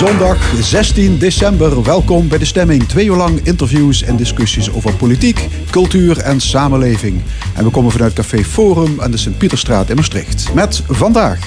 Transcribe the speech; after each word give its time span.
Zondag 0.00 0.52
16 0.60 1.18
december. 1.18 1.82
Welkom 1.82 2.28
bij 2.28 2.38
de 2.38 2.44
stemming. 2.44 2.88
Twee 2.88 3.06
uur 3.06 3.16
lang 3.16 3.40
interviews 3.42 4.02
en 4.02 4.16
discussies 4.16 4.72
over 4.72 4.94
politiek, 4.94 5.48
cultuur 5.70 6.18
en 6.18 6.40
samenleving. 6.40 7.22
En 7.54 7.64
we 7.64 7.70
komen 7.70 7.90
vanuit 7.90 8.12
Café 8.12 8.44
Forum 8.44 9.00
aan 9.00 9.10
de 9.10 9.16
Sint-Pieterstraat 9.16 9.90
in 9.90 9.96
Maastricht. 9.96 10.54
Met 10.54 10.82
vandaag. 10.88 11.38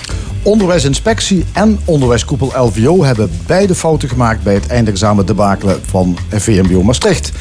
Onderwijsinspectie 0.44 1.46
en 1.54 1.80
onderwijskoepel 1.86 2.54
LVO 2.56 3.04
hebben 3.04 3.32
beide 3.46 3.76
fouten 3.76 4.10
gemaakt 4.10 4.44
bij 4.44 4.54
het 4.54 4.68
eindexamen 4.68 5.26
debakelen 5.26 5.82
van 5.86 6.18
VMBO 6.30 6.84
Maastricht. 6.84 7.32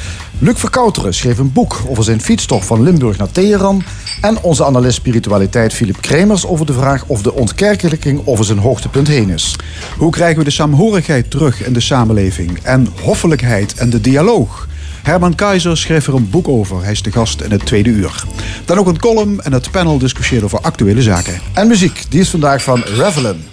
Luc 0.43 0.59
Verkouteren 0.59 1.15
schreef 1.15 1.39
een 1.39 1.53
boek 1.53 1.83
over 1.89 2.05
zijn 2.05 2.21
fietstocht 2.21 2.67
van 2.67 2.83
Limburg 2.83 3.17
naar 3.17 3.31
Teheran. 3.31 3.83
En 4.21 4.43
onze 4.43 4.65
analist 4.65 4.97
spiritualiteit 4.97 5.75
Philip 5.75 6.01
Kremers 6.01 6.47
over 6.47 6.67
de 6.67 6.73
vraag 6.73 7.05
of 7.07 7.23
de 7.23 7.33
ontkerkelijking 7.33 8.21
over 8.25 8.45
zijn 8.45 8.59
hoogtepunt 8.59 9.09
heen 9.09 9.31
is. 9.31 9.57
Hoe 9.99 10.11
krijgen 10.11 10.39
we 10.39 10.45
de 10.45 10.51
saamhorigheid 10.51 11.31
terug 11.31 11.65
in 11.67 11.73
de 11.73 11.81
samenleving 11.81 12.59
en 12.63 12.89
hoffelijkheid 13.03 13.75
en 13.75 13.91
de 13.91 14.01
dialoog? 14.01 14.69
Herman 15.03 15.35
Keizer 15.35 15.77
schreef 15.77 16.07
er 16.07 16.15
een 16.15 16.31
boek 16.31 16.49
over. 16.49 16.83
Hij 16.83 16.93
is 16.93 17.03
de 17.03 17.13
gast 17.13 17.41
in 17.41 17.51
het 17.51 17.67
tweede 17.67 17.91
uur. 17.91 18.25
Dan 18.65 18.79
ook 18.79 18.87
een 18.87 19.01
column 19.01 19.41
en 19.41 19.53
het 19.53 19.71
panel 19.71 19.99
discussieert 19.99 20.45
over 20.45 20.61
actuele 20.61 21.03
zaken. 21.03 21.41
En 21.53 21.67
muziek, 21.67 22.05
die 22.09 22.21
is 22.21 22.31
vandaag 22.31 22.63
van 22.63 22.83
Revelin. 22.83 23.45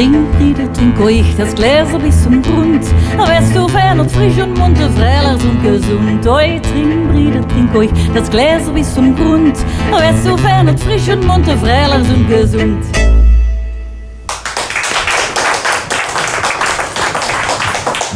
Trink, 0.00 0.34
Friede, 0.38 0.72
trink 0.72 0.98
euch 0.98 1.36
das 1.36 1.54
Gläser 1.54 1.98
bis 1.98 2.22
zum 2.22 2.40
Grund. 2.40 2.82
Wärst 3.18 3.54
du 3.54 3.68
fern 3.68 4.00
und 4.00 4.10
frisch 4.10 4.38
und 4.38 4.56
munter, 4.56 4.88
freilich 4.88 5.44
und 5.44 5.62
gesund. 5.62 6.26
Oi, 6.26 6.58
trink, 6.58 7.12
Brüder, 7.12 7.46
trink 7.46 7.74
euch 7.74 7.90
das 8.14 8.30
Gläser 8.30 8.72
bis 8.72 8.94
zum 8.94 9.14
Grund. 9.14 9.58
Wärst 9.90 10.26
du 10.26 10.38
fern 10.38 10.70
und 10.70 10.80
frisch 10.80 11.06
und 11.10 11.26
munter, 11.26 11.54
freilich 11.58 12.08
und 12.16 12.26
gesund. 12.30 12.82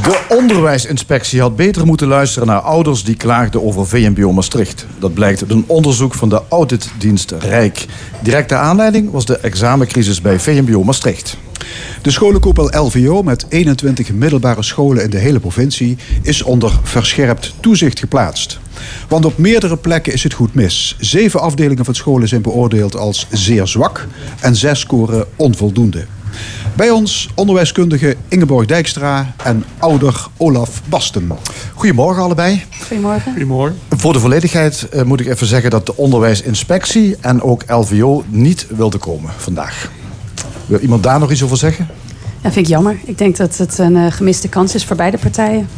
De 0.04 0.24
onderwijsinspectie 0.28 1.40
had 1.40 1.56
beter 1.56 1.86
moeten 1.86 2.06
luisteren 2.06 2.48
naar 2.48 2.60
ouders 2.60 3.04
die 3.04 3.16
klaagden 3.16 3.62
over 3.62 3.86
VMBO 3.86 4.32
Maastricht. 4.32 4.86
Dat 4.98 5.14
blijkt 5.14 5.42
uit 5.42 5.50
een 5.50 5.64
onderzoek 5.66 6.14
van 6.14 6.28
de 6.28 6.42
auditdienst 6.48 7.30
Rijk. 7.30 7.86
Directe 8.22 8.54
aanleiding 8.54 9.10
was 9.10 9.26
de 9.26 9.38
examencrisis 9.38 10.20
bij 10.20 10.38
VMBO 10.38 10.82
Maastricht. 10.82 11.36
De 12.02 12.10
scholenkoepel 12.10 12.84
LVO 12.84 13.22
met 13.22 13.46
21 13.48 14.12
middelbare 14.12 14.62
scholen 14.62 15.02
in 15.02 15.10
de 15.10 15.18
hele 15.18 15.40
provincie 15.40 15.96
is 16.22 16.42
onder 16.42 16.72
verscherpt 16.82 17.54
toezicht 17.60 17.98
geplaatst. 17.98 18.58
Want 19.08 19.24
op 19.24 19.38
meerdere 19.38 19.76
plekken 19.76 20.12
is 20.12 20.22
het 20.22 20.34
goed 20.34 20.54
mis. 20.54 20.96
Zeven 20.98 21.40
afdelingen 21.40 21.84
van 21.84 21.94
scholen 21.94 22.28
zijn 22.28 22.42
beoordeeld 22.42 22.96
als 22.96 23.26
zeer 23.30 23.66
zwak 23.66 24.06
en 24.40 24.56
zes 24.56 24.80
scoren 24.80 25.26
onvoldoende. 25.36 26.06
Bij 26.76 26.90
ons 26.90 27.28
onderwijskundige 27.34 28.16
Ingeborg 28.28 28.66
Dijkstra 28.66 29.34
en 29.44 29.64
ouder 29.78 30.26
Olaf 30.36 30.82
Basten. 30.88 31.32
Goedemorgen 31.74 32.22
allebei. 32.22 32.64
Goedemorgen. 32.86 33.32
Goedemorgen. 33.32 33.78
Voor 33.88 34.12
de 34.12 34.20
volledigheid 34.20 34.88
eh, 34.88 35.02
moet 35.02 35.20
ik 35.20 35.26
even 35.26 35.46
zeggen 35.46 35.70
dat 35.70 35.86
de 35.86 35.96
onderwijsinspectie 35.96 37.16
en 37.20 37.42
ook 37.42 37.62
LVO 37.66 38.24
niet 38.28 38.66
wilden 38.76 39.00
komen 39.00 39.30
vandaag. 39.36 39.90
Wil 40.66 40.78
iemand 40.78 41.02
daar 41.02 41.18
nog 41.18 41.30
iets 41.30 41.42
over 41.42 41.56
zeggen? 41.56 41.88
Ja, 42.42 42.52
vind 42.52 42.66
ik 42.66 42.72
jammer. 42.72 42.96
Ik 43.04 43.18
denk 43.18 43.36
dat 43.36 43.56
het 43.56 43.78
een 43.78 43.96
uh, 43.96 44.12
gemiste 44.12 44.48
kans 44.48 44.74
is 44.74 44.84
voor 44.84 44.96
beide 44.96 45.18
partijen. 45.18 45.68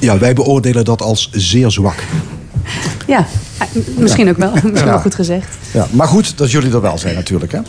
Ja, 0.00 0.18
wij 0.18 0.34
beoordelen 0.34 0.84
dat 0.84 1.02
als 1.02 1.28
zeer 1.32 1.70
zwak. 1.70 2.04
Ja, 3.06 3.26
misschien 3.96 4.28
ook 4.28 4.36
wel. 4.36 4.52
Misschien 4.62 4.90
wel 4.90 4.98
goed 4.98 5.14
gezegd. 5.14 5.56
Ja, 5.72 5.86
maar 5.90 6.08
goed 6.08 6.38
dat 6.38 6.50
jullie 6.50 6.72
er 6.72 6.80
wel 6.80 6.98
zijn 6.98 7.14
natuurlijk. 7.14 7.52
Hè? 7.52 7.60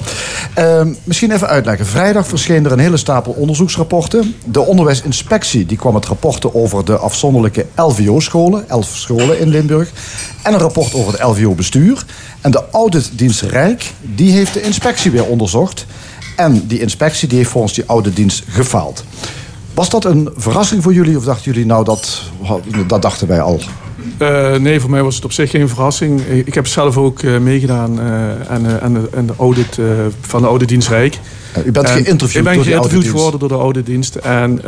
Uh, 0.83 0.91
misschien 1.03 1.31
even 1.31 1.47
uitleggen. 1.47 1.85
Vrijdag 1.85 2.27
verscheen 2.27 2.65
er 2.65 2.71
een 2.71 2.79
hele 2.79 2.97
stapel 2.97 3.31
onderzoeksrapporten. 3.31 4.35
De 4.45 4.61
onderwijsinspectie 4.61 5.65
die 5.65 5.77
kwam 5.77 5.95
het 5.95 6.05
rapporten 6.05 6.55
over 6.55 6.85
de 6.85 6.97
afzonderlijke 6.97 7.65
LVO-scholen. 7.75 8.69
Elf 8.69 8.87
scholen 8.87 9.39
in 9.39 9.47
Limburg. 9.47 9.91
En 10.43 10.53
een 10.53 10.59
rapport 10.59 10.93
over 10.93 11.11
het 11.11 11.21
LVO-bestuur. 11.21 12.05
En 12.41 12.51
de 12.51 12.63
auditdienst 12.71 13.41
Rijk 13.41 13.93
die 14.01 14.31
heeft 14.31 14.53
de 14.53 14.61
inspectie 14.61 15.11
weer 15.11 15.25
onderzocht. 15.25 15.85
En 16.35 16.67
die 16.67 16.79
inspectie 16.79 17.27
die 17.27 17.37
heeft 17.37 17.49
volgens 17.49 17.73
die 17.73 17.85
auditdienst 17.85 18.43
gefaald. 18.47 19.03
Was 19.73 19.89
dat 19.89 20.05
een 20.05 20.29
verrassing 20.35 20.83
voor 20.83 20.93
jullie? 20.93 21.17
Of 21.17 21.23
dachten 21.23 21.51
jullie 21.51 21.65
nou 21.67 21.83
dat, 21.83 22.21
dat 22.87 23.01
dachten 23.01 23.27
wij 23.27 23.41
al? 23.41 23.59
Uh, 24.21 24.55
nee, 24.55 24.79
voor 24.79 24.89
mij 24.89 25.03
was 25.03 25.15
het 25.15 25.25
op 25.25 25.31
zich 25.31 25.49
geen 25.49 25.69
verrassing. 25.69 26.21
Ik 26.21 26.53
heb 26.53 26.67
zelf 26.67 26.97
ook 26.97 27.21
uh, 27.21 27.37
meegedaan 27.37 27.99
uh, 27.99 28.51
aan, 28.81 28.93
de, 28.93 29.25
de 29.25 29.33
audit 29.37 29.79
van 30.21 30.41
de 30.41 30.47
Auditdienst 30.47 30.87
Rijk. 30.87 31.19
U 31.65 31.71
bent 31.71 31.89
geïnterviewd 31.89 32.35
Ik 32.35 32.43
ben 32.43 32.53
door 32.53 32.63
geïnterviewd 32.63 33.05
geworden 33.05 33.39
door 33.39 33.49
de 33.49 33.55
Auditdienst. 33.55 34.15
En 34.15 34.61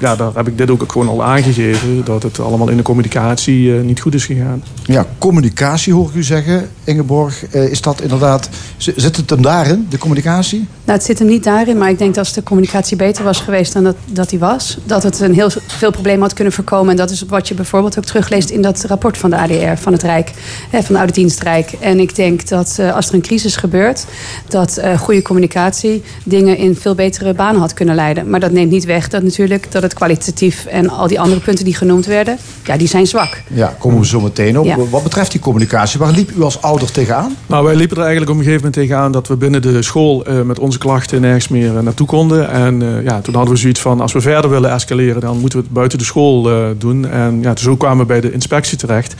ja, 0.00 0.16
daar 0.16 0.30
heb 0.34 0.48
ik 0.48 0.58
dit 0.58 0.70
ook 0.70 0.92
gewoon 0.92 1.08
al 1.08 1.24
aangegeven. 1.24 2.04
Dat 2.04 2.22
het 2.22 2.40
allemaal 2.40 2.68
in 2.68 2.76
de 2.76 2.82
communicatie 2.82 3.70
niet 3.70 4.00
goed 4.00 4.14
is 4.14 4.24
gegaan. 4.24 4.62
Ja, 4.84 5.06
communicatie 5.18 5.92
hoor 5.92 6.08
ik 6.08 6.14
u 6.14 6.22
zeggen, 6.22 6.68
Ingeborg. 6.84 7.46
is 7.50 7.80
dat 7.80 8.00
inderdaad... 8.00 8.48
Zit 8.76 9.16
het 9.16 9.30
hem 9.30 9.42
daarin, 9.42 9.86
de 9.90 9.98
communicatie? 9.98 10.58
Nou, 10.58 10.98
het 10.98 11.06
zit 11.06 11.18
hem 11.18 11.28
niet 11.28 11.44
daarin. 11.44 11.78
Maar 11.78 11.90
ik 11.90 11.98
denk 11.98 12.14
dat 12.14 12.24
als 12.24 12.34
de 12.34 12.42
communicatie 12.42 12.96
beter 12.96 13.24
was 13.24 13.40
geweest 13.40 13.72
dan 13.72 13.84
dat, 13.84 13.96
dat 14.06 14.28
die 14.28 14.38
was... 14.38 14.78
dat 14.84 15.02
het 15.02 15.20
een 15.20 15.34
heel 15.34 15.50
veel 15.66 15.90
problemen 15.90 16.22
had 16.22 16.32
kunnen 16.32 16.52
voorkomen. 16.52 16.90
En 16.90 16.96
dat 16.96 17.10
is 17.10 17.24
wat 17.28 17.48
je 17.48 17.54
bijvoorbeeld 17.54 17.98
ook 17.98 18.04
terugleest 18.04 18.50
in 18.50 18.62
dat 18.62 18.84
rapport 18.84 19.18
van 19.18 19.30
de 19.30 19.36
ADR, 19.36 19.80
van 19.82 19.92
het 19.92 20.02
Rijk, 20.02 20.32
van 20.70 20.94
de 20.94 20.96
Oude 20.96 21.12
Dienst 21.12 21.42
Rijk. 21.42 21.72
En 21.80 22.00
ik 22.00 22.16
denk 22.16 22.48
dat 22.48 22.76
uh, 22.80 22.94
als 22.94 23.08
er 23.08 23.14
een 23.14 23.22
crisis 23.22 23.56
gebeurt, 23.56 24.06
dat 24.48 24.78
uh, 24.78 24.98
goede 24.98 25.22
communicatie 25.22 26.02
dingen 26.34 26.56
in 26.56 26.76
veel 26.76 26.94
betere 26.94 27.34
banen 27.34 27.60
had 27.60 27.74
kunnen 27.74 27.94
leiden. 27.94 28.30
Maar 28.30 28.40
dat 28.40 28.50
neemt 28.50 28.70
niet 28.70 28.84
weg 28.84 29.08
dat 29.08 29.22
natuurlijk 29.22 29.72
dat 29.72 29.82
het 29.82 29.94
kwalitatief 29.94 30.66
en 30.66 30.88
al 30.88 31.08
die 31.08 31.20
andere 31.20 31.40
punten 31.40 31.64
die 31.64 31.74
genoemd 31.74 32.06
werden, 32.06 32.38
ja, 32.64 32.76
die 32.76 32.88
zijn 32.88 33.06
zwak. 33.06 33.42
Ja, 33.48 33.74
komen 33.78 34.00
we 34.00 34.06
zo 34.06 34.20
meteen 34.20 34.58
op. 34.58 34.64
Ja. 34.64 34.76
Wat 34.90 35.02
betreft 35.02 35.30
die 35.30 35.40
communicatie, 35.40 35.98
waar 35.98 36.12
liep 36.12 36.30
u 36.36 36.42
als 36.42 36.62
ouder 36.62 36.90
tegenaan? 36.90 37.36
Nou, 37.46 37.64
wij 37.64 37.74
liepen 37.74 37.96
er 37.96 38.02
eigenlijk 38.02 38.32
op 38.32 38.38
een 38.38 38.44
gegeven 38.44 38.66
moment 38.66 38.86
tegenaan 38.86 39.12
dat 39.12 39.28
we 39.28 39.36
binnen 39.36 39.62
de 39.62 39.82
school 39.82 40.28
uh, 40.28 40.42
met 40.42 40.58
onze 40.58 40.78
klachten 40.78 41.20
nergens 41.20 41.48
meer 41.48 41.82
naartoe 41.82 42.06
konden. 42.06 42.50
En 42.50 43.02
ja, 43.04 43.20
toen 43.20 43.34
hadden 43.34 43.54
we 43.54 43.60
zoiets 43.60 43.80
van, 43.80 44.00
als 44.00 44.12
we 44.12 44.20
verder 44.20 44.50
willen 44.50 44.70
escaleren, 44.70 45.20
dan 45.20 45.38
moeten 45.38 45.58
we 45.58 45.64
het 45.64 45.74
buiten 45.74 45.98
de 45.98 46.04
school 46.04 46.48
doen. 46.78 47.08
En 47.08 47.38
ja, 47.42 47.56
zo 47.56 47.76
kwamen 47.76 47.98
we 47.98 48.04
bij 48.04 48.20
de 48.20 48.32
inspectie 48.32 48.78
terecht. 48.78 49.14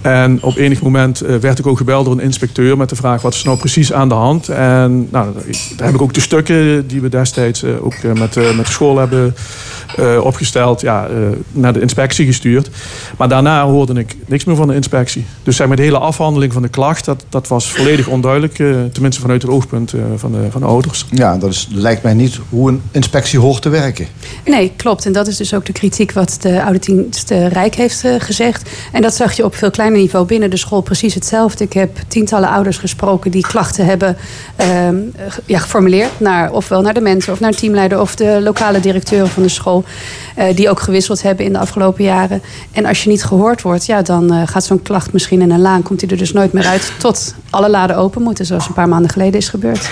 En 0.00 0.42
op 0.42 0.56
enig 0.56 0.82
moment 0.82 1.22
uh, 1.22 1.36
werd 1.36 1.58
ik 1.58 1.66
ook 1.66 1.76
gebeld 1.76 2.04
door 2.04 2.14
een 2.14 2.20
inspecteur 2.20 2.76
met 2.76 2.88
de 2.88 2.96
vraag 2.96 3.22
wat 3.22 3.34
is 3.34 3.42
nou 3.42 3.58
precies 3.58 3.92
aan 3.92 4.08
de 4.08 4.14
hand. 4.14 4.48
En 4.48 5.08
nou, 5.10 5.32
daar 5.76 5.86
heb 5.86 5.94
ik 5.94 6.02
ook 6.02 6.14
de 6.14 6.20
stukken 6.20 6.86
die 6.86 7.00
we 7.00 7.08
destijds 7.08 7.62
uh, 7.62 7.84
ook 7.84 7.94
uh, 7.94 8.12
met, 8.12 8.34
met 8.34 8.66
de 8.66 8.72
school 8.72 8.98
hebben 8.98 9.34
opgesteld, 10.22 10.80
ja, 10.80 11.08
naar 11.52 11.72
de 11.72 11.80
inspectie 11.80 12.26
gestuurd. 12.26 12.70
Maar 13.18 13.28
daarna 13.28 13.64
hoorde 13.64 14.00
ik 14.00 14.16
niks 14.26 14.44
meer 14.44 14.56
van 14.56 14.68
de 14.68 14.74
inspectie. 14.74 15.24
Dus 15.42 15.56
zeg 15.56 15.66
maar, 15.66 15.76
de 15.76 15.82
hele 15.82 15.98
afhandeling 15.98 16.52
van 16.52 16.62
de 16.62 16.68
klacht, 16.68 17.04
dat, 17.04 17.24
dat 17.28 17.48
was 17.48 17.70
volledig 17.70 18.08
onduidelijk. 18.08 18.54
tenminste 18.92 19.20
vanuit 19.20 19.42
het 19.42 19.50
oogpunt 19.50 19.94
van, 20.16 20.32
de, 20.32 20.38
van 20.50 20.60
de 20.60 20.66
ouders. 20.66 21.06
Ja, 21.10 21.36
dat 21.36 21.50
is, 21.50 21.68
lijkt 21.70 22.02
mij 22.02 22.14
niet 22.14 22.38
hoe 22.48 22.68
een 22.68 22.82
inspectie 22.90 23.38
hoort 23.38 23.62
te 23.62 23.68
werken. 23.68 24.06
Nee, 24.44 24.72
klopt. 24.76 25.06
En 25.06 25.12
dat 25.12 25.26
is 25.26 25.36
dus 25.36 25.54
ook 25.54 25.66
de 25.66 25.72
kritiek 25.72 26.12
wat 26.12 26.36
de 26.40 26.60
Auditdienst 26.60 27.30
Rijk 27.30 27.74
heeft 27.74 28.04
gezegd. 28.18 28.70
En 28.92 29.02
dat 29.02 29.14
zag 29.14 29.32
je 29.32 29.44
op 29.44 29.54
veel 29.54 29.70
niveau 29.92 30.26
binnen 30.26 30.50
de 30.50 30.56
school 30.56 30.80
precies 30.80 31.14
hetzelfde. 31.14 31.64
Ik 31.64 31.72
heb 31.72 31.98
tientallen 32.08 32.48
ouders 32.48 32.78
gesproken 32.78 33.30
die 33.30 33.42
klachten 33.42 33.86
hebben 33.86 34.16
uh, 34.60 34.88
ja, 35.44 35.58
geformuleerd. 35.58 36.20
Naar, 36.20 36.52
ofwel 36.52 36.80
naar 36.80 36.94
de 36.94 37.00
mensen 37.00 37.32
of 37.32 37.40
naar 37.40 37.50
een 37.50 37.56
teamleider 37.56 38.00
of 38.00 38.14
de 38.14 38.40
lokale 38.42 38.80
directeur 38.80 39.26
van 39.26 39.42
de 39.42 39.48
school. 39.48 39.84
Uh, 40.38 40.44
die 40.54 40.70
ook 40.70 40.80
gewisseld 40.80 41.22
hebben 41.22 41.44
in 41.44 41.52
de 41.52 41.58
afgelopen 41.58 42.04
jaren. 42.04 42.42
En 42.72 42.86
als 42.86 43.02
je 43.02 43.10
niet 43.10 43.24
gehoord 43.24 43.62
wordt, 43.62 43.86
ja, 43.86 44.02
dan 44.02 44.34
uh, 44.34 44.42
gaat 44.44 44.64
zo'n 44.64 44.82
klacht 44.82 45.12
misschien 45.12 45.40
in 45.40 45.50
een 45.50 45.60
laan. 45.60 45.82
Komt 45.82 46.00
hij 46.00 46.10
er 46.10 46.16
dus 46.16 46.32
nooit 46.32 46.52
meer 46.52 46.66
uit 46.66 46.92
tot 46.98 47.34
alle 47.50 47.70
laden 47.70 47.96
open 47.96 48.22
moeten. 48.22 48.46
Zoals 48.46 48.66
een 48.66 48.74
paar 48.74 48.88
maanden 48.88 49.10
geleden 49.10 49.40
is 49.40 49.48
gebeurd. 49.48 49.90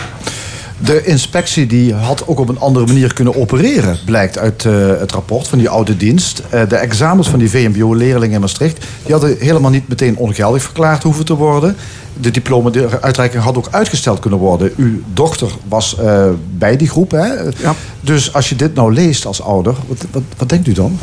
De 0.79 1.05
inspectie 1.05 1.67
die 1.67 1.95
had 1.95 2.27
ook 2.27 2.39
op 2.39 2.49
een 2.49 2.59
andere 2.59 2.87
manier 2.87 3.15
kunnen 3.15 3.37
opereren, 3.37 3.99
blijkt 4.05 4.39
uit 4.39 4.65
uh, 4.65 4.89
het 4.99 5.13
rapport 5.13 5.49
van 5.49 5.59
die 5.59 5.69
oude 5.69 5.97
dienst. 5.97 6.43
Uh, 6.55 6.69
de 6.69 6.77
examens 6.77 7.29
van 7.29 7.39
die 7.39 7.51
VMBO-leerlingen 7.51 8.35
in 8.35 8.41
Maastricht, 8.41 8.85
die 9.03 9.13
hadden 9.13 9.37
helemaal 9.39 9.71
niet 9.71 9.89
meteen 9.89 10.17
ongeldig 10.17 10.63
verklaard 10.63 11.03
hoeven 11.03 11.25
te 11.25 11.35
worden. 11.35 11.77
De 12.21 12.31
diploma-uitreiking 12.31 13.43
had 13.43 13.57
ook 13.57 13.69
uitgesteld 13.71 14.19
kunnen 14.19 14.39
worden. 14.39 14.73
Uw 14.77 15.01
dochter 15.15 15.49
was 15.69 15.97
uh, 16.01 16.27
bij 16.57 16.77
die 16.77 16.89
groep. 16.89 17.11
Hè? 17.11 17.27
Ja. 17.43 17.75
Dus 18.01 18.33
als 18.33 18.49
je 18.49 18.57
dit 18.57 18.75
nou 18.75 18.93
leest 18.93 19.27
als 19.27 19.43
ouder, 19.43 19.75
wat, 19.87 20.07
wat, 20.11 20.23
wat 20.37 20.49
denkt 20.49 20.67
u 20.67 20.73
dan? 20.73 20.99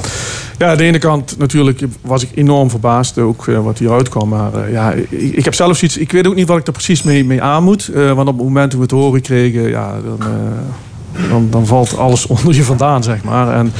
Ja, 0.57 0.69
aan 0.69 0.77
de 0.77 0.83
ene 0.83 0.97
kant 0.97 1.37
natuurlijk 1.37 1.81
was 2.01 2.23
ik 2.23 2.29
enorm 2.35 2.69
verbaasd 2.69 3.17
ook 3.17 3.45
wat 3.45 3.77
hieruit 3.77 4.09
kwam. 4.09 4.29
Maar 4.29 4.71
ja, 4.71 4.91
ik, 4.91 5.11
ik, 5.11 5.45
heb 5.45 5.53
zelfs 5.53 5.83
iets. 5.83 5.97
Ik 5.97 6.11
weet 6.11 6.27
ook 6.27 6.35
niet 6.35 6.47
wat 6.47 6.57
ik 6.57 6.67
er 6.67 6.73
precies 6.73 7.03
mee, 7.03 7.25
mee 7.25 7.41
aan 7.41 7.63
moet. 7.63 7.89
Want 7.93 8.27
op 8.27 8.37
het 8.37 8.45
moment 8.45 8.69
toen 8.71 8.79
we 8.79 8.85
het 8.85 8.95
horen 8.95 9.21
kregen, 9.21 9.60
ja, 9.69 9.95
dan, 10.05 10.19
dan, 11.29 11.47
dan 11.49 11.65
valt 11.65 11.97
alles 11.97 12.27
onder 12.33 12.55
je 12.55 12.63
vandaan, 12.63 13.03
zeg 13.03 13.23
maar. 13.23 13.53
En 13.53 13.71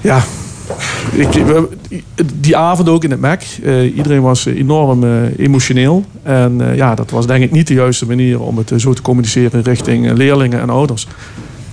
ja, 0.00 0.22
die 2.34 2.56
avond 2.56 2.88
ook 2.88 3.04
in 3.04 3.10
het 3.10 3.20
MEC. 3.20 3.58
Uh, 3.62 3.96
iedereen 3.96 4.22
was 4.22 4.46
enorm 4.46 5.04
uh, 5.04 5.38
emotioneel. 5.38 6.04
En 6.22 6.60
ja, 6.74 6.94
dat 6.94 7.10
was 7.10 7.26
denk 7.26 7.44
ik 7.44 7.50
niet 7.50 7.66
de 7.66 7.74
juiste 7.74 8.06
manier 8.06 8.40
om 8.40 8.58
het 8.58 8.72
zo 8.76 8.92
te 8.92 9.02
communiceren 9.02 9.62
richting 9.62 10.12
leerlingen 10.12 10.60
en 10.60 10.70
ouders. 10.70 11.06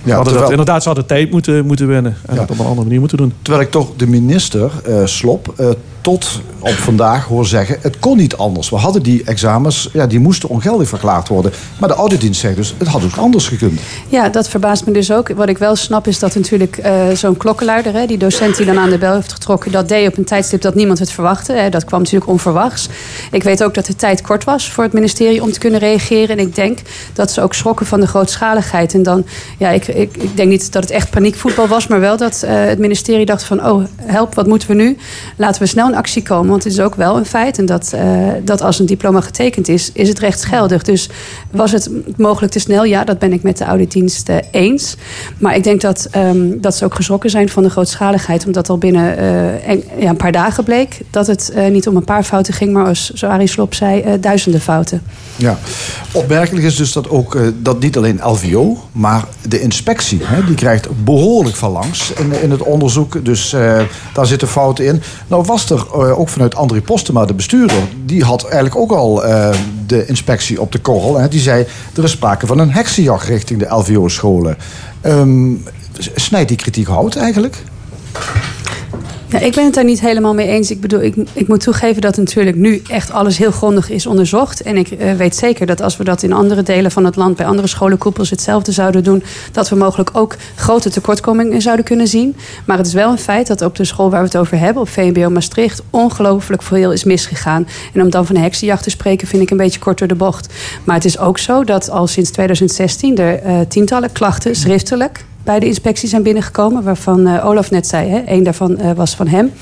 Ja, 0.02 0.14
hadden 0.14 0.32
terwijl... 0.32 0.40
dat, 0.40 0.50
inderdaad, 0.50 0.82
ze 0.82 0.88
hadden 0.88 1.06
tijd 1.06 1.30
moeten, 1.30 1.66
moeten 1.66 1.86
winnen. 1.86 2.16
En 2.26 2.34
ja. 2.34 2.40
dat 2.40 2.50
op 2.50 2.58
een 2.58 2.66
andere 2.66 2.84
manier 2.84 3.00
moeten 3.00 3.18
doen. 3.18 3.32
Terwijl 3.42 3.64
ik 3.64 3.70
toch 3.70 3.88
de 3.96 4.06
minister, 4.06 4.70
Slop, 5.04 5.54
tot 6.00 6.40
op 6.58 6.72
vandaag 6.72 7.24
hoor 7.24 7.46
zeggen... 7.46 7.76
het 7.80 7.98
kon 7.98 8.16
niet 8.16 8.36
anders. 8.36 8.70
We 8.70 8.76
hadden 8.76 9.02
die 9.02 9.24
examens, 9.24 9.88
ja, 9.92 10.06
die 10.06 10.18
moesten 10.18 10.48
ongeldig 10.48 10.88
verklaard 10.88 11.28
worden. 11.28 11.52
Maar 11.78 11.88
de 11.88 11.94
auditdienst 11.94 12.40
zegt 12.40 12.56
dus, 12.56 12.74
het 12.78 12.88
had 12.88 13.04
ook 13.04 13.16
anders 13.16 13.48
gekund. 13.48 13.80
Ja, 14.08 14.28
dat 14.28 14.48
verbaast 14.48 14.86
me 14.86 14.92
dus 14.92 15.12
ook. 15.12 15.28
Wat 15.28 15.48
ik 15.48 15.58
wel 15.58 15.76
snap 15.76 16.06
is 16.06 16.18
dat 16.18 16.34
natuurlijk 16.34 16.78
uh, 16.84 17.08
zo'n 17.14 17.36
klokkenluider... 17.36 17.92
Hè, 17.92 18.06
die 18.06 18.18
docent 18.18 18.56
die 18.56 18.66
dan 18.66 18.78
aan 18.78 18.90
de 18.90 18.98
bel 18.98 19.14
heeft 19.14 19.32
getrokken... 19.32 19.72
dat 19.72 19.88
deed 19.88 20.08
op 20.08 20.16
een 20.16 20.24
tijdstip 20.24 20.62
dat 20.62 20.74
niemand 20.74 20.98
het 20.98 21.10
verwachtte. 21.10 21.52
Hè. 21.52 21.68
Dat 21.68 21.84
kwam 21.84 22.00
natuurlijk 22.00 22.30
onverwachts. 22.30 22.88
Ik 23.30 23.42
weet 23.42 23.64
ook 23.64 23.74
dat 23.74 23.86
de 23.86 23.96
tijd 23.96 24.20
kort 24.20 24.44
was 24.44 24.70
voor 24.72 24.84
het 24.84 24.92
ministerie 24.92 25.42
om 25.42 25.52
te 25.52 25.58
kunnen 25.58 25.80
reageren. 25.80 26.28
En 26.28 26.38
ik 26.38 26.54
denk 26.54 26.78
dat 27.12 27.30
ze 27.30 27.42
ook 27.42 27.54
schrokken 27.54 27.86
van 27.86 28.00
de 28.00 28.06
grootschaligheid. 28.06 28.94
En 28.94 29.02
dan, 29.02 29.24
ja, 29.58 29.68
ik, 29.68 29.88
ik, 29.94 30.16
ik 30.16 30.36
denk 30.36 30.48
niet 30.48 30.72
dat 30.72 30.82
het 30.82 30.92
echt 30.92 31.10
paniekvoetbal 31.10 31.68
was... 31.68 31.86
maar 31.86 32.00
wel 32.00 32.16
dat 32.16 32.42
uh, 32.44 32.50
het 32.50 32.78
ministerie 32.78 33.26
dacht 33.26 33.42
van... 33.42 33.66
oh, 33.66 33.84
help, 33.96 34.34
wat 34.34 34.46
moeten 34.46 34.68
we 34.68 34.74
nu? 34.74 34.96
Laten 35.36 35.62
we 35.62 35.68
snel 35.68 35.94
actie 35.94 36.22
komen. 36.22 36.50
Want 36.50 36.64
het 36.64 36.72
is 36.72 36.80
ook 36.80 36.94
wel 36.94 37.16
een 37.16 37.26
feit. 37.26 37.58
En 37.58 37.66
dat, 37.66 37.92
uh, 37.94 38.28
dat 38.42 38.62
als 38.62 38.78
een 38.78 38.86
diploma 38.86 39.20
getekend 39.20 39.68
is, 39.68 39.90
is 39.92 40.08
het 40.08 40.18
rechtsgeldig. 40.18 40.82
Dus 40.82 41.08
was 41.50 41.72
het 41.72 41.90
mogelijk 42.16 42.52
te 42.52 42.58
snel? 42.58 42.84
Ja, 42.84 43.04
dat 43.04 43.18
ben 43.18 43.32
ik 43.32 43.42
met 43.42 43.58
de 43.58 43.64
auditdienst 43.64 44.28
uh, 44.28 44.36
eens. 44.50 44.96
Maar 45.38 45.56
ik 45.56 45.64
denk 45.64 45.80
dat, 45.80 46.08
um, 46.16 46.60
dat 46.60 46.76
ze 46.76 46.84
ook 46.84 46.94
geschrokken 46.94 47.30
zijn 47.30 47.48
van 47.48 47.62
de 47.62 47.70
grootschaligheid. 47.70 48.46
Omdat 48.46 48.68
al 48.68 48.78
binnen 48.78 49.18
en, 49.62 49.82
ja, 49.98 50.08
een 50.08 50.16
paar 50.16 50.32
dagen 50.32 50.64
bleek 50.64 51.00
dat 51.10 51.26
het 51.26 51.52
niet 51.70 51.88
om 51.88 51.96
een 51.96 52.04
paar 52.04 52.24
fouten 52.24 52.54
ging. 52.54 52.72
Maar 52.72 52.86
als, 52.86 53.10
zo 53.10 53.26
Arie 53.26 53.46
Slop 53.46 53.74
zei, 53.74 54.20
duizenden 54.20 54.60
fouten. 54.60 55.02
Ja, 55.36 55.58
opmerkelijk 56.12 56.64
is 56.64 56.76
dus 56.76 56.92
dat 56.92 57.08
ook 57.08 57.38
dat 57.62 57.80
niet 57.80 57.96
alleen 57.96 58.20
LVO, 58.22 58.76
maar 58.92 59.24
de 59.48 59.60
inspectie, 59.60 59.79
hè, 60.22 60.44
die 60.44 60.54
krijgt 60.54 61.04
behoorlijk 61.04 61.56
van 61.56 61.70
langs 61.70 62.12
in, 62.12 62.42
in 62.42 62.50
het 62.50 62.62
onderzoek. 62.62 63.24
Dus 63.24 63.50
daar 64.14 64.26
zitten 64.26 64.48
fouten 64.48 64.84
in. 64.84 65.02
Nou 65.26 65.44
was 65.44 65.70
er 65.70 65.86
uh, 65.94 66.18
ook 66.18 66.28
vanuit 66.28 66.54
André 66.54 66.80
Postema, 66.80 67.24
de 67.24 67.34
bestuurder, 67.34 67.82
die 68.04 68.24
had 68.24 68.44
eigenlijk 68.44 68.76
ook 68.76 68.92
al 68.92 69.26
uh, 69.26 69.50
de 69.86 70.06
inspectie 70.06 70.60
op 70.60 70.72
de 70.72 70.78
korrel. 70.78 71.18
Hè. 71.18 71.28
Die 71.28 71.40
zei, 71.40 71.66
er 71.96 72.04
is 72.04 72.10
sprake 72.10 72.46
van 72.46 72.58
een 72.58 72.70
heksenjacht 72.70 73.28
richting 73.28 73.60
de 73.60 73.74
LVO-scholen. 73.74 74.56
Um, 75.06 75.64
snijdt 76.14 76.48
die 76.48 76.56
kritiek 76.56 76.86
hout 76.86 77.16
eigenlijk? 77.16 77.62
Ja, 79.30 79.38
ik 79.38 79.54
ben 79.54 79.64
het 79.64 79.74
daar 79.74 79.84
niet 79.84 80.00
helemaal 80.00 80.34
mee 80.34 80.46
eens. 80.46 80.70
Ik 80.70 80.80
bedoel, 80.80 81.00
ik, 81.00 81.14
ik 81.32 81.48
moet 81.48 81.60
toegeven 81.60 82.02
dat 82.02 82.16
natuurlijk 82.16 82.56
nu 82.56 82.82
echt 82.88 83.12
alles 83.12 83.38
heel 83.38 83.50
grondig 83.50 83.90
is 83.90 84.06
onderzocht. 84.06 84.62
En 84.62 84.76
ik 84.76 84.90
uh, 84.90 85.12
weet 85.12 85.36
zeker 85.36 85.66
dat 85.66 85.82
als 85.82 85.96
we 85.96 86.04
dat 86.04 86.22
in 86.22 86.32
andere 86.32 86.62
delen 86.62 86.90
van 86.90 87.04
het 87.04 87.16
land, 87.16 87.36
bij 87.36 87.46
andere 87.46 87.68
scholenkoepels 87.68 88.30
hetzelfde 88.30 88.72
zouden 88.72 89.04
doen, 89.04 89.22
dat 89.52 89.68
we 89.68 89.76
mogelijk 89.76 90.10
ook 90.12 90.36
grote 90.54 90.90
tekortkomingen 90.90 91.62
zouden 91.62 91.84
kunnen 91.84 92.06
zien. 92.06 92.36
Maar 92.66 92.76
het 92.76 92.86
is 92.86 92.92
wel 92.92 93.10
een 93.10 93.18
feit 93.18 93.46
dat 93.46 93.62
op 93.62 93.76
de 93.76 93.84
school 93.84 94.10
waar 94.10 94.20
we 94.20 94.26
het 94.26 94.36
over 94.36 94.58
hebben, 94.58 94.82
op 94.82 94.88
VMBO 94.88 95.30
Maastricht, 95.30 95.82
ongelooflijk 95.90 96.62
veel 96.62 96.92
is 96.92 97.04
misgegaan. 97.04 97.68
En 97.92 98.02
om 98.02 98.10
dan 98.10 98.26
van 98.26 98.36
heksenjacht 98.36 98.82
te 98.82 98.90
spreken, 98.90 99.28
vind 99.28 99.42
ik 99.42 99.50
een 99.50 99.56
beetje 99.56 99.80
kort 99.80 99.98
door 99.98 100.08
de 100.08 100.14
bocht. 100.14 100.52
Maar 100.84 100.96
het 100.96 101.04
is 101.04 101.18
ook 101.18 101.38
zo 101.38 101.64
dat 101.64 101.90
al 101.90 102.06
sinds 102.06 102.30
2016 102.30 103.16
er 103.18 103.46
uh, 103.46 103.60
tientallen 103.68 104.12
klachten 104.12 104.54
schriftelijk 104.56 105.24
bij 105.50 105.60
de 105.60 105.66
inspectie 105.66 106.08
zijn 106.08 106.22
binnengekomen. 106.22 106.82
Waarvan 106.82 107.28
uh, 107.28 107.46
Olaf 107.46 107.70
net 107.70 107.86
zei, 107.86 108.08
hè, 108.08 108.18
één 108.18 108.42
daarvan 108.42 108.78
uh, 108.80 108.92
was 108.92 109.14
van 109.14 109.26
hem. 109.26 109.52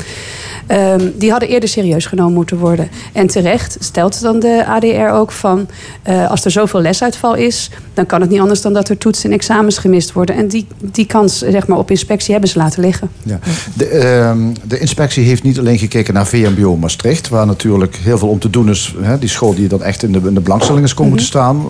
Um, 0.70 1.12
die 1.18 1.30
hadden 1.30 1.48
eerder 1.48 1.68
serieus 1.68 2.06
genomen 2.06 2.32
moeten 2.32 2.58
worden. 2.58 2.88
En 3.12 3.26
terecht 3.26 3.76
stelt 3.80 4.20
dan 4.20 4.40
de 4.40 4.64
ADR 4.66 5.12
ook 5.12 5.32
van... 5.32 5.68
Uh, 6.08 6.30
als 6.30 6.44
er 6.44 6.50
zoveel 6.50 6.80
lesuitval 6.80 7.34
is... 7.34 7.70
dan 7.94 8.06
kan 8.06 8.20
het 8.20 8.30
niet 8.30 8.40
anders 8.40 8.62
dan 8.62 8.72
dat 8.72 8.88
er 8.88 8.98
toetsen 8.98 9.30
en 9.30 9.36
examens 9.36 9.78
gemist 9.78 10.12
worden. 10.12 10.36
En 10.36 10.48
die, 10.48 10.66
die 10.80 11.06
kans 11.06 11.38
zeg 11.38 11.66
maar, 11.66 11.78
op 11.78 11.90
inspectie 11.90 12.32
hebben 12.32 12.50
ze 12.50 12.58
laten 12.58 12.80
liggen. 12.82 13.10
Ja. 13.22 13.38
De, 13.74 13.92
uh, 13.92 14.54
de 14.64 14.78
inspectie 14.78 15.24
heeft 15.24 15.42
niet 15.42 15.58
alleen 15.58 15.78
gekeken 15.78 16.14
naar 16.14 16.26
VMBO 16.26 16.76
Maastricht... 16.76 17.28
waar 17.28 17.46
natuurlijk 17.46 17.96
heel 17.96 18.18
veel 18.18 18.28
om 18.28 18.38
te 18.38 18.50
doen 18.50 18.68
is. 18.68 18.94
Hè, 19.00 19.18
die 19.18 19.28
school 19.28 19.54
die 19.54 19.68
dan 19.68 19.82
echt 19.82 20.02
in 20.02 20.12
de, 20.12 20.20
in 20.24 20.34
de 20.34 20.40
belangstelling 20.40 20.84
is 20.84 20.94
komen 20.94 21.12
mm 21.12 21.18
-hmm. 21.18 21.26
te 21.26 21.30
staan... 21.30 21.64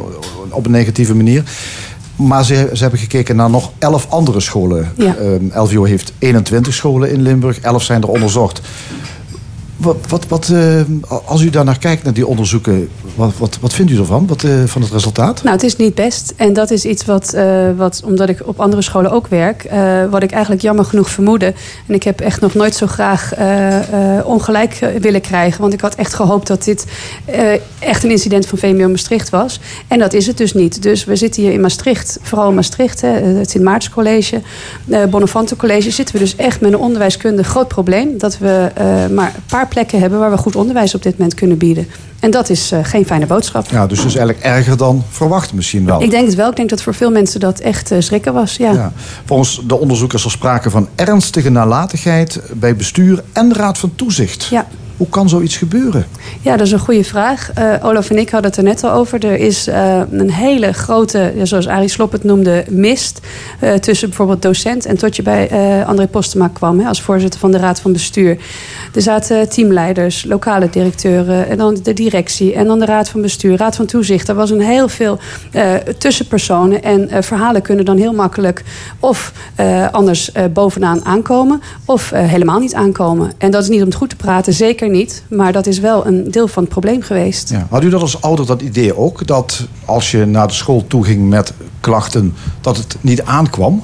op 0.50 0.64
een 0.64 0.72
negatieve 0.72 1.14
manier... 1.14 1.44
Maar 2.18 2.44
ze, 2.44 2.70
ze, 2.72 2.82
hebben 2.82 3.00
gekeken 3.00 3.36
naar 3.36 3.50
nog 3.50 3.70
elf 3.78 4.06
andere 4.10 4.40
scholen. 4.40 4.92
Ja. 4.96 5.16
Um, 5.16 5.50
LVO 5.54 5.84
heeft 5.84 6.12
21 6.18 6.74
scholen 6.74 7.10
in 7.10 7.22
Limburg, 7.22 7.60
11 7.60 7.82
zijn 7.82 8.02
er 8.02 8.08
onderzocht. 8.08 8.60
Wat, 9.78 9.96
wat, 10.08 10.26
wat, 10.28 10.48
uh, 10.48 10.80
als 11.25 11.42
u 11.42 11.50
daar 11.50 11.64
naar 11.64 11.78
kijkt, 11.78 12.02
naar 12.02 12.12
die 12.12 12.26
onderzoeken, 12.26 12.88
wat, 13.14 13.32
wat, 13.38 13.58
wat 13.60 13.72
vindt 13.72 13.90
u 13.92 13.98
ervan, 13.98 14.26
wat, 14.26 14.42
uh, 14.42 14.64
van 14.64 14.82
het 14.82 14.90
resultaat? 14.90 15.42
Nou, 15.42 15.54
het 15.54 15.64
is 15.64 15.76
niet 15.76 15.94
best. 15.94 16.32
En 16.36 16.52
dat 16.52 16.70
is 16.70 16.84
iets 16.84 17.04
wat, 17.04 17.32
uh, 17.34 17.70
wat 17.76 18.02
omdat 18.04 18.28
ik 18.28 18.40
op 18.44 18.60
andere 18.60 18.82
scholen 18.82 19.10
ook 19.10 19.26
werk, 19.26 19.69
wat 20.10 20.22
ik 20.22 20.30
eigenlijk 20.30 20.62
jammer 20.62 20.84
genoeg 20.84 21.10
vermoedde. 21.10 21.54
En 21.86 21.94
ik 21.94 22.02
heb 22.02 22.20
echt 22.20 22.40
nog 22.40 22.54
nooit 22.54 22.75
zo 22.75 22.86
graag 22.86 23.32
ongelijk 24.25 24.78
willen 25.00 25.20
krijgen. 25.20 25.60
Want 25.60 25.72
ik 25.72 25.80
had 25.80 25.94
echt 25.94 26.14
gehoopt 26.14 26.46
dat 26.46 26.64
dit 26.64 26.86
echt 27.78 28.04
een 28.04 28.10
incident 28.10 28.46
van 28.46 28.58
VMO 28.58 28.88
Maastricht 28.88 29.30
was. 29.30 29.60
En 29.88 29.98
dat 29.98 30.12
is 30.12 30.26
het 30.26 30.36
dus 30.36 30.54
niet. 30.54 30.82
Dus 30.82 31.04
we 31.04 31.16
zitten 31.16 31.42
hier 31.42 31.52
in 31.52 31.60
Maastricht, 31.60 32.19
vooral 32.22 32.48
in 32.48 32.54
Maastricht, 32.54 33.00
hè, 33.00 33.08
het 33.08 33.50
Sint 33.50 33.64
Maartens 33.64 33.94
College, 33.94 34.40
Bonnefante 35.10 35.56
College, 35.56 35.90
zitten 35.90 36.14
we 36.14 36.20
dus 36.20 36.36
echt 36.36 36.60
met 36.60 36.72
een 36.72 36.78
onderwijskunde 36.78 37.44
groot 37.44 37.69
probleem. 37.69 38.19
Dat 38.19 38.38
we 38.38 38.70
maar 39.14 39.32
een 39.36 39.42
paar 39.46 39.67
plekken 39.68 40.00
hebben 40.00 40.18
waar 40.18 40.30
we 40.30 40.36
goed 40.36 40.56
onderwijs 40.56 40.94
op 40.94 41.02
dit 41.02 41.18
moment 41.18 41.34
kunnen 41.34 41.58
bieden. 41.58 41.88
En 42.20 42.30
dat 42.30 42.50
is 42.50 42.72
uh, 42.72 42.78
geen 42.82 43.06
fijne 43.06 43.26
boodschap. 43.26 43.66
Ja, 43.70 43.86
dus 43.86 43.98
is 43.98 44.16
eigenlijk 44.16 44.40
erger 44.40 44.76
dan 44.76 45.04
verwacht 45.10 45.52
misschien 45.52 45.84
wel. 45.84 46.02
Ik 46.02 46.10
denk 46.10 46.26
het 46.26 46.34
wel. 46.34 46.50
Ik 46.50 46.56
denk 46.56 46.68
dat 46.68 46.82
voor 46.82 46.94
veel 46.94 47.10
mensen 47.10 47.40
dat 47.40 47.58
echt 47.58 47.92
uh, 47.92 48.00
schrikken 48.00 48.32
was. 48.32 48.56
Ja. 48.56 48.72
ja. 48.72 48.92
Volgens 49.24 49.62
de 49.66 49.78
onderzoekers 49.78 50.24
er 50.24 50.30
sprake 50.30 50.70
van 50.70 50.88
ernstige 50.94 51.50
nalatigheid 51.50 52.40
bij 52.52 52.76
bestuur 52.76 53.24
en 53.32 53.54
raad 53.54 53.78
van 53.78 53.92
toezicht. 53.94 54.44
Ja. 54.44 54.66
Hoe 54.98 55.08
kan 55.08 55.28
zoiets 55.28 55.56
gebeuren? 55.56 56.06
Ja, 56.40 56.56
dat 56.56 56.66
is 56.66 56.72
een 56.72 56.78
goede 56.78 57.04
vraag. 57.04 57.50
Uh, 57.58 57.74
Olaf 57.82 58.11
en 58.11 58.18
ik 58.18 58.30
hadden 58.30 58.50
het 58.50 58.58
er 58.58 58.64
net 58.64 58.84
al 58.84 58.90
over. 58.90 59.25
Er 59.25 59.38
is 59.38 59.68
uh, 59.68 60.00
een 60.11 60.30
hele 60.30 60.73
grote, 60.73 61.32
zoals 61.42 61.66
Arie 61.66 61.88
Slop 61.88 62.12
het 62.12 62.25
noemde, 62.25 62.64
mist... 62.68 63.20
Uh, 63.64 63.73
tussen 63.73 64.08
bijvoorbeeld 64.08 64.42
docent 64.42 64.87
en 64.87 64.96
tot 64.96 65.16
je 65.16 65.23
bij 65.23 65.50
André 65.84 66.06
Postema 66.06 66.49
kwam... 66.49 66.80
Hè, 66.80 66.88
als 66.88 67.02
voorzitter 67.02 67.40
van 67.40 67.50
de 67.50 67.58
Raad 67.58 67.80
van 67.80 67.92
Bestuur. 67.92 68.38
Er 68.94 69.02
zaten 69.02 69.49
teamleiders, 69.49 70.25
lokale 70.25 70.70
directeuren... 70.70 71.49
en 71.49 71.58
dan 71.58 71.78
de 71.82 71.92
directie 71.92 72.54
en 72.54 72.66
dan 72.66 72.78
de 72.78 72.84
Raad 72.84 73.08
van 73.08 73.20
Bestuur, 73.20 73.56
Raad 73.56 73.76
van 73.76 73.87
Toezicht. 73.87 74.28
Er 74.28 74.34
was 74.34 74.50
een 74.50 74.61
heel 74.61 74.88
veel 74.88 75.18
tussenpersonen. 75.99 76.82
En 76.82 77.25
verhalen 77.25 77.62
kunnen 77.62 77.84
dan 77.84 77.96
heel 77.96 78.12
makkelijk 78.12 78.64
of 79.00 79.32
anders 79.90 80.32
bovenaan 80.52 81.04
aankomen... 81.04 81.62
of 81.84 82.11
helemaal 82.11 82.58
niet 82.58 82.75
aankomen. 82.75 83.32
En 83.38 83.50
dat 83.50 83.62
is 83.62 83.68
niet 83.68 83.80
om 83.80 83.87
het 83.87 83.94
goed 83.94 84.11
te 84.11 84.16
praten, 84.16 84.52
zeker 84.52 84.88
niet. 84.90 85.23
Maar 85.28 85.52
dat 85.52 85.66
is 85.66 85.78
wel 85.78 86.07
een 86.07 86.30
deel 86.30 86.49
van 86.49 86.62
het 86.62 86.73
probleem 86.73 87.02
geweest. 87.02 87.50
Ja. 87.50 87.66
Had 87.71 87.85
u 87.85 87.88
dat 87.88 88.00
als 88.00 88.23
ouder 88.23 88.47
dat 88.47 88.62
idee 88.62 88.97
ook? 88.97 89.26
Dat 89.26 89.66
als 89.85 90.11
je 90.11 90.25
naar 90.25 90.47
de 90.47 90.54
school 90.54 90.85
toe 90.87 91.04
ging 91.04 91.28
met 91.28 91.52
klachten, 91.80 92.35
dat 92.61 92.76
het 92.76 92.97
niet 93.00 93.23
aankwam? 93.23 93.83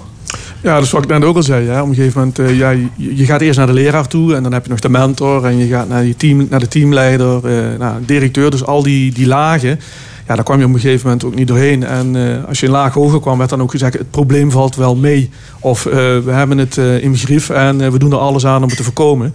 Ja, 0.64 0.74
dat 0.74 0.82
is 0.82 0.90
wat 0.90 1.02
ik 1.02 1.08
net 1.08 1.24
ook 1.24 1.36
al 1.36 1.42
zei. 1.42 1.66
Hè. 1.68 1.80
Op 1.80 1.88
een 1.88 1.94
gegeven 1.94 2.18
moment, 2.18 2.38
uh, 2.38 2.58
ja, 2.58 2.70
je, 2.96 3.24
gaat 3.24 3.40
eerst 3.40 3.58
naar 3.58 3.66
de 3.66 3.72
leraar 3.72 4.08
toe 4.08 4.34
en 4.34 4.42
dan 4.42 4.52
heb 4.52 4.64
je 4.64 4.70
nog 4.70 4.80
de 4.80 4.88
mentor 4.88 5.44
en 5.44 5.58
je 5.58 5.66
gaat 5.66 5.88
naar, 5.88 6.04
je 6.04 6.16
team, 6.16 6.46
naar 6.50 6.60
de 6.60 6.68
teamleider, 6.68 7.40
uh, 7.44 7.78
nou, 7.78 8.04
directeur. 8.04 8.50
Dus 8.50 8.64
al 8.64 8.82
die, 8.82 9.12
die 9.12 9.26
lagen, 9.26 9.80
ja, 10.26 10.34
daar 10.34 10.44
kwam 10.44 10.58
je 10.58 10.64
op 10.64 10.74
een 10.74 10.80
gegeven 10.80 11.04
moment 11.04 11.24
ook 11.24 11.34
niet 11.34 11.48
doorheen. 11.48 11.84
En 11.84 12.14
uh, 12.14 12.44
als 12.48 12.60
je 12.60 12.66
een 12.66 12.72
laag 12.72 12.94
hoger 12.94 13.20
kwam, 13.20 13.38
werd 13.38 13.50
dan 13.50 13.62
ook 13.62 13.70
gezegd, 13.70 13.98
het 13.98 14.10
probleem 14.10 14.50
valt 14.50 14.76
wel 14.76 14.96
mee. 14.96 15.30
Of 15.60 15.82
we 15.82 16.30
hebben 16.30 16.58
het 16.58 16.76
in 16.76 17.16
grief 17.16 17.50
en 17.50 17.92
we 17.92 17.98
doen 17.98 18.12
er 18.12 18.18
alles 18.18 18.46
aan 18.46 18.62
om 18.62 18.68
het 18.68 18.76
te 18.76 18.84
voorkomen. 18.84 19.34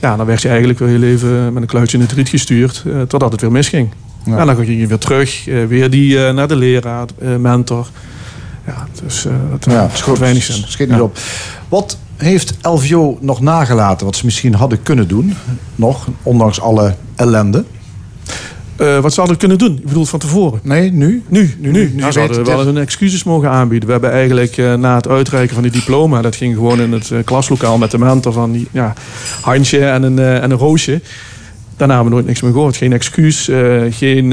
Ja, 0.00 0.16
dan 0.16 0.26
werd 0.26 0.42
je 0.42 0.48
eigenlijk 0.48 0.78
weer 0.78 0.88
heel 0.88 1.02
even 1.02 1.52
met 1.52 1.62
een 1.62 1.68
kluitje 1.68 1.96
in 1.98 2.02
het 2.02 2.12
riet 2.12 2.28
gestuurd. 2.28 2.82
Uh, 2.86 3.02
totdat 3.02 3.32
het 3.32 3.40
weer 3.40 3.52
misging. 3.52 3.90
Ja. 4.24 4.36
En 4.36 4.46
dan 4.46 4.56
ging 4.56 4.80
je 4.80 4.86
weer 4.86 4.98
terug. 4.98 5.46
Uh, 5.46 5.66
weer 5.66 5.90
die 5.90 6.14
uh, 6.14 6.32
naar 6.32 6.48
de 6.48 6.56
leraar, 6.56 7.06
mentor. 7.38 7.88
Ja, 8.66 8.86
dus 9.02 9.26
dat 9.50 9.64
ja, 9.64 9.88
schoot 9.92 10.18
weinig 10.18 10.42
zin. 10.42 10.64
Schiet 10.66 10.88
niet 10.88 10.96
ja. 10.96 11.02
op. 11.02 11.18
Wat 11.68 11.98
heeft 12.16 12.54
LVO 12.62 13.18
nog 13.20 13.40
nagelaten 13.40 14.06
wat 14.06 14.16
ze 14.16 14.24
misschien 14.24 14.54
hadden 14.54 14.82
kunnen 14.82 15.08
doen? 15.08 15.34
Nog, 15.74 16.08
ondanks 16.22 16.60
alle 16.60 16.94
ellende? 17.16 17.64
Uh, 18.80 18.98
wat 18.98 19.12
ze 19.12 19.20
hadden 19.20 19.38
kunnen 19.38 19.58
doen? 19.58 19.76
Ik 19.76 19.86
bedoel 19.86 20.04
van 20.04 20.18
tevoren. 20.18 20.60
Nee, 20.62 20.92
nu? 20.92 21.22
Nu, 21.28 21.54
nu, 21.58 21.70
nu. 21.70 21.92
nu 21.94 22.12
ze 22.12 22.20
hadden 22.20 22.44
wel 22.44 22.64
hun 22.64 22.76
excuses 22.76 23.24
mogen 23.24 23.50
aanbieden. 23.50 23.86
We 23.86 23.92
hebben 23.92 24.12
eigenlijk 24.12 24.56
uh, 24.56 24.74
na 24.74 24.94
het 24.94 25.08
uitreiken 25.08 25.54
van 25.54 25.62
die 25.62 25.72
diploma... 25.72 26.22
dat 26.22 26.36
ging 26.36 26.54
gewoon 26.54 26.80
in 26.80 26.92
het 26.92 27.10
uh, 27.10 27.18
klaslokaal 27.24 27.78
met 27.78 27.90
de 27.90 27.98
mentor 27.98 28.32
van 28.32 28.52
die, 28.52 28.68
ja, 28.70 28.92
Handje 29.40 29.86
en 29.86 30.02
een, 30.02 30.18
en 30.18 30.50
een 30.50 30.58
Roosje. 30.58 31.00
Daarna 31.76 31.94
hebben 31.94 32.12
we 32.12 32.18
nooit 32.18 32.28
niks 32.28 32.42
meer 32.42 32.52
gehoord. 32.52 32.76
Geen 32.76 32.92
excuus. 32.92 33.44
geen, 33.90 34.28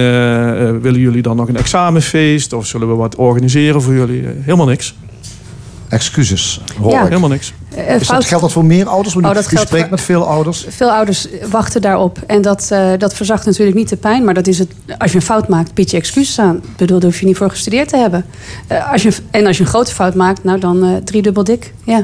willen 0.82 1.00
jullie 1.00 1.22
dan 1.22 1.36
nog 1.36 1.48
een 1.48 1.58
examenfeest? 1.58 2.54
Of 2.54 2.66
zullen 2.66 2.88
we 2.88 2.94
wat 2.94 3.16
organiseren 3.16 3.82
voor 3.82 3.94
jullie? 3.94 4.24
helemaal 4.42 4.66
niks. 4.66 4.96
Excuses. 5.90 6.62
Hoor 6.82 6.92
Ja. 6.92 7.02
ik. 7.02 7.08
Helemaal 7.08 7.30
niks. 7.30 7.54
Eh, 7.76 7.96
Is 7.96 8.08
dat, 8.08 8.26
geldt 8.26 8.44
dat 8.44 8.52
voor 8.54 8.66
meer 8.66 8.88
ouders? 8.88 9.14
Want 9.14 9.26
Oh, 9.26 9.32
u- 9.32 9.36
dat 9.36 9.44
u 9.52 9.56
spreekt 9.58 9.70
voor- 9.82 9.90
met 9.90 10.02
veel 10.02 10.28
ouders. 10.28 10.66
Veel 10.70 10.92
ouders 10.92 11.28
wachten 11.50 11.82
daarop. 11.82 12.20
En 12.28 12.42
dat, 12.42 12.68
eh, 12.72 12.90
dat 12.98 13.14
verzacht 13.14 13.46
natuurlijk 13.46 13.78
niet 13.78 13.90
de 13.90 13.96
pijn. 13.98 14.24
Maar 14.24 14.34
dat 14.34 14.48
is 14.48 14.60
het, 14.60 14.70
als 14.98 15.12
je 15.12 15.18
een 15.18 15.24
fout 15.24 15.48
maakt, 15.48 15.74
bied 15.74 15.92
je 15.92 15.98
excuses 15.98 16.40
aan. 16.40 16.56
Ik 16.56 16.76
bedoel, 16.76 17.00
daar 17.00 17.10
hoef 17.10 17.20
je 17.20 17.26
niet 17.26 17.38
voor 17.38 17.50
gestudeerd 17.50 17.90
te 17.90 17.98
hebben. 17.98 18.26
Eh, 18.68 18.92
als 18.92 19.02
je, 19.02 19.14
en 19.32 19.46
als 19.46 19.58
je 19.58 19.64
een 19.64 19.70
grote 19.70 19.94
fout 19.94 20.16
maakt, 20.16 20.44
nou 20.44 20.60
dan 20.60 20.84
eh 20.84 20.90
driedubbel 21.04 21.44
dik. 21.44 21.74
Ja. 21.84 22.04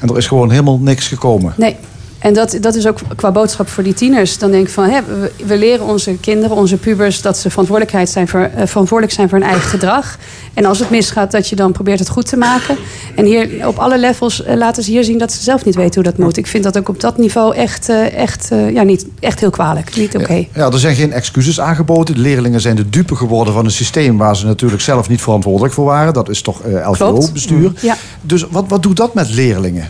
En 0.00 0.08
er 0.08 0.16
is 0.16 0.26
gewoon 0.26 0.50
helemaal 0.50 0.78
niks 0.78 1.08
gekomen. 1.08 1.52
Nee. 1.56 1.76
En 2.22 2.34
dat, 2.34 2.56
dat 2.60 2.74
is 2.74 2.86
ook 2.86 2.98
qua 3.16 3.30
boodschap 3.30 3.68
voor 3.68 3.82
die 3.82 3.94
tieners. 3.94 4.38
Dan 4.38 4.50
denk 4.50 4.66
ik 4.66 4.72
van, 4.72 4.84
hè, 4.84 5.00
we, 5.02 5.32
we 5.46 5.56
leren 5.56 5.86
onze 5.86 6.16
kinderen, 6.20 6.56
onze 6.56 6.76
pubers... 6.76 7.22
dat 7.22 7.38
ze 7.38 7.50
verantwoordelijkheid 7.50 8.08
zijn 8.08 8.28
voor, 8.28 8.40
eh, 8.40 8.66
verantwoordelijk 8.66 9.16
zijn 9.16 9.28
voor 9.28 9.38
hun 9.38 9.48
eigen 9.48 9.68
gedrag. 9.68 10.18
En 10.54 10.64
als 10.64 10.78
het 10.78 10.90
misgaat, 10.90 11.30
dat 11.30 11.48
je 11.48 11.56
dan 11.56 11.72
probeert 11.72 11.98
het 11.98 12.08
goed 12.08 12.28
te 12.28 12.36
maken. 12.36 12.76
En 13.14 13.24
hier 13.24 13.68
op 13.68 13.78
alle 13.78 13.98
levels 13.98 14.44
eh, 14.44 14.56
laten 14.56 14.82
ze 14.82 14.90
hier 14.90 15.04
zien 15.04 15.18
dat 15.18 15.32
ze 15.32 15.42
zelf 15.42 15.64
niet 15.64 15.74
weten 15.74 15.94
hoe 15.94 16.12
dat 16.12 16.18
moet. 16.18 16.36
Ik 16.36 16.46
vind 16.46 16.64
dat 16.64 16.78
ook 16.78 16.88
op 16.88 17.00
dat 17.00 17.18
niveau 17.18 17.54
echt, 17.54 17.88
eh, 17.88 18.14
echt, 18.14 18.48
ja, 18.72 18.82
niet, 18.82 19.06
echt 19.20 19.40
heel 19.40 19.50
kwalijk. 19.50 19.96
Niet 19.96 20.16
oké. 20.16 20.34
Ja, 20.34 20.46
ja, 20.54 20.70
er 20.70 20.78
zijn 20.78 20.96
geen 20.96 21.12
excuses 21.12 21.60
aangeboden. 21.60 22.14
De 22.14 22.20
leerlingen 22.20 22.60
zijn 22.60 22.76
de 22.76 22.88
dupe 22.88 23.16
geworden 23.16 23.54
van 23.54 23.64
een 23.64 23.70
systeem 23.70 24.18
waar 24.18 24.36
ze 24.36 24.46
natuurlijk 24.46 24.82
zelf 24.82 25.08
niet 25.08 25.22
verantwoordelijk 25.22 25.74
voor 25.74 25.84
waren. 25.84 26.12
Dat 26.12 26.28
is 26.28 26.42
toch. 26.42 26.60
LVO-bestuur. 26.84 27.72
Ja. 27.80 27.96
Dus 28.20 28.46
wat, 28.50 28.64
wat 28.68 28.82
doet 28.82 28.96
dat 28.96 29.14
met 29.14 29.30
leerlingen? 29.30 29.88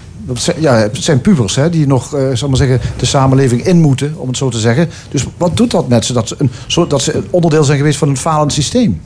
Ja, 0.59 0.75
het 0.75 0.97
zijn 0.97 1.21
pubers 1.21 1.55
hè, 1.55 1.71
die 1.71 1.87
nog 1.87 2.17
zal 2.33 2.49
maar 2.49 2.57
zeggen, 2.57 2.81
de 2.97 3.07
samenleving 3.07 3.64
in 3.64 3.81
moeten, 3.81 4.14
om 4.17 4.29
het 4.29 4.37
zo 4.37 4.49
te 4.49 4.59
zeggen. 4.59 4.88
Dus 5.11 5.26
wat 5.37 5.57
doet 5.57 5.71
dat 5.71 5.88
met 5.88 6.05
ze? 6.05 6.12
Dat 6.12 6.29
ze, 6.29 6.37
een, 6.38 6.88
dat 6.88 7.02
ze 7.02 7.14
een 7.14 7.26
onderdeel 7.31 7.64
zijn 7.64 7.79
geweest 7.79 7.99
van 7.99 8.09
een 8.09 8.17
falend 8.17 8.52
systeem? 8.52 9.00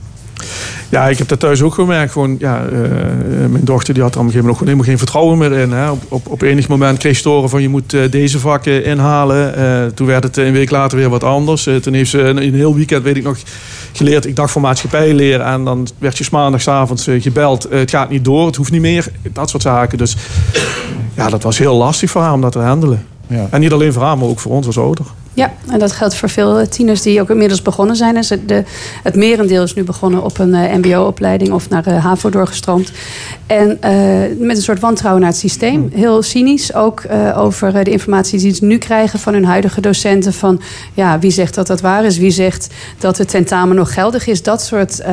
Ja, 0.89 1.09
ik 1.09 1.19
heb 1.19 1.29
dat 1.29 1.41
thuis 1.41 1.63
ook 1.63 1.75
gemerkt. 1.75 2.13
Gewoon, 2.13 2.37
ja, 2.39 2.65
eh, 2.65 2.79
mijn 3.49 3.65
dochter 3.65 3.95
die 3.95 4.03
had 4.03 4.15
er 4.15 4.21
op 4.21 4.27
een 4.27 4.33
gegeven 4.33 4.53
moment 4.53 4.59
helemaal 4.59 4.85
geen 4.85 4.99
vertrouwen 4.99 5.39
meer 5.39 5.53
in. 5.53 5.73
Hè. 5.73 5.91
Op, 5.91 6.03
op, 6.09 6.29
op 6.29 6.43
enig 6.43 6.69
moment 6.69 6.99
kreeg 6.99 7.17
ze 7.17 7.29
horen 7.29 7.49
van 7.49 7.63
je 7.63 7.69
moet 7.69 7.95
eh, 7.95 8.11
deze 8.11 8.39
vakken 8.39 8.85
inhalen. 8.85 9.57
Eh, 9.57 9.87
toen 9.95 10.07
werd 10.07 10.23
het 10.23 10.37
een 10.37 10.53
week 10.53 10.71
later 10.71 10.99
weer 10.99 11.09
wat 11.09 11.25
anders. 11.25 11.69
Toen 11.83 11.95
heeft 11.95 12.11
ze 12.11 12.21
een, 12.21 12.43
een 12.43 12.55
heel 12.55 12.75
weekend, 12.75 13.03
weet 13.03 13.17
ik 13.17 13.23
nog, 13.23 13.39
geleerd. 13.93 14.27
Ik 14.27 14.37
dacht 14.37 14.51
voor 14.51 14.63
maatschappijleer. 14.63 15.41
En 15.41 15.65
dan 15.65 15.89
werd 15.99 16.19
je 16.19 16.27
maandagsavonds 16.31 17.09
gebeld. 17.19 17.67
het 17.71 17.91
gaat 17.91 18.11
niet 18.11 18.25
door, 18.25 18.47
het 18.47 18.57
hoeft 18.57 18.73
niet 18.73 18.81
meer. 18.81 19.07
Dat 19.33 19.51
soort 19.51 19.63
zaken. 19.63 19.99
Dus 19.99 20.17
ja, 21.15 21.29
dat 21.29 21.43
was 21.43 21.59
heel 21.59 21.77
lastig 21.77 22.11
voor 22.11 22.23
haar 22.23 22.33
om 22.33 22.41
dat 22.41 22.53
te 22.53 22.59
handelen. 22.59 23.07
Ja. 23.27 23.47
En 23.51 23.61
niet 23.61 23.73
alleen 23.73 23.93
voor 23.93 24.03
haar, 24.03 24.19
maar 24.19 24.29
ook 24.29 24.41
voor 24.41 24.53
ons 24.53 24.67
als 24.67 24.79
ouder. 24.79 25.05
Ja, 25.37 25.53
en 25.71 25.79
dat 25.79 25.93
geldt 25.93 26.15
voor 26.15 26.29
veel 26.29 26.59
eh, 26.59 26.67
tieners 26.67 27.03
die 27.03 27.21
ook 27.21 27.31
inmiddels 27.31 27.63
begonnen 27.63 27.97
zijn. 27.97 28.15
Dus 28.15 28.29
de, 28.47 28.63
het 29.03 29.15
merendeel 29.15 29.63
is 29.63 29.75
nu 29.75 29.85
begonnen 29.85 30.23
op 30.25 30.39
een 30.39 30.55
eh, 30.55 30.75
mbo-opleiding 30.77 31.53
of 31.53 31.69
naar 31.69 31.87
eh, 31.87 32.05
HAVO 32.05 32.31
doorgestroomd. 32.31 32.93
En 33.47 33.83
eh, 33.83 33.93
met 34.39 34.57
een 34.57 34.63
soort 34.63 34.81
wantrouwen 34.81 35.23
naar 35.23 35.31
het 35.31 35.41
systeem. 35.41 35.91
Heel 35.95 36.23
cynisch 36.23 36.75
ook 36.75 37.01
eh, 37.01 37.39
over 37.39 37.85
de 37.85 37.91
informatie 37.91 38.39
die 38.39 38.55
ze 38.55 38.65
nu 38.65 38.79
krijgen 38.79 39.19
van 39.19 39.33
hun 39.33 39.45
huidige 39.45 39.81
docenten. 39.81 40.33
Van 40.33 40.61
ja, 40.95 41.19
wie 41.19 41.31
zegt 41.31 41.55
dat 41.55 41.67
dat 41.67 41.81
waar 41.81 42.05
is? 42.05 42.19
Wie 42.19 42.31
zegt 42.31 42.67
dat 42.99 43.19
het 43.19 43.29
tentamen 43.29 43.77
nog 43.77 43.93
geldig 43.95 44.27
is? 44.27 44.43
Dat 44.43 44.63
soort. 44.63 45.01
eh, 45.01 45.13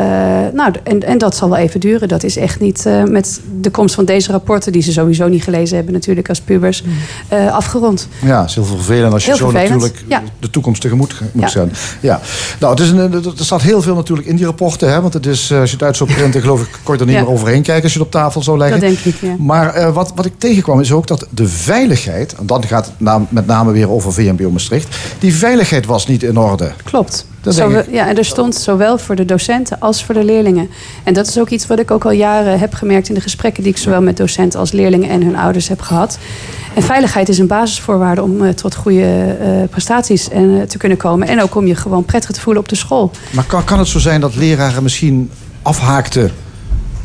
nou, 0.53 0.74
en, 0.84 1.03
en 1.03 1.18
dat 1.18 1.36
zal 1.36 1.50
wel 1.50 1.58
even 1.58 1.80
duren. 1.80 2.08
Dat 2.08 2.24
is 2.24 2.38
echt 2.38 2.60
niet 2.60 2.86
eh, 2.86 3.03
met 3.03 3.42
de 3.60 3.70
komst 3.70 3.96
van 3.96 4.06
deze 4.06 4.32
rapporten, 4.32 4.72
die 4.72 4.82
ze 4.82 4.92
sowieso 4.92 5.27
niet 5.27 5.44
gelezen 5.44 5.75
hebben, 5.75 5.94
natuurlijk 5.94 6.30
als 6.30 6.42
pubers, 6.42 6.84
eh, 7.27 7.53
afgerond. 7.53 8.08
Ja, 8.22 8.39
het 8.39 8.50
is 8.50 8.56
heel 8.56 8.65
vervelend 8.65 9.13
als 9.13 9.24
je 9.25 9.30
Heel 9.30 9.38
zo 9.39 9.50
vervelend, 9.50 9.82
natuurlijk 9.82 10.03
ja. 10.22 10.24
de 10.39 10.50
toekomst 10.50 10.82
tegemoet 10.82 11.13
ge- 11.13 11.24
moet 11.32 11.51
zijn. 11.51 11.72
Ja. 12.00 12.22
Nou, 12.60 12.74
het 12.74 12.82
is 12.84 12.89
een, 12.89 12.98
er 12.98 13.25
er 13.38 13.46
staat 13.46 13.62
heel 13.62 13.82
veel 13.82 13.96
natuurlijk 13.96 14.27
in 14.27 14.36
die 14.36 14.46
rapporten. 14.46 14.91
Hè, 14.91 15.01
want 15.01 15.13
het 15.13 15.25
is, 15.25 15.51
eh, 15.51 15.60
als 15.60 15.70
je 15.70 15.75
het 15.75 15.86
uit 15.86 15.98
zou 15.98 16.13
printen, 16.15 16.41
geloof 16.41 16.62
ik, 16.62 16.79
kon 16.84 16.93
je 16.96 17.00
er 17.01 17.08
niet 17.08 17.15
meer 17.15 17.29
overheen 17.29 17.62
kijken 17.62 17.84
als 17.84 17.93
je 17.93 17.98
het 18.00 18.08
op 18.08 18.13
tafel 18.13 18.43
zou 18.43 18.58
leggen. 18.58 18.79
Dat 18.79 18.89
denk 18.89 19.00
ik, 19.15 19.15
ja. 19.22 19.36
Maar 19.39 19.74
eh, 19.74 19.93
wat, 19.93 20.12
wat 20.15 20.25
ik 20.25 20.34
tegenkwam 20.38 20.79
is 20.79 20.91
ook 20.91 21.08
dat 21.08 21.27
de 21.29 21.48
veiligheid, 21.48 22.36
en 22.36 22.46
dan 22.46 22.63
gaat 22.63 22.86
het 22.86 22.93
na- 22.98 23.25
met 23.29 23.46
name 23.46 23.72
weer 23.72 23.89
over 23.89 24.13
VMBO 24.13 24.50
Maastricht, 24.50 24.96
die 25.20 25.36
veiligheid 25.36 25.86
was 25.86 26.08
niet 26.08 26.24
in 26.24 26.38
orde. 26.38 26.72
Klopt. 26.84 27.25
Dat 27.43 27.53
Zowel- 27.53 27.69
denk 27.71 27.85
ik. 27.85 27.93
ja, 27.93 28.07
en 28.07 28.17
er 28.17 28.25
stond 28.25 28.55
zowel 28.55 28.97
voor 28.97 29.15
de 29.15 29.25
docenten 29.25 29.79
als 29.79 30.03
voor 30.03 30.15
de 30.15 30.23
leerlingen. 30.23 30.69
En 31.03 31.13
dat 31.13 31.27
is 31.27 31.39
ook 31.39 31.50
iets 31.50 31.67
wat 31.67 31.79
ik 31.79 31.91
ook 31.91 32.05
al 32.05 32.12
jaren 32.12 32.59
heb 32.59 32.73
gemerkt 32.73 33.07
in 33.09 33.13
de 33.15 33.21
gesprekken 33.21 33.63
die 33.63 33.71
ik 33.71 33.77
zowel 33.77 34.01
met 34.01 34.17
docenten 34.17 34.59
als 34.59 34.71
leerlingen 34.71 35.09
en 35.09 35.23
hun 35.23 35.35
ouders 35.38 35.67
heb 35.67 35.81
gehad. 35.81 36.17
En 36.73 36.83
veiligheid 36.83 37.29
is 37.29 37.38
een 37.38 37.47
basisvoorwaarde 37.47 38.21
om 38.23 38.43
eh, 38.43 38.50
tot 38.50 38.75
goede 38.75 39.38
eh, 39.39 39.47
prestaties 39.69 40.29
eh, 40.29 40.62
te 40.67 40.77
kunnen 40.77 40.97
komen. 40.97 41.27
En 41.27 41.41
ook 41.41 41.55
om 41.55 41.67
je 41.67 41.75
gewoon 41.75 42.05
prettig 42.05 42.31
te 42.31 42.39
voelen 42.41 42.62
op 42.62 42.69
de 42.69 42.75
school. 42.75 43.12
Maar 43.31 43.45
kan, 43.45 43.63
kan 43.63 43.79
het 43.79 43.88
zo 43.88 44.00
zijn 44.00 44.21
dat 44.21 44.35
leraren 44.35 44.83
misschien 44.83 45.31
afhaakten 45.62 46.31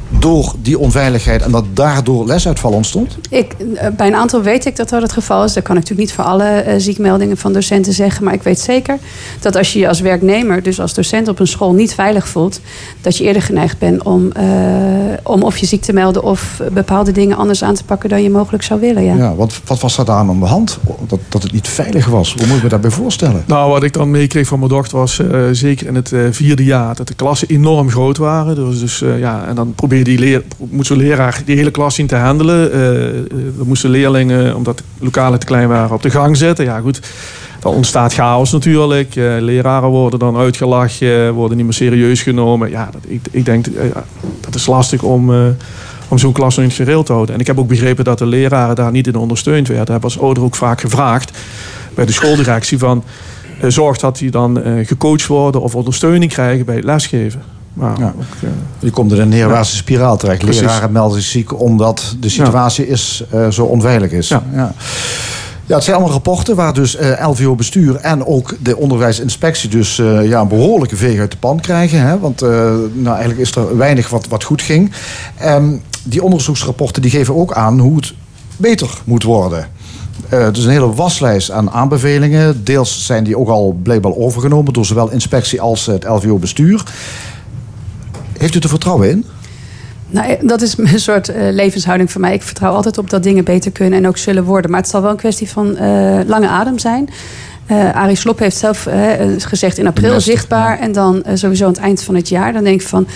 door 0.08 0.54
die 0.62 0.78
onveiligheid 0.78 1.42
en 1.42 1.50
dat 1.50 1.64
daardoor 1.72 2.26
lesuitval 2.26 2.72
ontstond? 2.72 3.18
Ik, 3.30 3.52
eh, 3.52 3.88
bij 3.96 4.06
een 4.06 4.14
aantal 4.14 4.42
weet 4.42 4.66
ik 4.66 4.76
dat 4.76 4.88
dat 4.88 5.02
het 5.02 5.12
geval 5.12 5.44
is. 5.44 5.52
Dat 5.52 5.62
kan 5.62 5.76
ik 5.76 5.82
natuurlijk 5.82 6.08
niet 6.08 6.16
voor 6.16 6.24
alle 6.24 6.44
eh, 6.44 6.74
ziekmeldingen 6.78 7.36
van 7.36 7.52
docenten 7.52 7.92
zeggen. 7.92 8.24
Maar 8.24 8.34
ik 8.34 8.42
weet 8.42 8.60
zeker 8.60 8.98
dat 9.40 9.56
als 9.56 9.72
je 9.72 9.78
je 9.78 9.88
als 9.88 10.00
werknemer, 10.00 10.62
dus 10.62 10.80
als 10.80 10.94
docent 10.94 11.28
op 11.28 11.38
een 11.38 11.46
school 11.46 11.72
niet 11.72 11.94
veilig 11.94 12.28
voelt, 12.28 12.60
dat 13.00 13.16
je 13.16 13.24
eerder 13.24 13.42
geneigd 13.42 13.78
bent 13.78 14.02
om, 14.02 14.32
eh, 14.32 14.44
om 15.22 15.42
of 15.42 15.56
je 15.56 15.66
ziek 15.66 15.82
te 15.82 15.92
melden 15.92 16.22
of 16.22 16.60
bepaalde 16.72 17.12
dingen 17.12 17.36
anders 17.36 17.64
aan 17.64 17.74
te 17.74 17.84
pakken 17.84 18.08
dan 18.08 18.22
je 18.22 18.30
mogelijk 18.30 18.62
zou 18.62 18.80
willen. 18.80 19.04
Ja. 19.04 19.14
Ja, 19.14 19.34
wat, 19.34 19.60
wat 19.64 19.80
was 19.80 19.96
daar 19.96 20.10
aan 20.10 20.40
de 20.40 20.46
hand? 20.46 20.78
Dat, 21.06 21.20
dat 21.28 21.42
het 21.42 21.52
niet 21.52 21.68
veilig 21.68 22.06
was. 22.06 22.34
Hoe 22.34 22.46
moet 22.46 22.56
ik 22.56 22.62
me 22.62 22.68
daarbij 22.68 22.90
voorstellen? 22.90 23.42
Nou, 23.46 23.70
wat 23.70 23.82
ik 23.82 23.92
dan 23.92 24.10
meekreeg 24.10 24.46
van 24.46 24.58
mijn 24.58 24.70
dochter 24.70 24.98
was 24.98 25.18
eh, 25.18 25.40
zeker 25.52 25.86
in 25.86 25.94
het 25.94 26.12
vierde 26.30 26.64
jaar 26.64 26.94
dat 26.94 27.08
de 27.08 27.14
klassen 27.14 27.48
enorm 27.48 27.90
groot 27.90 28.16
waren. 28.16 28.54
Dus, 28.54 28.80
dus 28.80 29.02
eh, 29.02 29.18
ja, 29.18 29.46
en 29.46 29.54
dan 29.54 29.72
probeerde 30.02 30.22
die 30.22 30.46
leer, 30.58 30.70
moet 30.70 30.86
zo'n 30.86 30.96
leraar 30.96 31.40
die 31.44 31.56
hele 31.56 31.70
klas 31.70 31.94
zien 31.94 32.06
te 32.06 32.16
handelen. 32.16 32.72
Eh, 32.72 33.08
eh, 33.08 33.24
dan 33.56 33.66
moesten 33.66 33.90
leerlingen, 33.90 34.56
omdat 34.56 34.78
de 34.78 34.84
lokalen 34.98 35.38
te 35.38 35.46
klein 35.46 35.68
waren, 35.68 35.94
op 35.94 36.02
de 36.02 36.10
gang 36.10 36.36
zetten. 36.36 36.64
Ja, 36.64 36.80
goed. 36.80 37.00
Dan 37.60 37.72
ontstaat 37.74 38.14
chaos 38.14 38.52
natuurlijk. 38.52 39.16
Eh, 39.16 39.36
leraren 39.38 39.88
worden 39.88 40.18
dan 40.18 40.36
uitgelachen, 40.36 41.32
worden 41.32 41.56
niet 41.56 41.66
meer 41.66 41.74
serieus 41.74 42.22
genomen. 42.22 42.70
Ja, 42.70 42.88
dat, 42.92 43.00
ik, 43.06 43.20
ik 43.30 43.44
denk 43.44 43.66
eh, 43.66 43.84
dat 44.40 44.54
is 44.54 44.66
lastig 44.66 45.02
om, 45.02 45.34
eh, 45.34 45.46
om 46.08 46.18
zo'n 46.18 46.32
klas 46.32 46.56
in 46.56 46.64
het 46.64 46.72
gereel 46.72 47.02
te 47.02 47.12
houden. 47.12 47.34
En 47.34 47.40
ik 47.40 47.46
heb 47.46 47.58
ook 47.58 47.68
begrepen 47.68 48.04
dat 48.04 48.18
de 48.18 48.26
leraren 48.26 48.76
daar 48.76 48.90
niet 48.90 49.06
in 49.06 49.16
ondersteund 49.16 49.68
werden. 49.68 49.94
Heb 49.94 50.04
als 50.04 50.20
ouder 50.20 50.42
ook 50.42 50.54
vaak 50.54 50.80
gevraagd 50.80 51.38
bij 51.94 52.06
de 52.06 52.12
schooldirectie 52.12 52.78
van... 52.78 53.04
eh, 53.60 53.70
zorg 53.70 53.98
dat 53.98 54.18
die 54.18 54.30
dan 54.30 54.62
eh, 54.62 54.86
gecoacht 54.86 55.26
worden 55.26 55.60
of 55.60 55.74
ondersteuning 55.74 56.32
krijgen 56.32 56.66
bij 56.66 56.74
het 56.74 56.84
lesgeven. 56.84 57.57
Maar 57.78 57.98
Ja. 57.98 58.06
ook, 58.18 58.42
eh, 58.42 58.48
Je 58.78 58.90
komt 58.90 59.12
in 59.12 59.20
een 59.20 59.28
neerwaartse 59.28 59.76
spiraal 59.76 60.16
terecht. 60.16 60.38
Precies. 60.38 60.60
Leraren 60.60 60.92
melden 60.92 61.20
zich 61.22 61.30
ziek 61.30 61.60
omdat 61.60 62.16
de 62.20 62.28
situatie 62.28 62.88
is, 62.88 63.24
eh, 63.30 63.48
zo 63.48 63.64
onveilig 63.64 64.10
is. 64.10 64.28
Ja. 64.28 64.42
Ja. 64.54 64.72
Ja, 65.66 65.74
het 65.74 65.84
zijn 65.84 65.96
allemaal 65.96 66.14
rapporten 66.14 66.56
waar 66.56 66.72
dus 66.74 66.96
eh, 66.96 67.28
LVO-bestuur 67.28 67.96
en 67.96 68.26
ook 68.26 68.54
de 68.62 68.76
onderwijsinspectie 68.76 69.68
dus 69.70 69.98
eh, 69.98 70.28
ja, 70.28 70.40
een 70.40 70.48
behoorlijke 70.48 70.96
veeg 70.96 71.20
uit 71.20 71.30
de 71.30 71.36
pan 71.36 71.60
krijgen. 71.60 72.00
Hè? 72.00 72.18
Want 72.18 72.42
eh, 72.42 72.48
nou, 72.92 73.08
eigenlijk 73.16 73.38
is 73.40 73.54
er 73.54 73.76
weinig 73.76 74.08
wat, 74.08 74.28
wat 74.28 74.44
goed 74.44 74.62
ging. 74.62 74.92
Ehm, 75.36 75.68
die 76.04 76.22
onderzoeksrapporten 76.22 77.02
die 77.02 77.10
geven 77.10 77.36
ook 77.36 77.52
aan 77.52 77.78
hoe 77.78 77.96
het 77.96 78.14
beter 78.56 78.90
moet 79.04 79.22
worden. 79.22 79.66
Eh, 80.28 80.40
het 80.42 80.56
is 80.56 80.64
een 80.64 80.70
hele 80.70 80.94
waslijst 80.94 81.50
aan 81.50 81.70
aanbevelingen. 81.70 82.64
Deels 82.64 83.06
zijn 83.06 83.24
die 83.24 83.38
ook 83.38 83.48
al 83.48 83.76
blijkbaar 83.82 84.14
overgenomen 84.16 84.72
door 84.72 84.86
zowel 84.86 85.10
inspectie 85.10 85.60
als 85.60 85.86
het 85.86 86.04
LVO-bestuur. 86.04 86.82
Heeft 88.38 88.54
u 88.54 88.58
er 88.58 88.68
vertrouwen 88.68 89.10
in? 89.10 89.24
Nou, 90.10 90.28
eh, 90.28 90.48
dat 90.48 90.62
is 90.62 90.78
een 90.78 91.00
soort 91.00 91.28
eh, 91.28 91.42
levenshouding 91.50 92.10
voor 92.10 92.20
mij. 92.20 92.34
Ik 92.34 92.42
vertrouw 92.42 92.72
altijd 92.72 92.98
op 92.98 93.10
dat 93.10 93.22
dingen 93.22 93.44
beter 93.44 93.70
kunnen 93.70 93.98
en 93.98 94.06
ook 94.06 94.16
zullen 94.16 94.44
worden. 94.44 94.70
Maar 94.70 94.80
het 94.80 94.88
zal 94.88 95.02
wel 95.02 95.10
een 95.10 95.16
kwestie 95.16 95.48
van 95.48 95.76
eh, 95.76 96.20
lange 96.26 96.48
adem 96.48 96.78
zijn. 96.78 97.08
Eh 97.68 97.94
Arie 97.94 98.16
Slob 98.16 98.38
heeft 98.38 98.56
zelf 98.56 98.86
eh, 98.86 99.10
gezegd 99.38 99.78
in 99.78 99.86
april 99.86 100.14
Best, 100.14 100.26
zichtbaar. 100.26 100.78
En 100.78 100.92
dan 100.92 101.22
eh, 101.22 101.36
sowieso 101.36 101.64
aan 101.64 101.72
het 101.72 101.80
eind 101.80 102.02
van 102.02 102.14
het 102.14 102.28
jaar. 102.28 102.52
Dan 102.52 102.64
denk 102.64 102.80
ik 102.80 102.86
van, 102.86 103.06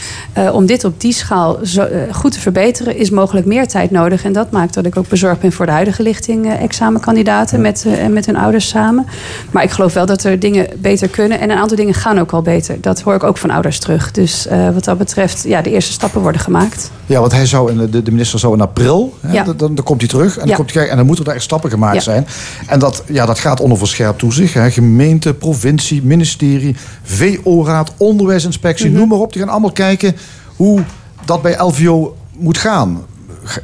om 0.53 0.67
dit 0.67 0.85
op 0.85 1.01
die 1.01 1.13
schaal 1.13 1.59
zo, 1.63 1.87
goed 2.11 2.33
te 2.33 2.41
verbeteren... 2.41 2.97
is 2.97 3.11
mogelijk 3.11 3.47
meer 3.47 3.69
tijd 3.69 3.91
nodig. 3.91 4.25
En 4.25 4.33
dat 4.33 4.51
maakt 4.51 4.75
dat 4.75 4.87
ik 4.87 4.97
ook 4.97 5.09
bezorgd 5.09 5.41
ben 5.41 5.53
voor 5.53 5.67
de 5.67 5.73
huidige 5.73 6.03
lichting 6.03 6.53
examenkandidaten. 6.53 7.61
Met, 7.61 7.87
met 8.11 8.27
hun 8.27 8.37
ouders 8.37 8.69
samen. 8.69 9.07
Maar 9.51 9.63
ik 9.63 9.71
geloof 9.71 9.93
wel 9.93 10.07
dat 10.07 10.25
er 10.25 10.39
dingen 10.39 10.67
beter 10.79 11.09
kunnen. 11.09 11.41
En 11.41 11.51
een 11.51 11.59
aantal 11.59 11.77
dingen 11.77 11.95
gaan 11.95 12.19
ook 12.19 12.33
al 12.33 12.43
beter. 12.43 12.81
Dat 12.81 13.01
hoor 13.01 13.15
ik 13.15 13.23
ook 13.23 13.39
van 13.39 13.51
ouders 13.51 13.79
terug. 13.79 14.11
Dus 14.11 14.47
wat 14.75 14.85
dat 14.85 14.99
betreft, 14.99 15.43
ja, 15.47 15.63
de 15.63 15.71
eerste 15.71 15.93
stappen 15.93 16.21
worden 16.21 16.41
gemaakt. 16.41 16.91
Ja, 17.07 17.21
want 17.21 17.33
hij 17.33 17.47
zou 17.47 17.71
in, 17.71 17.91
de, 17.91 18.03
de 18.03 18.11
minister 18.11 18.39
zou 18.39 18.55
in 18.55 18.61
april, 18.61 19.15
hè, 19.21 19.33
Ja. 19.33 19.45
dan, 19.45 19.75
dan, 19.75 19.85
komt 19.85 20.01
hij 20.01 20.11
terug 20.11 20.39
en 20.39 20.47
dan, 20.47 20.57
komt 20.57 20.75
hij, 20.75 20.89
en 20.89 20.97
dan 20.97 21.07
moeten 21.07 21.25
er 21.25 21.35
echt 21.35 21.43
stappen 21.43 21.71
gemaakt 21.71 22.03
zijn. 22.03 22.27
En 22.67 22.79
dat, 22.79 23.03
ja, 23.07 23.27
dat 23.27 23.39
gaat 23.39 23.61
onder 23.61 23.79
verscherpt 23.79 24.19
toezicht. 24.19 24.42
Hè. 24.51 24.71
Gemeente, 24.71 25.35
provincie, 25.35 26.03
ministerie, 26.03 26.77
VO-raad, 27.03 27.93
onderwijsinspectie, 27.97 28.89
Mhm. 28.91 28.99
noem 28.99 29.09
maar 29.09 29.19
op. 29.19 29.33
Die 29.33 29.43
gaan 29.43 29.51
allemaal 29.51 29.73
kijken 29.73 30.17
hoe 30.57 30.81
dat 31.25 31.43
bij 31.43 31.57
LVO 31.59 32.17
moet 32.39 32.59
gaan. 32.59 33.03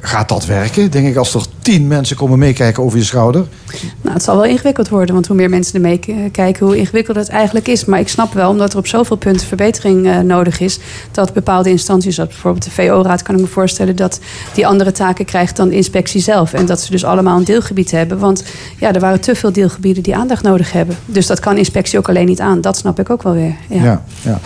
Gaat 0.01 0.29
dat 0.29 0.47
werken? 0.47 0.91
Denk 0.91 1.07
ik, 1.09 1.17
als 1.17 1.35
er 1.35 1.45
tien 1.69 1.87
mensen 1.87 2.17
komen 2.17 2.39
meekijken 2.39 2.83
over 2.83 2.99
je 2.99 3.05
schouder? 3.05 3.47
Nou, 4.01 4.15
het 4.15 4.23
zal 4.23 4.37
wel 4.37 4.45
ingewikkeld 4.45 4.89
worden, 4.89 5.15
want 5.15 5.27
hoe 5.27 5.37
meer 5.37 5.49
mensen 5.49 5.75
er 5.75 5.81
meekijken, 5.81 6.67
hoe 6.67 6.77
ingewikkelder 6.77 7.23
het 7.23 7.33
eigenlijk 7.33 7.69
is. 7.69 7.85
Maar 7.85 8.01
ik 8.01 8.09
snap 8.09 8.33
wel, 8.33 8.51
omdat 8.51 8.73
er 8.73 8.79
op 8.79 8.87
zoveel 8.87 9.17
punten 9.17 9.47
verbetering 9.47 10.07
uh, 10.07 10.19
nodig 10.19 10.61
is, 10.61 10.79
dat 11.11 11.33
bepaalde 11.33 11.71
instanties, 11.71 12.15
zoals 12.15 12.31
bijvoorbeeld 12.31 12.65
de 12.65 12.71
VO-raad, 12.71 13.23
kan 13.23 13.35
ik 13.35 13.41
me 13.41 13.47
voorstellen 13.47 13.97
dat 13.97 14.21
die 14.55 14.67
andere 14.67 14.93
taken 14.93 15.25
krijgt 15.25 15.57
dan 15.57 15.69
de 15.69 15.75
inspectie 15.75 16.21
zelf. 16.21 16.53
En 16.53 16.67
dat 16.67 16.81
ze 16.81 16.91
dus 16.91 17.05
allemaal 17.05 17.39
een 17.39 17.45
deelgebied 17.45 17.91
hebben. 17.91 18.19
Want 18.19 18.45
ja, 18.79 18.93
er 18.93 19.01
waren 19.01 19.21
te 19.21 19.35
veel 19.35 19.53
deelgebieden 19.53 20.03
die 20.03 20.17
aandacht 20.17 20.43
nodig 20.43 20.73
hebben. 20.73 20.97
Dus 21.07 21.27
dat 21.27 21.41
kan 21.41 21.57
inspectie 21.57 21.99
ook 21.99 22.09
alleen 22.09 22.27
niet 22.27 22.41
aan. 22.41 22.61
Dat 22.61 22.77
snap 22.77 23.01
ik 23.01 23.11
ook 23.11 23.23
wel 23.23 23.33
weer. 23.33 23.55
Ja. 23.69 23.83
ja, 23.83 24.05
ja. 24.21 24.41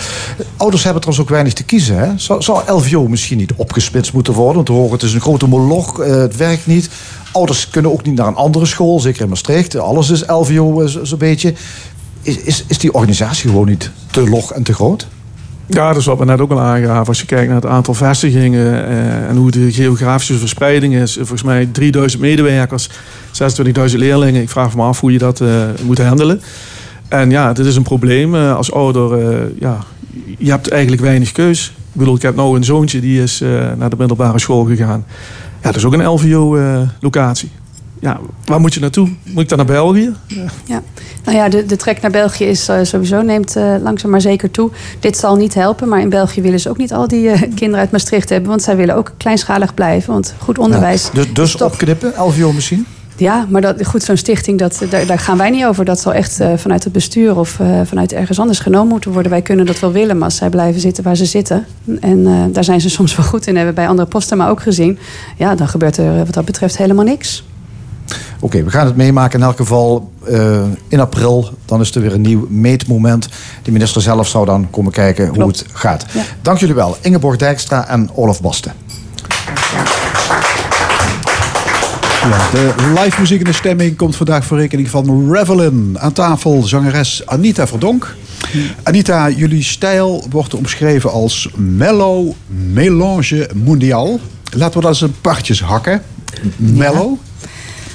Ouders 0.56 0.84
hebben 0.84 1.02
trouwens 1.02 1.26
ook 1.26 1.34
weinig 1.34 1.52
te 1.52 1.64
kiezen. 1.64 1.98
Hè? 1.98 2.12
Zou, 2.16 2.42
zou 2.42 2.72
LVO 2.72 3.08
misschien 3.08 3.38
niet 3.38 3.52
opgesplitst 3.56 4.12
moeten 4.12 4.32
worden? 4.32 4.54
Want 4.54 4.66
te 4.66 4.72
horen, 4.72 4.92
het 4.92 5.02
is 5.02 5.14
een 5.14 5.20
grote 5.20 5.46
moloch, 5.46 6.00
uh, 6.00 6.06
het 6.06 6.36
werkt 6.36 6.66
niet. 6.66 6.90
Ouders 7.32 7.68
kunnen 7.68 7.92
ook 7.92 8.04
niet 8.04 8.14
naar 8.14 8.26
een 8.26 8.34
andere 8.34 8.66
school, 8.66 9.00
zeker 9.00 9.22
in 9.22 9.28
Maastricht. 9.28 9.78
Alles 9.78 10.10
is 10.10 10.24
LVO 10.26 10.82
eh, 10.82 10.88
zo'n 11.02 11.18
beetje. 11.18 11.54
Is, 12.22 12.36
is, 12.36 12.64
is 12.66 12.78
die 12.78 12.92
organisatie 12.92 13.50
gewoon 13.50 13.68
niet 13.68 13.90
te 14.10 14.28
log 14.28 14.52
en 14.52 14.62
te 14.62 14.74
groot? 14.74 15.06
Ja, 15.66 15.88
dat 15.88 15.96
is 15.96 16.06
wat 16.06 16.18
we 16.18 16.24
net 16.24 16.40
ook 16.40 16.50
al 16.50 16.60
aangaven. 16.60 17.06
Als 17.06 17.20
je 17.20 17.26
kijkt 17.26 17.46
naar 17.46 17.60
het 17.60 17.70
aantal 17.70 17.94
vestigingen 17.94 18.86
eh, 18.88 19.28
en 19.28 19.36
hoe 19.36 19.50
de 19.50 19.72
geografische 19.72 20.38
verspreiding 20.38 20.94
is. 20.94 21.14
Volgens 21.14 21.42
mij 21.42 21.68
3000 21.72 22.22
medewerkers, 22.22 22.90
26.000 22.90 23.96
leerlingen. 23.96 24.42
Ik 24.42 24.50
vraag 24.50 24.76
me 24.76 24.82
af 24.82 25.00
hoe 25.00 25.12
je 25.12 25.18
dat 25.18 25.40
uh, 25.40 25.64
moet 25.84 25.98
handelen. 25.98 26.40
En 27.08 27.30
ja, 27.30 27.52
dit 27.52 27.66
is 27.66 27.76
een 27.76 27.82
probleem. 27.82 28.34
Uh, 28.34 28.56
als 28.56 28.72
ouder, 28.72 29.18
uh, 29.18 29.38
ja, 29.58 29.78
je 30.38 30.50
hebt 30.50 30.68
eigenlijk 30.68 31.02
weinig 31.02 31.32
keus. 31.32 31.72
Ik 31.92 31.98
bedoel, 31.98 32.14
ik 32.14 32.22
heb 32.22 32.36
nou 32.36 32.56
een 32.56 32.64
zoontje 32.64 33.00
die 33.00 33.22
is 33.22 33.42
naar 33.76 33.90
de 33.90 33.96
middelbare 33.98 34.38
school 34.38 34.64
gegaan. 34.64 35.04
Ja, 35.62 35.68
dat 35.68 35.76
is 35.76 35.84
ook 35.84 35.92
een 35.92 36.06
LVO-locatie. 36.06 37.50
ja, 38.00 38.20
waar 38.44 38.60
moet 38.60 38.74
je 38.74 38.80
naartoe? 38.80 39.08
Moet 39.22 39.42
ik 39.42 39.48
dan 39.48 39.58
naar 39.58 39.66
België? 39.66 40.12
Ja, 40.26 40.44
ja. 40.64 40.82
nou 41.24 41.36
ja, 41.36 41.48
de, 41.48 41.66
de 41.66 41.76
trek 41.76 42.00
naar 42.00 42.10
België 42.10 42.44
is 42.44 42.68
uh, 42.68 42.76
sowieso 42.82 43.22
neemt 43.22 43.56
uh, 43.56 43.74
langzaam 43.82 44.10
maar 44.10 44.20
zeker 44.20 44.50
toe. 44.50 44.70
Dit 45.00 45.16
zal 45.16 45.36
niet 45.36 45.54
helpen, 45.54 45.88
maar 45.88 46.00
in 46.00 46.08
België 46.08 46.42
willen 46.42 46.60
ze 46.60 46.68
ook 46.68 46.76
niet 46.76 46.92
al 46.92 47.08
die 47.08 47.24
uh, 47.24 47.40
kinderen 47.54 47.78
uit 47.78 47.90
Maastricht 47.90 48.28
hebben, 48.28 48.48
want 48.48 48.62
zij 48.62 48.76
willen 48.76 48.96
ook 48.96 49.12
kleinschalig 49.16 49.74
blijven, 49.74 50.12
want 50.12 50.34
goed 50.38 50.58
onderwijs. 50.58 51.10
Ja, 51.12 51.22
dus 51.22 51.32
dus 51.32 51.56
opknippen, 51.62 52.12
LVO 52.16 52.52
misschien? 52.52 52.86
Ja, 53.22 53.46
maar 53.48 53.60
dat, 53.60 53.86
goed, 53.86 54.02
zo'n 54.02 54.16
stichting, 54.16 54.58
dat, 54.58 54.82
daar, 54.90 55.06
daar, 55.06 55.18
gaan 55.18 55.38
wij 55.38 55.50
niet 55.50 55.64
over. 55.64 55.84
Dat 55.84 56.00
zal 56.00 56.14
echt 56.14 56.40
uh, 56.40 56.52
vanuit 56.56 56.84
het 56.84 56.92
bestuur 56.92 57.36
of 57.38 57.58
uh, 57.58 57.80
vanuit 57.84 58.12
ergens 58.12 58.38
anders 58.40 58.58
genomen 58.58 58.88
moeten 58.88 59.12
worden. 59.12 59.30
Wij 59.30 59.42
kunnen 59.42 59.66
dat 59.66 59.80
wel 59.80 59.92
willen, 59.92 60.16
maar 60.16 60.24
als 60.24 60.36
zij 60.36 60.50
blijven 60.50 60.80
zitten 60.80 61.04
waar 61.04 61.16
ze 61.16 61.24
zitten... 61.24 61.66
en 62.00 62.18
uh, 62.18 62.44
daar 62.52 62.64
zijn 62.64 62.80
ze 62.80 62.90
soms 62.98 63.16
wel 63.16 63.26
goed 63.26 63.46
in, 63.46 63.56
hebben 63.56 63.74
we 63.74 63.80
bij 63.80 63.88
andere 63.88 64.08
posten 64.08 64.36
maar 64.36 64.50
ook 64.50 64.62
gezien... 64.62 64.98
ja, 65.36 65.54
dan 65.54 65.68
gebeurt 65.68 65.96
er 65.96 66.16
wat 66.16 66.34
dat 66.34 66.44
betreft 66.44 66.76
helemaal 66.76 67.04
niks. 67.04 67.44
Oké, 68.06 68.44
okay, 68.44 68.64
we 68.64 68.70
gaan 68.70 68.86
het 68.86 68.96
meemaken 68.96 69.38
in 69.38 69.44
elk 69.44 69.56
geval 69.56 70.10
in 70.88 71.00
april. 71.00 71.50
Dan 71.64 71.80
is 71.80 71.94
er 71.94 72.00
weer 72.00 72.14
een 72.14 72.20
nieuw 72.20 72.46
meetmoment. 72.48 73.28
De 73.62 73.72
minister 73.72 74.02
zelf 74.02 74.28
zou 74.28 74.44
dan 74.46 74.70
komen 74.70 74.92
kijken 74.92 75.24
Klopt. 75.24 75.40
hoe 75.40 75.48
het 75.48 75.64
gaat. 75.72 76.06
Ja. 76.12 76.22
Dank 76.42 76.58
jullie 76.58 76.74
wel, 76.74 76.96
Ingeborg 77.00 77.36
Dijkstra 77.36 77.88
en 77.88 78.10
Olaf 78.14 78.40
Basten. 78.40 78.72
Ja, 79.72 79.91
de 82.30 82.74
live 83.00 83.20
muziek 83.20 83.38
in 83.38 83.44
de 83.44 83.52
stemming 83.52 83.96
komt 83.96 84.16
vandaag 84.16 84.44
voor 84.44 84.58
rekening 84.58 84.90
van 84.90 85.32
Revelin. 85.32 85.96
Aan 85.98 86.12
tafel 86.12 86.62
zangeres 86.62 87.26
Anita 87.26 87.66
Verdonk. 87.66 88.14
Anita, 88.82 89.30
jullie 89.30 89.62
stijl 89.62 90.26
wordt 90.30 90.54
omschreven 90.54 91.10
als 91.10 91.48
mellow 91.56 92.32
melange 92.46 93.50
mondial. 93.54 94.20
Laten 94.50 94.74
we 94.74 94.80
dat 94.80 94.90
eens 94.90 95.00
een 95.00 95.20
partjes 95.20 95.60
hakken. 95.62 96.02
Mellow? 96.56 97.16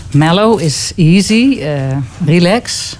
Ja. 0.10 0.18
Mellow 0.18 0.60
is 0.60 0.92
easy, 0.96 1.58
uh, 1.60 1.98
relax. 2.26 2.98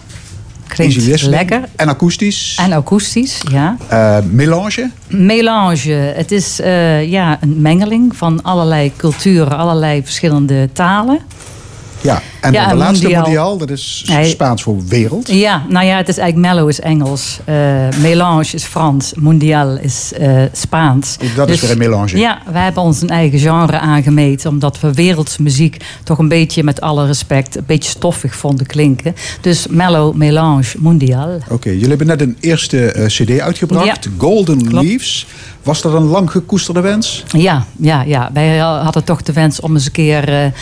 Klinkt 0.68 1.22
lekker. 1.22 1.62
En 1.76 1.90
akoestisch. 1.90 2.58
En 2.60 2.74
akoestisch, 2.74 3.42
ja. 3.52 3.78
Uh, 3.92 4.18
melange? 4.32 4.92
Melange. 5.08 5.92
Het 5.92 6.32
is 6.32 6.60
uh, 6.60 7.06
ja, 7.06 7.38
een 7.42 7.62
mengeling 7.62 8.16
van 8.16 8.44
allerlei 8.44 8.92
culturen, 8.98 9.58
allerlei 9.58 10.04
verschillende 10.04 10.70
talen. 10.74 11.20
Ja, 12.02 12.22
en 12.42 12.54
ja, 12.54 12.68
de 12.68 12.76
laatste 12.76 13.04
mondiaal, 13.04 13.22
mondiaal, 13.22 13.58
dat 13.58 13.70
is 13.70 14.06
Spaans 14.22 14.64
voor 14.64 14.86
wereld. 14.88 15.28
Ja, 15.28 15.64
nou 15.70 15.86
ja, 15.86 15.98
het 15.98 16.08
is 16.08 16.18
eigenlijk 16.18 16.54
mellow 16.54 16.70
is 16.70 16.80
Engels. 16.80 17.40
Uh, 17.50 17.56
melange 18.02 18.48
is 18.52 18.64
Frans. 18.64 19.14
Mondial 19.16 19.78
is 19.78 20.12
uh, 20.20 20.42
Spaans. 20.52 21.18
Dat 21.36 21.48
dus, 21.48 21.56
is 21.56 21.62
weer 21.62 21.72
een 21.72 21.78
melange. 21.78 22.18
Ja, 22.18 22.42
wij 22.52 22.64
hebben 22.64 22.84
ons 22.84 23.02
een 23.02 23.10
eigen 23.10 23.40
genre 23.40 23.80
aangemeten. 23.80 24.50
Omdat 24.50 24.80
we 24.80 24.94
wereldmuziek 24.94 25.78
toch 26.04 26.18
een 26.18 26.28
beetje, 26.28 26.64
met 26.64 26.82
alle 26.82 27.06
respect, 27.06 27.58
een 27.58 27.64
beetje 27.66 27.90
stoffig 27.90 28.36
vonden 28.36 28.66
klinken. 28.66 29.16
Dus 29.42 29.68
mellow, 29.68 30.16
melange, 30.16 30.74
mondial. 30.78 31.36
Oké, 31.36 31.54
okay, 31.54 31.74
jullie 31.74 31.90
hebben 31.90 32.08
net 32.08 32.22
een 32.22 32.38
eerste 32.40 32.94
uh, 32.96 33.06
cd 33.06 33.40
uitgebracht. 33.40 33.86
Ja, 33.86 34.12
Golden 34.18 34.66
klopt. 34.66 34.86
Leaves. 34.86 35.28
Was 35.64 35.82
dat 35.82 35.94
een 35.94 36.04
lang 36.04 36.32
gekoesterde 36.32 36.82
wens? 36.82 37.24
Ja, 37.28 37.66
ja, 37.80 38.02
ja. 38.02 38.30
wij 38.34 38.58
hadden 38.58 39.04
toch 39.04 39.22
de 39.22 39.34
wens 39.34 39.60
om 39.60 39.74
eens 39.74 39.86
een 39.86 39.92
keer 39.92 40.54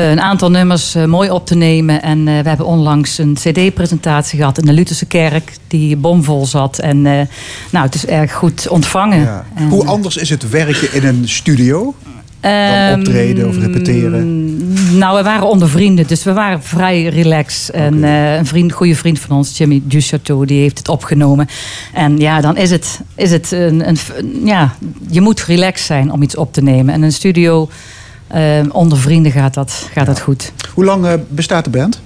een 0.00 0.20
aantal 0.20 0.50
nummers 0.50 0.96
uh, 0.96 1.04
mooi 1.04 1.30
op 1.30 1.46
te 1.46 1.54
nemen. 1.54 2.02
En 2.02 2.18
uh, 2.18 2.24
we 2.24 2.48
hebben 2.48 2.66
onlangs 2.66 3.18
een 3.18 3.34
cd-presentatie 3.34 4.38
gehad 4.38 4.58
in 4.58 4.66
de 4.66 4.72
Lutherse 4.72 5.06
kerk 5.06 5.56
die 5.68 5.96
bomvol 5.96 6.46
zat. 6.46 6.78
En 6.78 7.02
nou, 7.02 7.26
het 7.70 7.94
is 7.94 8.06
erg 8.06 8.32
goed 8.32 8.68
ontvangen. 8.68 9.20
Ja. 9.20 9.44
En, 9.54 9.68
Hoe 9.68 9.84
anders 9.84 10.16
is 10.16 10.30
het 10.30 10.50
werken 10.50 10.92
in 10.92 11.04
een 11.06 11.28
studio? 11.28 11.94
Dan 12.40 12.98
optreden 12.98 13.48
of 13.48 13.58
repeteren? 13.58 14.98
Nou, 14.98 15.16
we 15.16 15.22
waren 15.22 15.48
onder 15.48 15.68
vrienden, 15.68 16.06
dus 16.06 16.24
we 16.24 16.32
waren 16.32 16.62
vrij 16.62 17.04
relaxed. 17.04 17.74
Okay. 17.74 17.86
En 17.86 17.94
uh, 17.94 18.34
een 18.34 18.46
vriend, 18.46 18.72
goede 18.72 18.94
vriend 18.94 19.18
van 19.18 19.36
ons, 19.36 19.58
Jimmy 19.58 19.82
Duchateau, 19.84 20.46
die 20.46 20.60
heeft 20.60 20.78
het 20.78 20.88
opgenomen. 20.88 21.48
En 21.92 22.18
ja, 22.18 22.40
dan 22.40 22.56
is 22.56 22.70
het, 22.70 23.00
is 23.14 23.30
het 23.30 23.52
een, 23.52 23.88
een, 23.88 23.96
ja, 24.44 24.74
je 25.10 25.20
moet 25.20 25.42
relaxed 25.42 25.86
zijn 25.86 26.12
om 26.12 26.22
iets 26.22 26.36
op 26.36 26.52
te 26.52 26.62
nemen. 26.62 26.94
En 26.94 27.02
een 27.02 27.12
studio 27.12 27.68
onder 28.70 28.98
vrienden 28.98 29.32
gaat 29.32 29.54
dat, 29.54 29.88
gaat 29.92 30.06
dat 30.06 30.20
goed. 30.20 30.52
Hoe 30.74 30.84
lang 30.84 31.04
uh, 31.04 31.12
bestaat 31.28 31.64
de 31.64 31.70
band? 31.70 32.00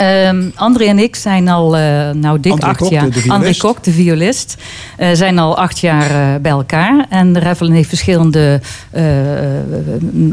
Um, 0.00 0.52
André 0.54 0.84
en 0.84 0.98
ik 0.98 1.16
zijn 1.16 1.48
al, 1.48 1.78
uh, 1.78 2.10
nou 2.10 2.40
dik 2.40 2.52
André 2.52 2.68
acht 2.68 2.78
Kok, 2.78 2.90
jaar. 2.90 3.10
De, 3.10 3.24
André 3.28 3.56
Kok, 3.56 3.84
de 3.84 3.92
violist. 3.92 4.56
Uh, 4.98 5.08
zijn 5.12 5.38
al 5.38 5.58
acht 5.58 5.78
jaar 5.78 6.10
uh, 6.10 6.40
bij 6.40 6.50
elkaar. 6.50 7.06
En 7.08 7.32
de 7.32 7.38
Revelin 7.38 7.72
heeft 7.72 7.88
verschillende, 7.88 8.60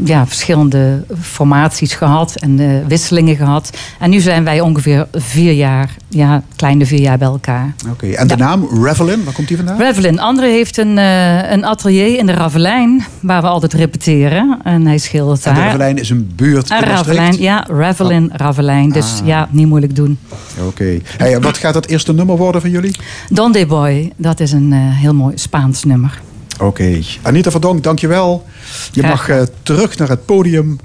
ja, 0.05 0.27
verschillende 0.27 1.03
formaties 1.21 1.93
gehad. 1.93 2.35
En 2.35 2.83
wisselingen 2.87 3.35
gehad. 3.35 3.77
En 3.99 4.09
nu 4.09 4.19
zijn 4.19 4.43
wij 4.43 4.61
ongeveer 4.61 5.07
vier 5.13 5.53
jaar, 5.53 5.89
ja, 6.09 6.43
kleine 6.55 6.85
vier 6.85 6.99
jaar 6.99 7.17
bij 7.17 7.27
elkaar. 7.27 7.73
Oké, 7.81 7.91
okay. 7.91 8.13
en 8.13 8.27
de 8.27 8.37
ja. 8.37 8.45
naam 8.45 8.83
Revelin, 8.83 9.23
waar 9.23 9.33
komt 9.33 9.47
die 9.47 9.57
vandaan? 9.57 9.77
Revelin. 9.77 10.19
André 10.19 10.47
heeft 10.47 10.77
een, 10.77 10.97
een 10.97 11.65
atelier 11.65 12.17
in 12.17 12.25
de 12.25 12.33
Ravelijn. 12.33 13.05
Waar 13.19 13.41
we 13.41 13.47
altijd 13.47 13.73
repeteren. 13.73 14.59
En 14.63 14.85
hij 14.85 14.97
schildert 14.97 15.45
en 15.45 15.53
daar. 15.53 15.63
de 15.63 15.69
Ravelijn 15.69 15.97
is 15.97 16.09
een 16.09 16.31
buurt 16.35 16.69
in 16.69 16.79
Ravelijn, 16.79 17.41
ja. 17.41 17.65
Revelin, 17.67 18.29
oh. 18.31 18.37
Ravelijn. 18.37 18.89
Dus 18.89 19.19
ah. 19.21 19.27
ja, 19.27 19.47
niet 19.53 19.67
moeilijk 19.67 19.95
doen. 19.95 20.17
Oké. 20.57 20.67
Okay. 20.67 21.01
Hey, 21.17 21.39
wat 21.39 21.57
gaat 21.57 21.75
het 21.75 21.87
eerste 21.87 22.13
nummer 22.13 22.37
worden 22.37 22.61
van 22.61 22.69
jullie? 22.69 22.95
Donde 23.29 23.65
Boy, 23.65 24.11
dat 24.17 24.39
is 24.39 24.51
een 24.51 24.71
uh, 24.71 24.77
heel 24.79 25.13
mooi 25.13 25.37
Spaans 25.37 25.83
nummer. 25.83 26.21
Oké. 26.53 26.63
Okay. 26.63 27.03
Anita 27.21 27.51
Verdonk, 27.51 27.83
dankjewel. 27.83 28.45
Je 28.91 29.01
Graag. 29.01 29.11
mag 29.11 29.29
uh, 29.29 29.41
terug 29.63 29.97
naar 29.97 30.09
het 30.09 30.25
podium. 30.25 30.79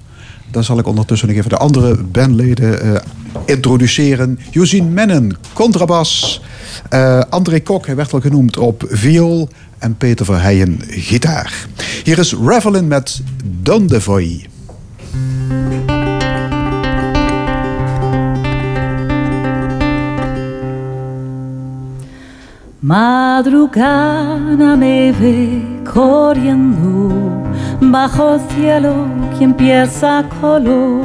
Dan 0.50 0.64
zal 0.64 0.78
ik 0.78 0.86
ondertussen 0.86 1.28
nog 1.28 1.36
even 1.36 1.50
de 1.50 1.56
andere 1.56 2.02
bandleden 2.02 2.86
uh, 2.86 2.96
introduceren. 3.44 4.38
Josien 4.50 4.92
Mennen, 4.92 5.36
contrabas. 5.52 6.42
André 7.30 7.60
Kok, 7.60 7.86
hij 7.86 7.96
werd 7.96 8.12
al 8.12 8.20
genoemd 8.20 8.56
op 8.56 8.84
viool. 8.88 9.48
En 9.78 9.96
Peter 9.96 10.24
Verheijen, 10.24 10.80
gitaar. 10.86 11.66
Hier 12.04 12.18
is 12.18 12.34
Revelin 12.44 12.88
met 12.88 13.20
Donde 13.62 14.00
Boy. 14.04 14.46
Madrugada 22.80 24.76
me 24.76 25.10
ve 25.10 25.82
corriendo 25.92 27.42
bajo 27.80 28.34
el 28.34 28.40
cielo 28.50 28.94
que 29.36 29.42
empieza 29.42 30.24
color. 30.40 31.04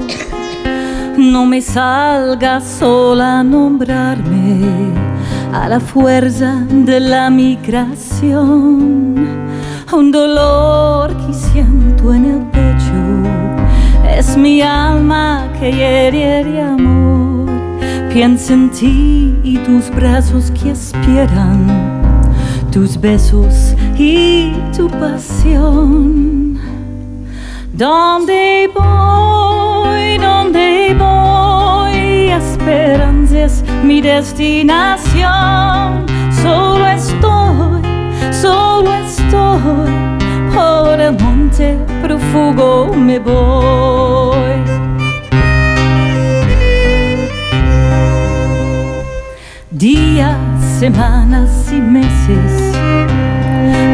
No 1.17 1.47
me 1.47 1.61
salga 1.61 2.61
sola 2.61 3.39
a 3.39 3.43
nombrarme 3.43 4.61
a 5.51 5.67
la 5.67 5.79
fuerza 5.79 6.63
de 6.69 6.99
la 6.99 7.31
migración. 7.31 9.15
Un 9.91 10.11
dolor 10.11 11.17
que 11.25 11.33
siento 11.33 12.13
en 12.13 12.25
el 12.25 12.41
pecho 12.51 13.01
es 14.15 14.37
mi 14.37 14.61
alma 14.61 15.47
que 15.59 15.71
hiere 15.71 16.61
amor. 16.61 17.12
Piensa 18.13 18.53
en 18.53 18.69
ti 18.69 19.35
y 19.43 19.57
tus 19.57 19.89
brazos 19.89 20.51
que 20.51 20.69
esperan, 20.69 21.65
tus 22.71 23.01
besos 23.01 23.75
y 23.97 24.53
tu 24.77 24.87
pasión. 24.87 26.59
Donde 27.73 28.69
voy, 28.71 30.19
donde 30.19 30.95
voy, 30.95 32.29
esperanza 32.29 33.45
es 33.45 33.63
mi 33.83 33.99
destinación. 33.99 36.05
Solo 36.43 36.85
estoy, 36.85 37.81
solo 38.31 38.93
estoy, 38.93 39.89
por 40.53 41.01
el 41.01 41.17
monte 41.17 41.79
profugo 42.03 42.93
me 42.95 43.17
voy. 43.17 44.42
Días, 49.83 50.37
semanas 50.79 51.69
y 51.69 51.81
meses 51.81 52.73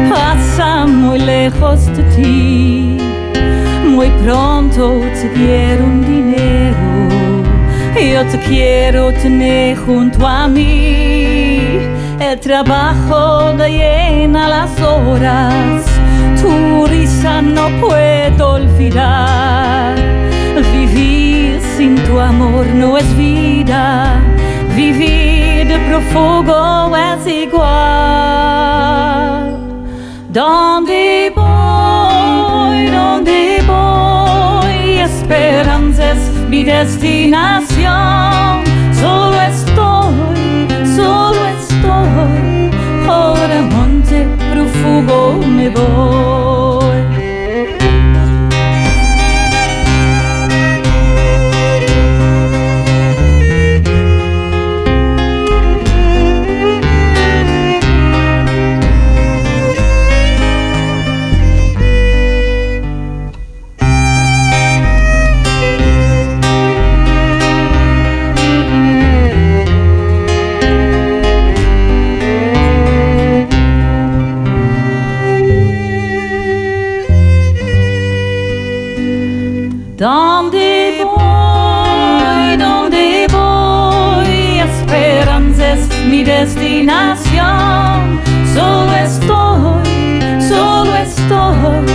pasan 0.08 1.02
muy 1.02 1.18
lejos 1.18 1.84
de 1.96 2.04
ti. 2.14 2.98
Muy 3.88 4.08
pronto 4.22 5.00
te 5.20 5.32
quiero 5.32 5.84
un 5.86 6.00
dinero. 6.02 6.76
Yo 7.96 8.24
te 8.24 8.38
quiero 8.38 9.12
tener 9.14 9.78
junto 9.78 10.24
a 10.24 10.46
mí. 10.46 11.80
El 12.20 12.38
trabajo 12.38 13.52
da 13.54 13.66
llena 13.66 14.46
las 14.46 14.80
horas. 14.80 15.84
Tu 16.40 16.86
risa 16.86 17.42
no 17.42 17.68
puedo 17.80 18.52
olvidar. 18.60 19.96
Vivir 20.72 21.60
sin 21.76 21.96
tu 22.04 22.20
amor 22.20 22.64
no 22.76 22.96
es 22.96 23.16
vida. 23.16 24.22
Vivir 24.76 25.29
de 25.90 25.96
profugo 25.96 26.96
es 26.96 27.26
igual. 27.26 27.66
¿Dónde 30.28 31.32
voy? 31.34 32.86
¿Dónde 32.86 33.60
voy? 33.66 34.98
Esperanza 34.98 36.12
es 36.12 36.30
mi 36.48 36.62
destinación. 36.62 38.62
Solo 39.00 39.40
estoy, 39.40 40.68
solo 40.96 41.40
estoy. 41.58 42.70
El 43.52 43.62
monte 43.74 44.16
profugo 44.52 45.18
me 45.46 45.68
voy. 45.70 46.79
Destinación. 86.90 88.20
Solo 88.54 88.92
estoy, 88.94 90.40
solo 90.48 90.94
estoy. 90.96 91.86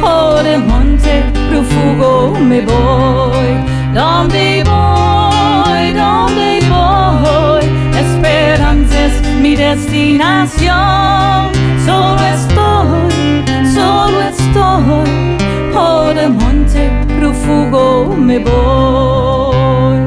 Por 0.00 0.46
el 0.46 0.64
monte 0.64 1.24
profugo 1.50 2.38
me 2.38 2.60
voy. 2.62 3.50
¿Dónde 3.94 4.62
voy? 4.64 5.92
¿Dónde 5.92 6.60
voy? 6.70 7.64
Esperanza 7.98 9.06
es 9.06 9.22
mi 9.40 9.56
destinación. 9.56 11.50
Solo 11.84 12.22
estoy, 12.36 13.44
solo 13.74 14.20
estoy. 14.22 15.36
Por 15.72 16.16
el 16.16 16.30
monte 16.30 16.90
profugo 17.18 18.14
me 18.16 18.38
voy. 18.38 20.00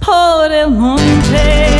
Por 0.00 0.52
el 0.52 0.70
monte 0.70 1.75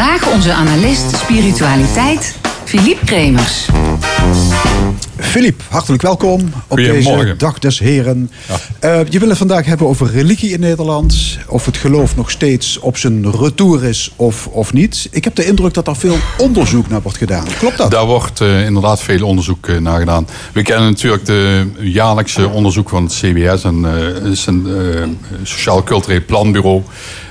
Vandaag 0.00 0.32
onze 0.32 0.52
analist 0.52 1.16
spiritualiteit, 1.16 2.36
Philippe 2.64 3.04
Kremers. 3.04 3.68
Filip, 5.16 5.62
hartelijk 5.68 6.02
welkom 6.02 6.52
op 6.68 6.76
deze. 6.76 7.34
Dag 7.36 7.58
des 7.58 7.78
Heren. 7.78 8.30
Eh, 8.78 9.00
je 9.08 9.18
wil 9.18 9.28
het 9.28 9.38
vandaag 9.38 9.64
hebben 9.64 9.86
over 9.86 10.10
religie 10.10 10.50
in 10.52 10.60
Nederland. 10.60 11.38
Of 11.48 11.66
het 11.66 11.76
geloof 11.76 12.16
nog 12.16 12.30
steeds 12.30 12.78
op 12.78 12.96
zijn 12.96 13.30
retour 13.30 13.84
is 13.84 14.12
of, 14.16 14.46
of 14.46 14.72
niet. 14.72 15.08
Ik 15.10 15.24
heb 15.24 15.34
de 15.34 15.44
indruk 15.44 15.74
dat 15.74 15.86
er 15.86 15.96
veel 15.96 16.16
onderzoek 16.38 16.88
naar 16.88 17.02
wordt 17.02 17.18
gedaan. 17.18 17.44
Klopt 17.58 17.76
dat? 17.76 17.90
Daar 17.90 18.06
wordt 18.06 18.40
eh, 18.40 18.64
inderdaad 18.64 19.02
veel 19.02 19.26
onderzoek 19.26 19.68
eh, 19.68 19.76
naar 19.76 19.98
gedaan. 19.98 20.26
We 20.52 20.62
kennen 20.62 20.88
natuurlijk 20.88 21.26
de 21.26 21.66
jaarlijkse 21.78 22.48
onderzoek 22.48 22.88
van 22.88 23.02
het 23.02 23.12
CBS, 23.12 23.64
en 23.64 23.84
uh, 23.84 24.30
is 24.30 24.46
een 24.46 24.66
eh, 24.66 25.08
Sociaal 25.42 25.82
Cultureel 25.82 26.24
Planbureau. 26.26 26.82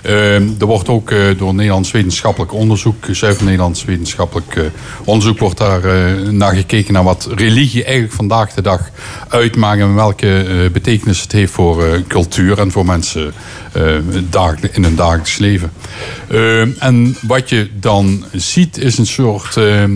Eh, 0.01 0.35
er 0.35 0.65
wordt 0.65 0.89
ook 0.89 1.12
eh, 1.12 1.19
door 1.38 1.53
Nederlands 1.53 1.91
wetenschappelijk 1.91 2.53
onderzoek, 2.53 3.05
zuiver 3.12 3.43
Nederlands 3.43 3.85
wetenschappelijk 3.85 4.55
eh, 4.55 4.63
onderzoek, 5.03 5.39
wordt 5.39 5.57
daar 5.57 5.83
eh, 5.83 6.29
naar 6.29 6.55
gekeken 6.55 6.93
naar 6.93 7.03
wat 7.03 7.29
religie 7.35 7.83
eigenlijk 7.83 8.13
vandaag 8.13 8.53
de 8.53 8.62
dag 8.62 8.89
uitmaakt 9.29 9.79
en 9.81 9.95
welke 9.95 10.43
eh, 10.43 10.71
betekenis 10.71 11.21
het 11.21 11.31
heeft 11.31 11.51
voor 11.51 11.83
eh, 11.83 11.99
cultuur 12.07 12.59
en 12.59 12.71
voor 12.71 12.85
mensen 12.85 13.33
eh, 13.71 13.83
in 14.71 14.83
hun 14.83 14.95
dagelijks 14.95 15.38
leven. 15.38 15.71
Eh, 16.27 16.83
en 16.83 17.15
wat 17.21 17.49
je 17.49 17.69
dan 17.79 18.25
ziet 18.31 18.77
is 18.77 18.97
een 18.97 19.05
soort 19.05 19.57
eh, 19.57 19.83
eh, 19.83 19.89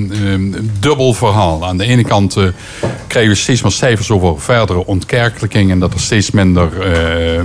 dubbel 0.79 1.13
verhaal. 1.13 1.65
Aan 1.65 1.77
de 1.77 1.83
ene 1.85 2.03
kant 2.03 2.37
krijgen 3.07 3.31
we 3.31 3.37
steeds 3.37 3.61
meer 3.61 3.71
cijfers 3.71 4.11
over 4.11 4.41
verdere 4.41 4.85
ontkerkelijking 4.85 5.71
en 5.71 5.79
dat 5.79 5.93
er 5.93 5.99
steeds 5.99 6.31
minder 6.31 6.69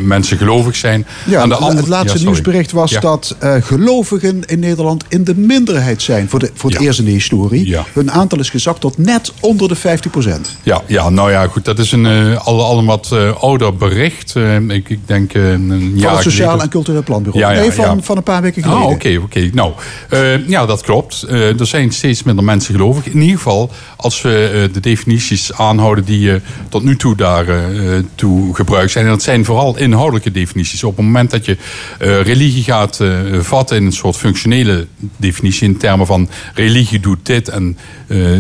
mensen 0.01 0.37
gelovig 0.38 0.77
zijn. 0.77 1.07
Ja, 1.27 1.40
Aan 1.40 1.49
de 1.49 1.55
het- 1.55 1.62
andere- 1.64 1.81
het 1.81 1.88
laatste 1.88 2.18
Ja, 2.18 2.25
nieuwsbericht 2.25 2.73
was 2.73 2.90
Ja. 2.90 3.01
dat 3.01 3.37
gelovigen 3.61 4.42
in 4.47 4.59
Nederland 4.59 5.05
in 5.09 5.25
de 5.25 5.37
minderheid 5.37 6.03
zijn. 6.03 6.29
Voor, 6.29 6.38
de, 6.38 6.51
voor 6.55 6.71
het 6.71 6.79
Ja. 6.79 6.85
eerst 6.87 6.99
in 6.99 7.05
de 7.05 7.11
historie. 7.11 7.66
Ja. 7.66 7.85
Hun 7.92 8.11
aantal 8.11 8.38
is 8.38 8.51
gezakt 8.51 8.81
tot 8.81 8.99
net 8.99 9.33
onder 9.40 9.68
de 9.68 9.75
50 9.75 10.11
procent. 10.11 10.57
Ja, 10.62 10.83
ja, 10.87 11.09
nou 11.11 11.31
ja, 11.31 11.47
goed. 11.47 11.64
Dat 11.64 11.79
is 11.79 11.92
een 11.92 12.07
al, 12.38 12.64
al 12.64 12.79
een 12.79 12.87
wat 12.87 13.14
ouder 13.40 13.77
bericht. 13.77 14.35
Ik, 14.68 14.88
ik 14.88 14.99
denk 15.07 15.35
een 15.35 15.92
jaar 15.94 16.07
Van 16.09 16.14
het 16.14 16.23
Sociaal 16.23 16.61
en 16.62 16.68
Cultureel 16.68 17.03
Planbureau. 17.03 17.44
Ja, 17.44 17.53
ja, 17.53 17.61
nee, 17.61 17.73
van, 17.73 18.03
van 18.03 18.16
een 18.16 18.23
paar 18.23 18.42
weken 18.42 18.48
geleden. 18.55 18.83
Ah, 18.83 18.91
oké, 18.91 19.21
oké. 19.23 19.51
Nou, 19.53 19.73
eh, 20.09 20.49
ja, 20.49 20.67
dat 20.67 20.83
klopt. 20.83 21.23
Eh, 21.23 21.61
er 21.61 21.67
zijn 21.67 21.93
steeds 21.93 22.23
minder 22.23 22.45
mensen 22.45 22.75
gelovig. 22.75 23.07
In 23.07 23.21
ieder 23.21 23.37
geval, 23.37 23.71
als 23.97 24.23
we 24.23 24.51
eh, 24.69 24.75
de 24.75 24.81
definities 24.81 25.53
aanhouden 25.53 26.05
die 26.05 26.41
tot 26.69 26.83
nu 26.83 26.97
toe 26.97 27.17
daar 27.17 27.49
eh, 27.49 27.97
eh, 27.97 28.05
toe 28.15 28.55
gebruikt 28.55 28.93
zijn. 28.93 29.05
En 29.05 29.11
dat 29.11 29.23
zijn 29.23 29.45
vooral 29.45 29.77
inhoudelijke 29.77 30.31
definities. 30.31 30.85
Op 30.85 30.97
het 30.97 31.05
moment 31.05 31.31
dat 31.31 31.45
je 31.45 31.57
religie 31.99 32.63
gaat 32.63 33.01
vatten 33.41 33.77
in 33.77 33.85
een 33.85 33.93
soort 33.93 34.17
functionele 34.17 34.87
definitie. 35.17 35.69
In 35.69 35.77
termen 35.77 36.07
van 36.07 36.29
religie 36.55 37.01
doet 37.01 37.27
dit 37.27 37.49
en 37.49 37.79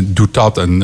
doet 0.00 0.34
dat. 0.34 0.58
En 0.58 0.82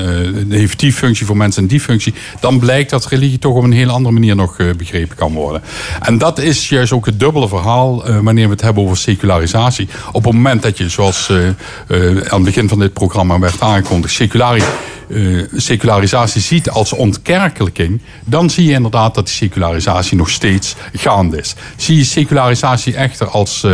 heeft 0.49 0.79
die 0.79 0.93
functie 0.93 1.27
voor 1.27 1.37
mensen 1.37 1.63
en 1.63 1.69
die 1.69 1.81
functie. 1.81 2.15
Dan 2.41 2.59
blijkt 2.59 2.91
dat 2.91 3.07
religie 3.07 3.39
toch 3.39 3.57
op 3.57 3.63
een 3.63 3.73
hele 3.73 3.93
andere 3.93 4.15
manier 4.15 4.37
nog 4.37 4.57
begrepen 4.77 5.17
kan 5.17 5.33
worden. 5.33 5.63
En 6.01 6.19
dat 6.19 6.39
is 6.39 6.69
juist 6.69 6.93
ook 6.93 7.07
het 7.07 7.21
dubbele 7.21 7.49
verhaal 7.49 8.23
wanneer 8.23 8.45
we 8.45 8.53
het 8.53 8.63
hebben 8.63 8.83
over 8.83 8.97
secularisatie. 9.15 9.89
Op 10.13 10.25
het 10.25 10.33
moment 10.33 10.63
dat 10.63 10.79
je, 10.79 10.89
zoals 10.89 11.29
eh, 11.29 11.49
eh, 11.49 11.55
aan 12.17 12.43
het 12.43 12.45
begin 12.45 12.69
van 12.69 12.79
dit 12.79 12.93
programma 12.93 13.39
werd 13.39 13.61
aangekondigd, 13.61 14.15
seculari, 14.15 14.63
eh, 15.09 15.43
secularisatie 15.57 16.41
ziet 16.41 16.71
als 16.71 16.93
ontkerkelijking, 16.93 18.01
dan 18.25 18.51
zie 18.51 18.67
je 18.67 18.73
inderdaad 18.73 19.15
dat 19.15 19.27
die 19.27 19.35
secularisatie 19.35 20.17
nog 20.17 20.31
steeds 20.31 20.75
gaande 20.93 21.39
is. 21.39 21.55
Zie 21.77 21.97
je 21.97 22.05
secularisatie 22.05 22.95
echter 22.95 23.29
als, 23.29 23.67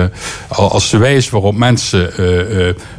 als 0.48 0.90
de 0.90 0.98
wijze 0.98 1.30
waarop 1.30 1.56
mensen 1.56 2.12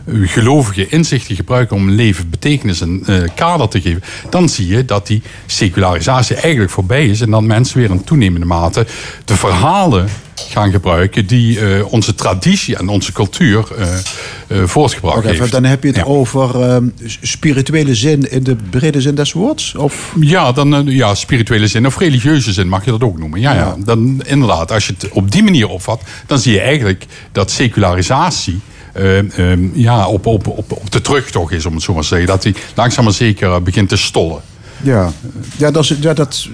gelovige 0.06 0.88
inzichten 0.88 1.36
gebruiken 1.36 1.76
om 1.76 1.90
leven 1.90 2.30
betekenis 2.30 2.82
en 2.82 3.06
kader 3.36 3.68
te 3.68 3.82
geven, 3.82 4.04
dan 4.30 4.50
zie 4.50 4.68
je 4.68 4.86
dat 4.86 5.08
die 5.08 5.22
secularisatie 5.46 6.36
eigenlijk 6.36 6.72
voorbij 6.72 7.06
is 7.06 7.22
en 7.22 7.32
dat 7.32 7.42
mensen 7.42 7.78
weer 7.78 7.90
in 7.90 8.04
toenemende 8.04 8.46
mate 8.46 8.86
de 9.26 9.36
verhalen 9.36 10.10
gaan 10.50 10.72
gebruiken 10.72 11.26
die 11.26 11.60
eh, 11.60 11.94
onze 11.94 12.16
traditie 12.16 12.76
en 12.76 12.88
onze 12.88 13.12
cultuur 13.12 13.66
uh, 13.78 13.88
uh, 14.48 14.68
voortgebracht 14.68 15.18
okay, 15.18 15.38
heeft. 15.38 15.52
Dan 15.52 15.64
heb 15.64 15.84
je 15.84 15.88
het 15.88 15.98
ja. 15.98 16.04
over 16.04 16.60
uh, 16.60 16.78
spirituele 17.22 17.96
zin 17.96 18.32
in 18.32 18.44
de 18.44 18.56
brede 18.70 19.02
zin 19.02 19.16
des 19.16 19.32
woords? 19.32 19.76
Of? 19.76 20.16
Ja, 20.20 20.52
dan, 20.52 20.86
ja, 20.86 21.16
spirituele 21.16 21.68
zin 21.68 21.86
of 21.86 21.98
religieuze 21.98 22.54
zin 22.54 22.68
mag 22.68 22.86
je 22.86 22.92
dat 22.92 23.04
ook 23.04 23.18
noemen. 23.18 23.40
Ja, 23.40 23.54
ja. 23.54 23.60
ja. 23.60 23.76
Dan, 23.78 24.24
inderdaad, 24.26 24.72
als 24.72 24.88
je 24.88 24.94
het 25.00 25.12
op 25.12 25.32
die 25.32 25.44
manier 25.44 25.68
opvat, 25.68 26.02
dan 26.26 26.40
zie 26.40 26.54
je 26.54 26.62
eigenlijk 26.62 27.06
dat 27.32 27.52
secularisatie. 27.52 28.60
Uh, 28.98 29.18
um, 29.38 29.72
ja, 29.76 30.08
op, 30.08 30.26
op, 30.26 30.48
op, 30.48 30.72
op 30.72 30.92
de 30.92 31.02
terugtocht 31.02 31.54
is, 31.54 31.66
om 31.66 31.74
het 31.74 31.84
zo 31.84 31.94
maar 31.94 32.02
te 32.02 32.08
zeggen. 32.08 32.28
Dat 32.28 32.44
hij 32.44 32.56
langzaam 32.76 33.04
maar 33.04 33.14
zeker 33.14 33.64
begint 33.64 33.90
te 33.90 33.98
stollen. 33.98 34.42
Ja, 34.84 35.12
ja, 35.58 35.72
dat, 35.72 35.84
is, 35.84 35.96
ja 36.00 36.14
dat, 36.14 36.48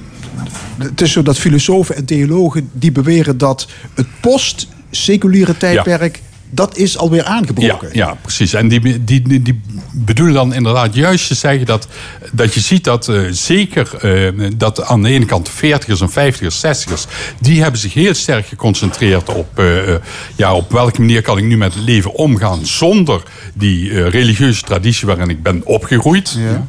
het 0.77 1.01
is 1.01 1.11
zo 1.11 1.21
dat 1.21 1.37
filosofen 1.37 1.95
en 1.95 2.05
theologen 2.05 2.69
die 2.71 2.91
beweren 2.91 3.37
dat 3.37 3.67
het 3.93 4.07
post-seculiere 4.21 5.57
tijdperk. 5.57 6.21
Dat 6.49 6.77
is 6.77 6.97
alweer 6.97 7.23
aangebroken. 7.23 7.89
Ja, 7.93 8.07
ja 8.07 8.17
precies. 8.21 8.53
En 8.53 8.67
die, 8.67 9.03
die, 9.03 9.21
die, 9.21 9.41
die, 9.41 9.61
bedoelen 9.91 10.33
dan 10.33 10.53
inderdaad 10.53 10.95
juist 10.95 11.27
te 11.27 11.35
zeggen 11.35 11.65
dat, 11.65 11.87
dat 12.31 12.53
je 12.53 12.59
ziet 12.59 12.83
dat 12.83 13.07
uh, 13.07 13.27
zeker 13.31 13.89
uh, 14.03 14.49
dat 14.55 14.83
aan 14.83 15.01
de 15.01 15.09
ene 15.09 15.25
kant 15.25 15.45
de 15.45 15.79
40ers 15.79 16.13
en 16.13 16.33
50ers, 16.33 16.55
60ers, 16.65 17.11
die 17.39 17.61
hebben 17.61 17.79
zich 17.79 17.93
heel 17.93 18.13
sterk 18.13 18.45
geconcentreerd 18.45 19.29
op, 19.29 19.59
uh, 19.59 19.95
ja, 20.35 20.53
op 20.53 20.71
welke 20.71 20.99
manier 20.99 21.21
kan 21.21 21.37
ik 21.37 21.43
nu 21.43 21.57
met 21.57 21.73
het 21.73 21.83
leven 21.83 22.13
omgaan 22.13 22.65
zonder 22.65 23.23
die 23.53 24.09
religieuze 24.09 24.61
traditie 24.61 25.07
waarin 25.07 25.29
ik 25.29 25.43
ben 25.43 25.61
opgegroeid. 25.65 26.37
Ja. 26.37 26.67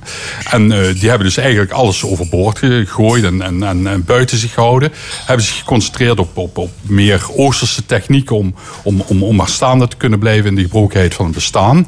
En 0.51 0.69
die 0.69 1.09
hebben 1.09 1.27
dus 1.27 1.37
eigenlijk 1.37 1.71
alles 1.71 2.05
overboord 2.05 2.59
gegooid 2.59 3.25
en, 3.25 3.43
en, 3.43 3.63
en, 3.63 3.87
en, 3.87 4.05
buiten 4.05 4.39
zich 4.39 4.55
gehouden. 4.55 4.93
Hebben 5.25 5.45
zich 5.45 5.59
geconcentreerd 5.59 6.19
op, 6.19 6.37
op, 6.37 6.59
op 6.59 6.71
meer 6.81 7.27
Oosterse 7.37 7.87
technieken 7.87 8.37
om, 8.37 8.55
om, 8.83 9.01
om, 9.01 9.23
om 9.23 9.37
maar 9.37 9.49
staande 9.69 9.89
te 9.89 9.97
kunnen 9.97 10.19
blijven 10.19 10.49
in 10.49 10.55
de 10.55 10.63
gebrokenheid 10.63 11.15
van 11.15 11.25
het 11.25 11.35
bestaan. 11.35 11.87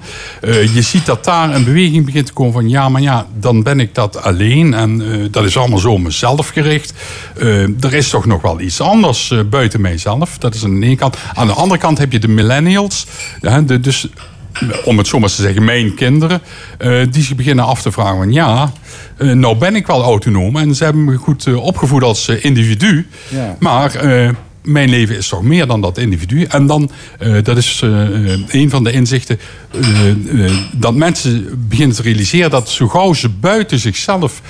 je 0.75 0.83
ziet 0.83 1.07
dat 1.07 1.25
daar 1.25 1.55
een 1.55 1.65
beweging 1.65 2.05
begint 2.05 2.27
te 2.27 2.33
komen 2.33 2.53
van 2.53 2.69
ja, 2.69 2.89
maar 2.89 3.03
ja, 3.03 3.27
dan 3.39 3.63
ben 3.63 3.81
ik 3.81 3.95
dat 3.95 4.23
alleen 4.23 4.75
en 4.75 5.01
uh, 5.01 5.27
dat 5.31 5.45
is 5.45 5.57
allemaal 5.57 5.79
zo 5.79 5.99
mezelf 5.99 6.49
gericht. 6.49 6.93
Uh, 7.39 7.85
er 7.85 7.95
is 7.95 8.09
toch 8.09 8.27
nog 8.27 8.43
wel 8.43 8.61
iets 8.61 8.81
anders 8.81 9.35
buiten 9.51 9.81
mijzelf. 9.81 10.39
Dat 10.39 10.55
is 10.55 10.65
aan 10.65 10.81
de 10.81 10.87
ene 10.87 10.97
kant. 10.97 11.17
Aan 11.35 11.47
de 11.47 11.53
andere 11.53 11.81
kant 11.81 11.99
heb 11.99 12.13
je 12.13 12.19
de 12.19 12.29
millennials. 12.29 13.07
Ja, 13.41 13.61
de, 13.61 13.81
dus 13.81 14.09
om 14.85 14.99
het 14.99 15.07
zo 15.07 15.19
maar 15.19 15.29
te 15.29 15.43
zeggen, 15.43 15.65
mijn 15.65 15.95
kinderen, 15.95 16.43
die 17.11 17.23
zich 17.23 17.37
beginnen 17.37 17.65
af 17.65 17.83
te 17.83 17.93
vragen 17.93 18.17
van 18.17 18.33
ja, 18.33 18.73
nou 19.19 19.57
ben 19.57 19.77
ik 19.77 19.87
wel 19.87 20.03
autonoom 20.03 20.57
en 20.57 20.75
ze 20.75 20.85
hebben 20.85 21.05
me 21.05 21.17
goed 21.17 21.55
opgevoed 21.55 22.03
als 22.03 22.29
individu, 22.29 23.07
ja. 23.29 23.57
maar 23.59 23.93
mijn 24.63 24.91
leven 24.91 25.17
is 25.17 25.29
toch 25.29 25.43
meer 25.43 25.67
dan 25.67 25.81
dat 25.81 25.99
individu. 25.99 26.45
En 26.45 26.67
dan, 26.67 26.91
uh, 27.23 27.43
dat 27.43 27.57
is 27.57 27.81
uh, 27.85 28.01
een 28.49 28.71
van 28.71 28.85
de 28.85 28.93
inzichten, 28.93 29.39
dat 30.73 30.95
mensen 30.95 31.65
beginnen 31.69 31.97
te 31.97 32.03
realiseren 32.03 32.51
dat 32.51 32.69
zo 32.69 32.89
gauw 32.89 33.13
ze 33.13 33.29
buiten 33.29 33.79
zichzelf 33.79 34.43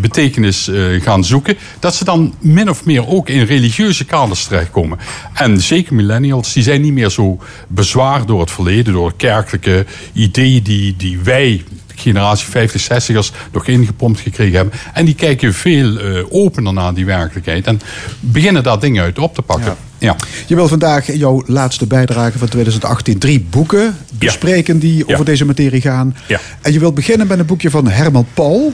betekenis 0.00 0.70
gaan 1.00 1.24
zoeken, 1.24 1.56
dat 1.80 1.94
ze 1.94 2.04
dan 2.04 2.34
min 2.40 2.70
of 2.70 2.84
meer 2.84 3.06
ook 3.06 3.28
in 3.28 3.42
religieuze 3.42 4.04
kaders 4.04 4.44
terechtkomen. 4.44 4.98
En 5.34 5.60
zeker 5.60 5.94
millennials, 5.94 6.52
die 6.52 6.62
zijn 6.62 6.80
niet 6.80 6.92
meer 6.92 7.10
zo 7.10 7.38
bezwaard 7.68 8.26
door 8.26 8.40
het 8.40 8.50
verleden, 8.50 8.92
door 8.92 9.12
kerkelijke 9.16 9.86
ideeën 10.12 10.62
die, 10.62 10.96
die 10.96 11.18
wij 11.18 11.64
generatie 11.98 12.48
50, 12.48 12.82
60ers 12.82 13.34
nog 13.52 13.66
ingepompt 13.66 14.20
gekregen 14.20 14.56
hebben. 14.56 14.74
En 14.92 15.04
die 15.04 15.14
kijken 15.14 15.54
veel 15.54 16.00
uh, 16.00 16.24
opener 16.28 16.72
naar 16.72 16.94
die 16.94 17.06
werkelijkheid. 17.06 17.66
En 17.66 17.80
beginnen 18.20 18.62
daar 18.62 18.80
dingen 18.80 19.02
uit 19.02 19.18
op 19.18 19.34
te 19.34 19.42
pakken. 19.42 19.66
Ja. 19.66 19.76
Ja. 19.98 20.16
Je 20.46 20.54
wil 20.54 20.68
vandaag 20.68 21.12
jouw 21.12 21.42
laatste 21.46 21.86
bijdrage 21.86 22.38
van 22.38 22.48
2018 22.48 23.18
drie 23.18 23.46
boeken 23.50 23.96
bespreken 24.18 24.74
ja. 24.74 24.80
die 24.80 25.08
over 25.08 25.24
deze 25.24 25.44
materie 25.44 25.80
gaan. 25.80 26.16
En 26.62 26.72
je 26.72 26.78
wilt 26.78 26.94
beginnen 26.94 27.26
met 27.26 27.38
een 27.38 27.46
boekje 27.46 27.70
van 27.70 27.88
Herman 27.88 28.26
Paul. 28.34 28.72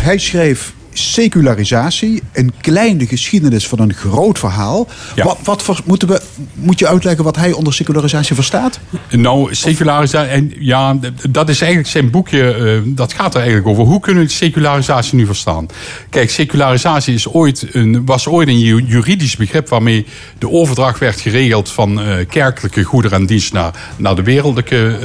Hij 0.00 0.18
schreef 0.18 0.72
secularisatie, 0.98 2.22
een 2.32 2.52
kleine 2.60 3.06
geschiedenis 3.06 3.68
van 3.68 3.78
een 3.78 3.94
groot 3.94 4.38
verhaal. 4.38 4.88
Ja. 5.14 5.24
Wat, 5.24 5.38
wat 5.44 5.62
voor, 5.62 5.80
moeten 5.84 6.08
we, 6.08 6.20
moet 6.54 6.78
je 6.78 6.86
uitleggen 6.86 7.24
wat 7.24 7.36
hij 7.36 7.52
onder 7.52 7.74
secularisatie 7.74 8.34
verstaat? 8.34 8.80
Nou, 9.10 9.54
secularisatie, 9.54 10.30
en 10.30 10.52
ja, 10.58 10.98
dat 11.30 11.48
is 11.48 11.60
eigenlijk 11.60 11.90
zijn 11.90 12.10
boekje, 12.10 12.56
uh, 12.58 12.94
dat 12.96 13.12
gaat 13.12 13.34
er 13.34 13.40
eigenlijk 13.40 13.68
over. 13.68 13.84
Hoe 13.84 14.00
kunnen 14.00 14.22
we 14.22 14.30
secularisatie 14.30 15.16
nu 15.16 15.26
verstaan? 15.26 15.66
Kijk, 16.10 16.30
secularisatie 16.30 17.14
is 17.14 17.28
ooit 17.28 17.66
een, 17.72 18.04
was 18.04 18.26
ooit 18.26 18.48
een 18.48 18.58
juridisch 18.84 19.36
begrip 19.36 19.68
waarmee 19.68 20.06
de 20.38 20.50
overdracht 20.50 20.98
werd 20.98 21.20
geregeld 21.20 21.70
van 21.70 22.00
uh, 22.00 22.14
kerkelijke 22.28 22.82
goederen 22.82 23.18
en 23.18 23.26
dienst 23.26 23.52
naar, 23.52 23.94
naar 23.96 24.14
de 24.14 24.22
wereldlijke, 24.22 24.98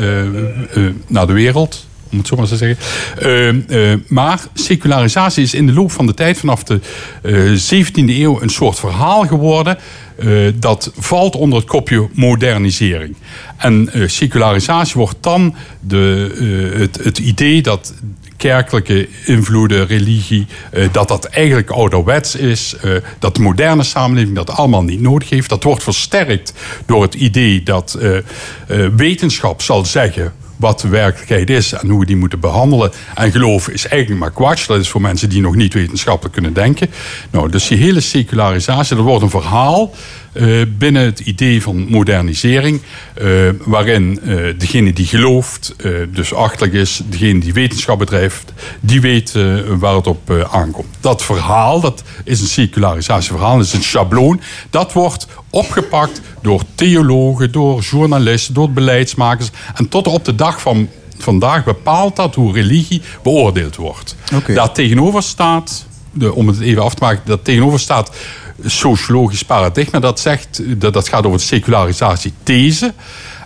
uh, 0.75 0.89
naar 1.07 1.27
de 1.27 1.33
wereld 1.33 1.89
om 2.11 2.17
het 2.17 2.27
zo 2.27 2.35
maar 2.35 2.47
te 2.47 2.57
zeggen. 2.57 2.77
Uh, 3.21 3.91
uh, 3.91 3.99
maar 4.07 4.39
secularisatie 4.53 5.43
is 5.43 5.53
in 5.53 5.65
de 5.65 5.73
loop 5.73 5.91
van 5.91 6.05
de 6.05 6.13
tijd, 6.13 6.37
vanaf 6.37 6.63
de 6.63 6.79
uh, 7.23 7.85
17e 7.85 7.91
eeuw, 7.93 8.41
een 8.41 8.49
soort 8.49 8.79
verhaal 8.79 9.27
geworden. 9.27 9.77
dat 10.55 10.91
valt 10.97 11.35
onder 11.35 11.59
het 11.59 11.67
kopje 11.67 12.09
modernisering. 12.13 13.15
En 13.57 13.89
secularisatie 14.05 14.93
wordt 14.95 15.17
dan 15.21 15.55
de, 15.79 16.73
het, 16.77 17.03
het 17.03 17.17
idee 17.17 17.61
dat 17.61 17.93
kerkelijke 18.37 19.07
invloeden, 19.25 19.87
religie, 19.87 20.47
dat 20.91 21.07
dat 21.07 21.25
eigenlijk 21.25 21.69
ouderwets 21.69 22.35
is. 22.35 22.75
Dat 23.19 23.35
de 23.35 23.41
moderne 23.41 23.83
samenleving 23.83 24.35
dat 24.35 24.49
allemaal 24.49 24.83
niet 24.83 25.01
nodig 25.01 25.29
heeft. 25.29 25.49
Dat 25.49 25.63
wordt 25.63 25.83
versterkt 25.83 26.53
door 26.85 27.01
het 27.01 27.13
idee 27.13 27.63
dat 27.63 27.97
wetenschap 28.95 29.61
zal 29.61 29.85
zeggen 29.85 30.33
wat 30.61 30.79
de 30.79 30.87
werkelijkheid 30.87 31.49
is 31.49 31.73
en 31.73 31.89
hoe 31.89 31.99
we 31.99 32.05
die 32.05 32.15
moeten 32.15 32.39
behandelen. 32.39 32.91
En 33.15 33.31
geloof 33.31 33.69
is 33.69 33.87
eigenlijk 33.87 34.21
maar 34.21 34.31
kwatsch. 34.31 34.67
Dat 34.67 34.79
is 34.79 34.89
voor 34.89 35.01
mensen 35.01 35.29
die 35.29 35.41
nog 35.41 35.55
niet 35.55 35.73
wetenschappelijk 35.73 36.33
kunnen 36.33 36.53
denken. 36.53 36.89
Nou, 37.31 37.49
dus 37.49 37.67
die 37.67 37.77
hele 37.77 38.01
secularisatie, 38.01 38.95
dat 38.95 39.05
wordt 39.05 39.23
een 39.23 39.29
verhaal 39.29 39.93
uh, 40.33 40.61
binnen 40.77 41.05
het 41.05 41.19
idee 41.19 41.61
van 41.61 41.89
modernisering, 41.89 42.81
uh, 43.21 43.49
waarin 43.63 44.19
uh, 44.23 44.53
degene 44.57 44.93
die 44.93 45.05
gelooft, 45.05 45.75
dus 46.13 46.33
achterlijk 46.33 46.73
is, 46.73 47.01
degene 47.09 47.39
die 47.39 47.53
wetenschap 47.53 47.99
bedrijft, 47.99 48.53
die 48.79 49.01
weet 49.01 49.31
waar 49.67 49.95
het 49.95 50.07
op 50.07 50.47
aankomt. 50.51 50.87
Dat 50.99 51.23
verhaal, 51.23 51.81
dat 51.81 52.03
is 52.23 52.41
een 52.41 52.47
secularisatieverhaal, 52.47 53.57
dat 53.57 53.65
is 53.65 53.73
een 53.73 53.83
schabloon, 53.83 54.41
dat 54.69 54.93
wordt 54.93 55.27
opgepakt 55.49 56.21
door 56.41 56.63
theologen, 56.75 57.51
door 57.51 57.81
journalisten, 57.81 58.53
door 58.53 58.71
beleidsmakers 58.71 59.49
en 59.75 59.89
tot 59.89 60.07
op 60.07 60.25
de 60.25 60.35
dag 60.35 60.61
van 60.61 60.89
vandaag 61.17 61.63
bepaalt 61.63 62.15
dat 62.15 62.35
hoe 62.35 62.53
religie 62.53 63.01
beoordeeld 63.23 63.75
wordt. 63.75 64.15
Okay. 64.35 64.55
Daar 64.55 64.71
tegenover 64.71 65.23
staat, 65.23 65.85
de, 66.11 66.33
om 66.33 66.47
het 66.47 66.59
even 66.59 66.83
af 66.83 66.93
te 66.93 67.03
maken, 67.03 67.21
dat 67.25 67.43
tegenover 67.43 67.79
staat 67.79 68.15
sociologisch 68.65 69.43
paradigma 69.43 69.99
dat 69.99 70.19
zegt, 70.19 70.61
dat, 70.81 70.93
dat 70.93 71.07
gaat 71.07 71.25
over 71.25 71.37
de 71.37 71.45
secularisatie-these. 71.45 72.93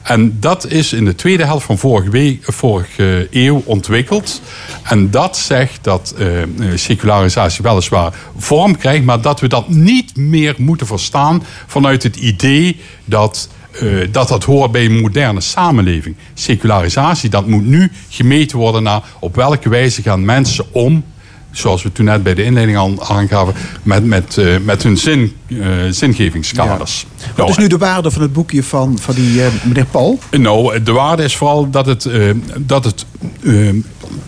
En 0.03 0.37
dat 0.39 0.67
is 0.67 0.93
in 0.93 1.05
de 1.05 1.15
tweede 1.15 1.45
helft 1.45 1.65
van 1.65 1.77
vorige, 1.77 2.09
week, 2.09 2.43
vorige 2.43 3.27
eeuw 3.31 3.61
ontwikkeld. 3.65 4.41
En 4.83 5.11
dat 5.11 5.37
zegt 5.37 5.83
dat 5.83 6.15
uh, 6.17 6.27
secularisatie 6.75 7.63
weliswaar 7.63 8.13
vorm 8.37 8.77
krijgt, 8.77 9.03
maar 9.03 9.21
dat 9.21 9.39
we 9.39 9.47
dat 9.47 9.69
niet 9.69 10.15
meer 10.15 10.55
moeten 10.57 10.87
verstaan 10.87 11.43
vanuit 11.65 12.03
het 12.03 12.15
idee 12.15 12.79
dat. 13.05 13.49
Dat 14.11 14.27
dat 14.27 14.43
hoort 14.43 14.71
bij 14.71 14.85
een 14.85 14.99
moderne 14.99 15.41
samenleving. 15.41 16.15
Secularisatie, 16.33 17.29
dat 17.29 17.47
moet 17.47 17.65
nu 17.65 17.91
gemeten 18.09 18.57
worden 18.57 18.83
naar 18.83 19.03
op 19.19 19.35
welke 19.35 19.69
wijze 19.69 20.01
gaan 20.01 20.25
mensen 20.25 20.65
om 20.71 21.03
zoals 21.57 21.83
we 21.83 21.91
toen 21.91 22.05
net 22.05 22.23
bij 22.23 22.33
de 22.33 22.43
inleiding 22.43 22.77
al 22.77 23.07
aangaven, 23.07 23.53
met, 23.83 24.05
met, 24.05 24.35
uh, 24.39 24.55
met 24.63 24.83
hun 24.83 24.97
zin, 24.97 25.35
uh, 25.47 25.65
zingevingskaders. 25.89 27.05
Ja. 27.17 27.25
Wat 27.35 27.49
is 27.49 27.57
nu 27.57 27.67
de 27.67 27.77
waarde 27.77 28.11
van 28.11 28.21
het 28.21 28.33
boekje 28.33 28.63
van, 28.63 28.97
van 29.01 29.15
die 29.15 29.33
uh, 29.33 29.45
meneer 29.63 29.85
Paul? 29.85 30.19
Nou, 30.31 30.83
de 30.83 30.91
waarde 30.91 31.23
is 31.23 31.35
vooral 31.35 31.69
dat 31.69 31.85
het, 31.85 32.09
dat 32.57 32.83
het 32.85 33.05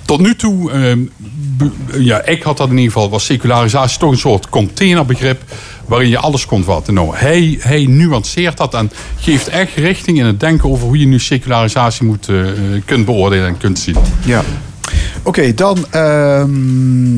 tot 0.05 0.19
nu 0.19 0.35
toe, 0.35 0.71
ja, 1.97 2.25
ik 2.25 2.43
had 2.43 2.57
dat 2.57 2.69
in 2.69 2.77
ieder 2.77 2.91
geval, 2.91 3.09
was 3.09 3.25
secularisatie 3.25 3.99
toch 3.99 4.11
een 4.11 4.17
soort 4.17 4.49
containerbegrip 4.49 5.41
waarin 5.85 6.09
je 6.09 6.17
alles 6.17 6.45
kon 6.45 6.63
vatten. 6.63 6.93
Nou, 6.93 7.15
hij, 7.15 7.57
hij 7.59 7.85
nuanceert 7.85 8.57
dat 8.57 8.73
en 8.73 8.91
geeft 9.19 9.47
echt 9.47 9.75
richting 9.75 10.19
in 10.19 10.25
het 10.25 10.39
denken 10.39 10.69
over 10.69 10.87
hoe 10.87 10.99
je 10.99 11.05
nu 11.05 11.19
secularisatie 11.19 12.05
moet, 12.05 12.29
kunt 12.85 13.05
beoordelen 13.05 13.47
en 13.47 13.57
kunt 13.57 13.79
zien. 13.79 13.97
Ja. 14.25 14.43
Oké, 15.27 15.53
dan 15.53 15.85
ehm, 15.89 16.49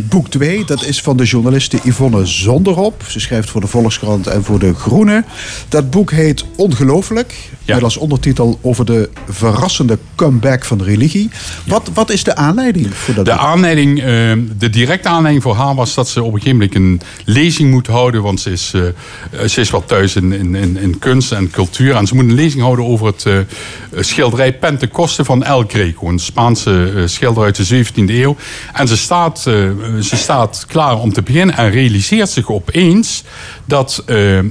boek 0.07 0.29
2. 0.29 0.65
Dat 0.65 0.83
is 0.83 1.01
van 1.01 1.17
de 1.17 1.23
journaliste 1.23 1.79
Yvonne 1.83 2.25
Zonderop. 2.25 3.03
Ze 3.07 3.19
schrijft 3.19 3.49
voor 3.49 3.61
de 3.61 3.67
Volkskrant 3.67 4.27
en 4.27 4.43
voor 4.43 4.59
de 4.59 4.73
Groene. 4.73 5.23
Dat 5.67 5.89
boek 5.89 6.11
heet 6.11 6.45
Ongelooflijk. 6.55 7.35
Ja. 7.63 7.75
Met 7.75 7.83
als 7.83 7.97
ondertitel 7.97 8.59
over 8.61 8.85
de 8.85 9.09
verrassende 9.27 9.97
comeback 10.15 10.65
van 10.65 10.83
religie. 10.83 11.29
Wat, 11.65 11.89
wat 11.93 12.09
is 12.09 12.23
de 12.23 12.35
aanleiding 12.35 12.93
voor 12.93 13.13
dat 13.13 13.25
De 13.25 13.31
boek? 13.31 13.39
aanleiding, 13.39 13.99
eh, 13.99 14.05
de 14.57 14.69
directe 14.69 15.07
aanleiding 15.07 15.43
voor 15.43 15.55
haar 15.55 15.75
was 15.75 15.93
dat 15.93 16.09
ze 16.09 16.23
op 16.23 16.33
een 16.33 16.41
gegeven 16.41 16.57
moment 16.57 16.75
een 16.75 17.01
lezing 17.33 17.71
moet 17.71 17.87
houden. 17.87 18.21
Want 18.21 18.39
ze 18.39 18.51
is, 18.51 18.71
eh, 18.73 19.45
ze 19.47 19.61
is 19.61 19.69
wat 19.69 19.87
thuis 19.87 20.15
in, 20.15 20.31
in, 20.33 20.55
in, 20.55 20.77
in 20.77 20.99
kunst 20.99 21.31
en 21.31 21.49
cultuur. 21.49 21.95
En 21.95 22.07
ze 22.07 22.15
moet 22.15 22.23
een 22.23 22.33
lezing 22.33 22.63
houden 22.63 22.85
over 22.85 23.05
het 23.05 23.25
eh, 23.25 23.37
schilderij 23.99 24.53
Pentecoste 24.53 25.25
van 25.25 25.43
El 25.43 25.63
Greco. 25.67 26.07
Een 26.07 26.19
Spaanse 26.19 27.03
schilder 27.05 27.43
uit 27.43 27.55
de 27.55 27.85
17e 27.85 27.98
eeuw. 28.07 28.35
En 28.73 28.87
ze 28.87 28.97
staat, 28.97 29.37
eh, 29.47 29.53
ze 30.01 30.15
staat 30.15 30.65
klaar 30.67 30.99
om 30.99 31.13
te 31.13 31.21
beginnen 31.21 31.57
en 31.57 31.71
realiseert 31.71 32.29
zich 32.29 32.49
opeens 32.49 33.23
dat, 33.65 34.03
eh, 34.05 34.39
eh, 34.39 34.45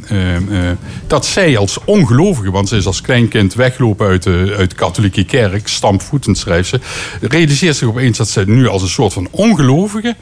dat 1.06 1.26
zij 1.26 1.58
als 1.58 1.78
ongelovige, 1.84 2.50
want 2.50 2.68
ze 2.68 2.76
is 2.76 2.86
als 2.86 3.00
kleinkind 3.00 3.54
weggelopen 3.54 4.06
uit 4.06 4.22
de, 4.22 4.54
uit 4.58 4.70
de 4.70 4.76
katholieke 4.76 5.24
kerk, 5.24 5.68
stampvoetend 5.68 6.38
schrijft 6.38 6.68
ze, 6.68 6.80
realiseert 7.20 7.76
zich 7.76 7.88
opeens 7.88 8.18
dat 8.18 8.28
zij 8.28 8.44
nu 8.44 8.68
als 8.68 8.82
een 8.82 8.88
soort 8.88 9.12
van 9.12 9.28
ongelovige 9.30 10.16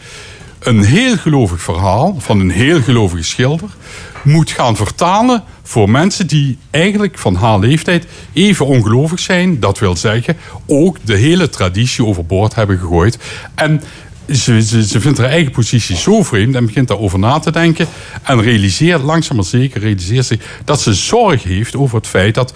een 0.58 0.84
heel 0.84 1.16
gelovig 1.16 1.62
verhaal 1.62 2.16
van 2.18 2.40
een 2.40 2.50
heel 2.50 2.82
gelovige 2.82 3.22
schilder 3.22 3.68
moet 4.26 4.50
gaan 4.50 4.76
vertalen 4.76 5.42
voor 5.62 5.90
mensen 5.90 6.26
die 6.26 6.58
eigenlijk 6.70 7.18
van 7.18 7.34
haar 7.34 7.58
leeftijd 7.58 8.06
even 8.32 8.66
ongelovig 8.66 9.18
zijn. 9.18 9.60
Dat 9.60 9.78
wil 9.78 9.96
zeggen, 9.96 10.36
ook 10.66 10.98
de 11.02 11.16
hele 11.16 11.48
traditie 11.48 12.04
overboord 12.04 12.54
hebben 12.54 12.78
gegooid. 12.78 13.18
En 13.54 13.82
ze, 14.32 15.00
vindt 15.00 15.18
haar 15.18 15.28
eigen 15.28 15.52
positie 15.52 15.96
zo 15.96 16.22
vreemd 16.22 16.54
en 16.54 16.66
begint 16.66 16.88
daarover 16.88 17.18
na 17.18 17.38
te 17.38 17.50
denken. 17.50 17.86
En 18.22 18.42
realiseert, 18.42 19.02
langzaam 19.02 19.36
maar 19.36 19.44
zeker, 19.44 19.80
realiseert 19.80 20.26
zich 20.26 20.40
dat 20.64 20.80
ze 20.80 20.94
zorg 20.94 21.42
heeft 21.42 21.76
over 21.76 21.96
het 21.96 22.06
feit 22.06 22.34
dat 22.34 22.52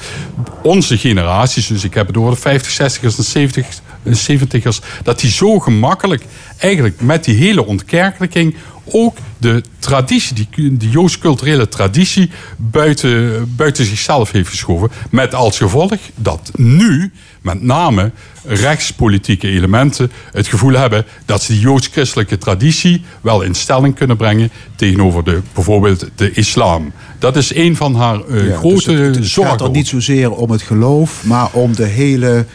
onze 0.62 0.98
generaties, 0.98 1.66
dus 1.66 1.84
ik 1.84 1.94
heb 1.94 2.06
het 2.06 2.16
over 2.16 2.34
de 2.34 2.40
50, 2.40 3.00
60ers 3.00 3.16
en 3.16 3.24
70, 3.24 3.80
70ers, 4.04 5.02
dat 5.02 5.20
die 5.20 5.30
zo 5.30 5.58
gemakkelijk 5.58 6.24
eigenlijk 6.58 7.00
met 7.00 7.24
die 7.24 7.36
hele 7.36 7.66
ontkerkelijking 7.66 8.54
ook 8.92 9.16
de 9.38 9.62
traditie, 9.78 10.34
die, 10.34 10.76
die 10.76 10.90
joods-culturele 10.90 11.68
traditie, 11.68 12.30
buiten, 12.56 13.52
buiten 13.56 13.84
zichzelf 13.84 14.30
heeft 14.30 14.48
geschoven. 14.48 14.90
Met 15.10 15.34
als 15.34 15.58
gevolg 15.58 15.98
dat 16.14 16.50
nu 16.54 17.12
met 17.40 17.62
name 17.62 18.12
rechtspolitieke 18.44 19.48
elementen 19.48 20.10
het 20.32 20.46
gevoel 20.46 20.72
hebben 20.72 21.06
dat 21.24 21.42
ze 21.42 21.52
die 21.52 21.60
joods-christelijke 21.60 22.38
traditie 22.38 23.02
wel 23.20 23.42
in 23.42 23.54
stelling 23.54 23.94
kunnen 23.94 24.16
brengen 24.16 24.50
tegenover 24.76 25.24
de, 25.24 25.40
bijvoorbeeld 25.54 26.06
de 26.14 26.30
islam. 26.32 26.92
Dat 27.18 27.36
is 27.36 27.54
een 27.54 27.76
van 27.76 27.94
haar 27.94 28.20
eh, 28.28 28.48
Ja, 28.48 28.56
grote 28.56 28.74
dus 28.74 29.06
het, 29.06 29.16
het 29.16 29.26
zorgen. 29.26 29.52
gaat 29.52 29.60
er 29.60 29.70
niet 29.70 29.88
zozeer 29.88 30.30
om 30.30 30.50
het 30.50 30.62
geloof, 30.62 31.24
maar 31.24 31.48
om 31.52 31.74
de 31.74 31.84
hele 31.86 32.46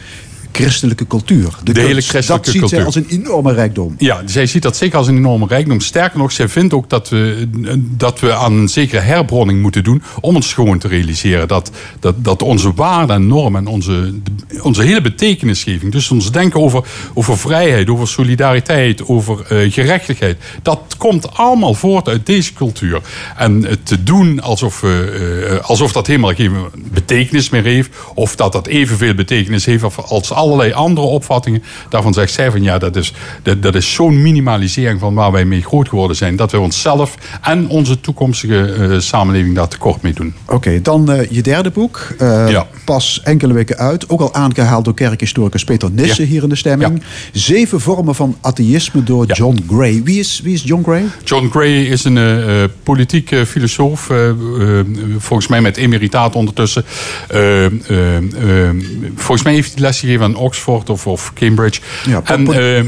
christelijke 0.56 1.06
cultuur. 1.06 1.48
De 1.62 1.80
hele 1.80 2.00
christelijke 2.00 2.44
dat 2.44 2.46
ziet 2.46 2.68
zij 2.68 2.84
als 2.84 2.94
een 2.94 3.06
enorme 3.08 3.52
rijkdom. 3.52 3.94
Ja, 3.98 4.22
zij 4.26 4.46
ziet 4.46 4.62
dat 4.62 4.76
zeker 4.76 4.98
als 4.98 5.06
een 5.06 5.16
enorme 5.16 5.46
rijkdom. 5.46 5.80
Sterker 5.80 6.18
nog, 6.18 6.32
zij 6.32 6.48
vindt 6.48 6.74
ook 6.74 6.90
dat 6.90 7.08
we, 7.08 7.48
dat 7.78 8.20
we 8.20 8.34
aan 8.34 8.52
een 8.52 8.68
zekere 8.68 9.00
herbronning 9.00 9.62
moeten 9.62 9.84
doen. 9.84 10.02
om 10.20 10.34
ons 10.34 10.54
gewoon 10.54 10.78
te 10.78 10.88
realiseren 10.88 11.48
dat, 11.48 11.70
dat, 12.00 12.24
dat 12.24 12.42
onze 12.42 12.72
waarden 12.74 13.16
en 13.16 13.26
normen 13.26 13.60
en 13.60 13.66
onze, 13.66 14.14
onze 14.62 14.82
hele 14.82 15.00
betekenisgeving. 15.00 15.92
dus 15.92 16.10
ons 16.10 16.32
denken 16.32 16.60
over, 16.60 16.84
over 17.14 17.38
vrijheid, 17.38 17.90
over 17.90 18.08
solidariteit, 18.08 19.08
over 19.08 19.46
eh, 19.48 19.72
gerechtigheid. 19.72 20.38
dat 20.62 20.94
komt 20.98 21.36
allemaal 21.36 21.74
voort 21.74 22.08
uit 22.08 22.26
deze 22.26 22.52
cultuur. 22.52 23.00
En 23.36 23.62
het 23.62 23.86
te 23.86 24.02
doen 24.02 24.40
alsof, 24.40 24.80
we, 24.80 25.54
eh, 25.60 25.68
alsof 25.68 25.92
dat 25.92 26.06
helemaal 26.06 26.34
geen 26.34 26.52
betekenis 26.92 27.50
meer 27.50 27.64
heeft. 27.64 27.90
of 28.14 28.36
dat 28.36 28.52
dat 28.52 28.66
evenveel 28.66 29.14
betekenis 29.14 29.64
heeft 29.64 29.84
als 30.08 30.32
allerlei 30.46 30.72
andere 30.72 31.06
opvattingen. 31.06 31.62
Daarvan 31.88 32.12
zegt 32.14 32.32
zij 32.32 32.50
van 32.50 32.62
ja, 32.62 32.78
dat 32.78 32.96
is, 32.96 33.12
dat, 33.42 33.62
dat 33.62 33.74
is 33.74 33.92
zo'n 33.92 34.22
minimalisering 34.22 35.00
van 35.00 35.14
waar 35.14 35.32
wij 35.32 35.44
mee 35.44 35.62
groot 35.62 35.88
geworden 35.88 36.16
zijn. 36.16 36.36
Dat 36.36 36.50
we 36.52 36.58
onszelf 36.60 37.14
en 37.42 37.68
onze 37.68 38.00
toekomstige 38.00 38.72
eh, 38.72 38.98
samenleving 38.98 39.54
daar 39.54 39.68
tekort 39.68 40.02
mee 40.02 40.12
doen. 40.12 40.34
Oké, 40.46 40.80
dan 40.82 41.10
eh, 41.12 41.30
je 41.30 41.42
derde 41.42 41.70
boek. 41.70 42.08
eh, 42.18 42.48
Ja. 42.48 42.66
Pas 42.84 43.20
enkele 43.24 43.52
weken 43.52 43.76
uit. 43.76 44.08
Ook 44.10 44.20
al 44.20 44.34
aangehaald 44.34 44.84
door 44.84 44.94
kerkhistoricus 44.94 45.64
Peter 45.64 45.90
Nissen 45.90 46.24
Ja. 46.24 46.30
hier 46.30 46.42
in 46.42 46.48
de 46.48 46.56
stemming. 46.56 47.02
Zeven 47.32 47.80
vormen 47.80 48.14
van 48.14 48.36
atheïsme 48.40 49.02
door. 49.02 49.26
John 49.26 49.64
Gray. 49.68 50.02
Wie 50.04 50.18
is, 50.18 50.40
wie 50.44 50.54
is 50.54 50.62
John 50.62 50.82
Gray? 50.82 51.04
John 51.24 51.48
Gray 51.50 51.82
is 51.84 52.04
een 52.04 52.70
politiek 52.82 53.34
filosoof, 53.46 54.10
volgens 55.18 55.48
mij 55.48 55.60
met 55.60 55.76
emeritaat 55.76 56.34
ondertussen. 56.36 56.84
Volgens 59.16 59.42
mij 59.42 59.52
heeft 59.54 59.72
hij 59.72 59.82
lesgegeven 59.82 60.24
aan 60.24 60.35
Oxford 60.36 60.90
of, 60.90 61.06
of 61.06 61.32
Cambridge. 61.34 61.80
Ja, 62.06 62.20
en 62.24 62.52
eh, 62.52 62.78
eh, 62.78 62.86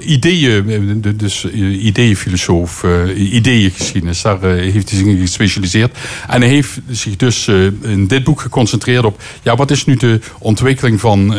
ideeën, 0.00 0.70
eh, 0.70 1.10
dus 1.14 1.44
ideeënfilosoof, 1.60 2.84
eh 2.84 3.32
ideeëngeschiedenis, 3.32 4.22
daar 4.22 4.42
heeft 4.42 4.90
hij 4.90 4.98
zich 4.98 5.08
in 5.08 5.18
gespecialiseerd. 5.18 5.98
En 6.28 6.40
hij 6.40 6.50
heeft 6.50 6.78
zich 6.90 7.16
dus 7.16 7.48
in 7.82 8.06
dit 8.06 8.24
boek 8.24 8.40
geconcentreerd 8.40 9.04
op, 9.04 9.22
ja, 9.42 9.56
wat 9.56 9.70
is 9.70 9.84
nu 9.84 9.96
de 9.96 10.20
ontwikkeling 10.38 11.00
van 11.00 11.30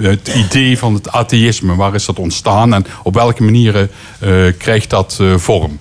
het 0.00 0.28
idee 0.28 0.78
van 0.78 0.94
het 0.94 1.08
atheïsme? 1.08 1.74
Waar 1.74 1.94
is 1.94 2.04
dat 2.04 2.18
ontstaan 2.18 2.74
en 2.74 2.84
op 3.02 3.14
welke 3.14 3.42
manieren 3.42 3.90
krijgt 4.58 4.90
dat 4.90 5.22
vorm? 5.36 5.78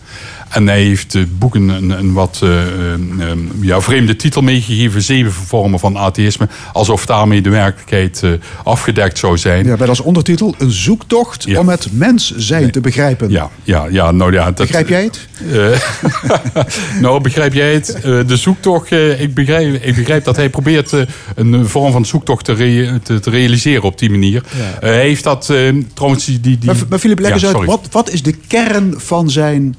En 0.49 0.67
hij 0.67 0.83
heeft 0.83 1.13
het 1.13 1.39
boek 1.39 1.55
een, 1.55 1.89
een, 1.89 2.13
wat 2.13 2.39
eh, 2.43 2.49
een, 2.49 3.19
een, 3.19 3.51
ja, 3.61 3.81
vreemde 3.81 4.15
titel 4.15 4.41
meegegeven. 4.41 5.01
Zeven 5.01 5.31
vormen 5.31 5.79
van 5.79 5.97
atheïsme. 5.97 6.47
Alsof 6.73 7.05
daarmee 7.05 7.41
de 7.41 7.49
werkelijkheid 7.49 8.23
eh, 8.23 8.29
afgedekt 8.63 9.17
zou 9.17 9.37
zijn. 9.37 9.65
Ja, 9.65 9.75
met 9.79 9.89
als 9.89 9.99
ondertitel 9.99 10.55
een 10.57 10.71
zoektocht 10.71 11.43
Ja. 11.43 11.59
om 11.59 11.69
het 11.69 11.87
mens 11.91 12.35
zijn 12.35 12.71
te 12.71 12.81
begrijpen. 12.81 13.29
Ja, 13.29 13.49
ja, 13.63 13.87
ja, 13.91 14.11
nou 14.11 14.33
ja. 14.33 14.45
Dat, 14.45 14.55
Begrijp 14.55 14.87
jij 14.87 15.03
het? 15.03 15.27
Eh, 15.51 17.01
nou, 17.01 17.21
begrijp 17.21 17.53
jij 17.53 17.73
het? 17.73 17.93
Eh, 17.93 18.01
de 18.27 18.37
zoektocht, 18.37 18.91
eh, 18.91 19.21
ik, 19.21 19.33
begrijp, 19.33 19.83
ik 19.83 19.95
begrijp 19.95 20.23
dat 20.23 20.35
hij 20.35 20.49
probeert 20.49 20.93
eh, 20.93 21.01
een 21.35 21.67
vorm 21.67 21.91
van 21.91 22.05
zoektocht 22.05 22.45
te, 22.45 22.99
te, 23.03 23.19
te 23.19 23.29
realiseren 23.29 23.83
op 23.83 23.99
die 23.99 24.09
manier. 24.09 24.43
Eh, 24.55 24.89
hij 24.89 24.99
heeft 24.99 25.23
dat 25.23 25.49
eh, 25.49 25.73
trouwens, 25.93 26.25
die... 26.25 26.39
die 26.39 26.57
Maar, 26.65 26.75
maar 26.89 26.99
leg 27.03 27.31
eens 27.31 27.45
uit. 27.45 27.65
Wat, 27.65 27.87
wat 27.91 28.11
is 28.11 28.23
de 28.23 28.35
kern 28.47 28.93
van 28.97 29.29
zijn 29.29 29.75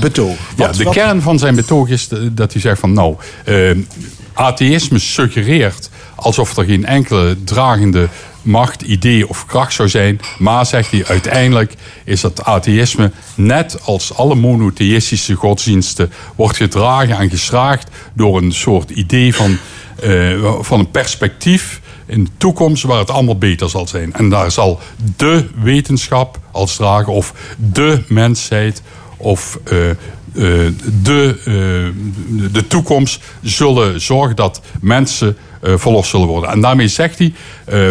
betoog? 0.00 0.36
Ja, 0.56 0.66
Wat- 0.66 0.74
de 0.74 0.84
wat- 0.84 0.94
kern 0.94 1.22
van 1.22 1.38
zijn 1.38 1.54
betoog 1.54 1.88
is 1.88 2.08
de- 2.08 2.34
dat 2.34 2.52
hij 2.52 2.60
zegt 2.60 2.80
van 2.80 2.92
nou, 2.92 3.16
eh, 3.44 3.70
atheïsme 4.32 4.98
suggereert 4.98 5.90
alsof 6.14 6.56
er 6.56 6.64
geen 6.64 6.86
enkele 6.86 7.44
dragende 7.44 8.08
macht, 8.42 8.82
idee 8.82 9.28
of 9.28 9.46
kracht 9.46 9.72
zou 9.74 9.88
zijn. 9.88 10.20
Maar 10.38 10.66
zegt 10.66 10.90
hij 10.90 11.04
uiteindelijk 11.06 11.74
is 12.04 12.20
dat 12.20 12.44
atheïsme 12.44 13.10
net 13.34 13.78
als 13.84 14.14
alle 14.16 14.34
monotheïstische 14.34 15.34
godsdiensten 15.34 16.12
wordt 16.36 16.56
gedragen 16.56 17.16
en 17.18 17.30
geschraagd 17.30 17.88
door 18.14 18.38
een 18.42 18.52
soort 18.52 18.90
idee 18.90 19.34
van, 19.34 19.58
eh, 20.00 20.54
van 20.60 20.78
een 20.78 20.90
perspectief 20.90 21.80
in 22.06 22.24
de 22.24 22.30
toekomst 22.36 22.82
waar 22.82 22.98
het 22.98 23.10
allemaal 23.10 23.38
beter 23.38 23.70
zal 23.70 23.86
zijn. 23.88 24.12
En 24.14 24.28
daar 24.28 24.50
zal 24.50 24.80
de 25.16 25.46
wetenschap 25.62 26.38
als 26.50 26.76
dragen 26.76 27.12
of 27.12 27.32
de 27.56 28.02
mensheid 28.08 28.82
of 29.24 29.58
eh, 29.64 29.90
eh, 29.90 29.96
de, 31.02 31.36
eh, 31.44 32.52
de- 32.52 32.66
toekomst 32.66 33.20
zullen 33.42 34.00
zorgen 34.00 34.36
dat 34.36 34.60
mensen 34.80 35.36
verlost 35.60 36.10
zullen 36.10 36.26
worden. 36.26 36.50
En 36.50 36.60
daarmee 36.60 36.88
zegt 36.88 37.18
hij, 37.18 37.32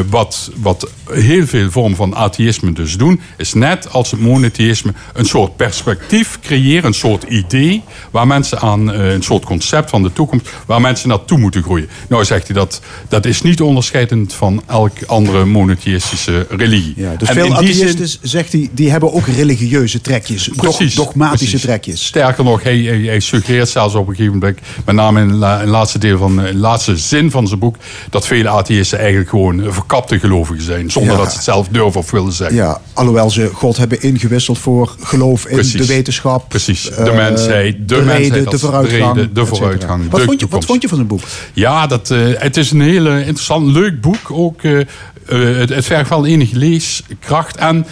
wat, 0.09 0.51
wat 0.55 0.89
heel 1.11 1.45
veel 1.45 1.71
vormen 1.71 1.95
van 1.97 2.15
atheïsme 2.15 2.73
dus 2.73 2.97
doen, 2.97 3.21
is 3.37 3.53
net 3.53 3.89
als 3.91 4.11
het 4.11 4.19
monotheïsme 4.19 4.93
een 5.13 5.25
soort 5.25 5.55
perspectief 5.55 6.39
creëren, 6.41 6.85
een 6.85 6.93
soort 6.93 7.23
idee, 7.23 7.83
waar 8.11 8.27
mensen 8.27 8.59
aan, 8.59 8.91
eh, 8.93 9.11
een 9.13 9.23
soort 9.23 9.45
concept 9.45 9.89
van 9.89 10.03
de 10.03 10.13
toekomst, 10.13 10.49
waar 10.65 10.81
mensen 10.81 11.09
naartoe 11.09 11.37
moeten 11.37 11.63
groeien. 11.63 11.89
Nou 12.07 12.25
zegt 12.25 12.47
hij 12.47 12.55
dat, 12.55 12.81
dat 13.07 13.25
is 13.25 13.41
niet 13.41 13.61
onderscheidend 13.61 14.33
van 14.33 14.63
elk 14.67 14.91
andere 15.05 15.45
monotheïstische 15.45 16.45
religie. 16.49 16.93
Ja, 16.97 17.15
dus 17.17 17.27
En 17.27 17.33
veel 17.33 17.45
zin- 17.45 17.53
atheïsten, 17.55 18.07
zegt 18.21 18.51
hij, 18.51 18.69
die 18.71 18.91
hebben 18.91 19.13
ook 19.13 19.27
religieuze 19.27 20.01
trekjes. 20.01 20.49
Precies, 20.55 20.95
dogmatische 20.95 21.45
precies. 21.45 21.61
trekjes. 21.61 22.05
Sterker 22.05 22.43
nog, 22.43 22.63
hij, 22.63 23.19
suggereert 23.19 23.69
zelfs 23.69 23.95
op 23.95 24.07
een 24.07 24.15
gegeven 24.15 24.37
moment, 24.39 24.59
met 24.85 24.95
name 24.95 25.21
in, 25.21 25.33
la- 25.33 25.53
in 25.55 25.59
het 25.61 25.69
laatste 25.69 25.97
deel 25.99 26.17
van 26.17 26.35
de 26.35 26.55
laatste 26.55 26.97
zin 26.97 27.31
van 27.31 27.47
zijn 27.47 27.59
boek, 27.59 27.75
dat 28.09 28.27
vele 28.27 28.49
atheïsten 28.49 28.97
eigenlijk 28.99 29.29
gewoon 29.29 29.63
verkapte 29.73 30.19
gelovigen 30.19 30.63
zijn, 30.63 30.91
zonder 31.05 31.17
Ja. 31.17 31.21
dat 31.23 31.29
ze 31.31 31.35
het 31.35 31.45
zelf 31.45 31.67
durven 31.67 31.99
of 31.99 32.11
willen 32.11 32.31
zeggen. 32.33 32.55
Ja, 32.57 32.81
alhoewel 32.93 33.29
ze 33.29 33.49
God 33.53 33.77
hebben 33.77 34.01
ingewisseld 34.01 34.57
voor 34.59 34.95
geloof 34.99 35.45
in 35.45 35.55
Precies. 35.55 35.81
de 35.81 35.85
wetenschap. 35.93 36.49
Precies, 36.49 36.81
de 36.83 36.95
eh, 36.95 37.15
mensheid, 37.15 37.75
de, 37.77 37.85
de 37.85 37.95
mensheid 38.01 38.33
reden, 38.33 38.49
de 38.49 38.57
vooruitgang. 38.59 39.15
reden, 39.15 39.33
de 39.33 39.41
et 39.41 39.47
cetera. 39.47 39.55
vooruitgang. 39.55 40.09
Wat, 40.09 40.19
de 40.19 40.25
vond 40.25 40.39
je, 40.39 40.47
wat 40.49 40.65
vond 40.65 40.81
je 40.81 40.87
van 40.87 40.97
het 40.97 41.07
boek? 41.07 41.21
Ja, 41.53 41.87
dat, 41.87 42.11
eh, 42.11 42.19
het 42.37 42.57
is 42.57 42.71
een 42.71 42.81
heel 42.81 43.07
interessant, 43.07 43.67
leuk 43.71 44.01
boek. 44.01 44.31
Ook, 44.31 44.61
eh, 44.63 44.79
het, 45.25 45.69
het 45.69 45.85
vergt 45.85 46.09
wel 46.09 46.25
enige 46.25 46.57
leeskracht. 46.57 47.55
En 47.57 47.85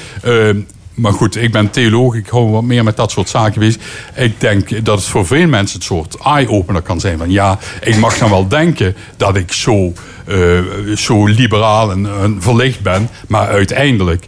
maar 1.01 1.13
goed, 1.13 1.35
ik 1.35 1.51
ben 1.51 1.69
theoloog, 1.69 2.15
ik 2.15 2.27
hou 2.27 2.49
wat 2.49 2.63
meer 2.63 2.83
met 2.83 2.95
dat 2.95 3.11
soort 3.11 3.29
zaken 3.29 3.59
bezig. 3.59 3.81
Ik 4.15 4.39
denk 4.39 4.85
dat 4.85 4.97
het 4.97 5.07
voor 5.07 5.25
veel 5.25 5.47
mensen 5.47 5.77
het 5.77 5.87
soort 5.87 6.17
eye-opener 6.23 6.81
kan 6.81 6.99
zijn. 6.99 7.17
Van 7.17 7.31
ja, 7.31 7.59
ik 7.81 7.97
mag 7.97 8.17
dan 8.17 8.29
wel 8.29 8.47
denken 8.47 8.95
dat 9.17 9.35
ik 9.35 9.53
zo, 9.53 9.93
uh, 10.27 10.59
zo 10.95 11.25
liberaal 11.25 11.91
en, 11.91 12.05
en 12.21 12.37
verlicht 12.41 12.81
ben, 12.81 13.09
maar 13.27 13.47
uiteindelijk, 13.47 14.25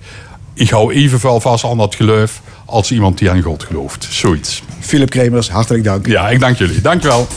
ik 0.54 0.70
hou 0.70 0.94
evenveel 0.94 1.40
vast 1.40 1.64
aan 1.64 1.78
dat 1.78 1.96
geloof 1.96 2.42
als 2.66 2.92
iemand 2.92 3.18
die 3.18 3.30
aan 3.30 3.42
God 3.42 3.64
gelooft. 3.64 4.08
Zoiets. 4.10 4.64
Philip 4.80 5.10
Kremers, 5.10 5.50
hartelijk 5.50 5.84
dank. 5.84 6.08
Ja, 6.08 6.30
ik 6.30 6.40
dank 6.40 6.58
jullie. 6.58 6.82
Dank 6.82 7.04
wel. 7.04 7.28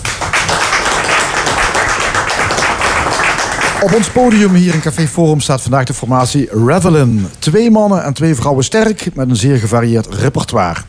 Op 3.82 3.94
ons 3.94 4.10
podium 4.10 4.54
hier 4.54 4.74
in 4.74 4.80
Café 4.80 5.06
Forum 5.06 5.40
staat 5.40 5.62
vandaag 5.62 5.84
de 5.84 5.94
formatie 5.94 6.48
Revelin. 6.66 7.26
Twee 7.38 7.70
mannen 7.70 8.04
en 8.04 8.12
twee 8.12 8.34
vrouwen 8.34 8.64
sterk 8.64 9.14
met 9.14 9.28
een 9.28 9.36
zeer 9.36 9.56
gevarieerd 9.56 10.06
repertoire. 10.14 10.80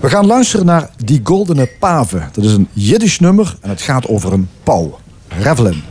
We 0.00 0.08
gaan 0.08 0.26
luisteren 0.26 0.66
naar 0.66 0.90
Die 1.04 1.20
Goldene 1.24 1.68
Pave. 1.78 2.22
Dat 2.32 2.44
is 2.44 2.52
een 2.52 2.68
Jiddisch 2.72 3.18
nummer 3.18 3.56
en 3.60 3.68
het 3.70 3.82
gaat 3.82 4.06
over 4.06 4.32
een 4.32 4.48
pauw. 4.62 4.98
Revelin. 5.28 5.82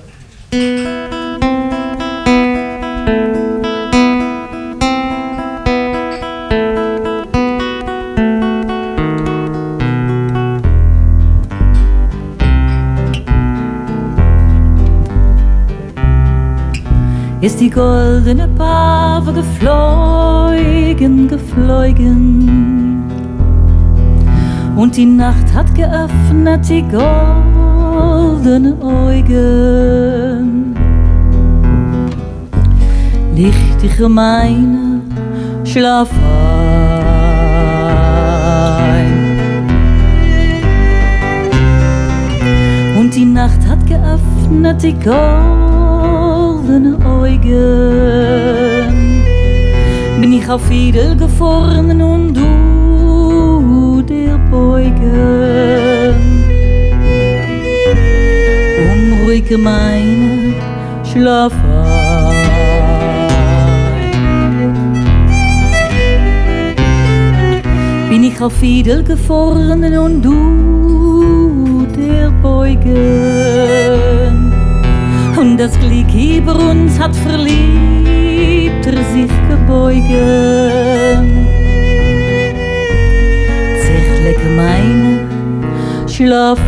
Ist 17.43 17.59
die 17.59 17.69
goldene 17.69 18.47
Pave 18.57 19.33
geflogen, 19.33 21.27
geflogen. 21.27 23.03
Und 24.77 24.95
die 24.95 25.05
Nacht 25.05 25.53
hat 25.53 25.75
geöffnet 25.75 26.69
die 26.69 26.83
goldenen 26.83 28.81
Augen. 28.81 30.73
Licht 33.35 33.81
die 33.81 33.89
gemeine, 33.89 35.01
schlaf 35.65 36.09
ein. 38.87 39.37
Und 42.97 43.13
die 43.13 43.25
Nacht 43.25 43.67
hat 43.67 43.85
geöffnet 43.85 44.81
die 44.81 44.93
goldenen 44.93 45.62
Augen 47.33 49.23
bin 50.21 50.33
ich 50.33 50.47
auf 50.47 50.63
Fiedel 50.67 51.15
gefroren 51.17 52.01
und 52.01 52.33
du 52.35 54.01
dir 54.03 54.39
beugen. 54.51 54.93
Unruhige 58.93 59.57
meine 59.57 60.53
Schlaf 61.03 61.53
Bin 68.09 68.23
ich 68.23 68.39
auf 68.39 68.53
Fiedel 68.53 69.03
gefroren 69.03 69.97
und 69.97 70.21
du 70.21 71.87
dir 71.95 72.31
beugen 72.43 74.12
das 75.57 75.77
Glück 75.79 76.13
über 76.13 76.55
uns 76.55 76.99
hat 76.99 77.15
verliebter 77.15 78.91
sich 79.11 79.31
gebeugen. 79.49 80.67
Zärtliche 83.81 84.49
meine 84.55 85.19
Schlaf 86.07 86.59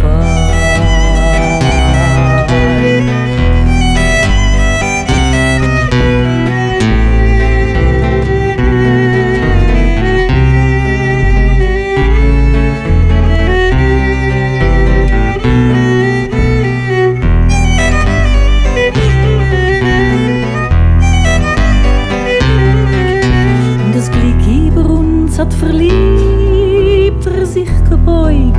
verfleugen, 28.16 28.55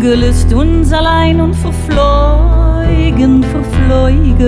gelöst 0.00 0.52
uns 0.52 0.92
allein 0.92 1.40
und 1.40 1.54
verfleugen, 1.54 3.42
verfleugen. 3.42 4.38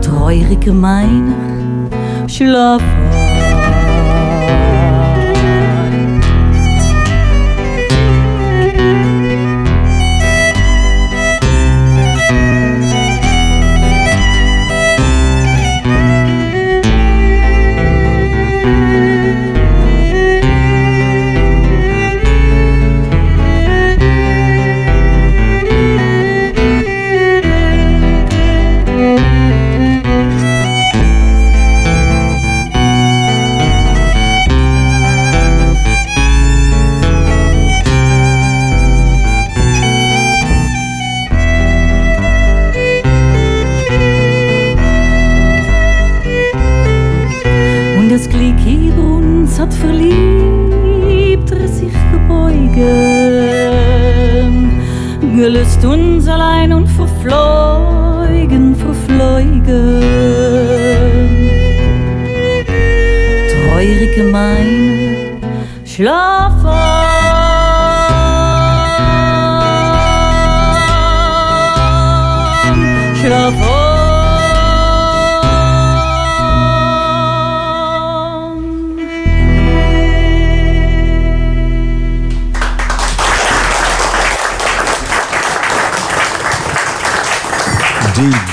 Treurige 0.00 0.72
Meiner, 0.72 1.88
schlaf 2.26 2.82
Treurige 64.16 64.32
meine, 64.32 65.40
schlaf 65.84 66.52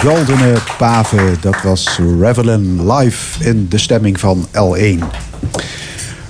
Goldene 0.02 0.58
Pave, 0.78 1.38
dat 1.42 1.62
was 1.62 2.00
Revelin 2.20 2.88
live 2.92 3.44
in 3.44 3.68
de 3.70 3.78
stemming 3.78 4.20
van 4.20 4.48
L1. 4.52 5.23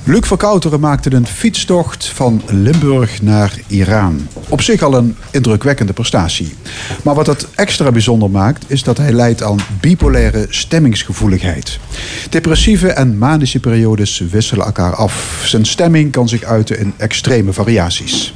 Luc 0.05 0.27
Verkouteren 0.27 0.79
maakte 0.79 1.13
een 1.13 1.27
fietstocht 1.27 2.05
van 2.07 2.41
Limburg 2.47 3.21
naar 3.21 3.59
Iran. 3.67 4.27
Op 4.49 4.61
zich 4.61 4.81
al 4.81 4.93
een 4.93 5.17
indrukwekkende 5.31 5.93
prestatie. 5.93 6.53
Maar 7.03 7.15
wat 7.15 7.27
het 7.27 7.47
extra 7.55 7.91
bijzonder 7.91 8.29
maakt, 8.29 8.65
is 8.67 8.83
dat 8.83 8.97
hij 8.97 9.11
leidt 9.11 9.43
aan 9.43 9.59
bipolaire 9.81 10.45
stemmingsgevoeligheid. 10.49 11.79
Depressieve 12.29 12.87
en 12.87 13.17
manische 13.17 13.59
periodes 13.59 14.19
wisselen 14.19 14.65
elkaar 14.65 14.95
af. 14.95 15.43
Zijn 15.45 15.65
stemming 15.65 16.11
kan 16.11 16.27
zich 16.29 16.43
uiten 16.43 16.79
in 16.79 16.93
extreme 16.97 17.53
variaties. 17.53 18.33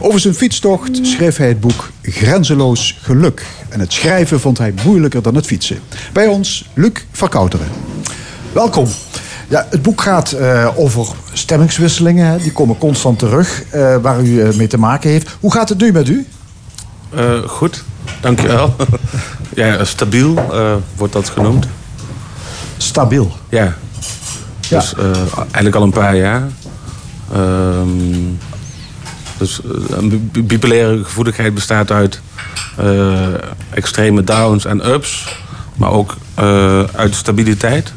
Over 0.00 0.20
zijn 0.20 0.34
fietstocht 0.34 1.06
schreef 1.06 1.36
hij 1.36 1.48
het 1.48 1.60
boek 1.60 1.90
Grenzeloos 2.02 2.98
Geluk. 3.02 3.46
En 3.68 3.80
het 3.80 3.92
schrijven 3.92 4.40
vond 4.40 4.58
hij 4.58 4.74
moeilijker 4.84 5.22
dan 5.22 5.34
het 5.34 5.46
fietsen. 5.46 5.78
Bij 6.12 6.26
ons, 6.26 6.68
Luc 6.74 6.92
Verkouteren. 7.10 7.68
Welkom. 8.52 8.88
Ja, 9.48 9.66
het 9.70 9.82
boek 9.82 10.00
gaat 10.02 10.34
uh, 10.38 10.68
over 10.76 11.06
stemmingswisselingen. 11.32 12.38
Die 12.42 12.52
komen 12.52 12.78
constant 12.78 13.18
terug, 13.18 13.62
uh, 13.74 13.96
waar 13.96 14.20
u 14.20 14.26
uh, 14.26 14.54
mee 14.54 14.66
te 14.66 14.78
maken 14.78 15.10
heeft. 15.10 15.36
Hoe 15.40 15.52
gaat 15.52 15.68
het 15.68 15.78
nu 15.78 15.92
met 15.92 16.08
u? 16.08 16.26
goed, 17.46 17.84
dankjewel. 18.20 18.76
ja, 19.54 19.84
stabiel 19.84 20.34
wordt 20.96 21.12
dat 21.12 21.28
genoemd. 21.28 21.66
Stabiel. 22.76 23.36
Ja. 23.48 23.74
Ja. 24.68 24.78
Dus 24.78 24.94
eh, 24.94 25.04
eigenlijk 25.40 25.74
al 25.74 25.82
een 25.82 25.90
paar 25.90 26.16
jaar. 26.16 26.42
Ehm, 27.32 27.88
dus 29.38 29.60
eh, 29.62 29.96
een 29.96 30.30
bi- 30.32 30.42
bipolaire 30.42 31.04
gevoeligheid 31.04 31.54
bestaat 31.54 31.90
uit 31.90 32.20
eh, 32.76 33.12
extreme 33.70 34.24
downs 34.24 34.64
en 34.64 34.88
ups, 34.88 35.36
maar 35.76 35.90
ook 35.90 36.16
eh, 36.34 36.82
uit 36.82 37.14
stabiliteit. 37.14 37.92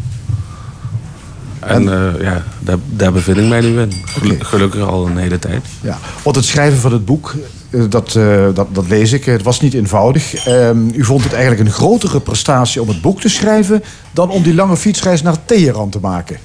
En, 1.68 1.93
eh, 1.93 2.22
ja, 2.22 2.43
daar, 2.59 2.78
daar 2.86 3.11
bevind 3.11 3.38
ik 3.38 3.47
mij 3.47 3.61
nu 3.61 3.80
in. 3.80 3.91
Gelukkig 4.39 4.82
al 4.82 5.07
een 5.07 5.18
hele 5.18 5.39
tijd. 5.39 5.65
Ja, 5.82 5.97
want 6.24 6.36
het 6.36 6.45
schrijven 6.45 6.80
van 6.80 6.91
het 6.91 7.05
boek, 7.05 7.36
eh, 7.70 7.82
dat, 7.89 8.15
eh, 8.15 8.45
dat, 8.53 8.68
dat 8.72 8.88
lees 8.88 9.11
ik, 9.13 9.26
het 9.26 9.43
was 9.43 9.61
niet 9.61 9.74
eenvoudig. 9.74 10.45
Ehm, 10.45 10.89
u 10.93 11.03
vond 11.03 11.24
het 11.24 11.34
eigenlijk 11.34 11.68
een 11.68 11.74
grotere 11.74 12.20
prestatie 12.20 12.82
om 12.82 12.88
het 12.88 13.01
boek 13.01 13.22
te 13.22 13.30
schrijven... 13.30 13.84
dan 14.11 14.30
om 14.30 14.43
die 14.43 14.53
lange 14.53 14.78
fietsreis 14.78 15.22
naar 15.22 15.45
Teheran 15.45 15.89
te 15.89 15.99
maken. 15.99 16.38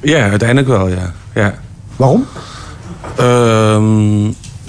Ja, 0.00 0.28
uiteindelijk 0.28 0.68
wel, 0.68 0.88
ja. 0.88 1.12
ja. 1.34 1.58
Waarom? 1.96 2.26
Ehm, 3.16 4.22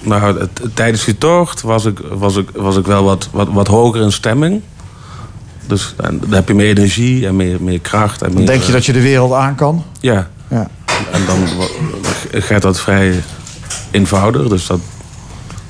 nou, 0.04 0.48
tijdens 0.74 1.06
die 1.06 1.18
tocht 1.18 1.62
was 1.62 1.86
ik, 1.86 2.00
was 2.12 2.36
ik, 2.36 2.50
was 2.54 2.78
ik 2.78 2.86
wel 2.86 3.04
wat, 3.04 3.30
wat, 3.32 3.48
wat 3.52 3.68
hoger 3.68 4.02
in 4.02 4.12
stemming. 4.12 4.62
Dus 5.68 5.94
dan, 5.98 6.22
heb 6.30 6.48
je 6.48 6.54
meer 6.54 6.70
energie 6.78 7.28
en 7.28 7.36
meer, 7.36 7.62
meer 7.64 7.80
kracht. 7.80 8.22
En 8.22 8.28
Dan 8.28 8.38
meer, 8.38 8.46
denk 8.48 8.62
je 8.62 8.68
eh, 8.68 8.74
dat 8.74 8.86
je 8.86 8.94
de 8.94 9.02
wereld 9.02 9.34
aan 9.34 9.56
kan? 9.56 9.84
Ja. 10.00 10.30
Ja. 10.48 10.68
En 11.12 11.22
dan 11.26 11.38
gaat 12.32 12.62
dat 12.62 12.80
vrij 12.80 13.24
eenvoudig. 13.92 14.48
Dus 14.48 14.66
dat 14.66 14.80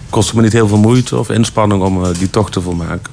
kostte 0.09 0.35
me 0.35 0.41
niet 0.41 0.53
heel 0.53 0.67
veel 0.67 0.77
moeite 0.77 1.17
of 1.17 1.29
inspanning 1.29 1.81
om 1.83 2.03
eh, 2.03 2.09
die 2.17 2.29
tocht 2.29 2.51
te 2.51 2.61
volmaken. 2.61 3.11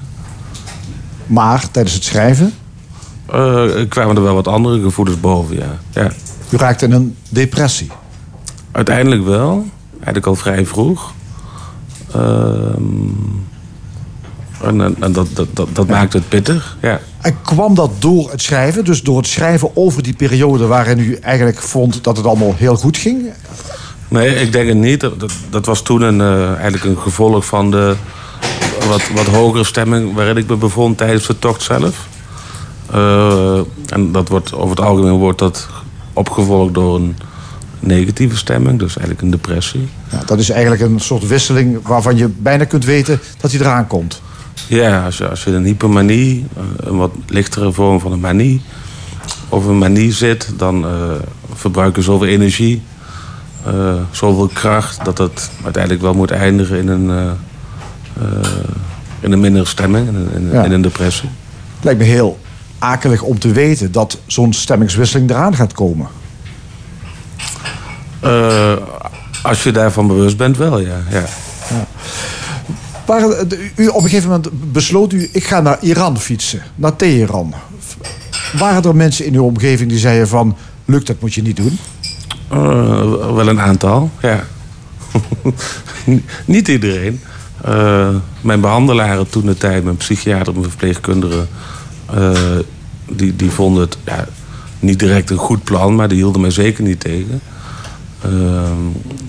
Maar 1.27 1.71
tijdens 1.71 1.95
het 1.95 2.03
schrijven, 2.03 2.53
Eh, 3.25 3.65
kwamen 3.89 4.15
er 4.15 4.21
wel 4.23 4.33
wat 4.33 4.47
andere 4.47 4.81
gevoelens 4.81 5.19
boven, 5.19 5.55
ja. 5.55 5.79
ja. 5.89 6.11
u 6.49 6.57
raakte 6.57 6.85
in 6.85 6.91
een 6.91 7.15
depressie. 7.29 7.91
Uiteindelijk 8.71 9.23
wel. 9.25 9.65
Eigenlijk 9.93 10.25
al 10.25 10.35
vrij 10.35 10.65
vroeg. 10.65 11.13
Ehm, 12.13 12.83
en 14.63 14.81
en, 14.81 14.95
en 14.99 15.11
dat, 15.11 15.27
dat, 15.33 15.47
dat, 15.53 15.67
dat 15.73 15.87
maakt 15.87 16.13
het 16.13 16.29
pittig, 16.29 16.77
ja. 16.81 16.99
En 17.21 17.41
kwam 17.41 17.75
dat 17.75 17.91
door 17.99 18.31
het 18.31 18.41
schrijven? 18.41 18.85
Dus 18.85 19.03
door 19.03 19.17
het 19.17 19.27
schrijven 19.27 19.71
over 19.73 20.03
die 20.03 20.13
periode 20.13 20.65
waarin 20.65 20.99
u 20.99 21.15
eigenlijk 21.15 21.59
vond 21.59 22.03
dat 22.03 22.17
het 22.17 22.25
allemaal 22.25 22.53
heel 22.57 22.75
goed 22.75 22.97
ging? 22.97 23.31
Nee, 24.07 24.35
ik 24.35 24.51
denk 24.51 24.67
het 24.67 24.77
niet. 24.77 24.99
Dat, 24.99 25.19
dat, 25.19 25.31
dat 25.49 25.65
was 25.65 25.81
toen 25.81 26.01
een, 26.01 26.21
eh, 26.21 26.53
eigenlijk 26.53 26.83
een 26.83 26.97
gevolg 26.97 27.45
van 27.45 27.71
de 27.71 27.95
wat, 28.87 29.09
wat 29.15 29.25
hogere 29.25 29.63
stemming 29.63 30.13
waarin 30.13 30.37
ik 30.37 30.47
me 30.47 30.55
bevond 30.55 30.97
tijdens 30.97 31.27
de 31.27 31.39
tocht 31.39 31.61
zelf. 31.61 32.07
Eh, 32.91 33.59
en 33.85 34.11
dat 34.11 34.27
wordt 34.27 34.53
over 34.53 34.69
het 34.69 34.85
algemeen 34.85 35.17
wordt 35.17 35.39
dat 35.39 35.67
opgevolgd 36.13 36.73
door 36.73 36.95
een 36.95 37.15
negatieve 37.79 38.37
stemming, 38.37 38.79
dus 38.79 38.97
eigenlijk 38.97 39.21
een 39.21 39.29
depressie. 39.29 39.89
Ja, 40.11 40.21
dat 40.25 40.39
is 40.39 40.49
eigenlijk 40.49 40.81
een 40.81 40.99
soort 40.99 41.27
wisseling 41.27 41.87
waarvan 41.87 42.17
je 42.17 42.27
bijna 42.27 42.63
kunt 42.63 42.85
weten 42.85 43.19
dat 43.37 43.51
hij 43.51 43.59
eraan 43.59 43.87
komt. 43.87 44.21
Ja, 44.67 45.05
als 45.05 45.17
je, 45.17 45.29
als 45.29 45.43
je 45.43 45.49
in 45.49 45.55
een 45.55 45.63
hypermanie, 45.63 46.45
eh, 46.57 46.63
een 46.77 46.97
wat 46.97 47.11
lichtere 47.27 47.71
vorm 47.71 47.99
van 47.99 48.11
een 48.11 48.19
manie, 48.19 48.61
of 49.49 49.65
een 49.65 49.77
manie 49.77 50.13
zit, 50.13 50.49
dan 50.57 50.85
eh, 50.85 50.91
verbruik 51.53 51.95
je 51.95 52.01
zoveel 52.01 52.27
energie, 52.27 52.81
eh, 53.65 53.93
zoveel 54.11 54.47
kracht, 54.53 55.05
dat 55.05 55.17
het 55.17 55.49
uiteindelijk 55.63 56.03
wel 56.03 56.13
moet 56.13 56.31
eindigen 56.31 56.77
in 56.77 56.87
een, 56.87 57.09
eh, 57.09 58.21
in 59.19 59.31
een 59.31 59.39
mindere 59.39 59.65
stemming, 59.65 60.07
in 60.07 60.15
een, 60.15 60.31
in, 60.33 60.51
Ja. 60.51 60.63
in 60.63 60.71
een 60.71 60.81
depressie. 60.81 61.29
Het 61.75 61.83
lijkt 61.83 61.99
me 61.99 62.05
heel 62.05 62.39
akelig 62.79 63.21
om 63.21 63.39
te 63.39 63.51
weten 63.51 63.91
dat 63.91 64.17
zo'n 64.25 64.53
stemmingswisseling 64.53 65.29
eraan 65.29 65.55
gaat 65.55 65.73
komen. 65.73 66.07
Als 69.41 69.63
je 69.63 69.71
daarvan 69.71 70.07
bewust 70.07 70.37
bent, 70.37 70.57
wel, 70.57 70.79
ja. 70.79 70.97
ja. 71.09 71.23
Waren, 71.69 71.87
u, 73.75 73.87
op 73.87 74.03
een 74.03 74.09
gegeven 74.09 74.29
moment 74.29 74.71
besloot 74.71 75.13
u, 75.13 75.29
ik 75.31 75.43
ga 75.43 75.61
naar 75.61 75.77
Iran 75.81 76.19
fietsen, 76.19 76.61
naar 76.75 76.95
Teheran. 76.95 77.53
Waren 78.57 78.83
er 78.83 78.95
mensen 78.95 79.25
in 79.25 79.33
uw 79.33 79.43
omgeving 79.43 79.89
die 79.89 79.99
zeiden 79.99 80.27
van, 80.27 80.55
lukt 80.85 81.07
dat 81.07 81.21
moet 81.21 81.33
je 81.33 81.41
niet 81.41 81.55
doen? 81.55 81.77
Eh, 82.47 83.33
wel 83.33 83.47
een 83.47 83.59
aantal, 83.59 84.11
ja. 84.21 84.43
Niet 86.45 86.67
iedereen. 86.67 87.21
Eh, 87.63 88.15
mijn 88.41 88.61
behandelaren 88.61 89.29
toen 89.29 89.45
de 89.45 89.57
tijd, 89.57 89.83
mijn 89.83 89.97
psychiater, 89.97 90.53
mijn 90.53 90.69
verpleegkundige, 90.69 91.45
eh, 92.13 92.31
die, 93.09 93.35
die 93.35 93.51
vonden 93.51 93.81
het 93.81 93.97
ja, 94.05 94.27
niet 94.79 94.99
direct 94.99 95.29
een 95.29 95.37
goed 95.37 95.63
plan, 95.63 95.95
maar 95.95 96.07
die 96.07 96.17
hielden 96.17 96.41
mij 96.41 96.51
zeker 96.51 96.83
niet 96.83 96.99
tegen. 96.99 97.41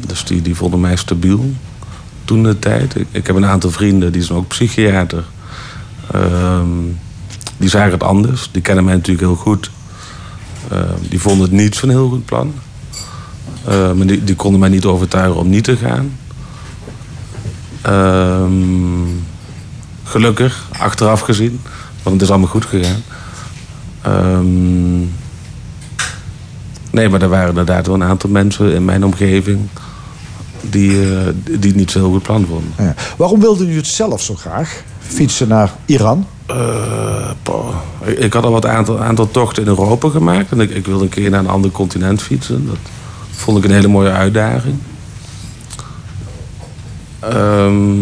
Dus 0.07 0.24
die, 0.24 0.43
die 0.43 0.55
vonden 0.55 0.81
mij 0.81 0.97
stabiel 0.97 1.55
toen 2.31 2.43
de 2.43 2.59
tijd. 2.59 2.95
Ik, 3.11 3.26
heb 3.26 3.37
een 3.37 3.47
aantal 3.47 3.70
vrienden, 3.70 4.12
die 4.12 4.22
zijn 4.22 4.39
ook 4.39 4.49
psychiater. 4.49 5.24
Ehm, 6.12 6.66
die 7.57 7.68
zagen 7.68 7.93
het 7.93 8.03
anders. 8.03 8.49
Die 8.53 8.62
kennen 8.62 8.85
mij 8.85 8.95
natuurlijk 8.95 9.26
heel 9.26 9.37
goed. 9.37 9.70
Ehm, 10.68 11.09
die 11.09 11.20
vonden 11.20 11.43
het 11.43 11.53
niet 11.53 11.74
zo'n 11.74 11.89
heel 11.89 12.09
goed 12.09 12.24
plan. 12.24 12.55
Eh, 13.64 13.93
maar 13.93 14.07
die, 14.07 14.35
konden 14.35 14.61
mij 14.61 14.68
niet 14.68 14.85
overtuigen 14.85 15.41
om 15.41 15.49
niet 15.49 15.64
te 15.64 15.76
gaan. 15.76 16.16
Ehm, 17.83 19.07
gelukkig, 20.05 20.68
achteraf 20.78 21.20
gezien. 21.20 21.61
Want 22.03 22.14
het 22.14 22.24
is 22.24 22.31
allemaal 22.31 22.49
goed 22.49 22.64
gegaan. 22.64 23.03
Ehm, 24.03 24.99
nee, 26.91 27.09
maar 27.09 27.22
er 27.22 27.28
waren 27.28 27.49
inderdaad 27.49 27.87
wel 27.87 27.95
een 27.95 28.05
aantal 28.05 28.31
mensen 28.31 28.72
in 28.72 28.85
mijn 28.85 29.05
omgeving... 29.05 29.68
die, 30.61 31.03
eh, 31.17 31.27
die 31.61 31.75
niet 31.75 31.91
zo 31.91 31.99
heel 31.99 32.11
goed 32.11 32.23
plan 32.23 32.47
vonden. 32.47 32.73
Ja. 32.79 32.95
Waarom 33.17 33.41
wilde 33.41 33.67
u 33.67 33.77
het 33.77 33.87
zelf 33.87 34.23
zo 34.23 34.35
graag? 34.35 34.83
Fietsen 34.99 35.49
naar 35.49 35.73
Iran? 35.85 36.27
Eh. 36.47 37.31
Ik- 38.19 38.33
had 38.33 38.45
al 38.45 38.51
wat 38.53 38.67
aantal, 38.67 39.01
aantal 39.01 39.31
tochten 39.31 39.63
in 39.63 39.69
Europa 39.69 40.09
gemaakt. 40.09 40.53
En 40.53 40.61
ik, 40.61 40.71
ik 40.71 40.87
wilde 40.87 41.05
een 41.05 41.11
keer 41.11 41.31
naar 41.31 41.41
een 41.41 41.49
ander 41.49 41.71
continent 41.71 42.23
fietsen. 42.23 42.67
Dat 42.67 42.77
vond 43.31 43.59
ik 43.59 43.65
een 43.65 43.71
hele 43.71 43.89
mooie 43.89 44.11
uitdaging. 44.11 44.75
Ehm, 47.21 47.93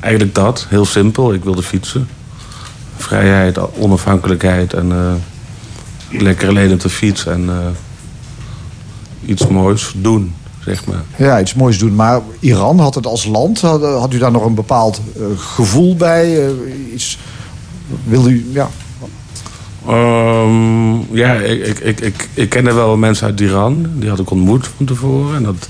eigenlijk 0.00 0.34
dat, 0.34 0.66
heel 0.68 0.84
simpel. 0.84 1.32
Ik 1.34 1.44
wilde 1.44 1.62
fietsen. 1.62 2.08
Vrijheid, 2.96 3.58
onafhankelijkheid 3.78 4.72
en 4.72 4.92
eh, 4.92 6.20
lekker 6.20 6.48
alleen 6.48 6.72
op 6.72 6.80
de 6.80 6.88
fiets. 6.88 7.26
En 7.26 7.50
iets 9.24 9.46
moois 9.46 9.92
doen, 9.96 10.34
zeg 10.66 10.84
maar. 10.84 11.02
Ja, 11.16 11.40
iets 11.40 11.54
moois 11.54 11.78
doen. 11.78 11.94
Maar 11.94 12.20
Iran 12.40 12.78
had 12.78 12.94
het 12.94 13.06
als 13.06 13.24
land, 13.24 13.60
had, 13.60 13.82
had 13.82 14.12
u 14.12 14.18
daar 14.18 14.30
nog 14.30 14.44
een 14.44 14.54
bepaald 14.54 15.00
eh, 15.16 15.22
gevoel 15.36 15.96
bij? 15.96 16.46
eh, 16.46 16.52
iets, 16.92 17.18
wilde 18.04 18.30
u, 18.30 18.46
ja. 18.52 18.68
Ehm, 19.86 21.14
ja, 21.16 21.34
ik, 21.34 21.78
ik, 21.78 22.00
ik, 22.00 22.28
ik, 22.34 22.48
kende 22.48 22.72
wel 22.72 22.96
mensen 22.96 23.26
uit 23.26 23.40
Iran. 23.40 23.86
Die 23.94 24.08
had 24.08 24.18
ik 24.18 24.30
ontmoet 24.30 24.68
van 24.76 24.86
tevoren. 24.86 25.36
En 25.36 25.42
dat 25.42 25.68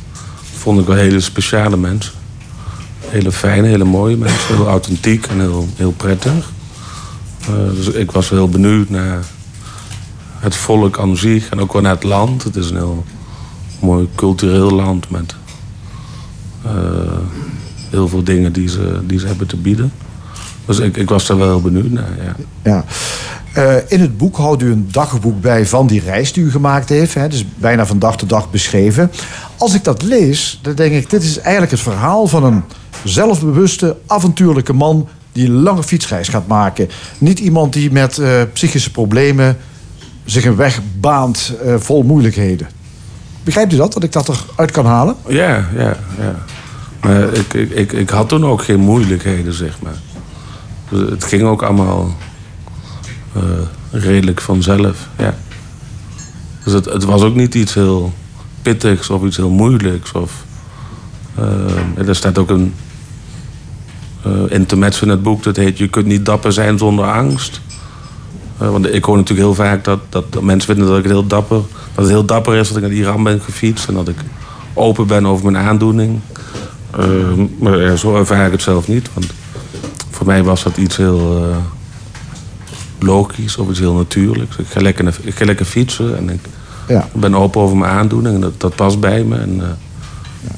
vond 0.56 0.80
ik 0.80 0.86
wel 0.86 0.96
hele 0.96 1.20
speciale 1.20 1.76
mensen. 1.76 2.12
Hele 3.00 3.32
fijne, 3.32 3.66
hele 3.66 3.84
mooie 3.84 4.16
mensen. 4.16 4.56
Heel 4.56 4.68
authentiek 4.68 5.26
en 5.26 5.40
heel, 5.40 5.68
heel 5.76 5.92
prettig. 5.92 6.52
Eh, 7.40 7.74
dus 7.74 7.88
ik 7.88 8.10
was 8.10 8.30
heel 8.30 8.48
benieuwd 8.48 8.88
naar 8.90 9.24
het 10.38 10.56
volk 10.56 10.98
aan 10.98 11.16
zich. 11.16 11.48
En 11.48 11.60
ook 11.60 11.72
wel 11.72 11.82
naar 11.82 11.94
het 11.94 12.02
land. 12.02 12.42
Het 12.42 12.56
is 12.56 12.70
een 12.70 12.76
heel 12.76 13.04
mooi 13.78 14.08
cultureel 14.14 14.70
land 14.70 15.10
met 15.10 15.34
eh, 16.64 16.72
heel 17.90 18.08
veel 18.08 18.24
dingen 18.24 18.52
die 18.52 18.68
ze, 18.68 19.00
die 19.06 19.18
ze 19.18 19.26
hebben 19.26 19.46
te 19.46 19.56
bieden. 19.56 19.92
Dus 20.64 20.78
ik, 20.78 20.96
ik 20.96 21.08
was 21.08 21.26
daar 21.26 21.36
wel 21.36 21.48
heel 21.48 21.60
benieuwd 21.60 21.90
naar, 21.90 22.10
ja. 22.24 22.36
ja. 22.62 22.84
Eh, 23.52 23.74
in 23.88 24.00
het 24.00 24.16
boek 24.16 24.36
houdt 24.36 24.62
u 24.62 24.70
een 24.70 24.88
dagboek 24.90 25.40
bij 25.40 25.66
van 25.66 25.86
die 25.86 26.00
reis 26.00 26.32
die 26.32 26.44
u 26.44 26.50
gemaakt 26.50 26.88
heeft. 26.88 27.14
Hè, 27.14 27.28
dus 27.28 27.44
bijna 27.54 27.86
van 27.86 27.98
dag 27.98 28.16
tot 28.16 28.28
dag 28.28 28.50
beschreven. 28.50 29.10
Als 29.56 29.74
ik 29.74 29.84
dat 29.84 30.02
lees, 30.02 30.58
dan 30.62 30.74
denk 30.74 30.92
ik... 30.92 31.10
dit 31.10 31.22
is 31.22 31.38
eigenlijk 31.38 31.70
het 31.70 31.80
verhaal 31.80 32.26
van 32.26 32.44
een 32.44 32.62
zelfbewuste, 33.04 33.96
avontuurlijke 34.06 34.72
man... 34.72 35.08
die 35.32 35.46
een 35.46 35.62
lange 35.62 35.82
fietsreis 35.82 36.28
gaat 36.28 36.46
maken. 36.46 36.88
Niet 37.18 37.38
iemand 37.38 37.72
die 37.72 37.90
met 37.92 38.18
eh, 38.18 38.42
psychische 38.52 38.90
problemen 38.90 39.56
zich 40.24 40.44
een 40.44 40.56
weg 40.56 40.80
baant 41.00 41.52
vol 41.78 42.02
moeilijkheden. 42.02 42.75
Begrijpt 43.46 43.72
u 43.72 43.76
dat, 43.76 43.92
dat 43.92 44.02
ik 44.02 44.12
dat 44.12 44.28
eruit 44.28 44.70
kan 44.70 44.86
halen? 44.86 45.16
Ja, 45.28 45.68
ja, 45.76 45.96
ja. 46.18 47.28
Ik, 47.32 47.54
ik, 47.54 47.70
ik, 47.70 47.92
ik 47.92 48.10
had 48.10 48.28
toen 48.28 48.46
ook 48.46 48.62
geen 48.62 48.80
moeilijkheden, 48.80 49.52
zeg 49.52 49.80
maar. 49.82 49.98
Dus 50.88 51.10
het 51.10 51.24
ging 51.24 51.42
ook 51.42 51.62
allemaal 51.62 52.16
eh, 53.32 53.42
redelijk 53.90 54.40
vanzelf, 54.40 55.08
ja. 55.18 55.34
Dus 56.64 56.72
het, 56.72 56.84
het 56.84 57.04
was 57.04 57.22
ook 57.22 57.34
niet 57.34 57.54
iets 57.54 57.74
heel 57.74 58.12
pittigs 58.62 59.10
of 59.10 59.24
iets 59.24 59.36
heel 59.36 59.50
moeilijks. 59.50 60.12
Of, 60.12 60.44
eh, 61.34 62.08
er 62.08 62.16
staat 62.16 62.38
ook 62.38 62.50
een 62.50 62.74
uh, 64.26 64.50
in 64.50 64.66
het 65.08 65.22
boek, 65.22 65.42
dat 65.42 65.56
heet... 65.56 65.78
Je 65.78 65.88
kunt 65.88 66.06
niet 66.06 66.24
dapper 66.24 66.52
zijn 66.52 66.78
zonder 66.78 67.04
angst. 67.04 67.60
Eh, 68.58 68.70
want 68.70 68.94
ik 68.94 69.04
hoor 69.04 69.16
natuurlijk 69.16 69.46
heel 69.46 69.54
vaak 69.54 69.84
dat, 69.84 69.98
dat, 70.08 70.32
dat 70.32 70.42
mensen 70.42 70.68
vinden 70.68 70.86
dat 70.88 70.96
ik 70.98 71.02
het 71.04 71.12
heel 71.12 71.26
dapper... 71.26 71.60
dat 71.94 72.04
het 72.04 72.08
heel 72.08 72.24
dapper 72.24 72.54
is 72.54 72.68
dat 72.68 72.76
ik 72.76 72.82
naar 72.82 72.92
Iran 72.92 73.22
ben 73.22 73.40
gefietst... 73.40 73.88
en 73.88 73.94
dat 73.94 74.08
ik 74.08 74.16
open 74.74 75.06
ben 75.06 75.26
over 75.26 75.50
mijn 75.52 75.64
aandoening. 75.66 76.20
Eh, 76.98 77.04
maar 77.58 77.78
ja, 77.80 77.96
zo 77.96 78.16
ervaar 78.16 78.46
ik 78.46 78.52
het 78.52 78.62
zelf 78.62 78.88
niet. 78.88 79.08
Want 79.14 79.26
voor 80.10 80.26
mij 80.26 80.42
was 80.42 80.62
dat 80.62 80.76
iets 80.76 80.96
heel 80.96 81.48
eh, 81.50 81.56
logisch 82.98 83.56
of 83.56 83.68
iets 83.70 83.78
heel 83.78 83.94
natuurlijks. 83.94 84.56
Ik 84.56 84.66
ga 84.68 84.80
lekker, 84.80 85.14
ik 85.22 85.34
ga 85.34 85.44
lekker 85.44 85.66
fietsen 85.66 86.16
en 86.16 86.30
ik 86.30 86.40
Ja. 86.88 87.08
ben 87.12 87.34
open 87.34 87.60
over 87.60 87.76
mijn 87.76 87.92
aandoening. 87.92 88.34
En 88.34 88.40
dat, 88.40 88.60
dat 88.60 88.74
past 88.74 89.00
bij 89.00 89.24
me. 89.24 89.36
En, 89.36 89.60
eh, 89.60 89.66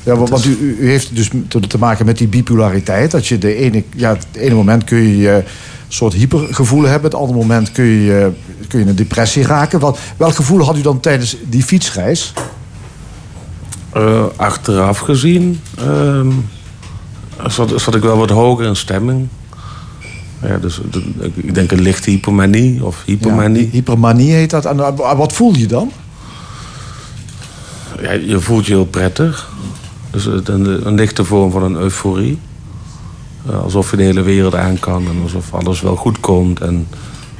Ja, 0.03 0.17
want 0.17 0.45
u, 0.45 0.77
heeft 0.81 1.17
dus 1.17 1.31
te, 1.49 1.61
te 1.61 1.79
maken 1.79 2.07
met 2.07 2.19
die 2.19 2.29
bipolariteit. 2.29 3.11
Dat 3.11 3.27
je 3.27 3.39
de 3.39 3.55
ene, 3.55 3.85
ja, 3.97 4.09
het 4.11 4.27
ene 4.33 4.55
moment 4.55 4.85
kun 4.85 5.17
je 5.17 5.31
een 5.31 5.45
soort 5.89 6.13
hypergevoel 6.13 6.83
hebben. 6.83 7.11
Het 7.11 7.21
andere 7.21 7.39
moment 7.39 7.73
kun 7.73 7.85
je, 7.85 8.19
eh, 8.61 8.67
kun 8.69 8.79
je 8.79 8.85
in 8.85 8.91
een 8.91 8.97
depressie 8.97 9.43
raken. 9.43 9.81
Wat, 9.81 9.99
welk 10.17 10.35
gevoel 10.35 10.65
had 10.65 10.77
u 10.77 10.81
dan 10.81 11.01
tijdens 11.01 11.37
die 11.49 11.63
fietsreis? 11.63 12.33
Eh, 13.93 14.25
achteraf 14.37 14.99
gezien 14.99 15.61
ehm, 15.79 16.31
zat, 17.47 17.81
zat 17.81 17.95
ik 17.95 18.03
wel 18.03 18.17
wat 18.19 18.31
hoger 18.31 18.67
in 18.67 18.77
stemming. 18.77 19.29
Ja, 20.43 20.59
dus 20.59 20.81
ik- 21.35 21.55
denk 21.55 21.71
een 21.73 21.81
lichte 21.81 22.11
hypomanie 22.11 22.85
of 22.85 23.03
hypomanie. 23.07 23.65
Ja, 23.65 23.71
hypermanie 23.71 24.33
heet 24.33 24.51
dat. 24.51 24.65
En 24.65 24.81
eh, 24.81 25.17
wat 25.17 25.33
voel 25.33 25.55
je 25.57 25.67
dan? 25.67 25.93
Ja, 28.03 28.13
je 28.13 28.41
voelt 28.41 28.67
je 28.67 28.73
heel 28.73 28.85
prettig. 28.87 29.49
Dus 30.11 30.27
een, 30.27 30.87
een 30.87 30.95
lichte 30.95 31.25
vorm 31.25 31.51
van 31.51 31.63
een 31.63 31.77
euforie. 31.77 32.39
Eh, 33.47 33.63
alsof 33.63 33.91
je 33.91 33.97
de 33.97 34.03
hele 34.03 34.23
wereld 34.23 34.55
aan 34.55 34.79
kan 34.79 35.07
en 35.07 35.23
alsof 35.23 35.55
alles 35.55 35.81
wel 35.81 35.97
goed 35.97 36.21
komt. 36.21 36.61
En 36.61 36.87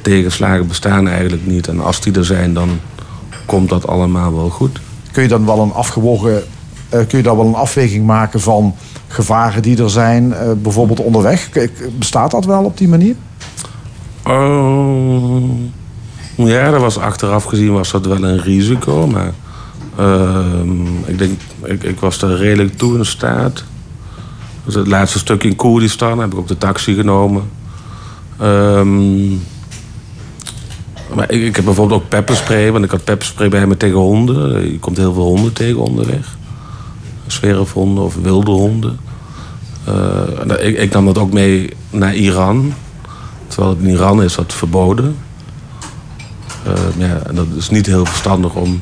tegenslagen 0.01 0.67
bestaan 0.67 1.07
eigenlijk 1.07 1.45
niet. 1.45 1.67
En 1.67 1.79
als 1.79 2.01
die 2.01 2.13
er 2.13 2.25
zijn, 2.25 2.53
dan 2.53 2.79
komt 3.45 3.69
dat 3.69 3.87
allemaal 3.87 4.35
wel 4.35 4.49
goed. 4.49 4.79
Kun 5.11 5.23
je 5.23 5.29
dan 5.29 5.45
wel 5.45 5.59
een 5.59 5.73
afgewogen, 5.73 6.43
eh, 6.89 6.99
kun 7.07 7.17
je 7.17 7.23
dan 7.23 7.37
wel 7.37 7.45
een 7.45 7.53
afweging 7.53 8.05
maken 8.05 8.39
van 8.39 8.75
gevaren 9.07 9.61
die 9.61 9.83
er 9.83 9.89
zijn, 9.89 10.33
eh, 10.33 10.51
bijvoorbeeld 10.57 10.99
onderweg? 10.99 11.49
Bestaat 11.97 12.31
dat 12.31 12.45
wel 12.45 12.63
op 12.63 12.77
die 12.77 12.87
manier? 12.87 13.15
Oh, 14.25 15.49
ja, 16.35 16.71
dat 16.71 16.81
was 16.81 16.97
achteraf 16.97 17.43
gezien 17.43 17.73
was 17.73 17.91
dat 17.91 18.05
wel 18.05 18.23
een 18.23 18.41
risico. 18.41 19.07
Maar 19.07 19.33
ik 21.05 21.17
denk, 21.17 21.39
ik, 21.63 21.83
ik 21.83 21.99
was 21.99 22.21
er 22.21 22.37
redelijk 22.37 22.77
toe 22.77 22.97
in 22.97 23.05
staat. 23.05 23.63
Dus 24.65 24.75
het 24.75 24.87
laatste 24.87 25.19
stuk 25.19 25.43
in 25.43 25.55
Koerdistan 25.55 26.19
heb 26.19 26.31
ik 26.31 26.37
ook 26.37 26.47
de 26.47 26.57
taxi 26.57 26.95
genomen. 26.95 27.49
Ehm, 28.37 29.29
maar 31.15 31.31
ik, 31.31 31.41
ik 31.41 31.55
heb 31.55 31.65
bijvoorbeeld 31.65 32.01
ook 32.01 32.09
pepperspray, 32.09 32.71
want 32.71 32.83
ik 32.83 32.91
had 32.91 33.03
pepperspray 33.03 33.49
bij 33.49 33.67
me 33.67 33.77
tegen 33.77 33.97
honden. 33.97 34.71
Je 34.71 34.79
komt 34.79 34.97
heel 34.97 35.13
veel 35.13 35.23
honden 35.23 35.53
tegen 35.53 35.81
onderweg. 35.81 36.37
Zwerfhonden 37.27 38.03
of 38.03 38.15
wilde 38.15 38.51
honden. 38.51 38.99
Eh, 39.83 40.67
ik, 40.67 40.77
ik 40.77 40.91
nam 40.91 41.05
dat 41.05 41.17
ook 41.17 41.33
mee 41.33 41.69
naar 41.89 42.15
Iran. 42.15 42.73
Terwijl 43.47 43.77
in 43.79 43.89
Iran 43.89 44.23
is 44.23 44.35
dat 44.35 44.53
verboden. 44.53 45.15
Eh, 46.63 47.07
ja, 47.07 47.21
dat 47.33 47.47
is 47.57 47.69
niet 47.69 47.85
heel 47.85 48.05
verstandig 48.05 48.55
om 48.55 48.81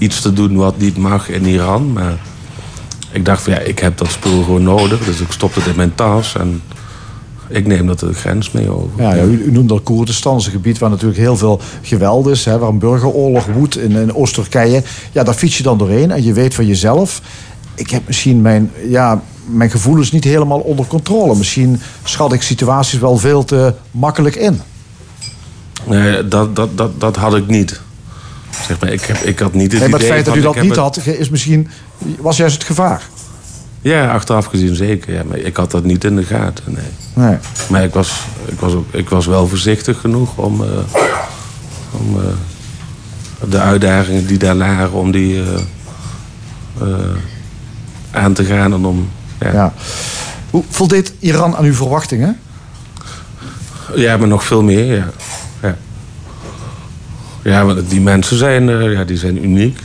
iets 0.00 0.20
te 0.20 0.32
doen 0.32 0.56
wat 0.56 0.78
niet 0.78 0.96
mag 0.96 1.28
in 1.28 1.44
Iran. 1.44 1.92
Maar 1.92 2.18
ik 3.12 3.24
dacht 3.24 3.42
van 3.42 3.52
ja, 3.52 3.58
ik 3.58 3.78
heb 3.78 3.98
dat 3.98 4.10
spul 4.10 4.42
gewoon 4.42 4.62
nodig. 4.62 5.04
Dus 5.04 5.20
ik 5.20 5.32
stop 5.32 5.54
het 5.54 5.66
in 5.66 5.76
mijn 5.76 5.94
tas 5.94 6.36
en 6.36 6.62
ik 7.48 7.66
neem 7.66 7.86
dat 7.86 7.98
de 7.98 8.12
grens 8.12 8.50
mee 8.50 8.70
over. 8.70 9.02
Ja, 9.02 9.14
ja, 9.14 9.22
u, 9.22 9.42
u 9.44 9.50
noemde 9.50 9.72
al 9.72 9.80
Koerdistan, 9.80 10.34
een 10.34 10.42
gebied 10.42 10.78
waar 10.78 10.90
natuurlijk 10.90 11.18
heel 11.18 11.36
veel 11.36 11.60
geweld 11.82 12.26
is. 12.26 12.44
Hè, 12.44 12.58
waar 12.58 12.68
een 12.68 12.78
burgeroorlog 12.78 13.46
woedt 13.46 13.78
in, 13.78 13.90
in 13.90 14.14
Oost-Turkije. 14.14 14.82
Ja, 15.12 15.22
daar 15.22 15.34
fiets 15.34 15.56
je 15.56 15.62
dan 15.62 15.78
doorheen 15.78 16.10
en 16.10 16.22
je 16.22 16.32
weet 16.32 16.54
van 16.54 16.66
jezelf... 16.66 17.20
ik 17.74 17.90
heb 17.90 18.06
misschien 18.06 18.40
mijn, 18.40 18.70
ja, 18.88 19.22
mijn 19.46 19.70
gevoelens 19.70 20.12
niet 20.12 20.24
helemaal 20.24 20.60
onder 20.60 20.86
controle. 20.86 21.36
Misschien 21.36 21.80
schat 22.04 22.32
ik 22.32 22.42
situaties 22.42 22.98
wel 22.98 23.16
veel 23.16 23.44
te 23.44 23.74
makkelijk 23.90 24.36
in. 24.36 24.60
Nee, 25.86 26.28
dat, 26.28 26.56
dat, 26.56 26.78
dat, 26.78 27.00
dat 27.00 27.16
had 27.16 27.36
ik 27.36 27.46
niet. 27.46 27.80
Zeg 28.66 28.80
maar, 28.80 28.92
ik, 28.92 29.00
heb, 29.00 29.16
ik 29.16 29.38
had 29.38 29.52
niet 29.52 29.72
het 29.72 29.80
Nee, 29.80 29.90
maar 29.90 29.98
het 29.98 30.08
idee 30.08 30.22
feit 30.22 30.24
dat 30.24 30.36
u 30.36 30.40
dat 30.40 30.62
niet 30.62 30.76
had, 30.76 31.06
is 31.06 31.30
misschien, 31.30 31.68
was 32.18 32.36
juist 32.36 32.54
het 32.54 32.64
gevaar. 32.64 33.02
Ja, 33.82 34.12
achteraf 34.12 34.44
gezien 34.46 34.74
zeker. 34.74 35.14
Ja, 35.14 35.22
maar 35.24 35.38
ik 35.38 35.56
had 35.56 35.70
dat 35.70 35.84
niet 35.84 36.04
in 36.04 36.16
de 36.16 36.24
gaten, 36.24 36.64
nee. 36.66 37.24
Nee. 37.26 37.36
Maar 37.68 37.84
ik 37.84 37.94
was, 37.94 38.26
ik 38.46 38.60
was, 38.60 38.72
ook, 38.72 38.94
ik 38.94 39.08
was 39.08 39.26
wel 39.26 39.48
voorzichtig 39.48 40.00
genoeg 40.00 40.36
om, 40.36 40.64
eh, 40.64 40.68
om 41.90 42.16
eh, 42.16 43.50
de 43.50 43.58
uitdagingen 43.58 44.26
die 44.26 44.38
daar 44.38 44.54
lagen, 44.54 44.92
om 44.92 45.10
die 45.10 45.42
eh, 45.42 46.86
aan 48.10 48.32
te 48.32 48.44
gaan 48.44 48.72
en 48.72 48.84
om... 48.84 49.08
Ja, 49.40 49.52
Ja. 49.52 49.72
Hoe 50.50 50.64
voldeed 50.70 51.12
Iran 51.18 51.56
aan 51.56 51.64
uw 51.64 51.74
verwachtingen? 51.74 52.38
ja 53.94 54.16
maar 54.16 54.28
nog 54.28 54.44
veel 54.44 54.62
meer, 54.62 54.96
ja. 54.96 55.10
Ja, 57.50 57.64
want 57.64 57.90
die 57.90 58.00
mensen 58.00 58.36
zijn, 58.36 58.90
ja, 58.90 59.04
die 59.04 59.16
zijn 59.16 59.44
uniek. 59.44 59.78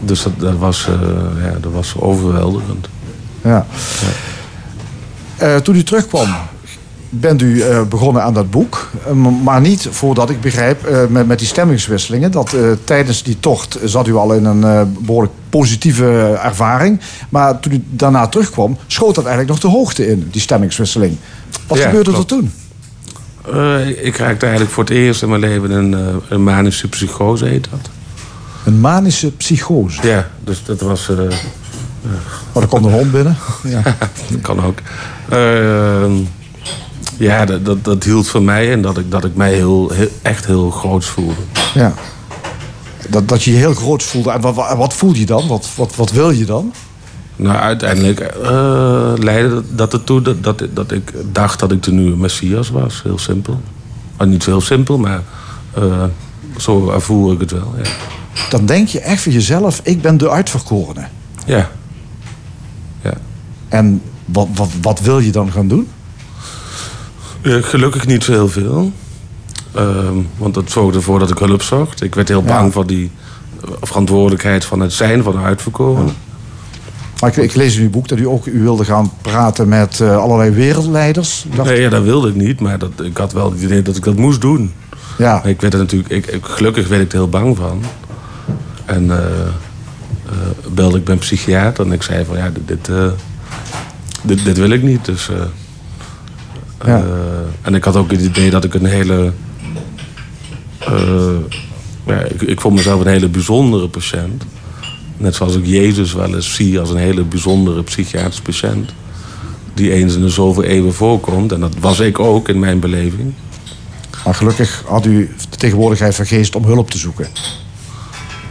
Dus 0.00 0.22
dat, 0.22 0.32
dat, 0.38 0.56
was, 0.58 0.88
eh, 0.88 1.44
ja, 1.44 1.58
dat 1.60 1.72
was 1.72 1.94
overweldigend. 1.98 2.88
Ja. 3.42 3.66
Eh, 5.36 5.56
toen 5.56 5.74
u 5.76 5.82
terugkwam, 5.82 6.28
bent 7.08 7.42
u 7.42 7.60
eh, 7.60 7.82
begonnen 7.82 8.22
aan 8.22 8.34
dat 8.34 8.50
boek. 8.50 8.90
Maar 9.42 9.60
niet 9.60 9.88
voordat 9.90 10.30
ik 10.30 10.40
begrijp, 10.40 11.08
met, 11.08 11.26
met 11.26 11.38
die 11.38 11.48
stemmingswisselingen... 11.48 12.30
dat 12.30 12.56
tijdens 12.84 13.22
die 13.22 13.40
tocht 13.40 13.78
zat 13.84 14.06
u 14.06 14.14
al 14.14 14.32
in 14.32 14.44
een 14.44 14.64
eh, 14.64 14.82
behoorlijk 14.98 15.34
positieve 15.50 16.38
ervaring. 16.42 17.00
Maar 17.28 17.60
toen 17.60 17.72
u 17.72 17.84
daarna 17.90 18.26
terugkwam, 18.26 18.76
schoot 18.86 19.14
dat 19.14 19.24
eigenlijk 19.24 19.62
nog 19.62 19.72
de 19.72 19.78
hoogte 19.78 20.08
in, 20.08 20.28
die 20.30 20.40
stemmingswisseling. 20.40 21.16
Wat 21.66 21.78
Ja, 21.78 21.84
gebeurde 21.84 22.10
klopt. 22.12 22.30
er 22.30 22.36
toen? 22.36 22.52
Eh, 23.52 24.04
ik 24.04 24.16
raakte 24.16 24.44
eigenlijk 24.46 24.74
voor 24.74 24.84
het 24.84 24.92
eerst 24.92 25.22
in 25.22 25.28
mijn 25.28 25.40
leven 25.40 25.70
een, 25.70 25.94
eh, 25.94 26.14
een 26.28 26.42
manische 26.44 26.88
psychose, 26.88 27.44
heet 27.44 27.68
dat. 27.70 27.90
Een 28.64 28.80
manische 28.80 29.30
psychose. 29.32 30.06
Ja, 30.08 30.28
dus 30.44 30.64
dat 30.64 30.80
was... 30.80 31.08
eh, 31.08 31.16
Maar 32.52 32.62
er 32.62 32.68
komt 32.68 32.84
een 32.84 32.92
hond 32.92 33.12
binnen. 33.12 33.36
Ja. 33.62 33.82
dat 34.30 34.40
kan 34.42 34.64
ook. 34.64 34.78
Ehm, 35.28 36.12
ja, 37.16 37.44
dat, 37.44 37.64
dat, 37.64 37.84
dat 37.84 38.04
hield 38.04 38.28
voor 38.28 38.42
mij 38.42 38.66
in 38.66 38.82
dat 38.82 38.98
ik, 38.98 39.10
dat 39.10 39.24
ik 39.24 39.34
mij 39.34 39.52
heel, 39.54 39.90
heel, 39.90 40.08
echt 40.22 40.46
heel 40.46 40.70
groots 40.70 41.06
voelde. 41.06 41.40
ja. 41.74 41.94
Dat, 43.08 43.28
dat 43.28 43.42
je 43.42 43.50
je 43.50 43.56
heel 43.56 43.74
groot 43.74 44.02
voelde. 44.02 44.30
En 44.30 44.40
wat, 44.40 44.54
wat, 44.54 44.76
wat 44.76 44.94
voel 44.94 45.14
je 45.14 45.26
dan? 45.26 45.46
Wat, 45.48 45.68
wat, 45.76 45.96
wat 45.96 46.10
wil 46.10 46.30
je 46.30 46.44
dan? 46.44 46.72
Nou, 47.36 47.56
uiteindelijk 47.56 48.20
eh, 48.20 49.12
leidde 49.16 49.62
dat- 49.74 49.92
ertoe 49.92 50.22
dat, 50.22 50.42
dat, 50.44 50.62
dat 50.74 50.92
ik 50.92 51.12
dacht 51.32 51.60
dat 51.60 51.72
ik 51.72 51.82
de 51.82 51.92
nieuwe 51.92 52.16
Messias 52.16 52.70
was. 52.70 53.02
Heel 53.02 53.18
simpel. 53.18 53.60
Maar 54.16 54.26
niet 54.26 54.42
zo 54.42 54.50
heel 54.50 54.60
simpel, 54.60 54.98
maar 54.98 55.22
eh, 55.74 56.04
zo 56.56 56.90
ervoer 56.90 57.32
ik 57.32 57.40
het 57.40 57.50
wel. 57.50 57.74
Ja. 57.82 57.90
Dan 58.50 58.66
denk 58.66 58.88
je 58.88 59.00
echt 59.00 59.22
voor 59.22 59.32
jezelf, 59.32 59.80
ik 59.82 60.02
ben 60.02 60.16
de 60.16 60.30
uitverkorene. 60.30 61.06
ja. 61.46 61.70
ja. 63.02 63.12
En 63.68 64.02
wat, 64.24 64.48
wat, 64.54 64.68
wat 64.82 65.00
wil 65.00 65.18
je 65.18 65.30
dan 65.32 65.52
gaan 65.52 65.68
doen? 65.68 65.88
Eh, 67.42 67.54
gelukkig 67.62 68.06
niet 68.06 68.24
zo 68.24 68.32
heel 68.32 68.48
veel. 68.48 68.92
Ehm, 69.74 70.14
want 70.36 70.54
dat 70.54 70.70
zorgde 70.70 70.98
ervoor 70.98 71.18
dat 71.18 71.30
ik 71.30 71.38
hulp 71.38 71.62
zocht. 71.62 72.02
Ik 72.02 72.14
werd 72.14 72.28
heel 72.28 72.42
bang 72.42 72.66
Ja. 72.66 72.70
voor 72.72 72.86
die 72.86 73.10
verantwoordelijkheid 73.80 74.64
van 74.64 74.80
het 74.80 74.92
zijn 74.92 75.22
van 75.22 75.32
de 75.32 75.38
uitverkoren. 75.38 76.14
Maar 77.20 77.30
ik, 77.30 77.36
ik 77.36 77.54
lees 77.54 77.76
in 77.76 77.82
uw 77.82 77.90
boek 77.90 78.08
dat 78.08 78.18
u 78.18 78.26
ook 78.26 78.46
u 78.46 78.62
wilde 78.62 78.84
gaan 78.84 79.12
praten 79.22 79.68
met 79.68 80.00
eh, 80.00 80.16
allerlei 80.16 80.50
wereldleiders. 80.50 81.44
Dacht, 81.54 81.68
Nee, 81.68 81.80
ja, 81.80 81.88
dat 81.88 82.02
wilde 82.02 82.28
ik 82.28 82.34
niet, 82.34 82.60
maar 82.60 82.78
dat, 82.78 82.90
ik 83.02 83.16
had 83.16 83.32
wel 83.32 83.50
het 83.50 83.60
idee 83.62 83.82
dat 83.82 83.96
ik 83.96 84.04
dat 84.04 84.16
moest 84.16 84.40
doen. 84.40 84.72
ja, 85.18 85.44
ik 85.44 85.60
werd 85.60 85.72
er 85.72 85.78
natuurlijk, 85.78 86.10
ik, 86.10 86.26
ik- 86.26 86.44
gelukkig 86.44 86.88
werd 86.88 87.02
ik 87.02 87.12
er 87.12 87.18
heel 87.18 87.28
bang 87.28 87.56
van. 87.56 87.82
En 88.84 89.10
eh, 89.10 89.18
eh, 89.18 90.32
belde 90.74 90.98
ik 90.98 91.06
mijn 91.06 91.18
psychiater 91.18 91.86
en 91.86 91.92
ik 91.92 92.02
zei 92.02 92.24
van 92.24 92.36
ja, 92.36 92.50
dit, 92.50 92.66
dit, 92.84 92.90
dit, 94.22 94.44
dit 94.44 94.56
wil 94.58 94.70
ik 94.70 94.82
niet. 94.82 95.04
Dus, 95.04 95.30
Ja. 96.84 97.02
en 97.62 97.74
ik 97.74 97.84
had 97.84 97.96
ook 97.96 98.10
het 98.10 98.20
idee 98.20 98.50
dat 98.50 98.64
ik 98.64 98.74
een 98.74 98.84
hele. 98.86 99.32
ja, 102.06 102.18
ik, 102.20 102.42
ik 102.42 102.60
vond 102.60 102.74
mezelf 102.74 103.00
een 103.00 103.06
hele 103.06 103.28
bijzondere 103.28 103.88
patiënt. 103.88 104.44
Net 105.16 105.34
zoals 105.34 105.56
ik 105.56 105.66
Jezus 105.66 106.12
wel 106.12 106.34
eens 106.34 106.54
zie 106.54 106.80
als 106.80 106.90
een 106.90 106.96
hele 106.96 107.24
bijzondere 107.24 107.82
psychiatrische 107.82 108.42
patiënt. 108.42 108.92
Die 109.74 109.92
eens 109.92 110.14
in 110.14 110.20
de 110.20 110.28
zoveel 110.28 110.62
eeuwen 110.62 110.94
voorkomt. 110.94 111.52
En 111.52 111.60
dat 111.60 111.74
was 111.80 112.00
ik 112.00 112.18
ook 112.18 112.48
in 112.48 112.58
mijn 112.58 112.80
beleving. 112.80 113.32
maar 114.24 114.34
gelukkig 114.34 114.82
had 114.86 115.06
u 115.06 115.34
de 115.50 115.56
tegenwoordigheid 115.56 116.14
van 116.14 116.26
geest 116.26 116.56
om 116.56 116.64
hulp 116.64 116.90
te 116.90 116.98
zoeken. 116.98 117.28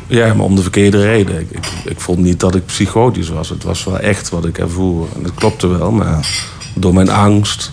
Ja, 0.07 0.33
maar 0.33 0.45
om 0.45 0.55
de 0.55 0.61
verkeerde 0.61 1.01
reden. 1.01 1.39
Ik, 1.39 1.51
ik, 1.51 1.65
ik 1.85 1.99
vond 1.99 2.19
niet 2.19 2.39
dat 2.39 2.55
ik 2.55 2.65
psychotisch 2.65 3.29
was. 3.29 3.49
Het 3.49 3.63
was 3.63 3.83
wel 3.83 3.99
echt 3.99 4.29
wat 4.29 4.45
ik 4.45 4.57
ervoer. 4.57 5.07
En 5.15 5.23
dat 5.23 5.33
klopte 5.33 5.67
wel, 5.67 5.91
maar 5.91 6.27
door 6.73 6.93
mijn 6.93 7.09
angst 7.09 7.71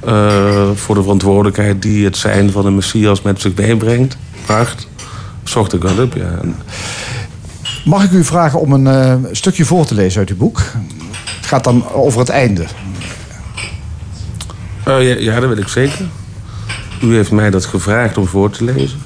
eh, 0.00 0.70
voor 0.74 0.94
de 0.94 1.02
verantwoordelijkheid 1.02 1.82
die 1.82 2.04
het 2.04 2.16
zijn 2.16 2.50
van 2.50 2.66
een 2.66 2.74
Messias 2.74 3.22
met 3.22 3.40
zich 3.40 3.54
meebrengt. 3.54 4.16
Pracht. 4.46 4.88
Zocht 5.42 5.72
ik 5.72 5.82
wel 5.82 6.04
op, 6.04 6.14
ja. 6.14 6.40
Mag 7.84 8.04
ik 8.04 8.10
u 8.10 8.24
vragen 8.24 8.60
om 8.60 8.72
een 8.72 8.86
eh, 8.86 9.14
stukje 9.32 9.64
voor 9.64 9.84
te 9.84 9.94
lezen 9.94 10.18
uit 10.18 10.30
uw 10.30 10.36
boek? 10.36 10.62
Het 11.36 11.46
gaat 11.46 11.64
dan 11.64 11.88
over 11.92 12.20
het 12.20 12.28
einde. 12.28 12.66
Oh, 14.86 15.02
ja, 15.02 15.14
ja, 15.18 15.40
dat 15.40 15.48
weet 15.48 15.58
ik 15.58 15.68
zeker. 15.68 16.08
U 17.02 17.14
heeft 17.14 17.30
mij 17.30 17.50
dat 17.50 17.64
gevraagd 17.64 18.18
om 18.18 18.26
voor 18.26 18.50
te 18.50 18.64
lezen. 18.64 18.98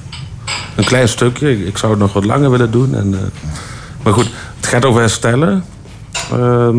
Een 0.75 0.85
klein 0.85 1.07
stukje. 1.07 1.51
Ik, 1.51 1.67
ik 1.67 1.77
zou 1.77 1.91
het 1.91 2.01
nog 2.01 2.13
wat 2.13 2.25
langer 2.25 2.51
willen 2.51 2.71
doen. 2.71 2.95
En, 2.95 3.13
eh, 3.13 3.19
maar 4.03 4.13
goed, 4.13 4.29
het 4.55 4.67
gaat 4.67 4.85
over 4.85 4.99
herstellen. 4.99 5.63
Ehm, 6.31 6.77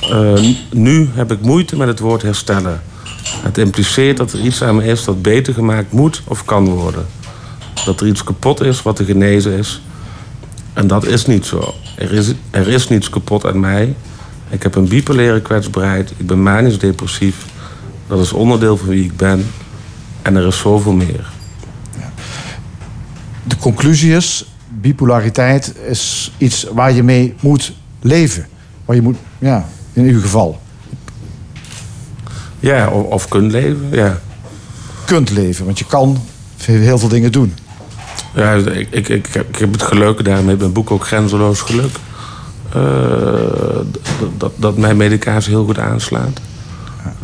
eh, 0.00 0.54
nu 0.72 1.08
heb 1.14 1.32
ik 1.32 1.40
moeite 1.40 1.76
met 1.76 1.88
het 1.88 1.98
woord 1.98 2.22
herstellen. 2.22 2.82
Het 3.24 3.58
impliceert 3.58 4.16
dat 4.16 4.32
er 4.32 4.40
iets 4.40 4.62
aan 4.62 4.76
me 4.76 4.84
is 4.84 5.04
dat 5.04 5.22
beter 5.22 5.54
gemaakt 5.54 5.92
moet 5.92 6.22
of 6.24 6.44
kan 6.44 6.68
worden. 6.68 7.06
Dat 7.84 8.00
er 8.00 8.06
iets 8.06 8.24
kapot 8.24 8.60
is 8.60 8.82
wat 8.82 8.96
te 8.96 9.04
genezen 9.04 9.52
is. 9.52 9.82
En 10.74 10.86
dat 10.86 11.06
is 11.06 11.26
niet 11.26 11.46
zo. 11.46 11.74
Er 11.96 12.12
is, 12.12 12.32
er 12.50 12.68
is 12.68 12.88
niets 12.88 13.10
kapot 13.10 13.46
aan 13.46 13.60
mij. 13.60 13.94
Ik 14.48 14.62
heb 14.62 14.74
een 14.74 14.88
bipolaire 14.88 15.42
kwetsbaarheid. 15.42 16.12
Ik 16.16 16.26
ben 16.26 16.42
manisch 16.42 16.78
depressief. 16.78 17.36
Dat 18.06 18.20
is 18.20 18.32
onderdeel 18.32 18.76
van 18.76 18.88
wie 18.88 19.04
ik 19.04 19.16
ben. 19.16 19.46
En 20.22 20.36
er 20.36 20.46
is 20.46 20.58
zoveel 20.58 20.92
meer. 20.92 21.32
De 23.42 23.56
conclusie 23.56 24.14
is, 24.16 24.44
bipolariteit 24.68 25.74
is 25.88 26.32
iets 26.38 26.66
waar 26.72 26.92
je 26.92 27.02
mee 27.02 27.34
moet 27.40 27.72
leven. 28.00 28.46
Waar 28.84 28.96
je 28.96 29.02
moet, 29.02 29.16
ja, 29.38 29.68
in 29.92 30.04
uw 30.04 30.20
geval, 30.20 30.60
Ja, 32.60 32.88
of, 32.88 33.04
of 33.06 33.28
kunt 33.28 33.52
leven. 33.52 33.88
Ja. 33.90 34.20
kunt 35.04 35.30
leven. 35.30 35.64
Want 35.64 35.78
je 35.78 35.86
kan 35.86 36.18
heel 36.62 36.98
veel 36.98 37.08
dingen 37.08 37.32
doen. 37.32 37.54
Ja, 38.34 38.52
ik, 38.52 38.88
ik, 38.90 39.08
ik, 39.08 39.26
heb, 39.32 39.48
ik 39.48 39.56
heb 39.56 39.72
het 39.72 39.82
geluk, 39.82 40.24
daarmee 40.24 40.56
mijn 40.56 40.72
boek 40.72 40.90
ook 40.90 41.06
Grenzeloos 41.06 41.60
Geluk. 41.60 41.96
eh, 42.72 42.80
dat, 44.38 44.52
dat, 44.56 44.76
mijn 44.76 44.96
medicatie 44.96 45.50
heel 45.50 45.64
goed 45.64 45.78
aanslaat. 45.78 46.40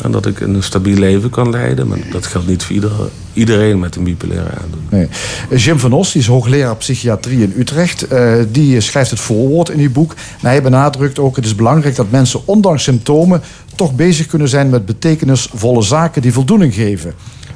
En 0.01 0.11
dat 0.11 0.25
ik 0.25 0.39
een 0.39 0.63
stabiel 0.63 0.97
leven 0.97 1.29
kan 1.29 1.49
leiden. 1.49 1.87
Maar 1.87 1.97
dat 2.11 2.25
geldt 2.25 2.47
niet 2.47 2.63
voor 2.63 2.75
ieder, 2.75 2.91
iedereen 3.33 3.79
met 3.79 3.95
een 3.95 4.03
bipolaire 4.03 4.49
aandoening. 4.63 5.09
Nee. 5.49 5.59
Jim 5.59 5.79
van 5.79 5.93
Os, 5.93 6.11
die 6.11 6.21
is 6.21 6.27
hoogleraar 6.27 6.75
psychiatrie 6.75 7.43
in 7.43 7.53
Utrecht. 7.57 8.07
eh, 8.07 8.33
die 8.51 8.81
schrijft 8.81 9.09
het 9.09 9.19
voorwoord 9.19 9.69
in 9.69 9.79
uw 9.79 9.91
boek. 9.91 10.15
En 10.41 10.47
hij 10.47 10.61
benadrukt 10.61 11.19
ook, 11.19 11.35
het 11.35 11.45
is 11.45 11.55
belangrijk 11.55 11.95
dat 11.95 12.11
mensen 12.11 12.41
ondanks 12.45 12.83
symptomen... 12.83 13.41
toch 13.75 13.95
bezig 13.95 14.25
kunnen 14.25 14.49
zijn 14.49 14.69
met 14.69 14.85
betekenisvolle 14.85 15.81
zaken 15.81 16.21
die 16.21 16.33
voldoening 16.33 16.73
geven. 16.73 17.13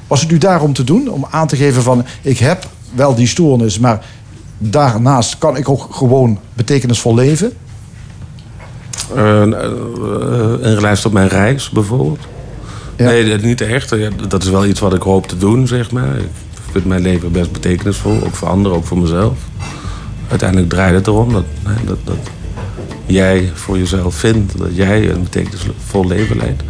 Was 0.07 0.21
het 0.21 0.31
u 0.31 0.37
daarom 0.37 0.73
te 0.73 0.83
doen? 0.83 1.09
Om 1.09 1.25
aan 1.29 1.47
te 1.47 1.55
geven 1.55 1.81
van, 1.81 2.05
ik 2.21 2.37
heb 2.37 2.67
wel 2.95 3.15
die 3.15 3.27
stoornis... 3.27 3.79
maar 3.79 4.05
daarnaast 4.57 5.37
kan 5.37 5.57
ik 5.57 5.69
ook 5.69 5.87
gewoon 5.91 6.39
betekenisvol 6.53 7.15
leven? 7.15 7.53
Eh, 9.15 9.41
eh, 9.41 9.49
in 10.61 10.73
relatie 10.75 11.03
tot 11.03 11.13
mijn 11.13 11.27
reis 11.27 11.69
bijvoorbeeld. 11.69 12.19
Ja. 12.95 13.05
Nee, 13.05 13.37
niet 13.37 13.61
echt. 13.61 13.89
Ja, 13.89 14.09
Dat 14.27 14.43
is 14.43 14.49
wel 14.49 14.65
iets 14.65 14.79
wat 14.79 14.93
ik 14.93 15.01
hoop 15.01 15.27
te 15.27 15.37
doen, 15.37 15.67
zeg 15.67 15.91
maar. 15.91 16.17
Ik 16.17 16.71
vind 16.71 16.85
mijn 16.85 17.01
leven 17.01 17.31
best 17.31 17.51
betekenisvol. 17.51 18.23
Ook 18.23 18.35
voor 18.35 18.47
anderen, 18.47 18.77
ook 18.77 18.85
voor 18.85 18.97
mezelf. 18.97 19.37
Uiteindelijk 20.29 20.69
draait 20.69 20.95
het 20.95 21.07
erom 21.07 21.33
dat, 21.33 21.45
dat, 21.85 21.97
dat 22.03 22.15
jij 23.05 23.51
voor 23.53 23.77
jezelf 23.77 24.15
vindt... 24.15 24.57
dat 24.57 24.75
jij 24.75 25.09
een 25.09 25.23
betekenisvol 25.23 26.07
leven 26.07 26.37
leidt. 26.37 26.63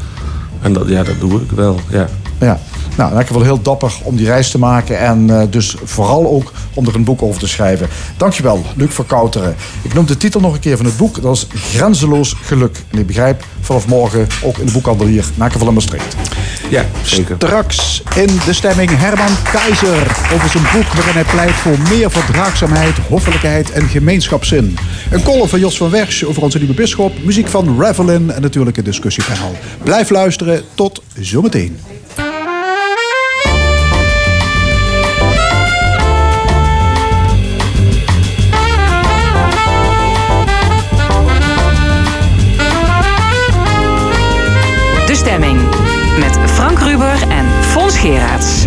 En 0.61 0.73
dat, 0.73 0.88
ja, 0.88 1.03
dat 1.03 1.19
doe 1.19 1.41
ik 1.41 1.51
wel, 1.51 1.80
ja. 1.89 2.07
Ja, 2.39 2.59
nou, 2.95 3.11
in 3.11 3.17
elk 3.17 3.27
geval 3.27 3.41
heel 3.41 3.61
dapper 3.61 3.93
om 4.03 4.15
die 4.15 4.25
reis 4.25 4.51
te 4.51 4.59
maken. 4.59 4.99
En 4.99 5.39
eh, 5.39 5.47
dus 5.49 5.75
vooral 5.83 6.27
ook 6.27 6.51
om 6.73 6.88
er 6.88 6.95
een 6.95 7.03
boek 7.03 7.21
over 7.21 7.39
te 7.39 7.47
schrijven. 7.47 7.88
Dankjewel, 8.17 8.63
Luc 8.75 8.93
Verkouteren. 8.93 9.55
Ik 9.81 9.93
noem 9.93 10.05
de 10.05 10.17
titel 10.17 10.39
nog 10.39 10.53
een 10.53 10.59
keer 10.59 10.77
van 10.77 10.86
het 10.86 10.97
boek. 10.97 11.21
Dat 11.21 11.36
is 11.36 11.47
Grenzeloos 11.53 12.36
Geluk. 12.41 12.83
En 12.91 12.99
ik 12.99 13.07
begrijp 13.07 13.43
vanaf 13.61 13.88
morgen 13.88 14.27
ook 14.43 14.57
in 14.57 14.65
de 14.65 14.71
boekhandel 14.71 15.07
hier, 15.07 15.25
Nakenval 15.36 15.67
in 15.67 15.73
Maastricht. 15.73 16.15
Ja, 16.69 16.86
zeker. 17.03 17.36
Straks 17.36 18.03
in 18.15 18.39
de 18.45 18.53
stemming 18.53 18.89
Herman 18.93 19.36
Keizer 19.51 20.17
over 20.33 20.49
zijn 20.49 20.63
boek 20.73 20.93
waarin 20.93 21.13
hij 21.13 21.23
pleit 21.23 21.51
voor 21.51 21.77
meer 21.89 22.11
verdraagzaamheid, 22.11 22.97
hoffelijkheid 23.07 23.71
en 23.71 23.88
gemeenschapszin. 23.88 24.77
Een 25.11 25.23
column 25.23 25.49
van 25.49 25.59
Jos 25.59 25.77
van 25.77 25.89
Wersch 25.89 26.23
over 26.23 26.41
onze 26.41 26.57
nieuwe 26.57 26.73
bisschop, 26.73 27.23
muziek 27.23 27.47
van 27.47 27.81
Ravelin 27.81 28.31
en 28.31 28.41
natuurlijk 28.41 28.77
een 28.77 28.83
discussiepanel. 28.83 29.55
Blijf 29.83 30.09
luisteren, 30.09 30.63
tot 30.75 31.01
zometeen. 31.19 31.79
Stemming. 45.26 45.59
Met 46.19 46.38
Frank 46.49 46.80
Ruber 46.80 47.21
en 47.30 47.45
Fons 47.63 47.97
Geraerts. 47.97 48.65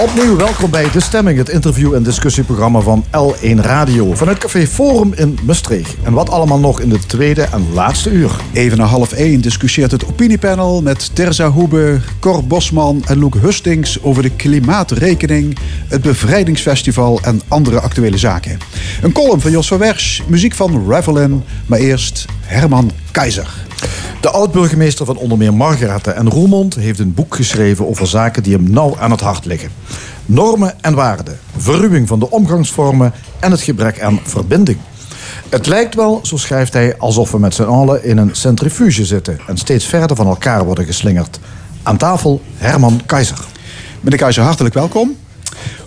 Opnieuw 0.00 0.36
welkom 0.36 0.70
bij 0.70 0.90
De 0.90 1.00
Stemming, 1.00 1.38
het 1.38 1.48
interview- 1.48 1.94
en 1.94 2.02
discussieprogramma 2.02 2.80
van 2.80 3.04
L1 3.04 3.60
Radio. 3.60 4.14
Vanuit 4.14 4.38
Café 4.38 4.66
Forum 4.66 5.12
in 5.14 5.38
Maastricht. 5.42 5.96
En 6.02 6.12
wat 6.12 6.30
allemaal 6.30 6.58
nog 6.58 6.80
in 6.80 6.88
de 6.88 6.98
tweede 6.98 7.42
en 7.42 7.66
laatste 7.72 8.10
uur. 8.10 8.30
Even 8.52 8.78
na 8.78 8.84
half 8.84 9.12
één 9.12 9.40
discussieert 9.40 9.90
het 9.90 10.06
opiniepanel 10.06 10.82
met 10.82 11.14
Terza 11.14 11.50
Hoebe, 11.50 12.00
Cor 12.20 12.44
Bosman 12.44 13.02
en 13.06 13.18
Loek 13.18 13.34
Hustings 13.34 14.02
over 14.02 14.22
de 14.22 14.30
klimaatrekening, 14.30 15.58
het 15.88 16.02
bevrijdingsfestival 16.02 17.20
en 17.22 17.40
andere 17.48 17.80
actuele 17.80 18.18
zaken. 18.18 18.58
Een 19.02 19.12
column 19.12 19.40
van 19.40 19.50
Jos 19.50 19.68
van 19.68 19.78
Wersch, 19.78 20.20
muziek 20.26 20.54
van 20.54 20.84
Ravelin, 20.88 21.42
maar 21.66 21.78
eerst 21.78 22.26
Herman 22.46 22.90
Keizer. 23.10 23.54
De 24.20 24.30
oud-burgemeester 24.30 25.06
van 25.06 25.16
onder 25.16 25.38
meer 25.38 25.54
Margarethe 25.54 26.10
en 26.10 26.30
Roermond 26.30 26.74
heeft 26.74 26.98
een 26.98 27.14
boek 27.14 27.34
geschreven 27.34 27.88
over 27.88 28.06
zaken 28.06 28.42
die 28.42 28.52
hem 28.52 28.70
nauw 28.70 28.96
aan 28.98 29.10
het 29.10 29.20
hart 29.20 29.44
liggen. 29.44 29.70
Normen 30.26 30.74
en 30.80 30.94
waarden, 30.94 31.38
verruwing 31.56 32.08
van 32.08 32.18
de 32.18 32.30
omgangsvormen 32.30 33.12
en 33.40 33.50
het 33.50 33.60
gebrek 33.60 34.00
aan 34.00 34.20
verbinding. 34.22 34.78
Het 35.48 35.66
lijkt 35.66 35.94
wel, 35.94 36.20
zo 36.22 36.36
schrijft 36.36 36.72
hij, 36.72 36.98
alsof 36.98 37.30
we 37.30 37.38
met 37.38 37.54
z'n 37.54 37.62
allen 37.62 38.04
in 38.04 38.18
een 38.18 38.36
centrifuge 38.36 39.04
zitten 39.04 39.38
en 39.46 39.56
steeds 39.56 39.84
verder 39.84 40.16
van 40.16 40.26
elkaar 40.26 40.64
worden 40.64 40.84
geslingerd. 40.84 41.40
Aan 41.82 41.96
tafel 41.96 42.42
Herman 42.56 43.00
Keizer. 43.06 43.38
Meneer 44.00 44.18
Keizer, 44.18 44.42
hartelijk 44.42 44.74
welkom. 44.74 45.16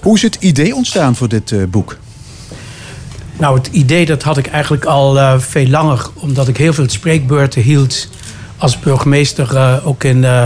Hoe 0.01 0.15
is 0.15 0.21
het 0.21 0.35
idee 0.35 0.75
ontstaan 0.75 1.15
voor 1.15 1.27
dit 1.27 1.51
eh, 1.51 1.63
boek? 1.63 1.97
Nou, 3.39 3.57
het 3.57 3.67
idee 3.67 4.05
dat 4.05 4.23
had 4.23 4.37
ik 4.37 4.47
eigenlijk 4.47 4.85
al 4.85 5.19
eh, 5.19 5.33
veel 5.37 5.67
langer. 5.67 6.05
Omdat 6.13 6.47
ik 6.47 6.57
heel 6.57 6.73
veel 6.73 6.89
spreekbeurten 6.89 7.61
hield 7.61 8.07
als 8.57 8.79
burgemeester. 8.79 9.55
eh, 9.55 9.87
ook 9.87 10.03
in, 10.03 10.23
eh, 10.23 10.45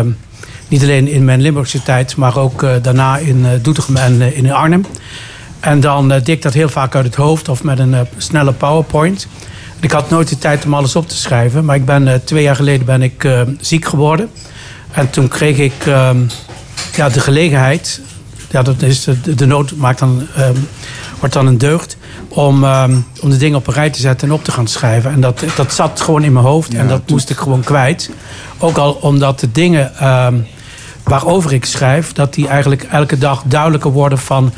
niet 0.67 0.81
alleen 0.81 1.07
in 1.07 1.25
mijn 1.25 1.41
Limburgse 1.41 1.83
tijd, 1.83 2.15
maar 2.15 2.37
ook 2.37 2.65
daarna 2.81 3.17
in 3.17 3.45
Doetinchem 3.61 3.97
en 3.97 4.35
in 4.35 4.51
Arnhem. 4.51 4.85
En 5.59 5.79
dan 5.79 6.07
deed 6.23 6.41
dat 6.41 6.53
heel 6.53 6.69
vaak 6.69 6.95
uit 6.95 7.05
het 7.05 7.15
hoofd 7.15 7.49
of 7.49 7.63
met 7.63 7.79
een 7.79 7.95
snelle 8.17 8.51
PowerPoint. 8.53 9.27
Ik 9.79 9.91
had 9.91 10.09
nooit 10.09 10.29
de 10.29 10.37
tijd 10.37 10.65
om 10.65 10.73
alles 10.73 10.95
op 10.95 11.07
te 11.07 11.15
schrijven. 11.15 11.65
Maar 11.65 11.75
ik 11.75 11.85
ben, 11.85 12.21
twee 12.23 12.43
jaar 12.43 12.55
geleden 12.55 12.85
ben 12.85 13.01
ik 13.01 13.27
ziek 13.59 13.85
geworden. 13.85 14.29
En 14.91 15.09
toen 15.09 15.27
kreeg 15.27 15.57
ik 15.57 15.85
ehm, 15.85 16.17
ja, 16.95 17.09
de 17.09 17.19
gelegenheid. 17.19 18.01
Ja, 18.49 18.61
dat 18.61 18.81
is 18.81 19.03
de, 19.03 19.35
de 19.35 19.45
nood 19.45 19.75
maakt 19.75 19.99
dan, 19.99 20.27
ehm, 20.35 20.57
wordt 21.23 21.37
dan 21.37 21.47
een 21.47 21.57
deugd. 21.57 21.97
Om, 22.27 22.63
ehm, 22.63 22.95
om 23.21 23.29
de 23.29 23.37
dingen 23.37 23.57
op 23.57 23.67
een 23.67 23.73
rij 23.73 23.89
te 23.89 23.99
zetten 23.99 24.27
en 24.27 24.33
op 24.33 24.43
te 24.43 24.51
gaan 24.51 24.67
schrijven. 24.67 25.11
En 25.11 25.21
dat, 25.21 25.43
dat 25.55 25.73
zat 25.73 26.01
gewoon 26.01 26.23
in 26.23 26.33
mijn 26.33 26.45
hoofd. 26.45 26.73
en 26.73 26.87
dat 26.87 27.09
moest 27.09 27.29
ik 27.29 27.37
gewoon 27.37 27.63
kwijt. 27.63 28.09
Ook 28.57 28.77
al 28.77 28.93
omdat 28.93 29.39
de 29.39 29.51
dingen 29.51 29.95
ehm, 29.97 30.35
waarover 31.03 31.53
ik 31.53 31.65
schrijf, 31.65 32.13
dat 32.13 32.33
die 32.33 32.47
eigenlijk 32.47 32.83
elke 32.83 33.17
dag 33.17 33.43
duidelijker 33.45 33.91
worden 33.91 34.17
van. 34.17 34.53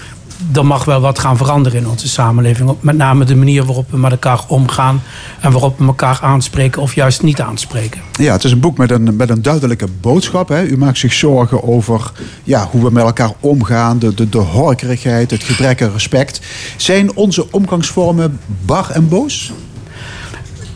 Er 0.53 0.65
mag 0.65 0.85
wel 0.85 1.01
wat 1.01 1.19
gaan 1.19 1.37
veranderen 1.37 1.79
in 1.79 1.87
onze 1.87 2.07
samenleving. 2.07 2.75
Met 2.79 2.97
name 2.97 3.25
de 3.25 3.35
manier 3.35 3.65
waarop 3.65 3.91
we 3.91 3.97
met 3.97 4.11
elkaar 4.11 4.39
omgaan. 4.47 5.01
En 5.39 5.51
waarop 5.51 5.77
we 5.77 5.85
elkaar 5.85 6.19
aanspreken 6.21 6.81
of 6.81 6.95
juist 6.95 7.23
niet 7.23 7.41
aanspreken. 7.41 8.01
Ja, 8.11 8.31
het 8.31 8.43
is 8.43 8.51
een 8.51 8.59
boek 8.59 8.77
met 8.77 8.91
een, 8.91 9.15
met 9.15 9.29
een 9.29 9.41
duidelijke 9.41 9.87
boodschap. 10.01 10.49
Hè. 10.49 10.63
U 10.63 10.77
maakt 10.77 10.97
zich 10.97 11.13
zorgen 11.13 11.63
over 11.63 12.11
ja, 12.43 12.67
hoe 12.71 12.83
we 12.83 12.91
met 12.91 13.03
elkaar 13.03 13.31
omgaan, 13.39 13.99
de, 13.99 14.13
de, 14.13 14.29
de 14.29 14.37
horkerigheid, 14.37 15.31
het 15.31 15.43
gebrek 15.43 15.81
aan 15.81 15.91
respect. 15.91 16.41
Zijn 16.77 17.15
onze 17.15 17.51
omgangsvormen 17.51 18.39
bar 18.65 18.89
en 18.89 19.09
boos? 19.09 19.53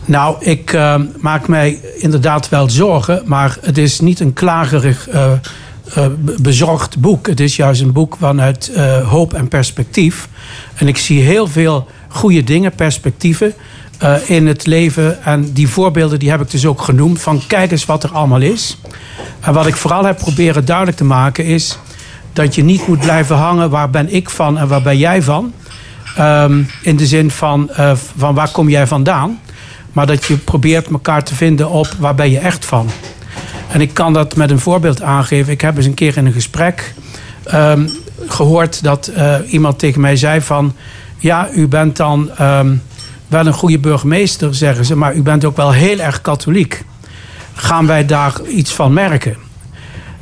Nou, 0.04 0.36
ik 0.40 0.72
eh, 0.72 1.00
maak 1.18 1.48
mij 1.48 1.80
inderdaad 1.96 2.48
wel 2.48 2.70
zorgen, 2.70 3.22
maar 3.24 3.58
het 3.60 3.78
is 3.78 4.00
niet 4.00 4.20
een 4.20 4.32
klagerig, 4.32 5.08
eh, 5.08 5.32
eh, 5.94 6.06
be- 6.18 6.34
bezorgd 6.40 6.98
boek. 6.98 7.26
Het 7.26 7.40
is 7.40 7.56
juist 7.56 7.80
een 7.80 7.92
boek 7.92 8.16
vanuit 8.20 8.68
eh, 8.74 9.08
hoop 9.08 9.34
en 9.34 9.48
perspectief. 9.48 10.28
En 10.74 10.88
ik 10.88 10.96
zie 10.98 11.20
heel 11.22 11.46
veel 11.46 11.86
goede 12.08 12.44
dingen, 12.44 12.74
perspectieven. 12.74 13.54
eh, 13.98 14.14
in 14.26 14.46
het 14.46 14.66
leven. 14.66 15.22
En 15.24 15.52
die 15.52 15.68
voorbeelden 15.68 16.18
die 16.18 16.30
heb 16.30 16.40
ik 16.40 16.50
dus 16.50 16.66
ook 16.66 16.82
genoemd. 16.82 17.20
Van 17.20 17.42
kijk 17.46 17.70
eens 17.70 17.84
wat 17.84 18.02
er 18.02 18.10
allemaal 18.12 18.40
is. 18.40 18.78
En 19.40 19.52
wat 19.52 19.66
ik 19.66 19.76
vooral 19.76 20.04
heb 20.04 20.16
proberen 20.18 20.64
duidelijk 20.64 20.96
te 20.96 21.04
maken 21.04 21.44
is... 21.44 21.78
dat 22.32 22.54
je 22.54 22.64
niet 22.64 22.86
moet 22.86 23.00
blijven 23.00 23.36
hangen 23.36 23.70
waar 23.70 23.90
ben 23.90 24.14
ik 24.14 24.30
van 24.30 24.58
en 24.58 24.68
waar 24.68 24.82
ben 24.82 24.98
jij 24.98 25.22
van. 25.22 25.52
Ehm, 26.16 26.62
in 26.82 26.96
de 26.96 27.06
zin 27.06 27.30
van, 27.30 27.70
van 28.16 28.34
waar 28.34 28.50
kom 28.50 28.68
jij 28.68 28.86
vandaan. 28.86 29.40
Maar 29.92 30.06
dat 30.06 30.24
je 30.24 30.36
probeert 30.36 30.90
elkaar 30.90 31.24
te 31.24 31.34
vinden 31.34 31.70
op 31.70 31.86
waar 31.98 32.14
ben 32.14 32.30
je 32.30 32.38
echt 32.38 32.64
van. 32.64 32.88
En 33.70 33.80
ik 33.80 33.94
kan 33.94 34.12
dat 34.12 34.36
met 34.36 34.50
een 34.50 34.58
voorbeeld 34.58 35.02
aangeven. 35.02 35.52
Ik 35.52 35.60
heb 35.60 35.76
eens 35.76 35.86
een 35.86 35.94
keer 35.94 36.16
in 36.16 36.26
een 36.26 36.32
gesprek 36.32 36.94
ehm, 37.44 37.88
gehoord 38.26 38.82
dat 38.82 39.06
eh, 39.06 39.34
iemand 39.46 39.78
tegen 39.78 40.00
mij 40.00 40.16
zei 40.16 40.40
van... 40.40 40.74
ja, 41.18 41.48
u 41.54 41.68
bent 41.68 41.96
dan 41.96 42.30
ehm, 42.36 42.76
wel 43.28 43.46
een 43.46 43.52
goede 43.52 43.78
burgemeester, 43.78 44.54
zeggen 44.54 44.84
ze... 44.84 44.96
maar 44.96 45.14
u 45.14 45.22
bent 45.22 45.44
ook 45.44 45.56
wel 45.56 45.72
heel 45.72 45.98
erg 45.98 46.20
katholiek. 46.20 46.84
Gaan 47.54 47.86
wij 47.86 48.06
daar 48.06 48.32
iets 48.48 48.72
van 48.72 48.92
merken? 48.92 49.36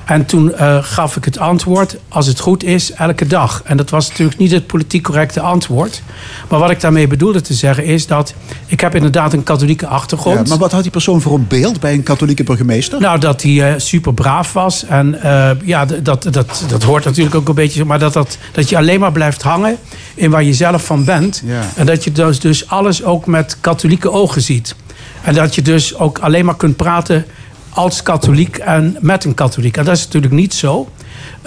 En 0.08 0.26
toen 0.26 0.54
eh, 0.54 0.78
gaf 0.80 1.16
ik 1.16 1.24
het 1.24 1.38
antwoord, 1.38 1.96
als 2.08 2.26
het 2.26 2.40
goed 2.40 2.64
is, 2.64 2.92
elke 2.92 3.26
dag. 3.26 3.62
En 3.64 3.76
dat 3.76 3.90
was 3.90 4.08
natuurlijk 4.08 4.38
niet 4.38 4.50
het 4.50 4.66
politiek 4.66 5.02
correcte 5.02 5.40
antwoord. 5.40 6.02
Maar 6.48 6.58
wat 6.58 6.70
ik 6.70 6.80
daarmee 6.80 7.06
bedoelde 7.06 7.40
te 7.40 7.54
zeggen 7.54 7.84
is 7.84 8.06
dat... 8.06 8.34
ik 8.66 8.80
heb 8.80 8.94
inderdaad 8.94 9.32
een 9.32 9.42
katholieke 9.42 9.86
achtergrond. 9.86 10.38
Ja, 10.38 10.44
maar 10.48 10.58
wat 10.58 10.72
had 10.72 10.82
die 10.82 10.90
persoon 10.90 11.20
voor 11.20 11.34
een 11.34 11.46
beeld 11.48 11.80
bij 11.80 11.92
een 11.92 12.02
katholieke 12.02 12.44
burgemeester? 12.44 13.00
Nou, 13.00 13.18
dat 13.18 13.42
hij 13.42 13.50
uh, 13.50 13.72
super 13.76 14.14
braaf 14.14 14.52
was. 14.52 14.84
En 14.84 15.20
uh, 15.24 15.50
ja, 15.64 15.84
dat, 15.84 16.02
dat, 16.02 16.64
dat 16.68 16.82
hoort 16.82 17.04
natuurlijk 17.04 17.34
ook 17.34 17.48
een 17.48 17.54
beetje. 17.54 17.84
Maar 17.84 17.98
dat, 17.98 18.12
dat, 18.12 18.38
dat 18.52 18.68
je 18.68 18.76
alleen 18.76 19.00
maar 19.00 19.12
blijft 19.12 19.42
hangen 19.42 19.76
in 20.14 20.30
waar 20.30 20.44
je 20.44 20.54
zelf 20.54 20.84
van 20.84 21.04
bent. 21.04 21.42
Ja. 21.44 21.60
En 21.76 21.86
dat 21.86 22.04
je 22.04 22.12
dus, 22.12 22.40
dus 22.40 22.68
alles 22.68 23.04
ook 23.04 23.26
met 23.26 23.56
katholieke 23.60 24.10
ogen 24.10 24.42
ziet. 24.42 24.74
En 25.22 25.34
dat 25.34 25.54
je 25.54 25.62
dus 25.62 25.94
ook 25.94 26.18
alleen 26.18 26.44
maar 26.44 26.56
kunt 26.56 26.76
praten 26.76 27.24
als 27.70 28.02
katholiek 28.02 28.56
en 28.56 28.96
met 29.00 29.24
een 29.24 29.34
katholiek. 29.34 29.74
Dat 29.74 29.88
is 29.88 30.04
natuurlijk 30.04 30.32
niet 30.32 30.54
zo. 30.54 30.88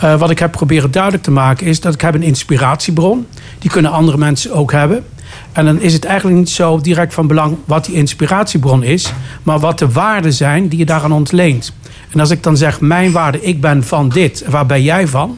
Uh, 0.04 0.20
wat 0.20 0.30
ik 0.30 0.40
heb 0.40 0.52
proberen 0.52 0.92
duidelijk 0.92 1.24
te 1.24 1.32
maken 1.32 1.68
is 1.68 1.80
dat 1.80 1.94
ik 1.94 2.02
heb 2.02 2.14
een 2.14 2.24
inspiratiebron. 2.24 3.28
Die 3.60 3.70
kunnen 3.70 3.92
andere 3.92 4.18
mensen 4.18 4.54
ook 4.54 4.72
hebben. 4.72 5.04
En 5.52 5.66
dan 5.66 5.82
is 5.82 5.94
het 5.94 6.06
eigenlijk 6.06 6.38
niet 6.38 6.50
zo 6.50 6.80
direct 6.80 7.14
van 7.14 7.28
belang 7.28 7.58
wat 7.66 7.86
die 7.86 7.96
inspiratiebron 7.96 8.84
is, 8.84 9.14
maar 9.44 9.60
wat 9.60 9.80
de 9.80 9.92
waarden 9.92 10.34
zijn 10.34 10.68
die 10.68 10.80
je 10.80 10.86
daaraan 10.86 11.12
ontleent. 11.12 11.74
En 12.12 12.20
als 12.20 12.30
ik 12.30 12.44
dan 12.44 12.58
zeg, 12.58 12.82
mijn 12.82 13.12
waarde, 13.12 13.42
ik 13.42 13.62
ben 13.62 13.84
van 13.84 14.10
dit, 14.10 14.44
waar 14.48 14.66
ben 14.66 14.84
jij 14.84 15.08
van? 15.08 15.38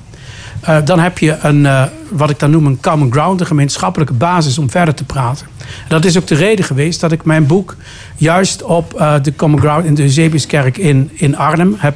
Uh, 0.70 0.78
dan 0.86 1.00
heb 1.00 1.18
je 1.18 1.38
een, 1.42 1.60
uh, 1.60 1.84
wat 2.10 2.30
ik 2.30 2.40
dan 2.40 2.52
noem 2.52 2.66
een 2.66 2.80
common 2.82 3.12
ground, 3.12 3.40
een 3.40 3.46
gemeenschappelijke 3.46 4.14
basis 4.14 4.58
om 4.58 4.70
verder 4.70 4.94
te 4.94 5.04
praten. 5.04 5.48
En 5.60 5.88
dat 5.88 6.06
is 6.06 6.18
ook 6.18 6.28
de 6.28 6.36
reden 6.36 6.66
geweest 6.66 7.00
dat 7.00 7.12
ik 7.12 7.26
mijn 7.26 7.46
boek 7.46 7.76
juist 8.16 8.64
op 8.64 8.94
uh, 9.00 9.16
de 9.22 9.36
common 9.36 9.60
ground 9.60 9.86
in 9.86 9.94
de 9.94 10.02
Eusebiuskerk 10.02 10.78
in, 10.78 11.10
in 11.14 11.38
Arnhem 11.38 11.76
heb 11.78 11.96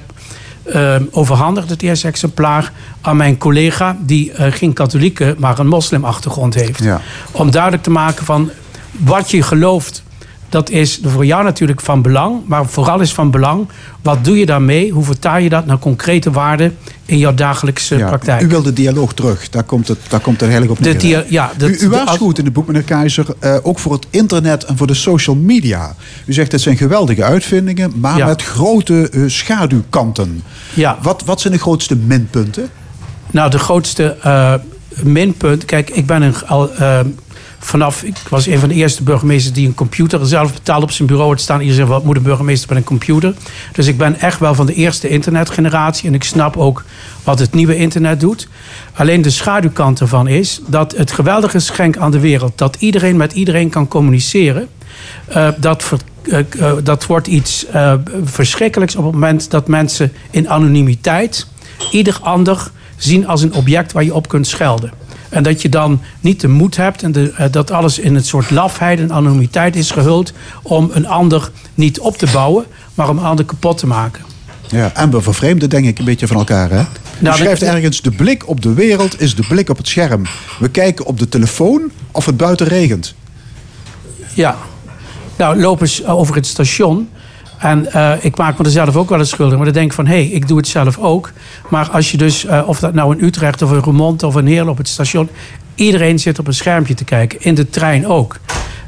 overhandigd, 1.11 1.69
het 1.69 1.81
eerste 1.81 2.07
exemplaar, 2.07 2.71
aan 3.01 3.17
mijn 3.17 3.37
collega 3.37 3.97
die 3.99 4.31
geen 4.35 4.73
katholieke, 4.73 5.35
maar 5.37 5.59
een 5.59 5.67
moslimachtergrond 5.67 6.53
heeft. 6.53 6.83
Ja. 6.83 7.01
Om 7.31 7.51
duidelijk 7.51 7.83
te 7.83 7.89
maken 7.89 8.25
van 8.25 8.49
wat 8.91 9.31
je 9.31 9.41
gelooft 9.41 10.03
dat 10.49 10.69
is 10.69 10.99
voor 11.03 11.25
jou 11.25 11.43
natuurlijk 11.43 11.81
van 11.81 12.01
belang, 12.01 12.41
maar 12.45 12.65
vooral 12.65 12.99
is 12.99 13.13
van 13.13 13.31
belang. 13.31 13.67
Wat 14.01 14.23
doe 14.25 14.37
je 14.39 14.45
daarmee? 14.45 14.91
Hoe 14.91 15.03
vertaal 15.03 15.37
je 15.37 15.49
dat 15.49 15.65
naar 15.65 15.79
concrete 15.79 16.31
waarden 16.31 16.77
in 17.05 17.17
jouw 17.17 17.33
dagelijkse 17.33 17.97
ja, 17.97 18.07
praktijk? 18.07 18.41
U 18.41 18.47
wil 18.47 18.61
de 18.61 18.73
dialoog 18.73 19.13
terug, 19.13 19.49
daar 19.49 19.63
komt 19.63 19.87
het, 19.87 19.99
daar 20.09 20.19
komt 20.19 20.39
het 20.39 20.49
eigenlijk 20.49 20.79
op 20.79 20.85
neer. 20.85 20.99
De 20.99 21.25
ja, 21.29 21.51
dat, 21.57 21.69
u, 21.69 21.77
u 21.79 21.89
waarschuwt 21.89 22.37
in 22.37 22.45
het 22.45 22.53
boek, 22.53 22.67
meneer 22.67 22.83
Keizer, 22.83 23.25
uh, 23.41 23.55
ook 23.63 23.79
voor 23.79 23.93
het 23.93 24.07
internet 24.09 24.63
en 24.63 24.77
voor 24.77 24.87
de 24.87 24.93
social 24.93 25.35
media. 25.35 25.95
U 26.25 26.33
zegt 26.33 26.51
het 26.51 26.61
zijn 26.61 26.77
geweldige 26.77 27.23
uitvindingen, 27.23 27.91
maar 27.95 28.17
Ja. 28.17 28.25
met 28.25 28.43
grote 28.43 29.09
uh, 29.11 29.29
schaduwkanten. 29.29 30.43
Ja. 30.73 30.97
Wat, 31.01 31.23
wat 31.25 31.41
zijn 31.41 31.53
de 31.53 31.59
grootste 31.59 31.95
minpunten? 31.95 32.69
Nou, 33.31 33.49
de 33.49 33.59
grootste 33.59 34.17
uh, 34.25 34.53
minpunt. 35.03 35.65
Kijk, 35.65 35.89
ik 35.89 36.05
ben 36.05 36.21
een, 36.21 36.35
al. 36.45 36.69
Vanaf. 37.59 38.03
Ik 38.03 38.15
was 38.29 38.47
een 38.47 38.59
van 38.59 38.69
de 38.69 38.75
eerste 38.75 39.03
burgemeesters 39.03 39.53
die 39.53 39.67
een 39.67 39.73
computer 39.73 40.25
zelf 40.25 40.53
betaalde 40.53 40.85
op 40.85 40.91
zijn 40.91 41.07
bureau. 41.07 41.31
Het 41.31 41.41
staan 41.41 41.59
hier 41.59 41.73
zeggen: 41.73 41.93
wat 41.93 42.03
moet 42.03 42.15
een 42.15 42.23
burgemeester 42.23 42.69
met 42.69 42.77
een 42.77 42.83
computer? 42.83 43.33
Dus 43.73 43.87
ik 43.87 43.97
ben 43.97 44.19
echt 44.19 44.39
wel 44.39 44.55
van 44.55 44.65
de 44.65 44.73
eerste 44.73 45.09
internetgeneratie. 45.09 46.07
En 46.07 46.13
ik 46.13 46.23
snap 46.23 46.57
ook 46.57 46.83
wat 47.23 47.39
het 47.39 47.53
nieuwe 47.53 47.75
internet 47.75 48.19
doet. 48.19 48.47
Alleen 48.93 49.21
de 49.21 49.29
schaduwkant 49.29 49.99
ervan 49.99 50.27
is 50.27 50.61
dat 50.67 50.97
het 50.97 51.11
geweldige 51.11 51.59
schenk 51.59 51.97
aan 51.97 52.11
de 52.11 52.19
wereld. 52.19 52.57
dat 52.57 52.75
iedereen 52.79 53.17
met 53.17 53.33
iedereen 53.33 53.69
kan 53.69 53.87
communiceren. 53.87 54.67
Uh, 55.29 55.49
dat 55.57 55.91
uh, 56.23 56.39
uh, 56.59 56.71
dat 56.83 57.05
wordt 57.05 57.27
iets 57.27 57.65
verschrikkelijks 58.23 58.95
op 58.95 59.03
het 59.03 59.13
moment 59.13 59.51
dat 59.51 59.67
mensen 59.67 60.11
in 60.29 60.49
anonimiteit 60.49 61.47
ieder 61.91 62.19
ander 62.21 62.71
zien 62.97 63.27
als 63.27 63.41
een 63.41 63.53
object 63.53 63.91
waar 63.91 64.03
je 64.03 64.13
op 64.13 64.27
kunt 64.27 64.47
schelden. 64.47 64.91
En 65.29 65.43
dat 65.43 65.61
je 65.61 65.69
dan 65.69 66.01
niet 66.19 66.41
de 66.41 66.47
moed 66.47 66.75
hebt 66.75 67.03
en 67.03 67.11
de, 67.11 67.33
uh, 67.39 67.45
dat 67.51 67.71
alles 67.71 67.99
in 67.99 68.15
een 68.15 68.23
soort 68.23 68.51
lafheid 68.51 68.99
en 68.99 69.11
anonimiteit 69.11 69.75
is 69.75 69.91
gehuld 69.91 70.33
om 70.61 70.89
een 70.93 71.07
ander 71.07 71.51
niet 71.75 71.99
op 71.99 72.17
te 72.17 72.27
bouwen, 72.33 72.65
maar 72.93 73.09
om 73.09 73.17
een 73.17 73.23
ander 73.23 73.45
kapot 73.45 73.77
te 73.77 73.87
maken. 73.87 74.23
Ja, 74.69 74.91
en 74.93 75.11
we 75.11 75.21
vervreemden 75.21 75.69
denk 75.69 75.85
ik 75.85 75.99
een 75.99 76.05
beetje 76.05 76.27
van 76.27 76.37
elkaar. 76.37 76.69
Hè? 76.69 76.83
Nou, 77.19 77.35
U 77.35 77.37
schrijft 77.37 77.63
ergens, 77.63 78.01
de 78.01 78.11
blik 78.11 78.47
op 78.47 78.61
de 78.61 78.73
wereld 78.73 79.21
is 79.21 79.35
de 79.35 79.43
blik 79.47 79.69
op 79.69 79.77
het 79.77 79.87
scherm. 79.87 80.23
We 80.59 80.69
kijken 80.69 81.05
op 81.05 81.19
de 81.19 81.29
telefoon 81.29 81.91
of 82.11 82.25
het 82.25 82.37
buiten 82.37 82.67
regent. 82.67 83.15
Ja, 84.33 84.57
nou 85.37 85.59
loop 85.59 85.81
eens 85.81 86.05
over 86.05 86.35
het 86.35 86.45
station. 86.45 87.09
En 87.57 87.87
uh, 87.95 88.11
ik 88.21 88.37
maak 88.37 88.57
me 88.57 88.63
er 88.63 88.71
zelf 88.71 88.95
ook 88.95 89.09
wel 89.09 89.19
eens 89.19 89.29
schuldig. 89.29 89.55
Maar 89.55 89.65
dan 89.65 89.73
denk 89.73 89.89
ik 89.89 89.93
van, 89.93 90.05
hé, 90.05 90.13
hey, 90.13 90.25
ik 90.25 90.47
doe 90.47 90.57
het 90.57 90.67
zelf 90.67 90.97
ook. 90.97 91.31
Maar 91.69 91.89
als 91.89 92.11
je 92.11 92.17
dus, 92.17 92.45
uh, 92.45 92.63
of 92.65 92.79
dat 92.79 92.93
nou 92.93 93.17
in 93.17 93.23
Utrecht 93.23 93.61
of 93.61 93.71
in 93.71 93.77
Roermond 93.77 94.23
of 94.23 94.37
in 94.37 94.45
Heerlen 94.45 94.71
op 94.71 94.77
het 94.77 94.87
station... 94.87 95.29
iedereen 95.75 96.19
zit 96.19 96.39
op 96.39 96.47
een 96.47 96.53
schermpje 96.53 96.93
te 96.93 97.03
kijken. 97.03 97.41
In 97.41 97.55
de 97.55 97.69
trein 97.69 98.07
ook. 98.07 98.39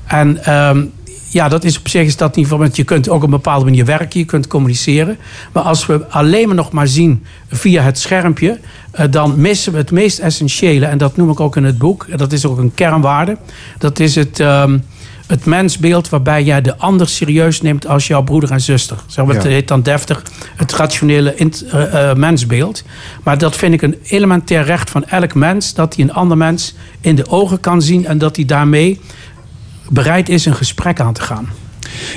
En 0.06 0.54
um, 0.54 0.92
ja, 1.30 1.50
dat 1.50 1.64
is 1.64 1.78
op 1.78 1.88
zich 1.88 2.06
is 2.06 2.18
dat 2.18 2.36
niet 2.36 2.48
van... 2.48 2.60
Want 2.60 2.76
je 2.76 2.84
kunt 2.84 3.10
ook 3.10 3.16
op 3.16 3.24
een 3.24 3.30
bepaalde 3.30 3.66
manier 3.66 3.86
werken, 3.86 4.20
je 4.20 4.26
kunt 4.26 4.48
communiceren. 4.48 5.18
Maar 5.54 5.64
als 5.64 5.86
we 5.86 6.08
alleen 6.10 6.48
maar 6.48 6.56
nog 6.56 6.72
maar 6.72 6.88
zien 6.88 7.26
via 7.50 7.82
het 7.82 8.00
schermpje... 8.00 8.60
Uh, 9.00 9.06
dan 9.10 9.42
missen 9.42 9.72
we 9.72 9.78
het 9.78 9.92
meest 9.92 10.20
essentiële. 10.20 10.86
En 10.86 10.98
dat 10.98 11.18
noem 11.18 11.30
ik 11.30 11.40
ook 11.40 11.56
in 11.56 11.64
het 11.64 11.78
boek. 11.78 12.18
Dat 12.18 12.32
is 12.32 12.46
ook 12.46 12.58
een 12.58 12.74
kernwaarde. 12.74 13.38
Dat 13.78 14.00
is 14.00 14.16
het... 14.16 14.40
Um, 14.40 14.84
het 15.30 15.46
mensbeeld 15.46 16.10
waarbij 16.10 16.44
jij 16.44 16.62
de 16.62 16.78
ander 16.78 17.10
serieus 17.10 17.62
neemt 17.62 17.88
als 17.88 18.08
jouw 18.08 18.24
broeder 18.24 18.52
en 18.52 18.62
zuster. 18.62 18.98
Zeg 19.08 19.26
maar, 19.26 19.36
ja. 19.36 19.42
Het 19.42 19.50
heet 19.50 19.68
dan 19.68 19.82
deftig 19.82 20.24
het 20.56 20.74
rationele 20.74 21.36
uh, 21.38 21.50
uh, 21.74 22.14
mensbeeld. 22.14 22.84
Maar 23.24 23.38
dat 23.38 23.56
vind 23.56 23.74
ik 23.74 23.82
een 23.82 23.98
elementair 24.04 24.64
recht 24.64 24.90
van 24.90 25.06
elk 25.06 25.34
mens... 25.34 25.74
dat 25.74 25.96
hij 25.96 26.04
een 26.04 26.14
ander 26.14 26.38
mens 26.38 26.76
in 27.02 27.16
de 27.16 27.28
ogen 27.28 27.60
kan 27.60 27.82
zien... 27.82 28.06
en 28.06 28.18
dat 28.18 28.36
hij 28.36 28.46
daarmee 28.46 29.00
bereid 29.90 30.30
is 30.30 30.46
een 30.46 30.56
gesprek 30.56 31.00
aan 31.00 31.14
te 31.14 31.22
gaan. 31.22 31.50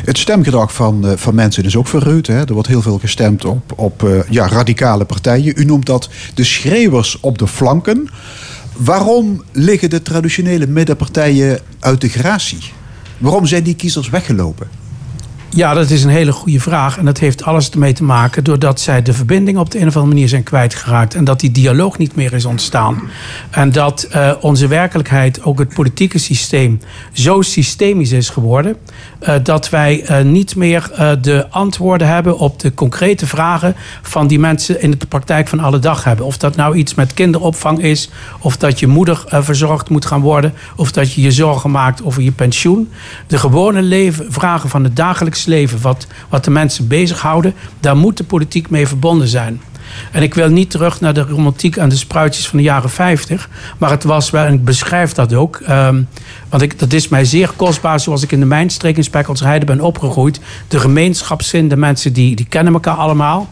Het 0.05 0.19
stemgedrag 0.19 0.75
van, 0.75 1.07
uh, 1.07 1.13
van 1.17 1.35
mensen 1.35 1.65
is 1.65 1.77
ook 1.77 1.89
verruwd. 1.89 2.27
Hè? 2.27 2.41
Er 2.41 2.53
wordt 2.53 2.69
heel 2.69 2.83
veel 2.83 2.99
gestemd 2.99 3.45
op, 3.45 3.73
op 3.77 4.09
ja, 4.31 4.49
radicale 4.49 5.05
partijen. 5.05 5.53
U 5.57 5.65
noemt 5.65 5.87
dat 5.87 6.09
de 6.35 6.45
schreeuwers 6.45 7.21
op 7.21 7.39
de 7.39 7.47
flanken. 7.47 8.09
Waarom 8.77 9.43
liggen 9.53 9.91
de 9.91 10.03
traditionele 10.03 10.67
middenpartijen 10.67 11.61
uit 11.81 12.01
de 12.01 12.09
gratie? 12.09 12.81
Waarom 13.23 13.47
zijn 13.47 13.62
die 13.62 13.75
kiezers 13.75 14.09
weggelopen? 14.09 14.68
Ja, 15.55 15.74
dat 15.74 15.90
is 15.90 16.05
een 16.05 16.11
hele 16.11 16.32
goede 16.32 16.61
vraag. 16.61 16.98
En 16.98 17.05
dat 17.05 17.18
heeft 17.18 17.44
alles 17.44 17.70
ermee 17.70 17.92
te 17.92 18.05
maken 18.05 18.44
doordat 18.44 18.80
zij 18.80 19.03
de 19.03 19.12
verbinding 19.12 19.59
op 19.59 19.70
de 19.70 19.80
een 19.80 19.86
of 19.86 19.94
andere 19.94 20.14
manier 20.14 20.28
zijn 20.28 20.42
kwijtgeraakt. 20.42 21.14
En 21.14 21.24
dat 21.24 21.40
die 21.40 21.50
dialoog 21.50 21.98
niet 21.98 22.14
meer 22.14 22.32
is 22.32 22.44
ontstaan. 22.44 23.03
En 23.50 23.72
dat 23.72 24.09
uh, 24.14 24.32
onze 24.40 24.66
werkelijkheid, 24.66 25.42
ook 25.42 25.59
het 25.59 25.74
politieke 25.74 26.18
systeem, 26.18 26.80
zo 27.12 27.42
systemisch 27.42 28.12
is 28.12 28.28
geworden. 28.28 28.76
Uh, 29.22 29.34
dat 29.42 29.70
wij 29.70 30.11
uh, 30.11 30.24
niet 30.24 30.57
meer 30.57 30.90
de 31.20 31.46
antwoorden 31.50 32.07
hebben 32.09 32.38
op 32.38 32.61
de 32.61 32.74
concrete 32.74 33.26
vragen 33.26 33.74
van 34.03 34.26
die 34.26 34.38
mensen 34.38 34.82
in 34.82 34.90
de 34.90 35.07
praktijk 35.07 35.48
van 35.48 35.61
alle 35.61 35.78
dag 35.78 36.05
hebben. 36.05 36.26
Of 36.26 36.36
dat 36.36 36.57
nou 36.57 36.76
iets 36.76 36.94
met 36.94 37.14
kinderopvang 37.14 37.82
is, 37.82 38.11
of 38.38 38.57
dat 38.57 38.80
je 38.80 38.86
moeder 38.86 39.24
verzorgd 39.28 39.88
moet 39.88 40.07
gaan 40.07 40.20
worden, 40.20 40.55
of 40.76 40.92
dat 40.92 41.12
je 41.12 41.20
je 41.20 41.30
zorgen 41.30 41.70
maakt 41.70 42.05
over 42.05 42.22
je 42.22 42.32
pensioen. 42.32 42.90
De 43.26 43.38
gewone 43.38 43.82
leven, 43.82 44.32
vragen 44.32 44.68
van 44.68 44.84
het 44.84 44.96
dagelijks 44.96 45.41
leven, 45.47 45.80
wat, 45.80 46.07
wat 46.28 46.45
de 46.45 46.51
mensen 46.51 46.88
bezighouden, 46.88 47.55
daar 47.80 47.97
moet 47.97 48.16
de 48.16 48.24
politiek 48.24 48.70
mee 48.70 48.86
verbonden 48.86 49.28
zijn. 49.28 49.61
En 50.12 50.22
ik 50.22 50.34
wil 50.34 50.49
niet 50.49 50.70
terug 50.70 51.01
naar 51.01 51.14
de 51.14 51.20
romantiek 51.20 51.76
en 51.76 51.88
de 51.88 51.97
spruitjes 51.97 52.49
van 52.49 52.59
de 52.59 52.64
jaren 52.64 52.90
50. 52.90 53.49
Maar 53.78 53.90
het 53.90 54.05
was 54.05 54.30
wel, 54.30 54.45
en 54.45 54.53
ik 54.53 54.64
beschrijf 54.64 55.12
dat 55.12 55.34
ook. 55.34 55.61
Um, 55.70 56.09
want 56.49 56.62
ik, 56.62 56.78
dat 56.78 56.93
is 56.93 57.09
mij 57.09 57.24
zeer 57.24 57.51
kostbaar, 57.57 58.01
zoals 58.01 58.22
ik 58.22 58.32
in 58.32 58.40
de 58.40 58.47
mijnstreek 58.47 58.97
in 58.97 59.05
Spekkelsheide 59.05 59.66
ben 59.66 59.80
opgegroeid. 59.80 60.40
De 60.68 60.80
gemeenschapszin, 60.80 61.68
de 61.68 61.76
mensen 61.76 62.12
die, 62.12 62.36
die 62.36 62.47
kennen 62.47 62.72
elkaar 62.72 62.97
allemaal. 62.97 63.49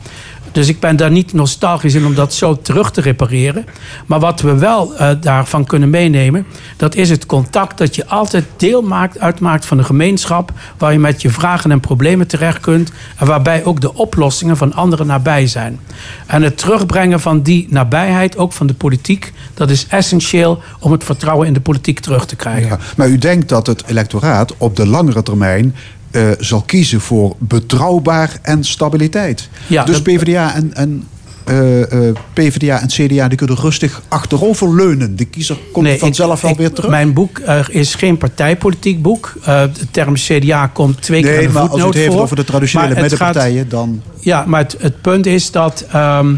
Dus 0.52 0.68
ik 0.68 0.80
ben 0.80 0.96
daar 0.96 1.10
niet 1.10 1.32
nostalgisch 1.32 1.94
in 1.94 2.06
om 2.06 2.14
dat 2.14 2.34
zo 2.34 2.58
terug 2.62 2.90
te 2.90 3.00
repareren. 3.00 3.64
Maar 4.06 4.20
wat 4.20 4.40
we 4.40 4.54
wel 4.54 4.96
eh, 4.96 5.10
daarvan 5.20 5.64
kunnen 5.64 5.90
meenemen, 5.90 6.46
dat 6.76 6.94
is 6.94 7.10
het 7.10 7.26
contact 7.26 7.78
dat 7.78 7.94
je 7.94 8.06
altijd 8.06 8.44
deel 8.56 8.82
maakt, 8.82 9.18
uitmaakt 9.18 9.66
van 9.66 9.78
een 9.78 9.84
gemeenschap. 9.84 10.52
Waar 10.78 10.92
je 10.92 10.98
met 10.98 11.22
je 11.22 11.30
vragen 11.30 11.70
en 11.70 11.80
problemen 11.80 12.26
terecht 12.26 12.60
kunt. 12.60 12.92
En 13.16 13.26
waarbij 13.26 13.64
ook 13.64 13.80
de 13.80 13.94
oplossingen 13.94 14.56
van 14.56 14.72
anderen 14.72 15.06
nabij 15.06 15.46
zijn. 15.46 15.80
En 16.26 16.42
het 16.42 16.58
terugbrengen 16.58 17.20
van 17.20 17.42
die 17.42 17.66
nabijheid, 17.70 18.36
ook 18.36 18.52
van 18.52 18.66
de 18.66 18.74
politiek, 18.74 19.32
dat 19.54 19.70
is 19.70 19.86
essentieel 19.86 20.62
om 20.80 20.92
het 20.92 21.04
vertrouwen 21.04 21.46
in 21.46 21.52
de 21.52 21.60
politiek 21.60 22.00
terug 22.00 22.26
te 22.26 22.36
krijgen. 22.36 22.68
Ja, 22.68 22.78
maar 22.96 23.08
u 23.08 23.18
denkt 23.18 23.48
dat 23.48 23.66
het 23.66 23.84
electoraat 23.86 24.54
op 24.56 24.76
de 24.76 24.86
langere 24.86 25.22
termijn 25.22 25.74
eh, 26.10 26.28
zal 26.38 26.60
kiezen 26.60 27.00
voor 27.00 27.34
betrouwbaar 27.38 28.38
en 28.42 28.64
stabiliteit. 28.64 29.48
Ja, 29.66 29.84
dus 29.84 29.94
dat- 29.94 30.02
PvdA 30.02 30.54
en, 30.54 30.74
en, 30.74 31.04
eh, 31.44 32.08
eh, 32.08 32.14
PvdA 32.32 32.80
en 32.80 32.86
CDA 32.88 33.28
die 33.28 33.36
kunnen 33.38 33.56
rustig 33.56 34.02
achterover 34.08 34.74
leunen. 34.74 35.16
De 35.16 35.24
kiezer 35.24 35.58
komt 35.72 35.86
Nee, 35.86 35.98
vanzelf 35.98 36.36
ik- 36.36 36.42
wel 36.42 36.50
ik- 36.50 36.56
weer 36.56 36.72
terug. 36.72 36.90
Mijn 36.90 37.12
boek 37.12 37.38
eh, 37.38 37.60
is 37.68 37.94
geen 37.94 38.18
partijpolitiek 38.18 39.02
boek. 39.02 39.32
Eh, 39.44 39.62
de 39.78 39.90
term 39.90 40.14
CDA 40.14 40.66
komt 40.66 41.02
twee 41.02 41.22
keer 41.22 41.30
nee, 41.30 41.40
in 41.40 41.46
de 41.46 41.52
maar 41.52 41.62
als 41.62 41.70
u 41.70 41.74
het 41.74 41.82
voetnoot 41.82 41.94
heeft 42.02 42.12
voor. 42.12 42.22
over 42.22 42.36
de 42.36 42.44
traditionele 42.44 43.00
middenpartijen, 43.00 43.68
dan... 43.68 44.02
Ja, 44.20 44.44
maar 44.46 44.60
het, 44.62 44.76
het 44.78 45.00
punt 45.00 45.26
is 45.26 45.50
dat 45.50 45.84
ehm, 45.92 46.34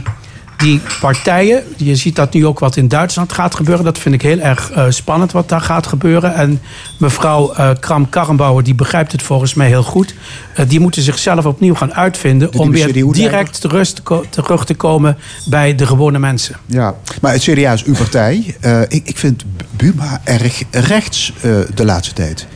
die 0.63 0.81
partijen... 1.01 1.63
Je 1.77 1.97
ziet 1.97 2.17
dat 2.17 2.33
nu 2.33 2.47
ook 2.47 2.59
wat 2.59 2.77
in 2.77 2.89
Duitsland 2.89 3.33
gaat 3.33 3.55
gebeuren. 3.55 3.85
Dat 3.85 3.99
vind 3.99 4.15
ik 4.15 4.23
heel 4.23 4.39
erg 4.39 4.71
eh, 4.71 4.85
spannend 4.89 5.33
wat 5.33 5.49
daar 5.49 5.61
gaat 5.61 5.87
gebeuren. 5.87 6.35
En 6.35 6.61
mevrouw 6.99 7.53
eh 7.53 7.71
Kram-Karrenbauer, 7.81 8.63
die 8.63 8.75
begrijpt 8.75 9.13
het 9.13 9.23
volgens 9.23 9.55
mij 9.55 9.67
heel 9.67 9.83
goed. 9.83 10.15
Eh, 10.55 10.69
die 10.69 10.81
moeten 10.81 11.03
zichzelf 11.03 11.47
opnieuw 11.47 11.75
gaan 11.75 11.95
uitvinden... 11.95 12.51
De 12.51 12.59
om 12.59 12.71
weer 12.71 13.13
direct 13.13 13.61
terug 13.61 13.93
te, 13.93 14.03
terug 14.31 14.65
te 14.65 14.75
komen 14.75 15.17
bij 15.49 15.75
de 15.75 15.87
gewone 15.87 16.19
mensen. 16.19 16.57
Ja, 16.67 16.95
maar 17.21 17.33
het 17.33 17.43
CDA 17.43 17.73
is 17.73 17.85
uw 17.85 17.95
partij. 17.95 18.57
Ik, 18.89 19.03
ik 19.09 19.19
vind 19.19 19.45
Buma 19.77 20.21
erg 20.25 20.63
rechts 20.71 21.33
de 21.75 21.85
laatste 21.85 22.15
tijd. 22.15 22.47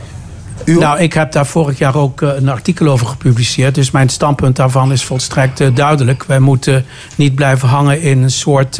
Nou, 0.75 0.99
ik 0.99 1.13
heb 1.13 1.31
daar 1.31 1.45
vorig 1.45 1.77
jaar 1.77 1.95
ook 1.95 2.21
eh, 2.21 2.29
een 2.35 2.49
artikel 2.49 2.87
over 2.87 3.07
gepubliceerd. 3.07 3.75
Dus 3.75 3.91
mijn 3.91 4.09
standpunt 4.09 4.55
daarvan 4.55 4.91
is 4.91 5.03
volstrekt 5.03 5.59
eh, 5.59 5.67
duidelijk. 5.73 6.23
Wij 6.23 6.39
moeten 6.39 6.85
niet 7.15 7.35
blijven 7.35 7.67
hangen 7.67 8.01
in 8.01 8.23
een 8.23 8.31
soort 8.31 8.79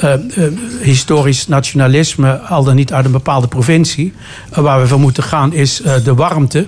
eh, 0.00 0.12
eh, 0.12 0.52
historisch 0.80 1.46
nationalisme, 1.48 2.38
al 2.38 2.64
dan 2.64 2.74
niet 2.74 2.92
uit 2.92 3.04
een 3.04 3.10
bepaalde 3.12 3.48
provincie. 3.48 4.12
Eh, 4.50 4.58
waar 4.58 4.80
we 4.80 4.86
voor 4.86 5.00
moeten 5.00 5.22
gaan 5.22 5.52
is 5.52 5.82
de 6.04 6.14
warmte. 6.14 6.66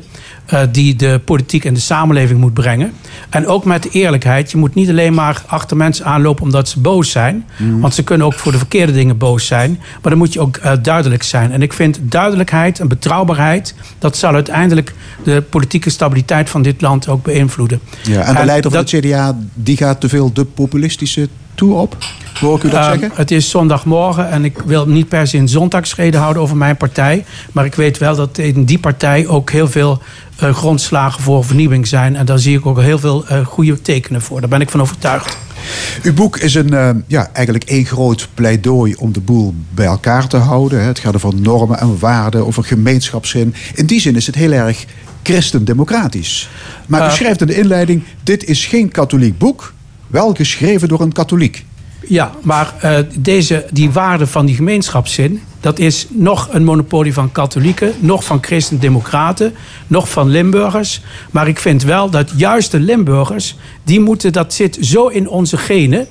die 0.72 0.96
de 0.96 1.20
politiek 1.24 1.64
en 1.64 1.74
de 1.74 1.80
samenleving 1.80 2.40
moet 2.40 2.54
brengen. 2.54 2.92
En 3.30 3.46
ook 3.46 3.64
met 3.64 3.92
eerlijkheid. 3.92 4.50
Je 4.50 4.56
moet 4.56 4.74
niet 4.74 4.88
alleen 4.88 5.14
maar 5.14 5.42
achter 5.46 5.76
mensen 5.76 6.04
aanlopen 6.04 6.44
omdat 6.44 6.68
ze 6.68 6.80
boos 6.80 7.10
zijn. 7.10 7.44
Want 7.80 7.94
ze 7.94 8.02
kunnen 8.02 8.26
ook 8.26 8.34
voor 8.34 8.52
de 8.52 8.58
verkeerde 8.58 8.92
dingen 8.92 9.18
boos 9.18 9.46
zijn. 9.46 9.70
Maar 10.02 10.10
dan 10.10 10.18
moet 10.18 10.32
je 10.32 10.40
ook 10.40 10.82
duidelijk 10.84 11.22
zijn. 11.22 11.52
En 11.52 11.62
ik 11.62 11.72
vind 11.72 11.98
duidelijkheid 12.02 12.80
en 12.80 12.88
betrouwbaarheid... 12.88 13.74
dat 13.98 14.16
zal 14.16 14.34
uiteindelijk 14.34 14.94
de 15.24 15.42
politieke 15.42 15.90
stabiliteit 15.90 16.50
van 16.50 16.62
dit 16.62 16.80
land 16.80 17.08
ook 17.08 17.22
beïnvloeden. 17.22 17.80
ja, 18.02 18.20
en 18.20 18.32
de 18.32 18.40
en 18.40 18.46
leider 18.46 18.70
van 18.70 18.80
dat- 18.80 18.90
het 18.90 19.04
CDA 19.04 19.38
die 19.54 19.76
gaat 19.76 20.00
te 20.00 20.08
veel 20.08 20.32
de 20.32 20.44
populistische 20.44 21.28
toe 21.54 21.74
op. 21.74 21.96
Hoor 22.40 22.56
ik 22.56 22.62
u 22.62 22.68
dat 22.68 22.78
Ehm, 22.78 22.90
zeggen? 22.90 23.10
Het 23.14 23.30
is 23.30 23.50
zondagmorgen 23.50 24.30
en 24.30 24.44
ik 24.44 24.58
wil 24.64 24.86
niet 24.86 25.08
per 25.08 25.26
se 25.26 25.38
een 25.38 25.48
zondagsreden 25.48 26.20
houden 26.20 26.42
over 26.42 26.56
mijn 26.56 26.76
partij. 26.76 27.24
Maar 27.52 27.64
ik 27.64 27.74
weet 27.74 27.98
wel 27.98 28.16
dat 28.16 28.38
in 28.38 28.64
die 28.64 28.78
partij 28.78 29.26
ook 29.26 29.50
heel 29.50 29.68
veel 29.68 30.02
eh, 30.36 30.54
grondslagen 30.54 31.22
voor 31.22 31.44
vernieuwing 31.44 31.86
zijn. 31.86 32.16
En 32.16 32.26
daar 32.26 32.38
zie 32.38 32.58
ik 32.58 32.66
ook 32.66 32.80
heel 32.80 32.98
veel 32.98 33.26
eh, 33.26 33.46
goede 33.46 33.80
tekenen 33.82 34.22
voor. 34.22 34.40
Daar 34.40 34.48
ben 34.48 34.60
ik 34.60 34.70
van 34.70 34.80
overtuigd. 34.80 35.38
Uw 36.02 36.12
boek 36.14 36.36
is 36.36 36.54
een, 36.54 36.74
eh, 36.74 36.90
ja, 37.06 37.28
eigenlijk 37.32 37.64
één 37.64 37.84
groot 37.84 38.28
pleidooi 38.34 38.94
om 38.94 39.12
de 39.12 39.20
boel 39.20 39.54
bij 39.74 39.86
elkaar 39.86 40.26
te 40.26 40.36
houden. 40.36 40.84
Het 40.84 40.98
gaat 40.98 41.14
over 41.14 41.34
normen 41.34 41.78
en 41.78 41.98
waarden, 41.98 42.46
over 42.46 42.64
gemeenschapszin. 42.64 43.54
In 43.74 43.86
die 43.86 44.00
zin 44.00 44.16
is 44.16 44.26
het 44.26 44.34
heel 44.34 44.52
erg 44.52 44.84
christendemocratisch. 45.22 46.48
Maar 46.86 47.10
u 47.10 47.14
schrijft 47.14 47.40
in 47.40 47.46
de 47.46 47.56
inleiding: 47.58 48.02
dit 48.22 48.44
is 48.44 48.66
geen 48.66 48.90
katholiek 48.90 49.38
boek, 49.38 49.72
wel 50.12 50.34
geschreven 50.34 50.88
door 50.88 51.00
een 51.00 51.12
katholiek. 51.12 51.64
Ja, 52.06 52.32
maar 52.42 52.74
eh, 52.80 52.98
deze, 53.14 53.66
die 53.70 53.90
waarde 53.90 54.26
van 54.26 54.46
die 54.46 54.54
gemeenschapszin... 54.54 55.42
dat 55.60 55.78
is 55.78 56.06
nog 56.10 56.48
een 56.50 56.64
monopolie 56.64 57.12
van 57.12 57.32
katholieken... 57.32 57.92
nog 57.98 58.24
van 58.24 58.38
christendemocraten, 58.40 59.54
nog 59.86 60.08
van 60.08 60.28
Limburgers. 60.28 61.02
Maar 61.30 61.48
ik 61.48 61.58
vind 61.58 61.82
wel 61.82 62.10
dat 62.10 62.32
juist 62.36 62.70
de 62.70 62.80
Limburgers... 62.80 63.56
die 63.84 64.00
moeten, 64.00 64.32
dat 64.32 64.54
zit 64.54 64.78
zo 64.80 65.06
in 65.06 65.28
onze 65.28 65.56
genen... 65.56 66.06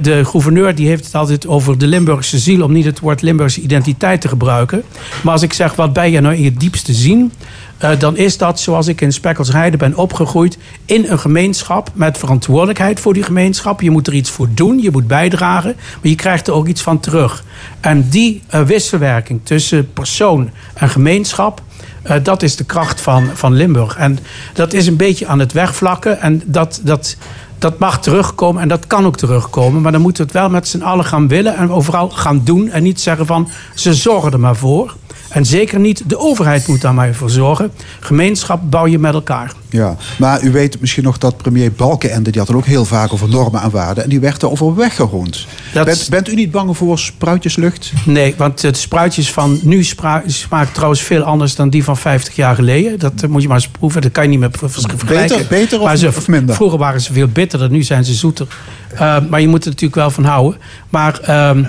De 0.00 0.24
gouverneur 0.24 0.74
die 0.74 0.88
heeft 0.88 1.04
het 1.04 1.14
altijd 1.14 1.46
over 1.46 1.78
de 1.78 1.86
Limburgse 1.86 2.38
ziel... 2.38 2.64
om 2.64 2.72
niet 2.72 2.84
het 2.84 3.00
woord 3.00 3.22
Limburgse 3.22 3.60
identiteit 3.60 4.20
te 4.20 4.28
gebruiken. 4.28 4.82
Maar 5.22 5.32
als 5.32 5.42
ik 5.42 5.52
zeg, 5.52 5.74
wat 5.74 5.92
ben 5.92 6.10
je 6.10 6.20
nou 6.20 6.34
in 6.34 6.42
je 6.42 6.52
diepste 6.52 6.92
zien... 6.92 7.32
eh, 7.78 7.98
dan 7.98 8.16
is 8.16 8.38
dat 8.38 8.60
zoals 8.60 8.86
ik 8.86 9.00
in 9.00 9.12
Spekkelsheide 9.12 9.76
ben 9.76 9.96
opgegroeid... 9.96 10.58
in 10.84 11.04
een 11.08 11.18
gemeenschap 11.18 11.90
met 11.94 12.18
verantwoordelijkheid 12.18 13.00
voor 13.00 13.14
die 13.14 13.22
gemeenschap. 13.22 13.80
Je 13.80 13.90
moet 13.90 14.06
er 14.06 14.14
iets 14.14 14.30
voor 14.30 14.48
doen, 14.54 14.80
je 14.80 14.90
moet 14.90 15.06
bijdragen... 15.06 15.74
maar 15.76 16.10
je 16.10 16.14
krijgt 16.14 16.46
er 16.46 16.54
ook 16.54 16.66
iets 16.66 16.82
van 16.82 17.00
terug. 17.00 17.44
En 17.80 18.08
die 18.08 18.42
eh, 18.46 18.62
wisselwerking 18.62 19.40
tussen 19.42 19.92
persoon 19.92 20.50
en 20.74 20.88
gemeenschap... 20.88 21.62
eh, 22.02 22.16
dat 22.22 22.42
is 22.42 22.56
de 22.56 22.64
kracht 22.64 23.00
van, 23.00 23.28
van 23.34 23.54
Limburg. 23.54 23.96
En 23.96 24.18
dat 24.52 24.72
is 24.72 24.86
een 24.86 24.96
beetje 24.96 25.26
aan 25.26 25.38
het 25.38 25.52
wegvlakken. 25.52 26.20
En 26.20 26.42
dat, 26.46 26.80
dat, 26.84 27.16
dat 27.64 27.78
mag 27.78 28.00
terugkomen 28.00 28.62
en 28.62 28.68
dat 28.68 28.86
kan 28.86 29.06
ook 29.06 29.16
terugkomen. 29.16 29.82
Maar 29.82 29.92
dan 29.92 30.00
moeten 30.00 30.26
we 30.26 30.32
het 30.32 30.40
wel 30.40 30.50
met 30.50 30.68
z'n 30.68 30.82
allen 30.82 31.04
gaan 31.04 31.28
willen 31.28 31.56
en 31.56 31.70
overal 31.70 32.10
gaan 32.10 32.40
doen. 32.44 32.68
En 32.68 32.82
niet 32.82 33.00
zeggen 33.00 33.26
van 33.26 33.48
ze 33.74 33.94
zorgen 33.94 34.32
er 34.32 34.40
maar 34.40 34.56
voor. 34.56 34.94
En 35.34 35.44
zeker 35.46 35.78
niet 35.80 36.02
de 36.06 36.18
overheid 36.18 36.66
moet 36.66 36.80
daar 36.80 36.94
maar 36.94 37.14
voor 37.14 37.30
zorgen. 37.30 37.70
Gemeenschap 38.00 38.60
bouw 38.70 38.86
je 38.86 38.98
met 38.98 39.14
elkaar. 39.14 39.52
Ja, 39.68 39.96
maar 40.18 40.42
u 40.42 40.50
weet 40.52 40.80
misschien 40.80 41.02
nog 41.04 41.18
dat 41.18 41.36
premier 41.36 41.72
Balkenende... 41.72 42.30
die 42.30 42.38
had 42.40 42.48
het 42.48 42.56
ook 42.56 42.64
heel 42.66 42.84
vaak 42.84 43.12
over 43.12 43.28
normen 43.28 43.62
en 43.62 43.70
waarden... 43.70 44.04
en 44.04 44.08
die 44.10 44.20
werd 44.20 44.42
er 44.42 44.50
over 44.50 44.74
weggeroend. 44.74 45.46
Dat- 45.72 45.84
Bent, 45.84 46.06
bent 46.10 46.28
u 46.28 46.34
niet 46.34 46.50
bang 46.50 46.76
voor 46.76 46.98
spruitjeslucht? 46.98 47.92
Nee, 48.04 48.34
want 48.36 48.62
het 48.62 48.76
spruitjes 48.76 49.32
van 49.32 49.58
nu 49.62 49.82
smaakt 50.26 50.74
trouwens 50.74 51.02
veel 51.02 51.22
anders 51.22 51.54
dan 51.54 51.68
die 51.70 51.84
van 51.84 51.96
50 51.96 52.36
jaar 52.36 52.54
geleden. 52.54 52.98
Dat 52.98 53.12
eh, 53.22 53.28
moet 53.28 53.42
je 53.42 53.48
maar 53.48 53.56
eens 53.56 53.68
proeven. 53.68 54.02
Dat 54.02 54.12
kan 54.12 54.22
je 54.22 54.28
niet 54.30 54.38
meer 54.38 54.48
ver- 54.52 54.70
ver- 54.70 54.82
vergelijken. 54.96 55.46
beter 55.48 55.80
of- 55.80 55.96
ze- 55.96 56.08
of 56.08 56.28
minder? 56.28 56.54
Vroeger 56.54 56.78
waren 56.78 57.00
ze 57.00 57.12
veel 57.12 57.28
bitterder, 57.28 57.70
nu 57.70 57.82
zijn 57.82 58.04
ze 58.04 58.14
zoeter. 58.14 58.46
Eh, 58.94 59.16
maar 59.30 59.40
je 59.40 59.48
moet 59.48 59.62
er 59.64 59.68
natuurlijk 59.70 59.94
wel 60.00 60.10
van 60.10 60.24
houden. 60.24 60.60
Maar 60.88 61.20
ehm, 61.20 61.64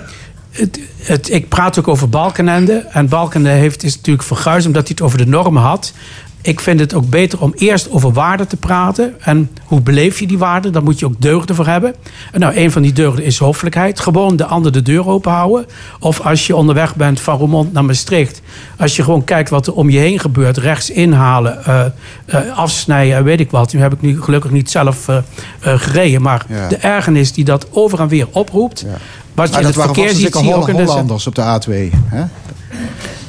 het, 0.56 0.80
het, 0.98 1.32
ik 1.32 1.50
praat 1.50 1.80
ook 1.80 1.88
over 1.88 2.10
Balkenende. 2.10 2.74
En 2.92 3.08
Balkenende 3.10 3.58
heeft, 3.60 3.84
is 3.84 3.96
natuurlijk 3.96 4.28
verguisd 4.28 4.68
omdat 4.68 4.82
hij 4.88 4.92
het 4.98 5.06
over 5.06 5.18
de 5.18 5.28
normen 5.28 5.62
had. 5.62 5.94
Ik 6.42 6.60
vind 6.60 6.80
het 6.80 6.94
ook 6.94 7.10
beter 7.10 7.42
om 7.42 7.54
eerst 7.56 7.90
over 7.92 8.14
waarden 8.14 8.48
te 8.48 8.58
praten. 8.58 9.14
En 9.22 9.50
hoe 9.64 9.82
beleef 9.82 10.20
je 10.20 10.28
die 10.28 10.38
waarden? 10.38 10.74
Daar 10.74 10.84
moet 10.84 11.00
je 11.00 11.06
ook 11.06 11.22
deugden 11.22 11.56
voor 11.56 11.68
hebben. 11.68 11.96
En 12.32 12.40
nou, 12.40 12.56
een 12.56 12.72
van 12.72 12.82
die 12.82 12.94
deugden 12.94 13.26
is 13.26 13.38
hoffelijkheid. 13.38 14.00
Gewoon 14.00 14.36
de 14.36 14.46
ander 14.46 14.72
de 14.72 14.82
deur 14.82 15.08
open 15.08 15.32
houden. 15.32 15.66
Of 16.00 16.20
als 16.22 16.48
je 16.48 16.56
onderweg 16.56 16.96
bent 16.96 17.20
van 17.20 17.38
Roermond 17.38 17.74
naar 17.74 17.86
Maastricht. 17.86 18.42
Als 18.78 18.96
je 18.96 19.04
gewoon 19.04 19.24
kijkt 19.24 19.50
wat 19.50 19.68
er 19.68 19.74
om 19.74 19.90
je 19.90 20.00
heen 20.00 20.20
gebeurt. 20.20 20.58
Rechts 20.58 20.90
inhalen, 20.90 21.66
eh, 21.66 21.86
eh, 22.26 22.58
afsnijden 22.58 23.16
en 23.18 23.24
weet 23.24 23.40
ik 23.40 23.52
wat. 23.52 23.74
Nu 23.74 23.80
heb 23.80 23.94
ik 23.94 24.02
nu 24.02 24.22
gelukkig 24.22 24.52
niet 24.52 24.72
zelf 24.72 25.08
eh, 25.08 25.18
gereden. 25.60 26.22
Maar 26.22 26.46
Ja. 26.50 26.68
de 26.68 26.78
ergernis 26.78 27.34
die 27.34 27.46
dat 27.46 27.68
over 27.72 28.00
en 28.00 28.08
weer 28.08 28.28
oproept. 28.32 28.86
Wat 29.36 29.48
je 29.48 29.54
Maar 29.54 29.62
in 29.62 29.68
dat 29.68 29.76
het 29.76 29.84
verkeer 29.84 30.10
ziet, 30.10 30.36
zie 30.36 30.54
ook 30.56 30.70
in 30.70 30.76
de... 30.76 30.84
Hollanders 30.84 31.28
op 31.28 31.36
de 31.36 31.42
A2. 31.42 31.96
Hè? 32.06 32.24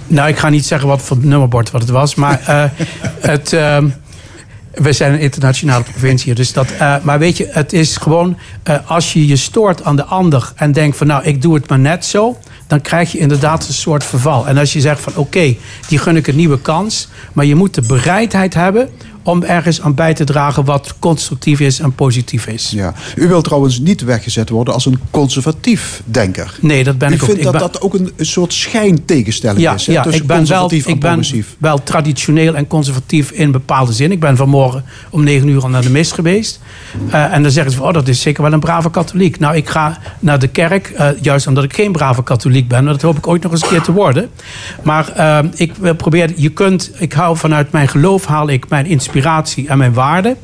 Nou, 0.07 0.29
ik 0.29 0.39
ga 0.39 0.49
niet 0.49 0.67
zeggen 0.67 0.89
wat 0.89 1.03
voor 1.03 1.17
nummerbord 1.21 1.71
wat 1.71 1.81
het 1.81 1.91
was. 1.91 2.15
Maar 2.15 2.41
eh, 2.47 2.65
het, 3.31 3.53
ehm, 3.53 3.89
we 4.75 4.93
zijn 4.93 5.13
een 5.13 5.21
internationale 5.21 5.85
provincie. 5.85 6.35
Dus 6.35 6.53
dat, 6.53 6.71
eh, 6.71 6.95
maar 7.03 7.19
weet 7.19 7.37
je, 7.37 7.49
het 7.51 7.73
is 7.73 7.97
gewoon... 7.97 8.39
eh, 8.63 8.77
als 8.87 9.13
je 9.13 9.27
je 9.27 9.37
stoort 9.37 9.85
aan 9.85 9.97
de 9.97 10.05
ander 10.05 10.53
en 10.57 10.73
denkt 10.73 10.97
van... 10.97 11.07
nou, 11.07 11.25
ik 11.25 11.43
doe 11.43 11.55
het 11.55 11.69
maar 11.69 11.79
net 11.79 12.05
zo... 12.05 12.37
dan 12.67 12.81
krijg 12.81 13.13
je 13.13 13.19
inderdaad 13.19 13.69
een 13.69 13.75
soort 13.75 14.05
verval. 14.05 14.47
En 14.47 14.59
als 14.59 14.73
je 14.73 14.81
zegt 14.81 15.01
van 15.01 15.13
oké, 15.17 15.57
die 15.89 15.99
gun 15.99 16.17
ik 16.17 16.27
een 16.27 16.37
nieuwe 16.37 16.61
kans... 16.61 17.09
maar 17.33 17.45
je 17.45 17.55
moet 17.55 17.75
de 17.75 17.83
bereidheid 17.83 18.55
hebben 18.55 18.89
om 19.27 19.43
ergens 19.43 19.81
aan 19.81 19.95
bij 19.95 20.15
te 20.15 20.25
dragen... 20.25 20.65
wat 20.65 20.95
constructief 20.99 21.61
is 21.61 21.79
en 21.81 21.93
positief 21.95 22.47
is. 22.47 22.71
Ja. 22.75 22.95
U 23.17 23.29
wilt 23.29 23.45
trouwens 23.45 23.79
niet 23.79 24.01
weggezet 24.01 24.49
worden 24.49 24.75
als 24.75 24.87
een 24.87 24.99
conservatief 25.11 26.03
denker. 26.05 26.55
Nee, 26.61 26.85
dat 26.85 26.99
ben 26.99 27.11
U 27.13 27.15
ik 27.15 27.23
ook. 27.23 27.29
Ik 27.29 27.43
dat 27.43 27.53
ben- 27.53 27.61
dat 27.61 27.81
ook 27.81 27.95
een, 27.95 28.13
soort 28.19 28.53
schijntegenstelling 28.53 29.61
Ja, 29.61 29.75
is 29.75 29.87
hè, 29.87 29.93
ja 29.93 30.03
tussen 30.03 30.23
ik 30.23 30.27
ben, 30.29 30.37
wel, 30.37 30.47
conservatief 30.47 30.87
en 30.87 30.93
ik 30.93 31.01
ben 31.01 31.11
progressief. 31.11 31.57
wel 31.59 31.83
traditioneel 31.83 32.55
en 32.57 32.67
conservatief 32.67 33.31
in 33.31 33.51
bepaalde 33.51 33.93
zin. 33.93 34.13
Ik 34.13 34.21
ben 34.21 34.37
vanmorgen 34.37 34.85
om 35.11 35.25
negen 35.25 35.49
uur 35.49 35.63
al 35.63 35.69
naar 35.69 35.83
de 35.83 35.91
mis 35.91 36.13
geweest. 36.13 36.61
Eh, 37.11 37.33
en 37.33 37.43
dan 37.43 37.51
zeggen 37.51 37.73
ze 37.73 37.79
van, 37.79 37.87
oh, 37.87 37.93
dat 37.95 38.09
is 38.09 38.21
zeker 38.21 38.43
wel 38.43 38.53
een 38.53 38.61
brave 38.61 38.91
katholiek. 38.91 39.39
Nou, 39.39 39.57
ik 39.57 39.69
ga 39.69 39.99
naar 40.21 40.39
de 40.39 40.49
kerk, 40.49 40.89
eh, 40.89 41.09
juist 41.21 41.47
omdat 41.47 41.65
ik 41.65 41.75
geen 41.75 41.93
brave 41.93 42.23
katholiek 42.23 42.69
ben. 42.69 42.85
Maar 42.85 42.93
dat 42.93 43.03
hoop 43.03 43.17
ik 43.17 43.27
ooit 43.27 43.43
nog 43.43 43.53
eens 43.53 43.63
een 43.63 43.69
keer 43.69 43.83
te 43.83 43.93
worden. 43.93 44.29
Maar 44.83 45.09
eh, 45.09 45.39
ik 45.55 45.73
wil 45.81 45.95
proberen, 45.95 46.35
je 46.37 46.49
kunt, 46.49 46.91
ik 46.99 47.13
hou 47.13 47.37
vanuit 47.37 47.73
mijn 47.73 47.89
geloof, 47.89 48.25
haal 48.25 48.49
ik 48.49 48.69
mijn 48.69 48.87
inspiratie 48.87 49.15
inspiratie 49.21 49.69
en 49.69 49.79
mijn 49.79 49.93
waarden. 49.93 50.37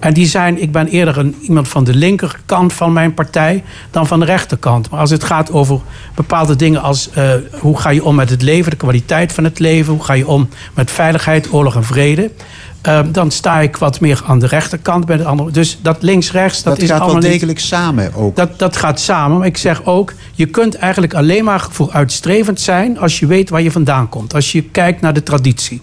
En 0.00 0.12
die 0.14 0.26
zijn, 0.26 0.62
ik 0.62 0.72
ben 0.72 0.86
eerder 0.86 1.18
een, 1.18 1.34
iemand 1.40 1.68
van 1.68 1.84
de 1.84 1.94
linkerkant 1.94 2.72
van 2.72 2.92
mijn 2.92 3.14
partij 3.14 3.64
dan 3.90 4.06
van 4.06 4.20
de 4.20 4.26
rechterkant. 4.26 4.90
Maar 4.90 5.00
als 5.00 5.10
het 5.10 5.24
gaat 5.24 5.52
over 5.52 5.80
bepaalde 6.14 6.56
dingen 6.56 6.82
als 6.82 7.10
eh, 7.10 7.30
hoe 7.60 7.78
ga 7.78 7.90
je 7.90 8.04
om 8.04 8.14
met 8.14 8.30
het 8.30 8.42
leven, 8.42 8.70
de 8.70 8.76
kwaliteit 8.76 9.32
van 9.32 9.44
het 9.44 9.58
leven, 9.58 9.92
hoe 9.92 10.04
ga 10.04 10.12
je 10.12 10.26
om 10.26 10.48
met 10.74 10.90
veiligheid, 10.90 11.52
oorlog 11.52 11.74
en 11.74 11.84
vrede. 11.84 12.30
eh, 12.82 13.00
dan 13.12 13.30
sta 13.30 13.60
ik 13.60 13.76
wat 13.76 14.00
meer 14.00 14.22
aan 14.26 14.38
de 14.38 14.46
rechterkant 14.46 15.06
bij 15.06 15.16
de 15.16 15.24
andere. 15.24 15.50
Dus 15.50 15.78
dat 15.82 16.02
links-rechts, 16.02 16.62
dat, 16.62 16.72
Dat, 16.74 16.82
is 16.82 16.88
gaat 16.88 16.98
wel 16.98 17.06
allemaal 17.06 17.22
niet- 17.22 17.32
degelijk 17.32 17.58
samen 17.58 18.14
ook. 18.14 18.36
dat, 18.36 18.58
dat 18.58 18.76
gaat 18.76 19.00
samen. 19.00 19.38
Maar 19.38 19.46
ik 19.46 19.56
zeg 19.56 19.84
ook, 19.84 20.12
je 20.34 20.46
kunt 20.46 20.74
eigenlijk 20.74 21.14
alleen 21.14 21.44
maar 21.44 21.66
vooruitstrevend 21.70 22.60
zijn 22.60 22.98
als 22.98 23.18
je 23.18 23.26
weet 23.26 23.50
waar 23.50 23.62
je 23.62 23.70
vandaan 23.70 24.08
komt. 24.08 24.34
Als 24.34 24.52
je 24.52 24.62
kijkt 24.62 25.00
naar 25.00 25.12
de 25.12 25.22
traditie. 25.22 25.80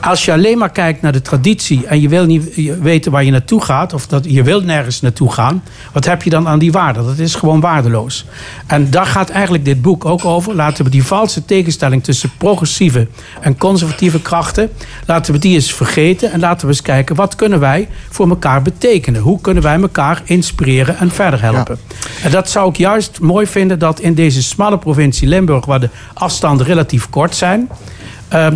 Als 0.00 0.24
je 0.24 0.32
alleen 0.32 0.58
maar 0.58 0.70
kijkt 0.70 1.02
naar 1.02 1.12
de 1.12 1.22
traditie 1.22 1.86
en 1.86 2.00
je 2.00 2.08
wil 2.08 2.24
niet 2.24 2.54
weten 2.80 3.12
waar 3.12 3.24
je 3.24 3.30
naartoe 3.30 3.64
gaat, 3.64 3.92
of 3.92 4.06
dat 4.06 4.24
je 4.28 4.42
wil 4.42 4.60
nergens 4.60 5.00
naartoe 5.00 5.32
gaan, 5.32 5.62
wat 5.92 6.04
heb 6.04 6.22
je 6.22 6.30
dan 6.30 6.48
aan 6.48 6.58
die 6.58 6.72
waarde? 6.72 7.04
Dat 7.04 7.18
is 7.18 7.34
gewoon 7.34 7.60
waardeloos. 7.60 8.24
En 8.66 8.90
daar 8.90 9.06
gaat 9.06 9.30
eigenlijk 9.30 9.64
dit 9.64 9.82
boek 9.82 10.04
ook 10.04 10.24
over. 10.24 10.54
Laten 10.54 10.84
we 10.84 10.90
die 10.90 11.04
valse 11.04 11.44
tegenstelling 11.44 12.04
tussen 12.04 12.30
progressieve 12.38 13.06
en 13.40 13.58
conservatieve 13.58 14.22
krachten, 14.22 14.70
laten 15.06 15.32
we 15.32 15.38
die 15.38 15.54
eens 15.54 15.72
vergeten 15.72 16.32
en 16.32 16.40
laten 16.40 16.66
we 16.66 16.72
eens 16.72 16.82
kijken 16.82 17.16
wat 17.16 17.34
kunnen 17.34 17.60
wij 17.60 17.88
voor 18.10 18.28
elkaar 18.28 18.62
betekenen? 18.62 19.20
Hoe 19.20 19.40
kunnen 19.40 19.62
wij 19.62 19.80
elkaar 19.80 20.22
inspireren 20.24 20.98
en 20.98 21.10
verder 21.10 21.42
helpen? 21.42 21.78
En 22.22 22.30
dat 22.30 22.50
zou 22.50 22.68
ik 22.68 22.76
juist 22.76 23.20
mooi 23.20 23.46
vinden 23.46 23.78
dat 23.78 24.00
in 24.00 24.14
deze 24.14 24.42
smalle 24.42 24.78
provincie 24.78 25.28
Limburg, 25.28 25.64
waar 25.64 25.80
de 25.80 25.90
afstanden 26.14 26.66
relatief 26.66 27.10
kort 27.10 27.36
zijn, 27.36 27.68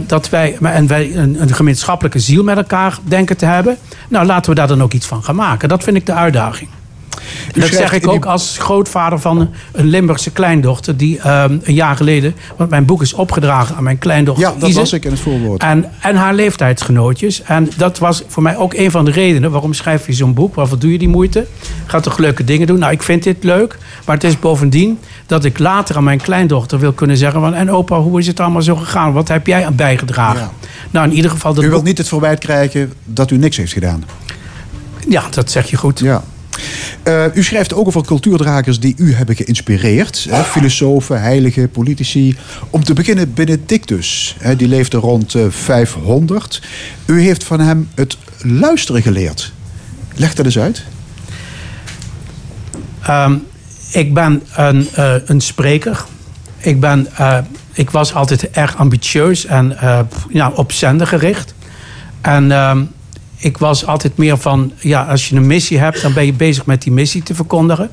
dat 0.07 0.29
wij, 0.29 0.57
en 0.63 0.87
wij 0.87 1.17
een, 1.17 1.43
een 1.43 1.55
gemeenschappelijke 1.55 2.19
ziel 2.19 2.43
met 2.43 2.57
elkaar 2.57 2.99
denken 3.05 3.37
te 3.37 3.47
hebben. 3.47 3.77
Nou, 4.09 4.27
laten 4.27 4.51
we 4.51 4.57
daar 4.57 4.69
dan 4.69 4.83
ook 4.83 4.93
iets 4.93 5.07
van 5.07 5.23
gaan 5.23 5.37
maken. 5.37 5.69
Dat 5.69 5.85
vind 5.85 5.97
ik 5.97 6.07
de 6.07 6.13
uitdaging. 6.13 6.69
Dat 7.53 7.69
zeg 7.69 7.93
ik 7.93 8.03
die- 8.03 8.11
ook 8.11 8.25
als 8.25 8.57
grootvader 8.59 9.19
van 9.21 9.51
een, 9.73 9.87
Limburgse 9.87 10.31
kleindochter... 10.31 10.97
die 10.97 11.19
ehm, 11.19 11.59
een 11.63 11.75
jaar 11.75 11.97
geleden... 11.97 12.35
want 12.57 12.71
mijn 12.71 12.85
boek 12.85 13.03
is 13.03 13.13
opgedragen 13.13 13.77
aan 13.77 13.83
mijn 13.83 13.99
kleindochter 13.99 14.45
Ja, 14.49 14.55
dat 14.59 14.73
las 14.75 14.93
ik 14.93 15.05
in 15.05 15.11
het 15.11 15.21
voorwoord. 15.21 15.63
En, 15.63 15.91
en 16.01 16.17
haar 16.17 16.35
leeftijdsgenootjes. 16.35 17.43
En 17.43 17.71
dat 17.77 17.99
was 17.99 18.23
voor 18.29 18.43
mij 18.43 18.57
ook 18.57 18.75
een 18.75 18.91
van 18.91 19.05
de 19.05 19.11
redenen... 19.11 19.51
waarom 19.51 19.73
schrijf 19.75 20.07
je 20.07 20.13
zo'n 20.13 20.35
boek? 20.35 20.55
Waarvoor 20.55 20.79
doe 20.79 20.93
je 20.93 20.99
die 20.99 21.09
moeite? 21.09 21.47
Gaat 21.87 22.03
toch 22.03 22.19
leuke 22.19 22.45
dingen 22.45 22.67
doen? 22.67 22.79
Nou, 22.79 22.93
ik 22.93 23.03
vind 23.03 23.23
dit 23.23 23.45
leuk. 23.45 23.79
Maar 24.05 24.15
het 24.15 24.25
is 24.25 24.39
bovendien 24.39 24.99
dat 25.27 25.45
ik 25.45 25.59
later 25.59 25.97
aan 25.97 26.05
mijn 26.05 26.21
kleindochter 26.21 26.79
wil 26.79 26.93
kunnen 26.93 27.17
zeggen... 27.17 27.41
Van, 27.41 27.55
en 27.55 27.71
opa, 27.71 27.99
hoe 27.99 28.19
is 28.19 28.27
het 28.27 28.41
allemaal 28.41 28.63
zo 28.63 28.77
gegaan? 28.77 29.13
Wat 29.13 29.29
heb 29.29 29.47
jij 29.47 29.67
aan 29.67 29.77
bijgedragen? 29.77 30.41
Ja. 30.41 30.51
Nou, 30.91 31.09
in 31.09 31.15
ieder 31.15 31.31
geval... 31.31 31.55
Dat 31.55 31.65
U 31.65 31.67
wilt 31.67 31.79
boek- 31.79 31.89
niet 31.89 31.99
het 31.99 32.09
verwijt 32.09 32.39
krijgen 32.39 32.93
dat 33.05 33.31
u 33.31 33.37
niks 33.37 33.57
heeft 33.57 33.73
gedaan. 33.73 34.05
Ja, 35.09 35.23
dat 35.31 35.51
zeg 35.51 35.71
je 35.71 35.77
goed. 35.77 35.99
Ja. 35.99 36.23
Eh, 37.03 37.25
u 37.35 37.43
schrijft 37.43 37.75
ook 37.75 37.87
over 37.87 38.05
cultuurdragers 38.05 38.81
die 38.81 38.95
u 38.97 39.15
hebben 39.15 39.37
geïnspireerd. 39.37 40.29
Filosofen, 40.45 41.21
heiligen, 41.21 41.71
politici. 41.71 42.37
Om 42.71 42.85
te 42.85 42.93
beginnen 42.93 43.35
Benedictus. 43.35 44.37
Hè, 44.39 44.57
die 44.57 44.69
leefde 44.69 44.97
rond 44.97 45.35
eh, 45.35 45.45
500. 45.49 46.63
U 47.07 47.21
heeft 47.21 47.45
van 47.45 47.61
hem 47.61 47.89
het 47.95 48.17
luisteren 48.43 49.03
geleerd. 49.03 49.53
Leg 50.15 50.35
dat 50.35 50.45
eens 50.45 50.59
uit. 50.59 50.85
Ehm, 53.03 53.35
ik 53.93 54.15
ben 54.15 54.43
een, 54.57 54.89
eh, 54.95 55.15
een 55.25 55.41
spreker. 55.41 56.05
Ik, 56.59 56.81
ben, 56.81 57.07
eh, 57.17 57.39
ik 57.73 57.91
was 57.91 58.15
altijd 58.15 58.51
erg 58.51 58.77
ambitieus 58.77 59.47
en 59.47 59.79
eh, 59.79 60.01
ja, 60.29 60.51
op 60.55 60.73
zender 60.73 61.07
gericht. 61.07 61.55
En 62.21 62.53
ehm, 62.53 62.85
ik 63.43 63.59
was 63.59 63.87
altijd 63.87 64.17
meer 64.17 64.39
van, 64.39 64.73
ja, 64.79 65.03
als 65.03 65.29
je 65.29 65.37
een 65.37 65.47
missie 65.47 65.79
hebt, 65.79 66.03
dan 66.03 66.13
ben 66.13 66.27
je 66.27 66.33
bezig 66.33 66.67
met 66.67 66.83
die 66.83 66.93
missie 66.93 67.23
te 67.23 67.35
verkondigen. 67.35 67.91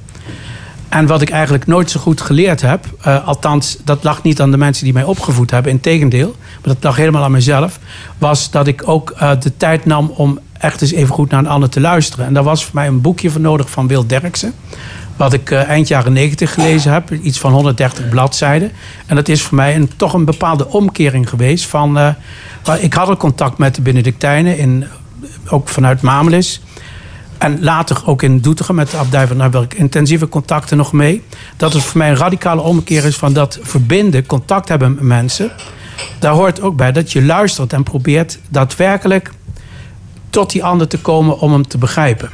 En 0.90 1.08
wat 1.08 1.22
ik 1.22 1.30
eigenlijk 1.30 1.68
nooit 1.68 1.92
zo 1.92 2.00
goed 2.00 2.22
geleerd 2.22 2.62
heb, 2.62 2.86
eh, 3.02 3.28
althans, 3.28 3.78
dat 3.84 4.04
lag 4.04 4.24
niet 4.24 4.42
aan 4.42 4.52
de 4.52 4.58
mensen 4.58 4.84
die 4.84 4.94
mij 4.94 5.04
opgevoed 5.04 5.52
hebben, 5.52 5.72
integendeel, 5.72 6.36
maar 6.38 6.74
dat 6.74 6.84
lag 6.84 6.96
helemaal 6.96 7.24
aan 7.24 7.32
mezelf, 7.32 7.80
was 8.18 8.52
dat 8.52 8.68
ik 8.68 8.82
ook 8.86 9.10
eh, 9.10 9.32
de 9.40 9.58
tijd 9.58 9.86
nam 9.86 10.12
om 10.16 10.40
echt 10.60 10.82
eens 10.82 10.92
even 10.92 11.14
goed 11.14 11.30
naar 11.30 11.40
een 11.40 11.48
ander 11.48 11.70
te 11.70 11.80
luisteren. 11.80 12.26
En 12.26 12.34
daar 12.34 12.44
was 12.44 12.66
voor 12.66 12.76
mij 12.76 12.88
een 12.88 13.02
boekje 13.02 13.30
voor 13.30 13.42
nodig 13.42 13.70
van 13.70 13.88
Wil 13.88 14.08
Derksen. 14.08 14.54
Wat 15.16 15.34
ik 15.34 15.52
eh, 15.52 15.68
eind 15.68 15.88
jaren 15.88 16.14
90 16.14 16.54
gelezen 16.54 16.94
heb, 16.94 17.12
iets 17.12 17.40
van 17.40 17.52
130 17.52 18.10
bladzijden. 18.10 18.72
En 19.06 19.16
dat 19.16 19.28
is 19.28 19.42
voor 19.42 19.56
mij 19.56 19.76
een, 19.76 19.90
toch 19.96 20.14
een 20.14 20.26
bepaalde 20.26 20.68
omkering 20.68 21.30
geweest. 21.30 21.66
Van, 21.66 22.16
ik 22.80 22.94
had 22.94 23.08
al 23.08 23.18
contact 23.18 23.58
met 23.58 23.76
de 23.76 23.82
Benedictijnen, 23.82 24.58
in, 24.58 24.86
ook 25.52 25.70
vanuit 25.70 26.02
Mamelis. 26.02 26.62
En 27.38 27.64
later 27.64 28.02
ook 28.06 28.22
in 28.22 28.40
Doetinchem 28.40 28.76
met 28.76 28.92
de 28.92 28.98
abdij 28.98 29.28
van 29.28 29.64
ik 29.64 29.74
intensieve 29.74 30.30
contacten 30.30 30.78
nog 30.78 30.94
mee. 30.94 31.24
Dat 31.58 31.74
het 31.74 31.84
voor 31.84 31.98
mij 31.98 32.10
een 32.10 32.16
radicale 32.16 32.62
omkeer 32.62 33.06
is 33.06 33.16
van 33.16 33.34
dat 33.34 33.60
verbinden, 33.62 34.26
contact 34.26 34.70
hebben 34.70 34.94
met 34.94 35.04
mensen. 35.04 35.52
Daar 36.20 36.34
hoort 36.34 36.62
ook 36.62 36.76
bij 36.76 36.92
dat 36.92 37.12
je 37.12 37.24
luistert 37.24 37.74
en 37.74 37.84
probeert 37.84 38.40
daadwerkelijk 38.50 39.32
tot 40.30 40.52
die 40.52 40.64
ander 40.64 40.88
te 40.88 41.00
komen 41.00 41.40
om 41.40 41.52
hem 41.52 41.68
te 41.68 41.78
begrijpen. 41.78 42.30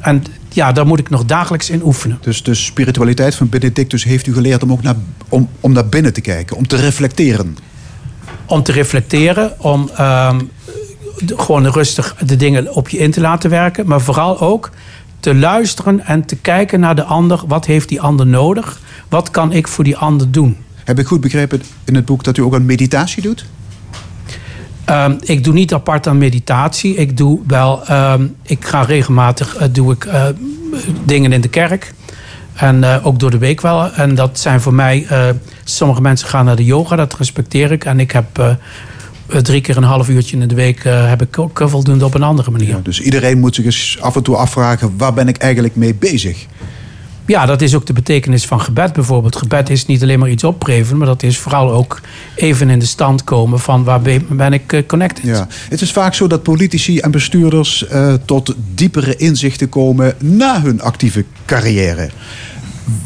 En 0.00 0.24
ja, 0.48 0.72
daar 0.72 0.86
moet 0.86 0.98
ik 0.98 1.10
nog 1.10 1.24
dagelijks 1.24 1.70
in 1.70 1.84
oefenen. 1.84 2.18
Dus 2.20 2.42
de 2.42 2.54
spiritualiteit 2.54 3.34
van 3.34 3.48
Benedictus 3.48 4.04
heeft 4.04 4.26
u 4.26 4.32
geleerd 4.32 4.62
om 4.62 4.72
ook 4.72 4.82
naar, 4.82 4.96
om, 5.28 5.48
om 5.60 5.72
naar 5.72 5.86
binnen 5.86 6.12
te 6.12 6.20
kijken. 6.20 6.56
Om 6.56 6.66
te 6.66 6.76
reflecteren. 6.76 7.56
Om 8.46 8.62
te 8.62 8.72
reflecteren, 8.72 9.60
om 9.60 9.90
ehm, 9.96 10.40
gewoon 11.26 11.66
rustig 11.66 12.14
de 12.14 12.36
dingen 12.36 12.74
op 12.74 12.88
je 12.88 12.98
in 12.98 13.10
te 13.10 13.20
laten 13.20 13.50
werken. 13.50 13.86
Maar 13.86 14.00
vooral 14.00 14.40
ook 14.40 14.70
te 15.20 15.34
luisteren 15.34 16.06
en 16.06 16.24
te 16.24 16.36
kijken 16.36 16.80
naar 16.80 16.94
de 16.94 17.04
ander. 17.04 17.42
Wat 17.46 17.66
heeft 17.66 17.88
die 17.88 18.00
ander 18.00 18.26
nodig? 18.26 18.80
Wat 19.08 19.30
kan 19.30 19.52
ik 19.52 19.68
voor 19.68 19.84
die 19.84 19.96
ander 19.96 20.30
doen? 20.30 20.56
Heb 20.84 20.98
ik 20.98 21.06
goed 21.06 21.20
begrepen 21.20 21.62
in 21.84 21.94
het 21.94 22.04
boek 22.04 22.24
dat 22.24 22.36
u 22.36 22.42
ook 22.42 22.54
aan 22.54 22.66
meditatie 22.66 23.22
doet? 23.22 23.44
Ehm, 24.84 25.14
ik 25.20 25.44
doe 25.44 25.54
niet 25.54 25.74
apart 25.74 26.06
aan 26.06 26.18
meditatie. 26.18 26.94
Ik 26.94 27.16
doe 27.16 27.40
wel, 27.46 27.86
ehm, 27.86 28.26
ik 28.42 28.64
ga 28.64 28.82
regelmatig 28.82 29.56
eh, 29.56 29.68
doe 29.72 29.92
ik, 29.92 30.04
eh, 30.04 30.24
dingen 31.04 31.32
in 31.32 31.40
de 31.40 31.48
kerk. 31.48 31.94
En 32.54 32.84
eh, 32.84 33.06
ook 33.06 33.18
door 33.18 33.30
de 33.30 33.38
week 33.38 33.60
wel. 33.60 33.92
En 33.92 34.14
dat 34.14 34.38
zijn 34.38 34.60
voor 34.60 34.74
mij, 34.74 35.06
sommige 35.64 36.00
mensen 36.00 36.28
gaan 36.28 36.44
naar 36.44 36.56
de 36.56 36.64
yoga, 36.64 36.96
dat 36.96 37.14
respecteer 37.14 37.72
ik. 37.72 37.84
En 37.84 38.00
ik 38.00 38.10
heb 38.10 38.56
drie 39.40 39.60
keer 39.60 39.76
een 39.76 39.82
half 39.82 40.08
uurtje 40.08 40.36
in 40.36 40.48
de 40.48 40.54
week 40.54 40.84
eh, 40.84 41.08
heb 41.08 41.22
ik 41.22 41.38
ook 41.38 41.60
eh, 41.60 41.68
voldoende 41.68 42.04
op 42.04 42.14
een 42.14 42.22
andere 42.22 42.50
manier. 42.50 42.68
Ja, 42.68 42.80
dus 42.82 43.00
iedereen 43.00 43.38
moet 43.38 43.54
zich 43.54 43.64
eens 43.64 43.98
af 44.00 44.16
en 44.16 44.22
toe 44.22 44.36
afvragen... 44.36 44.94
waar 44.96 45.12
ben 45.12 45.28
ik 45.28 45.36
eigenlijk 45.36 45.76
mee 45.76 45.94
bezig? 45.94 46.46
Ja, 47.26 47.46
dat 47.46 47.60
is 47.60 47.74
ook 47.74 47.86
de 47.86 47.92
betekenis 47.92 48.46
van 48.46 48.60
gebed 48.60 48.92
bijvoorbeeld. 48.92 49.36
Gebed 49.36 49.70
is 49.70 49.86
niet 49.86 50.02
alleen 50.02 50.18
maar 50.18 50.30
iets 50.30 50.44
opgeven, 50.44 50.96
maar 50.96 51.06
dat 51.06 51.22
is 51.22 51.38
vooral 51.38 51.72
ook 51.72 52.00
even 52.34 52.70
in 52.70 52.78
de 52.78 52.86
stand 52.86 53.24
komen 53.24 53.60
van 53.60 53.84
waar 53.84 54.00
ben 54.28 54.52
ik 54.52 54.72
eh, 54.72 54.86
connected. 54.86 55.24
Ja. 55.24 55.46
Het 55.68 55.80
is 55.80 55.92
vaak 55.92 56.14
zo 56.14 56.26
dat 56.26 56.42
politici 56.42 56.98
en 56.98 57.10
bestuurders 57.10 57.84
tot 58.24 58.54
diepere 58.74 59.16
inzichten 59.16 59.68
komen 59.68 60.14
na 60.18 60.62
hun 60.62 60.80
actieve 60.80 61.24
carrière. 61.44 62.10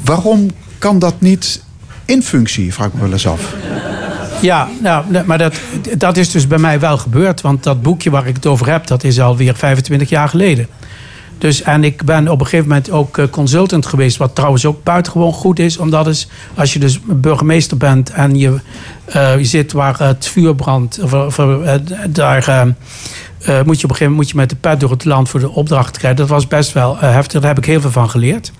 Waarom 0.04 0.50
kan 0.78 0.98
dat 0.98 1.20
niet 1.20 1.62
in 2.04 2.22
functie, 2.22 2.72
vraag 2.72 2.86
ik 2.86 2.94
me 2.94 3.00
wel 3.00 3.12
eens 3.12 3.26
af. 3.26 3.54
Ja, 4.40 4.68
nou, 4.80 5.04
maar 5.26 5.38
dat, 5.38 5.60
dat 5.98 6.16
is 6.16 6.30
dus 6.30 6.46
bij 6.46 6.58
mij 6.58 6.80
wel 6.80 6.98
gebeurd. 6.98 7.40
Want 7.40 7.62
dat 7.62 7.82
boekje 7.82 8.10
waar 8.10 8.26
ik 8.26 8.34
het 8.34 8.46
over 8.46 8.70
heb, 8.70 8.86
dat 8.86 9.04
is 9.04 9.20
alweer 9.20 9.54
25 9.54 10.08
jaar 10.08 10.28
geleden. 10.28 10.66
Dus, 11.38 11.62
en 11.62 11.84
ik 11.84 12.04
ben 12.04 12.28
op 12.28 12.40
een 12.40 12.46
gegeven 12.46 12.68
moment 12.68 12.90
ook 12.90 13.18
eh, 13.18 13.24
consultant 13.30 13.86
geweest. 13.86 14.16
Wat 14.16 14.34
trouwens 14.34 14.66
ook 14.66 14.82
buitengewoon 14.82 15.32
goed 15.32 15.58
is. 15.58 15.76
Omdat 15.76 16.06
is, 16.06 16.28
als 16.54 16.72
je 16.72 16.78
dus 16.78 17.00
burgemeester 17.04 17.76
bent 17.76 18.10
en 18.10 18.38
je, 18.38 18.60
eh, 19.04 19.38
je 19.38 19.44
zit 19.44 19.72
waar 19.72 19.98
het 19.98 20.26
vuur 20.26 20.54
brandt. 20.54 21.00
Of, 21.02 21.12
of, 21.12 21.38
eh, 21.38 21.74
daar 22.08 22.74
eh, 23.46 23.62
moet 23.62 23.80
je 23.80 23.84
op 23.84 23.90
een 23.90 23.96
gegeven 23.96 23.98
moment 23.98 24.16
moet 24.16 24.28
je 24.28 24.36
met 24.36 24.50
de 24.50 24.56
pet 24.56 24.80
door 24.80 24.90
het 24.90 25.04
land 25.04 25.28
voor 25.28 25.40
de 25.40 25.50
opdracht 25.50 25.98
krijgen. 25.98 26.18
Dat 26.18 26.28
was 26.28 26.46
best 26.46 26.72
wel 26.72 26.98
eh, 27.00 27.12
heftig. 27.12 27.40
Daar 27.40 27.48
heb 27.54 27.58
ik 27.58 27.64
heel 27.64 27.80
veel 27.80 27.90
van 27.90 28.10
geleerd. 28.10 28.52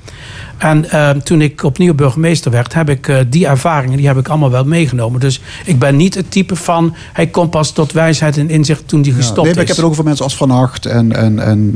En 0.59 0.91
eh, 0.91 1.11
toen 1.11 1.41
ik 1.41 1.63
opnieuw 1.63 1.95
burgemeester 1.95 2.51
werd, 2.51 2.75
heb 2.75 2.91
ik 2.91 3.25
die 3.29 3.47
ervaringen 3.47 3.97
die 3.97 4.07
heb 4.07 4.17
ik 4.17 4.29
allemaal 4.29 4.51
wel 4.51 4.65
meegenomen. 4.65 5.21
Dus 5.21 5.41
ik 5.65 5.79
ben 5.79 5.97
niet 5.97 6.15
het 6.15 6.31
type 6.31 6.57
van 6.57 6.95
hij 7.13 7.27
komt 7.27 7.51
pas 7.51 7.73
tot 7.73 7.93
wijsheid 7.93 8.37
en 8.37 8.51
inzicht 8.51 8.89
toen 8.89 9.01
hij 9.01 9.11
Ja, 9.11 9.17
gestopt 9.17 9.43
nee, 9.43 9.55
is. 9.55 9.61
ik 9.61 9.67
heb 9.67 9.77
het 9.77 9.85
ook 9.85 9.91
over 9.91 10.05
mensen 10.05 10.25
als 10.25 10.37
Van 10.37 10.51
Acht 10.51 10.87
en, 10.87 11.13
en, 11.13 11.39
en 11.39 11.75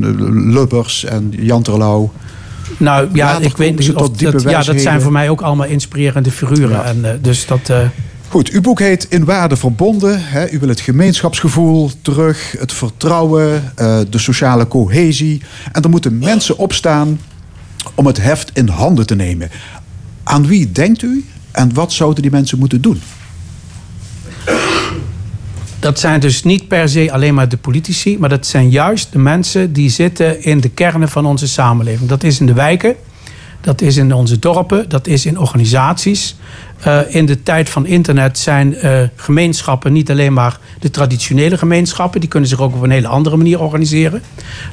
Lubbers 0.53 1.05
en 1.05 1.33
Jan 1.37 1.61
Terlouw. 1.61 2.11
Nou 2.77 3.09
ja, 3.13 3.25
Later 3.25 3.45
ik 3.45 3.57
weet 3.57 3.79
niet. 3.79 3.93
Of 3.93 4.09
dat, 4.09 4.41
ja, 4.41 4.63
dat 4.63 4.81
zijn 4.81 5.01
voor 5.01 5.11
mij 5.11 5.29
ook 5.29 5.41
allemaal 5.41 5.67
inspirerende 5.67 6.31
figuren. 6.31 6.69
Ja. 6.69 6.83
En, 6.83 7.19
dus 7.21 7.45
dat. 7.45 7.71
Goed, 8.31 8.49
uw 8.49 8.61
boek 8.61 8.79
heet 8.79 9.07
In 9.09 9.25
Waarde 9.25 9.55
Verbonden. 9.55 10.23
Hè. 10.23 10.51
U 10.51 10.59
wil 10.59 10.69
het 10.69 10.79
gemeenschapsgevoel 10.79 11.91
terug, 12.01 12.55
het 12.59 12.73
vertrouwen, 12.73 13.71
eh, 13.75 13.99
de 14.09 14.17
sociale 14.17 14.67
cohesie. 14.67 15.41
En 15.71 15.81
er 15.81 15.89
moeten 15.89 16.19
mensen 16.19 16.57
opstaan 16.57 17.19
om 17.95 18.05
het 18.05 18.21
heft 18.21 18.51
in 18.53 18.67
handen 18.67 19.05
te 19.05 19.15
nemen. 19.15 19.49
Aan 20.23 20.47
wie 20.47 20.71
denkt 20.71 21.01
u 21.01 21.25
en 21.51 21.73
wat 21.73 21.93
zouden 21.93 22.21
die 22.21 22.31
mensen 22.31 22.59
moeten 22.59 22.81
doen? 22.81 23.01
Dat 25.79 25.99
zijn 25.99 26.19
dus 26.19 26.43
niet 26.43 26.67
per 26.67 26.89
se 26.89 27.11
alleen 27.11 27.33
maar 27.33 27.49
de 27.49 27.57
politici, 27.57 28.17
maar 28.19 28.29
dat 28.29 28.45
zijn 28.45 28.69
juist 28.69 29.11
de 29.11 29.19
mensen 29.19 29.73
die 29.73 29.89
zitten 29.89 30.43
in 30.43 30.59
de 30.59 30.69
kernen 30.69 31.09
van 31.09 31.25
onze 31.25 31.47
samenleving. 31.47 32.09
Dat 32.09 32.23
is 32.23 32.39
in 32.39 32.45
de 32.45 32.53
wijken, 32.53 32.95
dat 33.61 33.81
is 33.81 33.97
in 33.97 34.13
onze 34.13 34.39
dorpen, 34.39 34.89
dat 34.89 35.07
is 35.07 35.25
in 35.25 35.39
organisaties. 35.39 36.35
Uh, 36.87 36.99
in 37.15 37.25
de 37.25 37.43
tijd 37.43 37.69
van 37.69 37.85
internet 37.85 38.37
zijn 38.37 38.73
uh, 38.73 39.01
gemeenschappen 39.15 39.93
niet 39.93 40.09
alleen 40.09 40.33
maar 40.33 40.59
de 40.79 40.89
traditionele 40.89 41.57
gemeenschappen, 41.57 42.19
die 42.19 42.29
kunnen 42.29 42.49
zich 42.49 42.59
ook 42.59 42.75
op 42.75 42.81
een 42.81 42.91
hele 42.91 43.07
andere 43.07 43.37
manier 43.37 43.59
organiseren. 43.61 44.21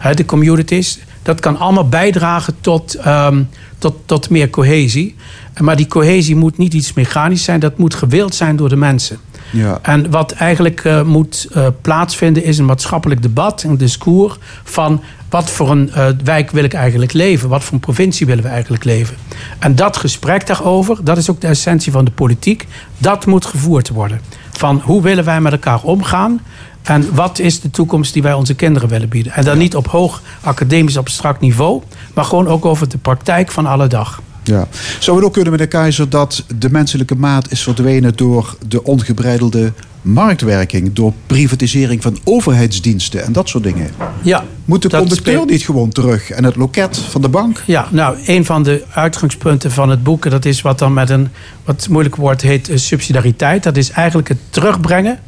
Uh, 0.06 0.14
de 0.14 0.24
communities, 0.24 0.98
dat 1.22 1.40
kan 1.40 1.56
allemaal 1.56 1.88
bijdragen 1.88 2.54
tot, 2.60 3.06
um, 3.06 3.48
tot, 3.78 3.96
tot 4.06 4.30
meer 4.30 4.50
cohesie. 4.50 5.16
Maar 5.60 5.76
die 5.76 5.86
cohesie 5.86 6.36
moet 6.36 6.58
niet 6.58 6.74
iets 6.74 6.92
mechanisch 6.92 7.44
zijn, 7.44 7.60
dat 7.60 7.78
moet 7.78 7.94
gewild 7.94 8.34
zijn 8.34 8.56
door 8.56 8.68
de 8.68 8.76
mensen. 8.76 9.18
Ja. 9.50 9.78
En 9.82 10.10
wat 10.10 10.32
eigenlijk 10.32 10.84
uh, 10.84 11.02
moet 11.02 11.48
plaatsvinden 11.82 12.44
is 12.44 12.58
een 12.58 12.64
maatschappelijk 12.64 13.22
debat, 13.22 13.62
een 13.62 13.76
discours 13.76 14.36
van 14.64 15.02
wat 15.28 15.50
voor 15.50 15.70
een 15.70 15.90
uh, 15.96 16.06
wijk 16.24 16.50
wil 16.50 16.64
ik 16.64 16.72
eigenlijk 16.72 17.12
leven? 17.12 17.48
Wat 17.48 17.64
voor 17.64 17.74
een 17.74 17.80
provincie 17.80 18.26
willen 18.26 18.44
we 18.44 18.50
eigenlijk 18.50 18.84
leven? 18.84 19.16
En 19.58 19.74
dat 19.74 19.96
gesprek 19.96 20.46
daarover, 20.46 21.04
dat 21.04 21.16
is 21.16 21.30
ook 21.30 21.40
de 21.40 21.46
essentie 21.46 21.92
van 21.92 22.04
de 22.04 22.10
politiek, 22.10 22.66
dat 22.98 23.26
moet 23.26 23.46
gevoerd 23.46 23.88
worden. 23.88 24.20
Van 24.50 24.80
hoe 24.84 25.02
willen 25.02 25.24
wij 25.24 25.40
met 25.40 25.52
elkaar 25.52 25.82
omgaan? 25.82 26.40
En 26.82 27.14
wat 27.14 27.38
is 27.38 27.60
de 27.60 27.70
toekomst 27.70 28.12
die 28.12 28.22
wij 28.22 28.32
onze 28.32 28.54
kinderen 28.54 28.88
willen 28.88 29.08
bieden? 29.08 29.32
En 29.32 29.44
dan 29.44 29.58
niet 29.58 29.76
op 29.76 29.86
hoog 29.86 30.22
academisch 30.40 30.98
abstract 30.98 31.40
niveau, 31.40 31.82
maar 32.14 32.24
gewoon 32.24 32.48
ook 32.48 32.64
over 32.64 32.88
de 32.88 32.98
praktijk 32.98 33.50
van 33.50 33.66
alle 33.66 33.86
dag. 33.86 34.20
Ja. 34.48 34.68
Zou 34.98 35.16
het 35.16 35.26
ook 35.26 35.32
kunnen, 35.32 35.52
meneer 35.52 35.68
Keizer, 35.68 36.08
dat 36.08 36.44
de 36.58 36.70
menselijke 36.70 37.14
maat 37.14 37.50
is 37.50 37.62
verdwenen 37.62 38.16
door 38.16 38.56
de 38.68 38.84
ongebreidelde 38.84 39.72
marktwerking, 40.02 40.92
door 40.92 41.12
privatisering 41.26 42.02
van 42.02 42.18
overheidsdiensten 42.24 43.24
en 43.24 43.32
dat 43.32 43.48
soort 43.48 43.64
dingen? 43.64 43.90
Ja. 44.22 44.44
Moet 44.64 44.82
de 44.82 44.88
conducteur 44.88 45.46
niet 45.46 45.64
gewoon 45.64 45.88
terug 45.88 46.30
en 46.30 46.44
het 46.44 46.56
loket 46.56 46.98
van 46.98 47.20
de 47.20 47.28
bank? 47.28 47.62
Ja, 47.66 47.88
nou, 47.90 48.18
een 48.26 48.44
van 48.44 48.62
de 48.62 48.84
uitgangspunten 48.92 49.70
van 49.72 49.90
het 49.90 50.02
boek, 50.02 50.30
dat 50.30 50.44
is 50.44 50.60
wat 50.60 50.78
dan 50.78 50.92
met 50.92 51.10
een 51.10 51.28
wat 51.64 51.88
moeilijk 51.90 52.16
woord 52.16 52.42
heet 52.42 52.70
subsidiariteit. 52.74 53.62
Dat 53.62 53.76
is 53.76 53.90
eigenlijk 53.90 54.28
het 54.28 54.38
terugbrengen 54.50 55.18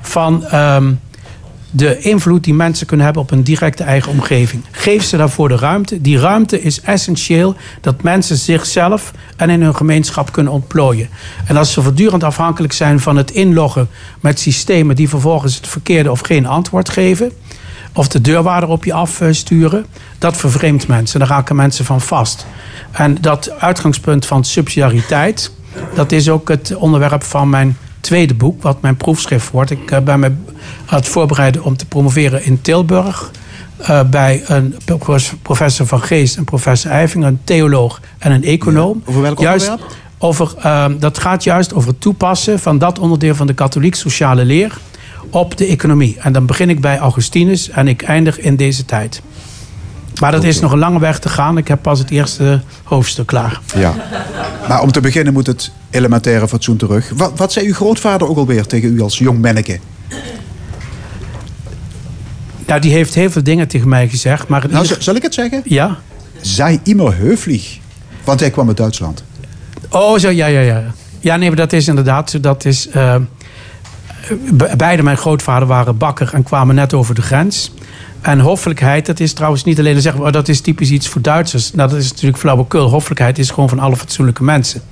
van. 0.00 0.54
Um, 0.54 0.98
de 1.70 1.98
invloed 1.98 2.44
die 2.44 2.54
mensen 2.54 2.86
kunnen 2.86 3.04
hebben 3.06 3.22
op 3.22 3.30
een 3.30 3.42
directe 3.42 3.82
eigen 3.82 4.12
omgeving. 4.12 4.64
Geef 4.70 5.04
ze 5.04 5.16
daarvoor 5.16 5.48
de 5.48 5.56
ruimte. 5.56 6.00
Die 6.00 6.18
ruimte 6.18 6.62
is 6.62 6.80
essentieel 6.80 7.56
dat 7.80 8.02
mensen 8.02 8.36
zichzelf 8.36 9.12
en 9.36 9.50
in 9.50 9.62
hun 9.62 9.76
gemeenschap 9.76 10.32
kunnen 10.32 10.52
ontplooien. 10.52 11.08
En 11.46 11.56
als 11.56 11.72
ze 11.72 11.82
voortdurend 11.82 12.24
afhankelijk 12.24 12.72
zijn 12.72 13.00
van 13.00 13.16
het 13.16 13.30
inloggen 13.30 13.88
met 14.20 14.40
systemen 14.40 14.96
die 14.96 15.08
vervolgens 15.08 15.56
het 15.56 15.66
verkeerde 15.66 16.10
of 16.10 16.20
geen 16.20 16.46
antwoord 16.46 16.88
geven, 16.88 17.32
of 17.92 18.08
de 18.08 18.20
deurwaarder 18.20 18.68
op 18.68 18.84
je 18.84 18.92
afsturen, 18.92 19.86
dat 20.18 20.36
vervreemdt 20.36 20.88
mensen. 20.88 21.18
Daar 21.18 21.28
raken 21.28 21.56
mensen 21.56 21.84
van 21.84 22.00
vast. 22.00 22.46
En 22.90 23.16
dat 23.20 23.50
uitgangspunt 23.58 24.26
van 24.26 24.44
subsidiariteit, 24.44 25.50
dat 25.94 26.12
is 26.12 26.28
ook 26.28 26.48
het 26.48 26.76
onderwerp 26.76 27.22
van 27.22 27.48
mijn 27.48 27.76
tweede 28.00 28.34
boek, 28.34 28.62
wat 28.62 28.80
mijn 28.80 28.96
proefschrift 28.96 29.50
wordt. 29.50 29.70
Ik 29.70 29.90
uh, 29.90 29.98
ben 29.98 30.20
me 30.20 30.26
aan 30.86 30.98
het 30.98 31.08
voorbereiden 31.08 31.64
om 31.64 31.76
te 31.76 31.86
promoveren 31.86 32.44
in 32.44 32.60
Tilburg. 32.60 33.30
Uh, 33.80 34.02
bij 34.02 34.42
een 34.46 34.76
professor 35.42 35.86
van 35.86 36.02
Geest 36.02 36.36
en 36.36 36.44
professor 36.44 36.90
Eiving, 36.90 37.24
een 37.24 37.40
theoloog 37.44 38.00
en 38.18 38.32
een 38.32 38.44
econoom. 38.44 39.02
over 39.04 39.22
welk 39.22 39.40
juist 39.40 39.68
onderwerp? 39.68 39.96
Over, 40.18 40.54
uh, 40.64 40.86
dat 40.98 41.18
gaat 41.18 41.44
juist 41.44 41.74
over 41.74 41.88
het 41.88 42.00
toepassen 42.00 42.58
van 42.58 42.78
dat 42.78 42.98
onderdeel 42.98 43.34
van 43.34 43.46
de 43.46 43.54
katholiek 43.54 43.94
sociale 43.94 44.44
leer 44.44 44.78
op 45.30 45.56
de 45.56 45.66
economie. 45.66 46.16
En 46.18 46.32
dan 46.32 46.46
begin 46.46 46.70
ik 46.70 46.80
bij 46.80 46.98
Augustinus 46.98 47.70
en 47.70 47.88
ik 47.88 48.02
eindig 48.02 48.38
in 48.38 48.56
deze 48.56 48.84
tijd. 48.84 49.22
Maar 50.20 50.32
dat 50.32 50.44
is 50.44 50.60
nog 50.60 50.72
een 50.72 50.78
lange 50.78 50.98
weg 50.98 51.18
te 51.18 51.28
gaan. 51.28 51.58
Ik 51.58 51.68
heb 51.68 51.82
pas 51.82 51.98
het 51.98 52.10
eerste 52.10 52.60
hoofdstuk 52.84 53.26
klaar. 53.26 53.60
Ja. 53.74 53.94
Maar 54.68 54.82
om 54.82 54.92
te 54.92 55.00
beginnen 55.00 55.32
moet 55.32 55.46
het 55.46 55.72
elementaire 55.90 56.48
fatsoen 56.48 56.76
terug. 56.76 57.10
Wat, 57.14 57.32
wat 57.36 57.52
zei 57.52 57.66
uw 57.66 57.74
grootvader 57.74 58.28
ook 58.28 58.36
alweer 58.36 58.66
tegen 58.66 58.96
u 58.96 59.00
als 59.00 59.18
jong 59.18 59.42
manneke? 59.42 59.78
Nou, 62.66 62.80
die 62.80 62.92
heeft 62.92 63.14
heel 63.14 63.30
veel 63.30 63.42
dingen 63.42 63.68
tegen 63.68 63.88
mij 63.88 64.08
gezegd. 64.08 64.48
Maar 64.48 64.66
nou, 64.70 64.86
zal 64.98 65.14
ik 65.14 65.22
het 65.22 65.34
zeggen? 65.34 65.62
Ja. 65.64 65.98
Zij 66.40 66.80
immer 66.82 67.16
heuflich. 67.16 67.78
Want 68.24 68.40
hij 68.40 68.50
kwam 68.50 68.68
uit 68.68 68.76
Duitsland. 68.76 69.24
Oh, 69.90 70.18
zo, 70.18 70.30
ja, 70.30 70.46
ja, 70.46 70.60
ja. 70.60 70.82
Ja, 71.20 71.36
nee, 71.36 71.48
maar 71.48 71.56
dat 71.56 71.72
is 71.72 71.88
inderdaad... 71.88 72.42
Dat 72.42 72.64
is, 72.64 72.88
uh, 72.96 73.14
beide 74.76 75.02
mijn 75.02 75.16
grootvader 75.16 75.68
waren 75.68 75.96
bakker 75.96 76.34
en 76.34 76.42
kwamen 76.42 76.74
net 76.74 76.94
over 76.94 77.14
de 77.14 77.22
grens. 77.22 77.72
En 78.20 78.40
hoffelijkheid, 78.40 79.06
dat 79.06 79.20
is 79.20 79.32
trouwens 79.32 79.64
niet 79.64 79.78
alleen 79.78 80.00
zeggen, 80.00 80.24
oh, 80.24 80.32
dat 80.32 80.48
is 80.48 80.60
typisch 80.60 80.90
iets 80.90 81.08
voor 81.08 81.22
Duitsers. 81.22 81.72
Nou, 81.72 81.90
dat 81.90 81.98
is 81.98 82.10
natuurlijk 82.10 82.38
flauwekul. 82.38 82.88
Hoffelijkheid 82.88 83.38
is 83.38 83.50
gewoon 83.50 83.68
van 83.68 83.78
alle 83.78 83.96
fatsoenlijke 83.96 84.44
mensen. 84.44 84.82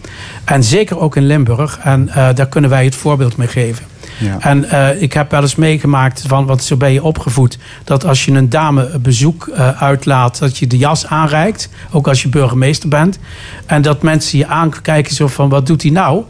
En 0.44 0.64
zeker 0.64 0.98
ook 0.98 1.16
in 1.16 1.26
Limburg. 1.26 1.78
En 1.82 2.08
uh, 2.08 2.14
daar 2.34 2.48
kunnen 2.48 2.70
wij 2.70 2.84
het 2.84 2.94
voorbeeld 2.94 3.36
mee 3.36 3.48
geven. 3.48 3.84
Ja. 4.18 4.36
En 4.40 4.64
uh, 4.64 5.02
ik 5.02 5.12
heb 5.12 5.30
wel 5.30 5.42
eens 5.42 5.54
meegemaakt 5.54 6.24
van 6.26 6.46
wat 6.46 6.64
zo 6.64 6.76
ben 6.76 6.92
je 6.92 7.02
opgevoed. 7.02 7.58
Dat 7.84 8.04
als 8.04 8.24
je 8.24 8.32
een 8.32 8.48
dame 8.48 8.98
bezoek 8.98 9.46
uh, 9.46 9.82
uitlaat, 9.82 10.38
dat 10.38 10.58
je 10.58 10.66
de 10.66 10.78
jas 10.78 11.06
aanreikt. 11.06 11.68
Ook 11.90 12.08
als 12.08 12.22
je 12.22 12.28
burgemeester 12.28 12.88
bent. 12.88 13.18
En 13.66 13.82
dat 13.82 14.02
mensen 14.02 14.38
je 14.38 14.46
aankijken 14.46 15.14
zo 15.14 15.26
van 15.26 15.48
wat 15.48 15.66
doet 15.66 15.82
hij 15.82 15.90
nou? 15.90 16.22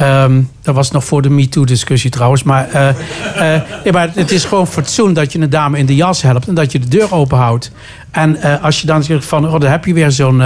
Um, 0.00 0.50
dat 0.62 0.74
was 0.74 0.90
nog 0.90 1.04
voor 1.04 1.22
de 1.22 1.30
MeToo-discussie 1.30 2.10
trouwens. 2.10 2.42
Maar, 2.42 2.68
uh, 2.74 2.88
nee, 3.84 3.92
maar 3.92 4.10
het 4.14 4.30
is 4.30 4.44
gewoon 4.44 4.66
fatsoen 4.66 5.12
dat 5.12 5.32
je 5.32 5.40
een 5.40 5.50
dame 5.50 5.78
in 5.78 5.86
de 5.86 5.94
jas 5.94 6.22
helpt 6.22 6.48
en 6.48 6.54
dat 6.54 6.72
je 6.72 6.78
de 6.78 6.88
deur 6.88 7.14
open 7.14 7.38
houdt. 7.38 7.72
En 8.10 8.60
als 8.62 8.80
je 8.80 8.86
dan 8.86 9.02
zegt 9.02 9.24
van, 9.24 9.46
oh, 9.46 9.60
dan 9.60 9.70
heb 9.70 9.84
je 9.84 9.94
weer 9.94 10.10
zo'n 10.10 10.42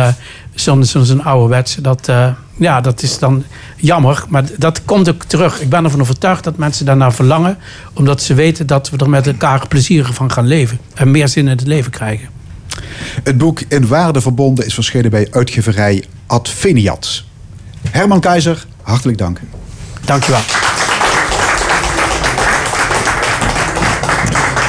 zo'n 0.55 0.85
zo'n 0.85 1.05
zo 1.05 1.19
ouderwetse. 1.19 1.81
Dat, 1.81 2.13
ja, 2.57 2.81
dat 2.81 3.03
is 3.03 3.19
dan 3.19 3.45
jammer. 3.77 4.25
Maar 4.29 4.45
dat 4.59 4.85
komt 4.85 5.09
ook 5.09 5.25
terug. 5.25 5.61
Ik 5.61 5.69
ben 5.69 5.85
ervan 5.85 6.01
overtuigd 6.01 6.45
dat 6.45 6.57
mensen 6.57 6.87
daarnaar 6.87 7.13
verlangen. 7.13 7.59
Omdat 7.93 8.23
ze 8.23 8.35
weten 8.35 8.67
dat 8.67 8.91
we 8.91 8.97
er 8.97 9.11
met 9.11 9.27
elkaar 9.27 9.69
plezierig 9.69 10.15
van 10.15 10.31
gaan 10.31 10.47
leven. 10.47 10.79
En 10.95 11.11
meer 11.11 11.29
zin 11.29 11.45
in 11.45 11.59
het 11.59 11.67
leven 11.67 11.91
krijgen. 11.91 12.29
Het 13.23 13.39
boek 13.39 13.61
In 13.69 13.87
Waarde 13.87 14.21
Verbonden 14.21 14.67
is 14.67 14.75
verschenen 14.75 15.11
bij 15.11 15.29
uitgeverij 15.31 16.05
Adveniat. 16.27 17.25
Herman 17.91 18.21
Keizer, 18.21 18.67
hartelijk 18.83 19.19
dank. 19.19 19.41
Dank 20.05 20.25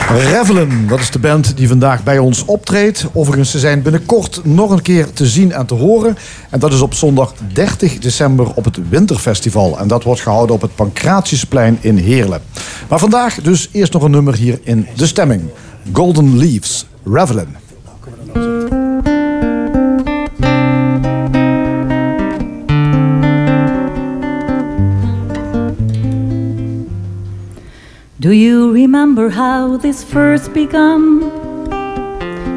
Revelen, 0.09 0.87
dat 0.87 0.99
is 0.99 1.11
de 1.11 1.19
band 1.19 1.57
die 1.57 1.67
vandaag 1.67 2.03
bij 2.03 2.19
ons 2.19 2.45
optreedt. 2.45 3.05
Overigens, 3.13 3.51
ze 3.51 3.59
zijn 3.59 3.81
binnenkort 3.81 4.41
nog 4.43 4.71
een 4.71 4.81
keer 4.81 5.13
te 5.13 5.25
zien 5.25 5.51
en 5.51 5.65
te 5.65 5.73
horen. 5.73 6.17
En 6.49 6.59
dat 6.59 6.73
is 6.73 6.81
op 6.81 6.93
zondag 6.93 7.33
30 7.53 7.99
december 7.99 8.53
op 8.53 8.65
het 8.65 8.89
Winterfestival. 8.89 9.79
En 9.79 9.87
dat 9.87 10.03
wordt 10.03 10.21
gehouden 10.21 10.55
op 10.55 10.61
het 10.61 10.75
Pancratiusplein 10.75 11.77
in 11.81 11.97
Heerlen. 11.97 12.41
Maar 12.89 12.99
vandaag 12.99 13.41
dus 13.41 13.69
eerst 13.71 13.93
nog 13.93 14.03
een 14.03 14.11
nummer 14.11 14.35
hier 14.35 14.59
in 14.63 14.87
De 14.95 15.07
Stemming. 15.07 15.41
Golden 15.91 16.37
Leaves, 16.37 16.85
Revelen. 17.05 17.64
Do 28.25 28.31
you 28.31 28.73
remember 28.73 29.29
how 29.29 29.77
this 29.77 30.03
first 30.03 30.51
began? 30.51 31.19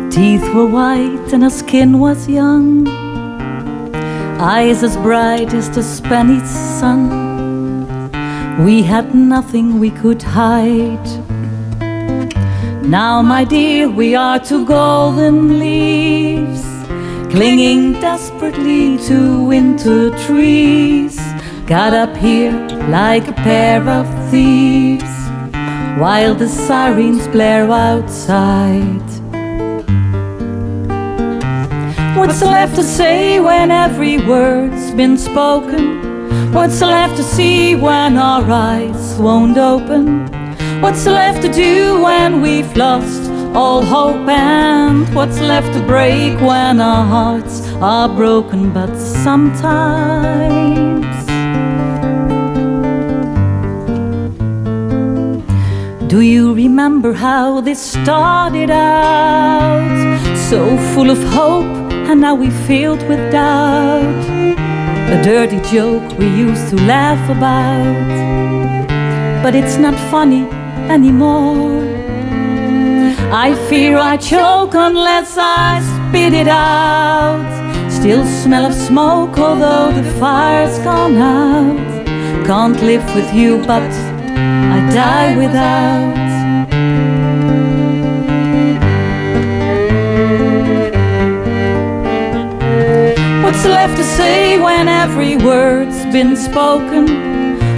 Teeth 0.08 0.42
were 0.54 0.64
white 0.64 1.30
and 1.34 1.42
her 1.42 1.50
skin 1.50 1.98
was 1.98 2.26
young, 2.26 2.88
eyes 4.40 4.82
as 4.82 4.96
bright 4.96 5.52
as 5.52 5.68
the 5.68 5.82
Spanish 5.82 6.48
sun. 6.80 7.02
We 8.64 8.82
had 8.82 9.14
nothing 9.14 9.78
we 9.78 9.90
could 9.90 10.22
hide. 10.22 11.08
Now, 12.82 13.20
my 13.20 13.44
dear, 13.44 13.90
we 13.90 14.14
are 14.14 14.38
two 14.38 14.64
golden 14.64 15.58
leaves, 15.58 16.64
clinging 17.30 18.00
desperately 18.00 18.96
to 19.08 19.44
winter 19.44 20.16
trees, 20.24 21.20
got 21.66 21.92
up 21.92 22.16
here 22.16 22.56
like 22.88 23.28
a 23.28 23.34
pair 23.34 23.86
of 23.86 24.06
thieves 24.30 25.17
while 25.98 26.34
the 26.34 26.48
sirens 26.48 27.26
blare 27.28 27.68
outside. 27.70 29.02
What's 32.16 32.40
left 32.40 32.76
to 32.76 32.84
say 32.84 33.40
when 33.40 33.72
every 33.72 34.18
word's 34.18 34.92
been 34.92 35.18
spoken? 35.18 36.52
What's 36.52 36.80
left 36.80 37.16
to 37.16 37.22
see 37.24 37.74
when 37.74 38.16
our 38.16 38.48
eyes 38.48 39.16
won't 39.18 39.58
open? 39.58 40.28
What's 40.80 41.04
left 41.04 41.42
to 41.42 41.52
do 41.52 42.00
when 42.00 42.42
we've 42.42 42.76
lost 42.76 43.28
all 43.52 43.82
hope? 43.82 44.28
And 44.28 45.12
what's 45.14 45.40
left 45.40 45.72
to 45.74 45.80
break 45.84 46.40
when 46.40 46.80
our 46.80 47.04
hearts 47.04 47.66
are 47.82 48.08
broken? 48.08 48.72
But 48.72 48.94
sometimes 48.96 50.48
Do 56.08 56.22
you 56.22 56.54
remember 56.54 57.12
how 57.12 57.60
this 57.60 57.78
started 57.78 58.70
out? 58.70 60.38
So 60.48 60.78
full 60.94 61.10
of 61.10 61.22
hope, 61.24 61.66
and 62.08 62.22
now 62.22 62.34
we're 62.34 62.60
filled 62.66 63.06
with 63.06 63.20
doubt. 63.30 64.24
A 65.12 65.22
dirty 65.22 65.60
joke 65.70 66.18
we 66.18 66.26
used 66.26 66.70
to 66.70 66.76
laugh 66.76 67.22
about. 67.28 68.88
But 69.42 69.54
it's 69.54 69.76
not 69.76 69.94
funny 70.10 70.44
anymore. 70.88 71.84
I 73.30 73.54
fear 73.68 73.98
I 73.98 74.16
choke 74.16 74.72
unless 74.74 75.36
I 75.36 75.82
spit 76.08 76.32
it 76.32 76.48
out. 76.48 77.44
Still 77.92 78.24
smell 78.24 78.64
of 78.64 78.72
smoke, 78.72 79.36
although 79.36 79.92
the 79.92 80.10
fire's 80.18 80.78
gone 80.78 81.16
out. 81.16 82.06
Can't 82.46 82.80
live 82.82 83.04
with 83.14 83.30
you, 83.34 83.62
but 83.66 84.07
I 84.76 84.78
die 84.92 85.36
without. 85.36 86.28
What's 93.44 93.64
left 93.64 93.96
to 93.96 94.04
say 94.04 94.58
when 94.58 94.88
every 94.88 95.36
word's 95.36 96.04
been 96.12 96.36
spoken? 96.36 97.06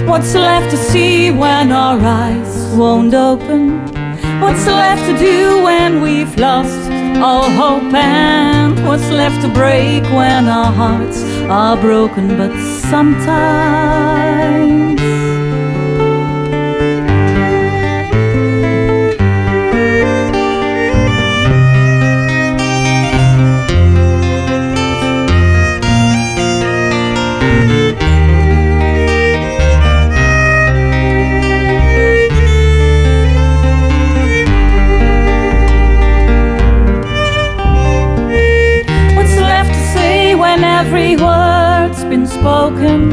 What's 0.05 0.35
left 0.35 0.69
to 0.71 0.77
see 0.77 1.31
when 1.31 1.71
our 1.71 1.99
eyes 1.99 2.75
won't 2.75 3.13
open? 3.13 3.79
What's 4.41 4.65
left 4.67 5.03
to 5.09 5.17
do 5.17 5.63
when 5.63 6.01
we've 6.01 6.35
lost 6.37 6.91
all 7.19 7.49
hope? 7.49 7.93
And 7.93 8.85
what's 8.85 9.09
left 9.09 9.41
to 9.43 9.47
break 9.53 10.03
when 10.03 10.47
our 10.47 10.71
hearts 10.71 11.23
are 11.49 11.77
broken? 11.77 12.37
But 12.37 12.51
sometimes. 12.91 14.11
Spoken? 42.41 43.11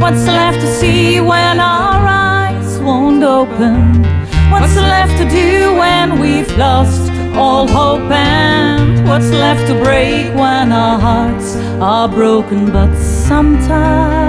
What's 0.00 0.24
left 0.26 0.58
to 0.60 0.66
see 0.80 1.20
when 1.20 1.60
our 1.60 2.00
eyes 2.08 2.78
won't 2.80 3.22
open? 3.22 4.02
What's 4.50 4.76
left 4.76 5.14
to 5.20 5.26
do 5.28 5.74
when 5.82 6.18
we've 6.18 6.50
lost 6.56 7.10
all 7.36 7.66
hope? 7.68 8.10
And 8.10 9.06
what's 9.06 9.30
left 9.30 9.66
to 9.68 9.74
break 9.84 10.34
when 10.34 10.72
our 10.72 10.98
hearts 10.98 11.56
are 11.90 12.08
broken? 12.08 12.72
But 12.72 12.96
sometimes, 12.96 14.21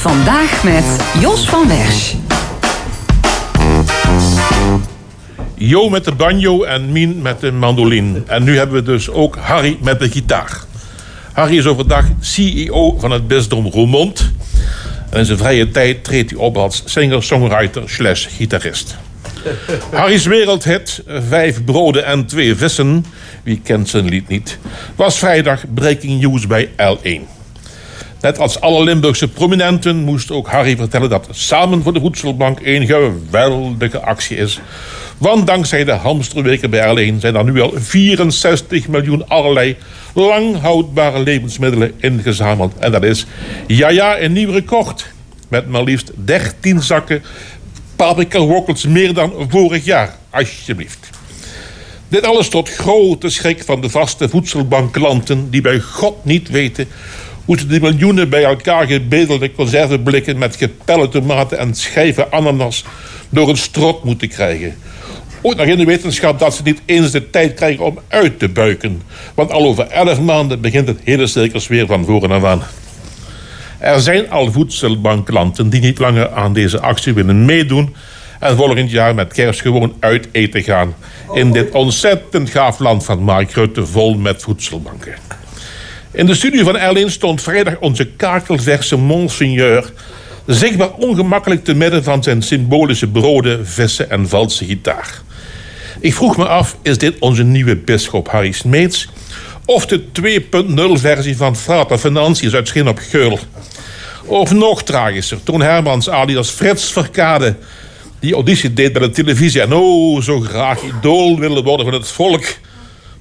Vandaag 0.00 0.64
met 0.64 0.84
Jos 1.20 1.48
van 1.48 1.68
Wersch. 1.68 2.14
Jo 5.54 5.88
met 5.88 6.04
de 6.04 6.12
banjo 6.12 6.62
en 6.62 6.92
Mien 6.92 7.22
met 7.22 7.40
de 7.40 7.52
mandoline. 7.52 8.22
En 8.26 8.42
nu 8.42 8.56
hebben 8.56 8.76
we 8.76 8.82
dus 8.82 9.10
ook 9.10 9.36
Harry 9.36 9.78
met 9.82 9.98
de 9.98 10.10
gitaar. 10.10 10.64
Harry 11.32 11.58
is 11.58 11.66
overdag 11.66 12.04
CEO 12.20 12.96
van 12.98 13.10
het 13.10 13.28
bisdom 13.28 13.66
Roermond. 13.66 14.32
En 15.10 15.18
in 15.18 15.24
zijn 15.24 15.38
vrije 15.38 15.70
tijd 15.70 16.04
treedt 16.04 16.30
hij 16.30 16.38
op 16.38 16.56
als 16.56 16.82
singer-songwriter 16.84 17.90
slash 17.90 18.26
gitarist. 18.36 18.96
Harry's 19.92 20.26
wereldhit, 20.26 21.02
Vijf 21.28 21.64
broden 21.64 22.04
en 22.04 22.26
twee 22.26 22.54
vissen, 22.54 23.04
wie 23.42 23.60
kent 23.64 23.88
zijn 23.88 24.08
lied 24.08 24.28
niet, 24.28 24.58
was 24.96 25.18
vrijdag 25.18 25.64
breaking 25.74 26.20
news 26.20 26.46
bij 26.46 26.68
L1. 26.68 27.39
Net 28.20 28.38
als 28.38 28.60
alle 28.60 28.84
Limburgse 28.84 29.28
prominenten 29.28 29.96
moest 29.96 30.30
ook 30.30 30.48
Harry 30.48 30.76
vertellen 30.76 31.10
dat 31.10 31.28
Samen 31.30 31.82
voor 31.82 31.92
de 31.92 32.00
Voedselbank 32.00 32.58
een 32.62 32.86
geweldige 32.86 34.00
actie 34.00 34.36
is. 34.36 34.60
Want 35.18 35.46
dankzij 35.46 35.84
de 35.84 35.92
hamsterweken 35.92 36.70
bij 36.70 37.12
L1 37.12 37.18
zijn 37.18 37.34
er 37.34 37.44
nu 37.44 37.60
al 37.60 37.72
64 37.74 38.88
miljoen 38.88 39.28
allerlei 39.28 39.76
lang 40.14 40.60
houdbare 40.60 41.22
levensmiddelen 41.22 41.92
ingezameld. 41.96 42.72
En 42.78 42.92
dat 42.92 43.02
is, 43.02 43.26
ja 43.66 43.88
ja, 43.88 44.20
een 44.20 44.32
nieuw 44.32 44.50
record. 44.50 45.12
Met 45.48 45.68
maar 45.68 45.82
liefst 45.82 46.12
13 46.14 46.82
zakken 46.82 47.22
paprika 47.96 48.40
wokkels 48.40 48.86
meer 48.86 49.14
dan 49.14 49.32
vorig 49.48 49.84
jaar. 49.84 50.16
Alsjeblieft. 50.30 51.10
Dit 52.08 52.24
alles 52.24 52.48
tot 52.48 52.68
grote 52.68 53.28
schrik 53.28 53.64
van 53.64 53.80
de 53.80 53.88
vaste 53.88 54.28
voedselbankklanten... 54.28 55.50
die 55.50 55.60
bij 55.60 55.80
God 55.80 56.24
niet 56.24 56.48
weten 56.48 56.88
hoe 57.44 57.58
ze 57.58 57.66
die 57.66 57.80
miljoenen 57.80 58.28
bij 58.28 58.44
elkaar 58.44 58.86
gebedelde 58.86 59.52
conserveblikken... 59.52 60.38
met 60.38 60.56
gepelle 60.56 61.08
tomaten 61.08 61.58
en 61.58 61.74
schijven 61.74 62.32
ananas 62.32 62.84
door 63.28 63.48
een 63.48 63.56
strot 63.56 64.04
moeten 64.04 64.28
krijgen. 64.28 64.74
Ook 65.42 65.56
nog 65.56 65.66
in 65.66 65.78
de 65.78 65.84
wetenschap 65.84 66.38
dat 66.38 66.54
ze 66.54 66.62
niet 66.62 66.80
eens 66.84 67.10
de 67.10 67.30
tijd 67.30 67.54
krijgen 67.54 67.84
om 67.84 67.98
uit 68.08 68.38
te 68.38 68.48
buiken. 68.48 69.02
Want 69.34 69.52
al 69.52 69.64
over 69.64 69.86
elf 69.86 70.20
maanden 70.20 70.60
begint 70.60 70.88
het 70.88 71.00
hele 71.04 71.26
circus 71.26 71.68
weer 71.68 71.86
van 71.86 72.04
voren 72.04 72.30
af 72.30 72.44
aan. 72.44 72.62
Er 73.78 74.00
zijn 74.00 74.30
al 74.30 74.52
voedselbankklanten 74.52 75.70
die 75.70 75.80
niet 75.80 75.98
langer 75.98 76.30
aan 76.30 76.52
deze 76.52 76.80
actie 76.80 77.14
willen 77.14 77.44
meedoen... 77.44 77.94
en 78.40 78.56
volgend 78.56 78.90
jaar 78.90 79.14
met 79.14 79.32
kerst 79.32 79.60
gewoon 79.60 79.94
uit 80.00 80.28
eten 80.32 80.62
gaan... 80.62 80.94
in 81.34 81.52
dit 81.52 81.70
ontzettend 81.70 82.50
gaaf 82.50 82.78
land 82.78 83.04
van 83.04 83.22
Mark 83.22 83.52
Rutte 83.52 83.86
vol 83.86 84.14
met 84.14 84.42
voedselbanken. 84.42 85.39
In 86.12 86.26
de 86.26 86.34
studio 86.34 86.64
van 86.64 86.78
Erlin 86.78 87.10
stond 87.10 87.42
vrijdag 87.42 87.78
onze 87.78 88.04
kakelverse 88.04 88.96
monseigneur... 88.96 89.92
zichtbaar 90.46 90.90
ongemakkelijk 90.90 91.64
te 91.64 91.74
midden 91.74 92.04
van 92.04 92.22
zijn 92.22 92.42
symbolische 92.42 93.06
broden, 93.06 93.66
vissen 93.66 94.10
en 94.10 94.28
valse 94.28 94.64
gitaar. 94.64 95.22
Ik 96.00 96.14
vroeg 96.14 96.36
me 96.36 96.46
af, 96.46 96.76
is 96.82 96.98
dit 96.98 97.18
onze 97.18 97.42
nieuwe 97.42 97.76
bisschop 97.76 98.28
Harry 98.28 98.52
Smeets... 98.52 99.08
of 99.64 99.86
de 99.86 100.02
2.0-versie 100.22 101.36
van 101.36 101.56
Frater 101.56 101.98
Financiers 101.98 102.54
uit 102.54 102.68
Schin 102.68 102.88
op 102.88 102.98
Geul... 102.98 103.38
Of 104.24 104.52
nog 104.52 104.82
tragischer, 104.82 105.42
Toon 105.42 105.60
Hermans 105.60 106.08
alias 106.08 106.50
Frits 106.50 106.92
Verkade... 106.92 107.54
die 108.20 108.34
auditie 108.34 108.72
deed 108.72 108.92
bij 108.92 109.02
de 109.02 109.10
televisie... 109.10 109.60
en 109.60 109.72
oh, 109.72 110.22
zo 110.22 110.40
graag 110.40 110.82
idool 110.82 111.38
willen 111.38 111.64
worden 111.64 111.86
van 111.86 111.94
het 111.94 112.08
volk. 112.08 112.44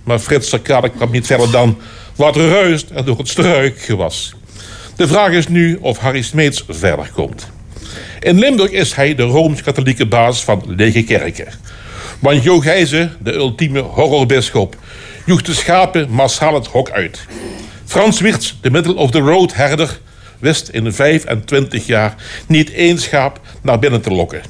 Maar 0.03 0.19
Frits 0.19 0.49
Verkade 0.49 0.89
kwam 0.89 1.11
niet 1.11 1.25
verder 1.25 1.51
dan... 1.51 1.77
wat 2.19 2.35
ruist 2.35 2.89
er 2.93 3.05
door 3.05 3.17
het 3.17 3.27
struikgewas. 3.27 4.33
De 4.95 5.07
vraag 5.07 5.31
is 5.31 5.47
nu 5.47 5.77
of 5.81 5.97
Harry 5.97 6.21
Smeets 6.21 6.63
verder 6.67 7.11
komt. 7.13 7.51
In 8.19 8.39
Limburg 8.39 8.71
is 8.71 8.95
hij 8.95 9.15
de 9.15 9.23
Rooms-Katholieke 9.23 10.05
baas 10.05 10.43
van 10.43 10.63
lege 10.67 11.03
kerken. 11.03 11.47
Want 12.19 12.43
Jo 12.43 12.59
Gijzen, 12.59 13.11
de 13.19 13.33
ultieme 13.33 13.79
horrorbisschop... 13.79 14.75
joeg 15.25 15.41
de 15.41 15.53
schapen 15.53 16.09
massaal 16.09 16.53
het 16.53 16.67
hok 16.67 16.89
uit. 16.89 17.25
Frans 17.85 18.19
Wirtz, 18.19 18.53
de 18.61 18.71
middle-of-the-road 18.71 19.53
herder 19.55 19.99
wist 20.39 20.69
in 20.69 20.93
25 20.93 21.85
jaar 21.85 22.15
niet 22.47 22.71
één 22.71 22.97
schaap 22.97 23.39
naar 23.61 23.79
binnen 23.79 24.01
te 24.01 24.11
lokken. 24.11 24.41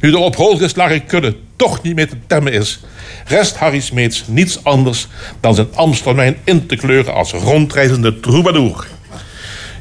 Nu 0.00 0.10
de 0.10 0.18
op 0.18 0.36
hol 0.36 0.56
geslagen 0.56 1.06
kudde 1.06 1.36
toch 1.56 1.82
niet 1.82 1.94
meer 1.94 2.08
te 2.08 2.16
temmen 2.26 2.52
is, 2.52 2.80
rest 3.26 3.56
Harry 3.56 3.80
Smeets 3.80 4.24
niets 4.26 4.64
anders 4.64 5.06
dan 5.40 5.54
zijn 5.54 5.74
Amstermijn 5.74 6.36
in 6.44 6.66
te 6.66 6.76
kleuren 6.76 7.14
als 7.14 7.32
rondreizende 7.32 8.20
troubadour. 8.20 8.86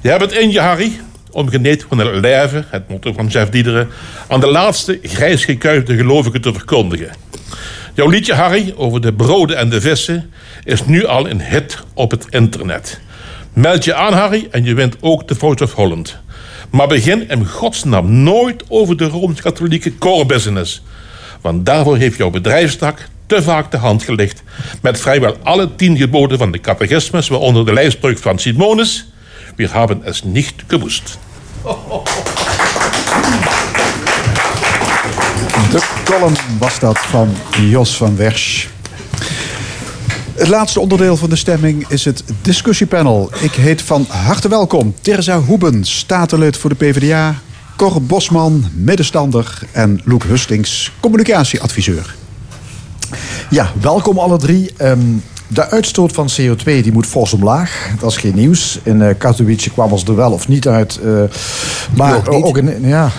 Je 0.01 0.09
hebt 0.09 0.21
het 0.21 0.31
in 0.31 0.51
je, 0.51 0.59
Harry, 0.59 0.99
om 1.31 1.49
geneed 1.49 1.85
van 1.89 1.97
het 1.97 2.21
lijven, 2.21 2.65
het 2.69 2.89
motto 2.89 3.13
van 3.13 3.27
Jeff 3.27 3.49
Diederen, 3.49 3.89
aan 4.27 4.39
de 4.39 4.51
laatste 4.51 4.99
grijs 5.03 5.45
gekuifde 5.45 5.95
gelovigen 5.95 6.41
te 6.41 6.53
verkondigen. 6.53 7.11
Jouw 7.93 8.07
liedje, 8.07 8.33
Harry, 8.33 8.73
over 8.77 9.01
de 9.01 9.13
broden 9.13 9.57
en 9.57 9.69
de 9.69 9.81
vissen, 9.81 10.31
is 10.63 10.85
nu 10.85 11.05
al 11.05 11.29
een 11.29 11.41
hit 11.41 11.77
op 11.93 12.11
het 12.11 12.25
internet. 12.29 12.99
Meld 13.53 13.83
je 13.83 13.93
aan, 13.93 14.13
Harry, 14.13 14.47
en 14.51 14.63
je 14.63 14.73
wint 14.73 14.95
ook 14.99 15.27
de 15.27 15.35
Voice 15.35 15.63
of 15.63 15.73
Holland. 15.73 16.19
Maar 16.69 16.87
begin 16.87 17.29
in 17.29 17.47
godsnaam 17.47 18.23
nooit 18.23 18.63
over 18.67 18.97
de 18.97 19.05
Rooms-Katholieke 19.07 19.97
core. 19.97 20.65
Want 21.41 21.65
daarvoor 21.65 21.97
heeft 21.97 22.17
jouw 22.17 22.29
bedrijfstak 22.29 23.07
te 23.25 23.43
vaak 23.43 23.71
de 23.71 23.77
hand 23.77 24.03
gelicht... 24.03 24.43
met 24.81 24.99
vrijwel 24.99 25.37
alle 25.43 25.75
tien 25.75 25.97
geboden 25.97 26.37
van 26.37 26.51
de 26.51 26.59
catechismus... 26.59 27.27
waaronder 27.27 27.65
de 27.65 27.73
lijfspreuk 27.73 28.17
van 28.17 28.39
Simonis... 28.39 29.07
Wir 29.59 29.69
haben 29.73 30.03
es 30.05 30.23
nicht 30.23 30.63
gewusst. 30.67 31.19
De 35.71 35.81
column 36.05 36.35
was 36.59 36.79
dat 36.79 36.99
van 36.99 37.35
Jos 37.69 37.97
van 37.97 38.15
Wersch. 38.15 38.67
Het 40.39 40.47
laatste 40.47 40.79
onderdeel 40.79 41.17
van 41.17 41.29
de 41.29 41.35
stemming 41.35 41.87
is 41.87 42.05
het 42.05 42.23
discussiepanel. 42.41 43.29
Ik 43.41 43.51
heet 43.51 43.81
van 43.81 44.05
harte 44.07 44.47
welkom 44.49 44.93
Terza 45.01 45.39
Hoeben, 45.39 45.85
statenlid 45.85 46.57
voor 46.57 46.69
de 46.69 46.75
PvdA... 46.75 47.35
Cor 47.75 48.01
Bosman, 48.01 48.65
middenstander 48.73 49.59
en 49.71 50.01
Loek 50.03 50.23
Hustings, 50.23 50.91
communicatieadviseur. 50.99 52.15
Ja, 53.49 53.71
welkom 53.81 54.19
alle 54.19 54.37
drie. 54.37 54.71
Ehm, 54.77 54.99
de 55.47 55.69
uitstoot 55.69 56.11
van 56.11 56.29
CO2 56.41 56.63
die 56.63 56.91
moet 56.91 57.05
fors 57.05 57.33
omlaag. 57.33 57.89
Dat 57.99 58.11
is 58.11 58.17
geen 58.17 58.35
nieuws. 58.35 58.79
In 58.83 59.01
eh, 59.01 59.17
Katowice 59.17 59.69
kwam 59.69 59.91
ons 59.91 60.03
er 60.03 60.15
wel 60.15 60.31
of 60.31 60.47
niet 60.47 60.67
uit. 60.67 60.99
eh, 61.03 61.23
maar 61.95 62.15
niet. 62.15 62.27
ook 62.27 62.57
in, 62.57 62.87
ja, 62.87 63.11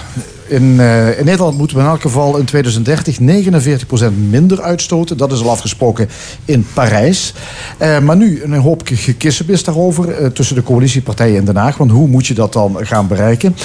in, 0.50 0.80
eh, 0.80 1.18
in 1.18 1.24
Nederland 1.24 1.58
moeten 1.58 1.76
we 1.76 1.82
in 1.82 1.88
elk 1.88 2.00
geval 2.00 2.36
in 2.36 2.44
2030 2.44 3.18
49% 3.20 4.30
minder 4.30 4.62
uitstoten. 4.62 5.16
Dat 5.16 5.32
is 5.32 5.42
al 5.42 5.50
afgesproken 5.50 6.08
in 6.44 6.66
Parijs. 6.74 7.34
Eh, 7.78 7.98
maar 7.98 8.16
nu 8.16 8.42
een 8.42 8.54
hoop 8.54 8.80
gekissenbis 8.84 9.64
daarover 9.64 10.10
eh, 10.10 10.26
tussen 10.26 10.56
de 10.56 10.62
coalitiepartijen 10.62 11.36
in 11.36 11.44
Den 11.44 11.56
Haag. 11.56 11.76
Want 11.76 11.90
hoe 11.90 12.08
moet 12.08 12.26
je 12.26 12.34
dat 12.34 12.52
dan 12.52 12.76
gaan 12.80 13.06
bereiken? 13.06 13.56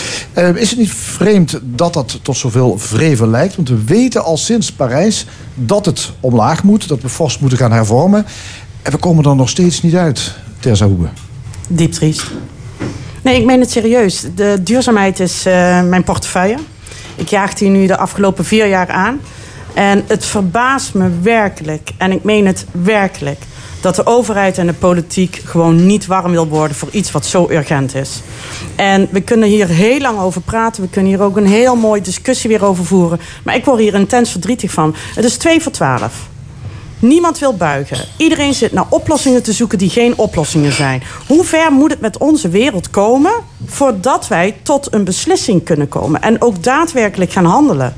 Is 0.55 0.69
het 0.69 0.79
niet 0.79 0.91
vreemd 0.91 1.59
dat 1.63 1.93
dat 1.93 2.19
tot 2.21 2.37
zoveel 2.37 2.77
vrevel 2.77 3.27
lijkt? 3.27 3.55
Want 3.55 3.69
we 3.69 3.83
weten 3.83 4.23
al 4.23 4.37
sinds 4.37 4.71
Parijs 4.71 5.25
dat 5.53 5.85
het 5.85 6.11
omlaag 6.19 6.63
moet. 6.63 6.87
Dat 6.87 7.01
we 7.01 7.09
fors 7.09 7.39
moeten 7.39 7.57
gaan 7.57 7.71
hervormen. 7.71 8.25
En 8.81 8.91
we 8.91 8.97
komen 8.97 9.25
er 9.25 9.35
nog 9.35 9.49
steeds 9.49 9.81
niet 9.81 9.95
uit, 9.95 10.33
Terza 10.59 10.85
Hoebe. 10.85 11.07
Diep. 11.67 11.93
Nee, 13.21 13.39
ik 13.39 13.45
meen 13.45 13.59
het 13.59 13.71
serieus. 13.71 14.25
De 14.35 14.59
duurzaamheid 14.63 15.19
is 15.19 15.43
mijn 15.83 16.03
portefeuille. 16.03 16.57
Ik 17.15 17.27
jaag 17.27 17.53
die 17.53 17.69
nu 17.69 17.87
de 17.87 17.97
afgelopen 17.97 18.45
vier 18.45 18.67
jaar 18.67 18.89
aan. 18.89 19.21
En 19.73 20.03
het 20.07 20.25
verbaast 20.25 20.93
me 20.93 21.09
werkelijk, 21.21 21.89
en 21.97 22.11
ik 22.11 22.23
meen 22.23 22.45
het 22.45 22.65
werkelijk... 22.71 23.39
dat 23.81 23.95
de 23.95 24.05
overheid 24.05 24.57
en 24.57 24.67
de 24.67 24.73
politiek 24.73 25.41
gewoon 25.45 25.85
niet 25.85 26.05
warm 26.05 26.31
wil 26.31 26.47
worden... 26.47 26.77
voor 26.77 26.89
iets 26.91 27.11
wat 27.11 27.25
zo 27.25 27.47
urgent 27.49 27.95
is. 27.95 28.21
En 28.75 29.07
we 29.11 29.21
kunnen 29.21 29.49
hier 29.49 29.67
heel 29.67 29.99
lang 29.99 30.19
over 30.19 30.41
praten. 30.41 30.83
We 30.83 30.89
kunnen 30.89 31.11
hier 31.11 31.21
ook 31.21 31.37
een 31.37 31.47
heel 31.47 31.75
mooie 31.75 32.01
discussie 32.01 32.49
weer 32.49 32.65
over 32.65 32.85
voeren. 32.85 33.19
Maar 33.43 33.55
ik 33.55 33.65
word 33.65 33.79
hier 33.79 33.93
intens 33.93 34.31
verdrietig 34.31 34.71
van. 34.71 34.95
Het 35.15 35.25
is 35.25 35.37
twee 35.37 35.61
voor 35.61 35.71
twaalf. 35.71 36.13
Niemand 37.07 37.39
wil 37.39 37.55
buigen. 37.55 37.97
Iedereen 38.17 38.53
zit 38.53 38.71
naar 38.71 38.85
oplossingen 38.89 39.43
te 39.43 39.53
zoeken 39.53 39.77
die 39.77 39.89
geen 39.89 40.17
oplossingen 40.17 40.71
zijn. 40.71 41.03
Hoe 41.27 41.43
ver 41.43 41.71
moet 41.71 41.91
het 41.91 42.01
met 42.01 42.17
onze 42.17 42.49
wereld 42.49 42.89
komen 42.89 43.31
voordat 43.65 44.27
wij 44.27 44.55
tot 44.63 44.93
een 44.93 45.03
beslissing 45.03 45.63
kunnen 45.63 45.89
komen 45.89 46.21
en 46.21 46.41
ook 46.41 46.63
daadwerkelijk 46.63 47.31
gaan 47.31 47.45
handelen? 47.45 47.93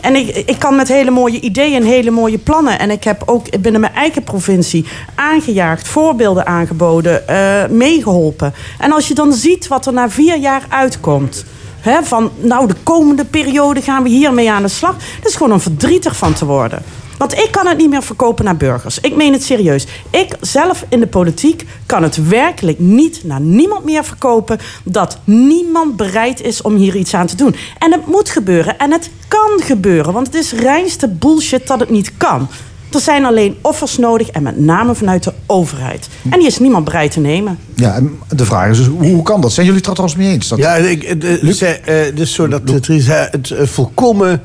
En 0.00 0.16
ik, 0.16 0.36
ik 0.36 0.58
kan 0.58 0.76
met 0.76 0.88
hele 0.88 1.10
mooie 1.10 1.40
ideeën 1.40 1.74
en 1.74 1.82
hele 1.82 2.10
mooie 2.10 2.38
plannen. 2.38 2.78
En 2.78 2.90
ik 2.90 3.04
heb 3.04 3.22
ook 3.26 3.60
binnen 3.60 3.80
mijn 3.80 3.94
eigen 3.94 4.22
provincie 4.22 4.86
aangejaagd, 5.14 5.88
voorbeelden 5.88 6.46
aangeboden, 6.46 7.28
eh, 7.28 7.68
meegeholpen. 7.68 8.54
En 8.78 8.92
als 8.92 9.08
je 9.08 9.14
dan 9.14 9.32
ziet 9.32 9.68
wat 9.68 9.86
er 9.86 9.92
na 9.92 10.10
vier 10.10 10.38
jaar 10.38 10.62
uitkomt. 10.68 11.44
Hè, 11.80 12.02
van 12.02 12.30
nou, 12.40 12.66
de 12.66 12.76
komende 12.82 13.24
periode 13.24 13.82
gaan 13.82 14.02
we 14.02 14.08
hiermee 14.08 14.50
aan 14.50 14.62
de 14.62 14.68
slag. 14.68 14.96
Dat 15.20 15.28
is 15.28 15.36
gewoon 15.36 15.52
om 15.52 15.60
verdrietig 15.60 16.16
van 16.16 16.32
te 16.32 16.44
worden. 16.44 16.82
Want 17.18 17.32
ik 17.34 17.48
kan 17.50 17.66
het 17.66 17.76
niet 17.78 17.90
meer 17.90 18.02
verkopen 18.02 18.44
naar 18.44 18.56
burgers. 18.56 19.00
Ik 19.00 19.16
meen 19.16 19.32
het 19.32 19.42
serieus. 19.44 19.86
Ik 20.10 20.36
zelf 20.40 20.84
in 20.88 21.00
de 21.00 21.06
politiek 21.06 21.64
kan 21.86 22.02
het 22.02 22.28
werkelijk 22.28 22.78
niet 22.78 23.24
naar 23.24 23.40
niemand 23.40 23.84
meer 23.84 24.04
verkopen 24.04 24.58
dat 24.84 25.18
niemand 25.24 25.96
bereid 25.96 26.40
is 26.42 26.62
om 26.62 26.76
hier 26.76 26.96
iets 26.96 27.14
aan 27.14 27.26
te 27.26 27.36
doen. 27.36 27.54
En 27.78 27.92
het 27.92 28.06
moet 28.06 28.28
gebeuren 28.30 28.78
en 28.78 28.92
het 28.92 29.10
kan 29.28 29.60
gebeuren, 29.62 30.12
want 30.12 30.26
het 30.26 30.36
is 30.36 30.52
reinste 30.52 31.08
bullshit 31.08 31.66
dat 31.66 31.80
het 31.80 31.90
niet 31.90 32.12
kan. 32.16 32.48
Er 32.92 33.00
zijn 33.00 33.24
alleen 33.24 33.56
offers 33.62 33.98
nodig 33.98 34.28
en 34.28 34.42
met 34.42 34.58
name 34.58 34.94
vanuit 34.94 35.22
de 35.24 35.32
overheid. 35.46 36.08
En 36.30 36.38
die 36.38 36.48
is 36.48 36.58
niemand 36.58 36.84
bereid 36.84 37.10
te 37.10 37.20
nemen. 37.20 37.58
Ja, 37.74 37.94
en 37.94 38.18
de 38.28 38.44
vraag 38.44 38.70
is 38.70 38.76
dus, 38.76 38.86
hoe, 38.86 39.22
kan 39.22 39.40
dat? 39.40 39.52
Zijn 39.52 39.66
jullie 39.66 39.80
het 39.80 39.88
er 39.90 39.94
trouwens 39.96 40.20
mee 40.22 40.32
eens? 40.32 40.48
Dat... 40.48 40.58
Ja, 40.58 40.74
ik, 40.74 41.02
het, 41.02 41.22
het, 41.22 41.56
zij- 41.56 41.80
eh, 41.84 42.04
het 42.04 42.20
is 42.20 42.32
zo 42.32 42.48
dat 42.48 42.82
Theresa 42.82 43.28
het 43.30 43.52
volkomen 43.62 44.42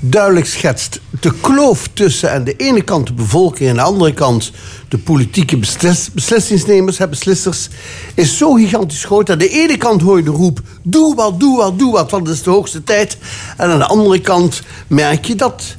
duidelijk 0.00 0.46
schetst. 0.46 1.00
De 1.20 1.32
kloof 1.40 1.88
tussen 1.92 2.32
aan 2.32 2.44
de 2.44 2.56
ene 2.56 2.82
kant 2.82 3.06
de 3.06 3.12
bevolking... 3.12 3.70
en 3.70 3.70
aan 3.70 3.76
de 3.76 3.82
andere 3.82 4.12
kant 4.12 4.52
de 4.88 4.98
politieke 4.98 5.56
beslis- 5.56 6.10
beslissingsnemers, 6.12 6.98
beslissers... 7.10 7.68
is 8.14 8.36
zo 8.36 8.52
gigantisch 8.52 9.04
groot. 9.04 9.30
Aan 9.30 9.38
de 9.38 9.48
ene 9.48 9.76
kant 9.76 10.00
hoor 10.00 10.16
je 10.16 10.22
de 10.22 10.30
roep... 10.30 10.60
doe 10.82 11.14
wat, 11.14 11.40
doe 11.40 11.56
wat, 11.56 11.78
doe 11.78 11.92
wat, 11.92 12.10
want 12.10 12.26
het 12.26 12.36
is 12.36 12.42
de 12.42 12.50
hoogste 12.50 12.84
tijd. 12.84 13.16
En 13.56 13.70
aan 13.70 13.78
de 13.78 13.86
andere 13.86 14.20
kant 14.20 14.62
merk 14.86 15.24
je 15.24 15.34
dat 15.34 15.76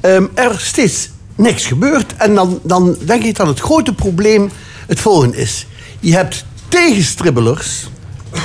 ehm, 0.00 0.26
er 0.34 0.60
steeds 0.60 1.10
niks 1.34 1.66
gebeurt. 1.66 2.16
En 2.16 2.34
dan, 2.34 2.60
dan 2.62 2.96
denk 3.04 3.22
ik 3.24 3.36
dat 3.36 3.46
het 3.46 3.60
grote 3.60 3.92
probleem 3.92 4.50
het 4.86 5.00
volgende 5.00 5.36
is. 5.36 5.66
Je 6.00 6.12
hebt 6.12 6.44
tegenstribbelers, 6.68 7.88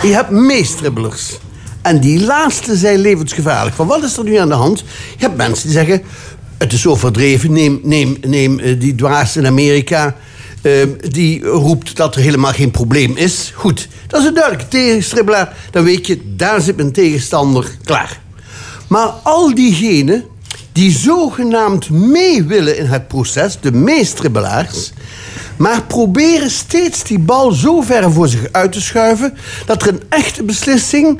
je 0.01 0.07
hebt 0.07 0.29
meestribbelers. 0.29 1.37
En 1.81 1.99
die 1.99 2.23
laatste 2.23 2.75
zijn 2.75 2.99
levensgevaarlijk. 2.99 3.75
Van 3.75 3.87
wat 3.87 4.03
is 4.03 4.17
er 4.17 4.23
nu 4.23 4.35
aan 4.35 4.47
de 4.47 4.53
hand? 4.53 4.79
Je 5.17 5.25
hebt 5.25 5.37
mensen 5.37 5.67
die 5.67 5.77
zeggen... 5.77 6.01
het 6.57 6.73
is 6.73 6.87
overdreven, 6.87 7.51
neem, 7.51 7.79
neem, 7.83 8.17
neem 8.21 8.59
eh, 8.59 8.79
die 8.79 8.95
dwaas 8.95 9.37
in 9.37 9.45
Amerika... 9.45 10.15
ehm, 10.61 10.89
die 11.09 11.43
roept 11.43 11.95
dat 11.95 12.15
er 12.15 12.21
helemaal 12.21 12.53
geen 12.53 12.71
probleem 12.71 13.17
is. 13.17 13.51
Goed, 13.55 13.87
dat 14.07 14.21
is 14.21 14.27
een 14.27 14.33
duidelijke 14.33 14.67
tegenstribbelaar. 14.67 15.55
Dan 15.71 15.83
weet 15.83 16.07
je, 16.07 16.21
daar 16.35 16.61
zit 16.61 16.75
mijn 16.75 16.91
tegenstander 16.91 17.77
klaar. 17.83 18.19
Maar 18.87 19.07
al 19.07 19.55
diegenen 19.55 20.25
die 20.71 20.91
zogenaamd 20.91 21.89
mee 21.89 22.43
willen 22.43 22.77
in 22.77 22.85
het 22.85 23.07
proces, 23.07 23.57
de 23.61 23.71
meestribbelaars, 23.71 24.91
maar 25.57 25.83
proberen 25.83 26.49
steeds 26.49 27.03
die 27.03 27.19
bal 27.19 27.51
zo 27.51 27.81
ver 27.81 28.11
voor 28.11 28.27
zich 28.27 28.47
uit 28.51 28.71
te 28.71 28.81
schuiven 28.81 29.37
dat 29.65 29.81
er 29.81 29.87
een 29.87 30.01
echte 30.09 30.43
beslissing 30.43 31.19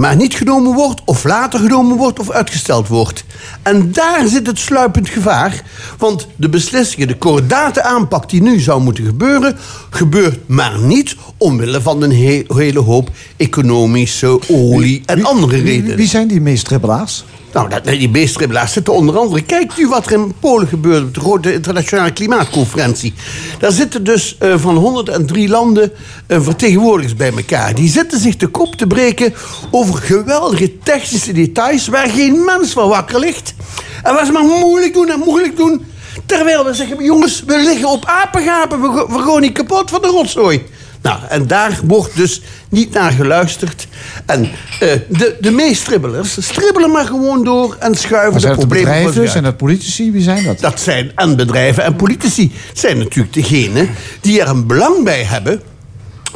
maar 0.00 0.16
niet 0.16 0.34
genomen 0.34 0.74
wordt, 0.74 1.00
of 1.04 1.24
later 1.24 1.60
genomen 1.60 1.96
wordt, 1.96 2.18
of 2.18 2.30
uitgesteld 2.30 2.88
wordt. 2.88 3.24
En 3.62 3.92
daar 3.92 4.26
zit 4.26 4.46
het 4.46 4.58
sluipend 4.58 5.08
gevaar. 5.08 5.62
Want 5.98 6.26
de 6.36 6.48
beslissingen, 6.48 7.08
de 7.08 7.18
coördate 7.18 7.82
aanpak 7.82 8.30
die 8.30 8.42
nu 8.42 8.60
zou 8.60 8.82
moeten 8.82 9.04
gebeuren, 9.04 9.56
gebeurt 9.90 10.38
maar 10.48 10.78
niet 10.78 11.16
omwille 11.36 11.80
van 11.80 12.02
een 12.02 12.12
he- 12.12 12.44
hele 12.46 12.78
hoop 12.80 13.10
economische, 13.36 14.40
olie 14.48 15.02
en 15.06 15.24
andere 15.24 15.60
redenen. 15.60 15.96
wie 15.96 16.08
zijn 16.08 16.28
die 16.28 16.40
meestribbelaars? 16.40 17.24
Nou, 17.52 17.68
dat, 17.68 17.84
die 17.84 18.08
beestribbelaars 18.08 18.72
zitten 18.72 18.92
onder 18.92 19.18
andere... 19.18 19.42
Kijk 19.42 19.76
nu 19.76 19.88
wat 19.88 20.06
er 20.06 20.12
in 20.12 20.34
Polen 20.40 20.68
gebeurt 20.68 21.02
op 21.02 21.14
de 21.14 21.20
grote 21.20 21.52
internationale 21.52 22.12
klimaatconferentie. 22.12 23.14
Daar 23.58 23.72
zitten 23.72 24.04
dus 24.04 24.36
eh, 24.38 24.54
van 24.56 24.76
103 24.76 25.48
landen 25.48 25.92
eh, 26.26 26.40
vertegenwoordigers 26.40 27.16
bij 27.16 27.32
elkaar. 27.36 27.74
Die 27.74 27.88
zitten 27.88 28.20
zich 28.20 28.36
de 28.36 28.46
kop 28.46 28.74
te 28.74 28.86
breken 28.86 29.34
over 29.70 29.94
geweldige 29.94 30.78
technische 30.78 31.32
details... 31.32 31.88
waar 31.88 32.08
geen 32.08 32.44
mens 32.44 32.72
van 32.72 32.88
wakker 32.88 33.18
ligt. 33.18 33.54
En 34.02 34.14
waar 34.14 34.26
ze 34.26 34.32
maar 34.32 34.44
moeilijk 34.44 34.94
doen 34.94 35.08
en 35.08 35.22
moeilijk 35.24 35.56
doen... 35.56 35.84
Terwijl 36.26 36.64
we 36.64 36.74
zeggen, 36.74 37.04
jongens, 37.04 37.42
we 37.46 37.58
liggen 37.58 37.88
op 37.88 38.04
apengapen. 38.04 38.80
We, 38.80 39.06
we 39.08 39.40
niet 39.40 39.52
kapot 39.52 39.90
van 39.90 40.00
de 40.00 40.08
rotzooi. 40.08 40.62
Nou, 41.02 41.18
en 41.28 41.46
daar 41.46 41.80
wordt 41.84 42.16
dus 42.16 42.42
niet 42.68 42.92
naar 42.92 43.12
geluisterd. 43.12 43.86
En 44.26 44.50
eh, 44.80 44.88
de, 45.08 45.36
de 45.40 45.50
meestribbelers 45.50 46.36
stribbelen 46.46 46.90
maar 46.90 47.04
gewoon 47.04 47.44
door 47.44 47.76
en 47.78 47.94
schuiven 47.94 48.32
de 48.32 48.40
Zijn 48.40 48.52
het 48.52 48.60
de 48.60 48.66
problemen 48.66 48.94
zich 48.94 49.04
bedrijven? 49.04 49.32
Zijn 49.32 49.44
het 49.44 49.56
politici? 49.56 50.12
Wie 50.12 50.22
zijn 50.22 50.44
dat? 50.44 50.60
Dat 50.60 50.80
zijn 50.80 51.12
en 51.14 51.36
bedrijven 51.36 51.84
en 51.84 51.96
politici. 51.96 52.52
Het 52.68 52.78
zijn 52.78 52.98
natuurlijk 52.98 53.34
degenen 53.34 53.90
die 54.20 54.40
er 54.40 54.48
een 54.48 54.66
belang 54.66 55.04
bij 55.04 55.22
hebben 55.22 55.62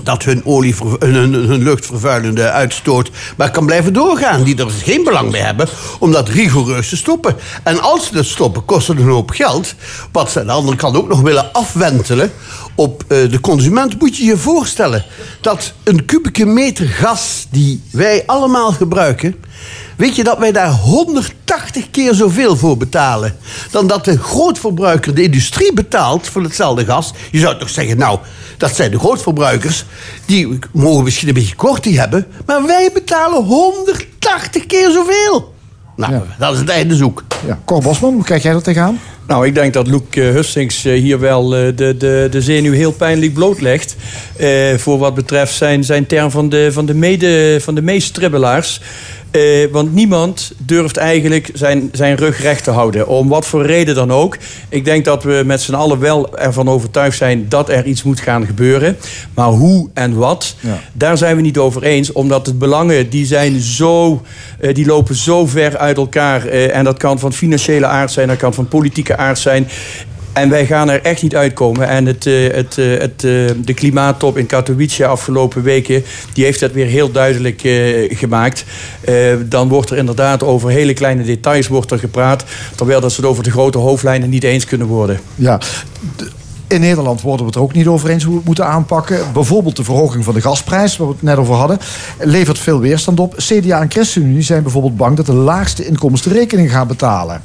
dat 0.02 0.24
hun, 0.24 0.44
olie, 0.44 0.74
hun, 0.98 1.32
hun, 1.32 1.62
luchtvervuilende 1.62 2.50
uitstoot 2.50 3.10
maar 3.36 3.50
kan 3.50 3.66
blijven 3.66 3.92
doorgaan. 3.92 4.42
Die 4.42 4.56
er 4.56 4.70
geen 4.70 5.04
belang 5.04 5.30
bij 5.30 5.40
hebben 5.40 5.68
om 5.98 6.12
dat 6.12 6.28
rigoureus 6.28 6.88
te 6.88 6.96
stoppen. 6.96 7.36
En 7.62 7.80
als 7.80 8.06
ze 8.06 8.12
dat 8.12 8.24
stoppen, 8.24 8.64
kost 8.64 8.88
het 8.88 8.98
een 8.98 9.08
hoop 9.08 9.30
geld. 9.30 9.74
Wat 10.12 10.30
ze 10.30 10.40
aan 10.40 10.46
de 10.46 10.52
andere 10.52 10.76
kant 10.76 10.96
ook 10.96 11.08
nog 11.08 11.20
willen 11.20 11.52
afwentelen 11.52 12.32
op 12.74 13.04
eh, 13.08 13.30
de 13.30 13.40
consument. 13.40 14.00
Moet 14.00 14.16
je 14.16 14.24
je 14.24 14.36
voorstellen 14.36 15.04
dat 15.40 15.72
een 15.82 16.04
kubieke 16.04 16.46
meter 16.46 16.86
gas 16.86 17.46
die 17.50 17.82
wij 17.90 18.22
allemaal 18.26 18.72
gebruiken... 18.72 19.34
Weet 19.96 20.16
je 20.16 20.24
dat 20.24 20.38
wij 20.38 20.52
daar 20.52 20.70
180 20.70 21.90
keer 21.90 22.14
zoveel 22.14 22.56
voor 22.56 22.76
betalen... 22.76 23.36
dan 23.70 23.86
dat 23.86 24.04
de 24.04 24.18
grootverbruiker, 24.18 25.14
de 25.14 25.22
industrie, 25.22 25.72
betaalt 25.72 26.28
voor 26.28 26.42
hetzelfde 26.42 26.84
gas? 26.84 27.12
Je 27.30 27.38
zou 27.38 27.58
toch 27.58 27.70
zeggen, 27.70 27.96
nou, 27.96 28.18
dat 28.56 28.74
zijn 28.76 28.90
de 28.90 28.98
grootverbruikers... 28.98 29.84
die 30.26 30.58
mogen 30.72 31.04
misschien 31.04 31.28
een 31.28 31.34
beetje 31.34 31.54
korting 31.56 31.96
hebben... 31.96 32.26
maar 32.46 32.66
wij 32.66 32.90
betalen 32.92 33.44
180 33.44 34.66
keer 34.66 34.90
zoveel. 34.90 35.52
Nou, 35.96 36.20
dat 36.38 36.52
is 36.52 36.58
het 36.58 36.68
einde 36.68 36.96
zoek. 36.96 37.24
Ja. 37.46 37.58
Cor 37.64 37.82
Bosman, 37.82 38.12
hoe 38.14 38.24
kijk 38.24 38.42
jij 38.42 38.52
er 38.54 38.62
tegenaan? 38.62 39.00
Nou, 39.26 39.46
ik 39.46 39.54
denk 39.54 39.72
dat 39.72 39.86
Loek 39.88 40.14
eh, 40.16 40.24
Hustings 40.24 40.84
eh, 40.84 41.00
hier 41.00 41.18
wel 41.20 41.54
eh, 41.56 41.76
de, 41.76 41.96
de, 41.96 42.28
de 42.30 42.42
zenuw 42.42 42.72
heel 42.72 42.92
pijnlijk 42.92 43.34
blootlegt. 43.34 43.96
eh, 44.36 44.74
voor 44.76 44.98
wat 44.98 45.14
betreft 45.14 45.54
zijn, 45.54 45.84
zijn 45.84 46.06
term 46.06 46.30
van 46.30 46.48
de, 46.48 46.72
van 46.72 46.86
de, 46.86 46.94
mede, 46.94 47.58
van 47.60 47.74
de 47.74 47.82
meestribbelaars. 47.82 48.80
Eh, 49.35 49.70
want 49.70 49.94
niemand 49.94 50.52
durft 50.59 50.97
eigenlijk 50.97 51.51
zijn, 51.52 51.89
zijn 51.93 52.16
rug 52.16 52.43
recht 52.43 52.65
te 52.65 52.70
houden. 52.70 53.09
Om 53.09 53.28
wat 53.28 53.47
voor 53.47 53.66
reden 53.66 53.94
dan 53.94 54.12
ook. 54.12 54.36
Ik 54.69 54.85
denk 54.85 55.05
dat 55.05 55.23
we 55.23 55.43
met 55.47 55.62
z'n 55.62 55.74
allen 55.74 55.98
wel 55.98 56.39
ervan 56.39 56.69
overtuigd 56.69 57.16
zijn 57.16 57.48
dat 57.48 57.69
er 57.69 57.86
iets 57.86 58.02
moet 58.02 58.20
gaan 58.20 58.47
gebeuren. 58.47 58.97
Maar 59.35 59.48
hoe 59.48 59.89
en 59.94 60.15
wat, 60.15 60.56
daar 60.93 61.19
zijn 61.19 61.36
we 61.36 61.43
niet 61.43 61.59
over 61.59 61.82
eens. 61.82 62.12
Omdat 62.12 62.44
de 62.44 62.55
belangen 62.55 63.11
die 63.11 63.27
zijn 63.27 63.61
zo, 63.61 64.23
eh, 64.61 64.74
die 64.74 64.86
lopen 64.86 65.15
zo 65.15 65.47
ver 65.47 65.78
uit 65.78 65.97
elkaar. 65.97 66.47
Eh, 66.47 66.77
en 66.77 66.85
dat 66.85 66.98
kan 66.98 67.19
van 67.19 67.32
financiële 67.32 67.86
aard 67.86 68.11
zijn, 68.11 68.28
dat 68.28 68.36
kan 68.36 68.55
van 68.55 68.69
politieke 68.69 69.16
aard 69.16 69.39
zijn. 69.39 69.69
En 70.35 70.48
wij 70.48 70.66
gaan 70.66 70.90
er 70.90 71.02
echt 71.02 71.23
niet 71.23 71.36
uitkomen. 71.36 71.89
En 71.89 72.06
het, 72.06 72.27
eh, 72.27 72.52
het, 72.52 72.78
eh, 72.78 72.98
het, 72.98 73.24
eh, 73.24 73.31
de 73.65 73.74
klimaattop 73.74 74.39
in 74.39 74.47
Katowice 74.47 75.06
afgelopen 75.06 75.62
weken... 75.62 76.05
die 76.32 76.44
heeft 76.44 76.61
dat 76.61 76.73
weer 76.73 76.86
heel 76.86 77.11
duidelijk 77.11 77.61
gemaakt. 78.09 78.65
Dan 79.44 79.69
wordt 79.69 79.90
er 79.90 79.97
inderdaad 79.97 80.43
over 80.43 80.70
hele 80.70 80.93
kleine 80.93 81.23
details 81.23 81.69
wordt 81.69 81.90
er 81.90 81.98
gepraat... 81.98 82.44
terwijl 82.74 83.01
dat 83.01 83.12
ze 83.12 83.20
het 83.20 83.31
over 83.31 83.43
de 83.43 83.51
grote 83.51 83.78
hoofdlijnen 83.78 84.31
niet 84.31 84.44
eens 84.44 84.65
kunnen 84.65 84.86
worden. 84.86 85.20
Ja. 85.35 85.61
In 86.74 86.80
Nederland 86.80 87.20
worden 87.20 87.40
we 87.40 87.46
het 87.46 87.55
er 87.55 87.60
ook 87.62 87.72
niet 87.72 87.86
over 87.86 88.10
eens 88.10 88.22
hoe 88.22 88.32
we 88.32 88.38
het 88.38 88.46
moeten 88.46 88.66
aanpakken. 88.66 89.18
Bijvoorbeeld 89.32 89.76
de 89.76 89.84
verhoging 89.84 90.24
van 90.24 90.34
de 90.34 90.40
gasprijs, 90.40 90.96
waar 90.96 91.06
we 91.09 91.12
het 91.12 91.22
net 91.22 91.36
over 91.36 91.55
hadden, 91.55 91.78
levert 92.18 92.59
veel 92.59 92.78
weerstand 92.80 93.20
op. 93.20 93.34
CDA 93.36 93.80
en 93.80 93.90
ChristenUnie 93.90 94.42
zijn 94.42 94.62
bijvoorbeeld 94.62 94.96
bang 94.96 95.16
dat 95.16 95.26
de 95.26 95.32
laagste 95.32 95.86
inkomsten 95.86 96.32
de 96.32 96.38
rekening 96.38 96.70
gaan 96.70 96.86
betalen. 96.86 97.42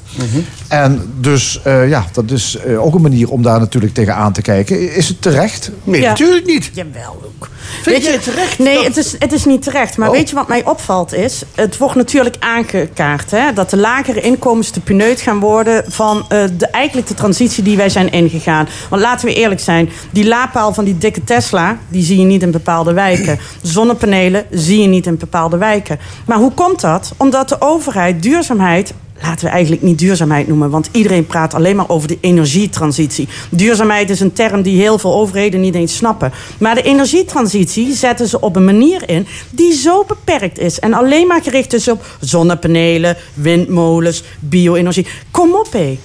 En 0.67 1.13
dus 1.19 1.61
eh, 1.63 1.89
ja, 1.89 2.05
dat 2.11 2.31
is 2.31 2.57
eh, 2.57 2.85
ook 2.85 2.95
een 2.95 3.01
manier 3.01 3.29
om 3.29 3.41
daar 3.41 3.59
natuurlijk 3.59 3.93
tegenaan 3.93 4.33
te 4.33 4.41
kijken. 4.41 4.95
Is 4.95 5.07
het 5.07 5.21
terecht? 5.21 5.71
Nee, 5.83 6.01
Ja. 6.01 6.09
natuurlijk 6.09 6.45
niet. 6.45 6.71
Jawel, 6.73 7.21
ook. 7.25 7.49
Vind 7.81 8.05
je 8.05 8.11
het 8.11 8.23
terecht? 8.23 8.59
Nee, 8.59 8.83
het 8.83 8.97
is, 8.97 9.15
het 9.19 9.31
is 9.31 9.45
niet 9.45 9.61
terecht. 9.61 9.97
Maar 9.97 10.07
Oh. 10.09 10.15
weet 10.15 10.29
je 10.29 10.35
wat 10.35 10.47
mij 10.47 10.65
opvalt 10.65 11.13
is... 11.13 11.41
het 11.55 11.77
wordt 11.77 11.95
natuurlijk 11.95 12.35
aangekaart... 12.39 13.31
Hè, 13.31 13.53
dat 13.53 13.69
de 13.69 13.77
lagere 13.77 14.21
inkomens 14.21 14.71
de 14.71 14.79
pineut 14.79 15.21
gaan 15.21 15.39
worden... 15.39 15.83
van 15.87 16.25
eh, 16.29 16.43
de, 16.57 16.67
eigenlijk 16.67 17.07
de 17.07 17.13
transitie 17.13 17.63
die 17.63 17.77
wij 17.77 17.89
zijn 17.89 18.11
ingegaan. 18.11 18.67
Want 18.89 19.01
laten 19.19 19.37
we 19.37 19.43
eerlijk 19.43 19.61
zijn... 19.61 19.89
die 20.11 20.27
laadpaal 20.27 20.73
van 20.73 20.83
die 20.83 20.97
dikke 20.97 21.23
Tesla... 21.23 21.77
die 21.87 22.03
zie 22.03 22.19
je 22.19 22.25
niet 22.25 22.41
in 22.41 22.51
bepaalde 22.51 22.93
wijken. 22.93 23.39
Zonnepanelen 23.61 24.45
zie 24.51 24.81
je 24.81 24.87
niet 24.87 25.05
in 25.05 25.17
bepaalde 25.17 25.57
wijken. 25.57 25.99
Maar 26.25 26.37
hoe 26.37 26.51
komt 26.51 26.81
dat? 26.81 27.13
Omdat 27.17 27.49
de 27.49 27.61
overheid 27.61 28.23
duurzaamheid 28.23 28.93
laten 29.21 29.45
we 29.45 29.51
eigenlijk 29.51 29.81
niet 29.81 29.99
duurzaamheid 29.99 30.47
noemen, 30.47 30.69
want 30.69 30.89
iedereen 30.91 31.25
praat 31.25 31.53
alleen 31.53 31.75
maar 31.75 31.89
over 31.89 32.07
de 32.07 32.17
energietransitie. 32.21 33.27
Duurzaamheid 33.49 34.09
is 34.09 34.19
een 34.19 34.33
term 34.33 34.61
die 34.61 34.81
heel 34.81 34.99
veel 34.99 35.13
overheden 35.13 35.61
niet 35.61 35.75
eens 35.75 35.95
snappen. 35.95 36.31
Maar 36.59 36.75
de 36.75 36.81
energietransitie 36.81 37.93
zetten 37.93 38.27
ze 38.27 38.41
op 38.41 38.55
een 38.55 38.65
manier 38.65 39.09
in 39.09 39.27
die 39.49 39.73
zo 39.73 40.03
beperkt 40.07 40.59
is 40.59 40.79
en 40.79 40.93
alleen 40.93 41.27
maar 41.27 41.43
gericht 41.43 41.73
is 41.73 41.87
op 41.87 42.05
zonnepanelen, 42.19 43.17
windmolens, 43.33 44.23
bio-energie. 44.39 45.07
Kom 45.31 45.53
op 45.53 45.71
hé. 45.71 45.99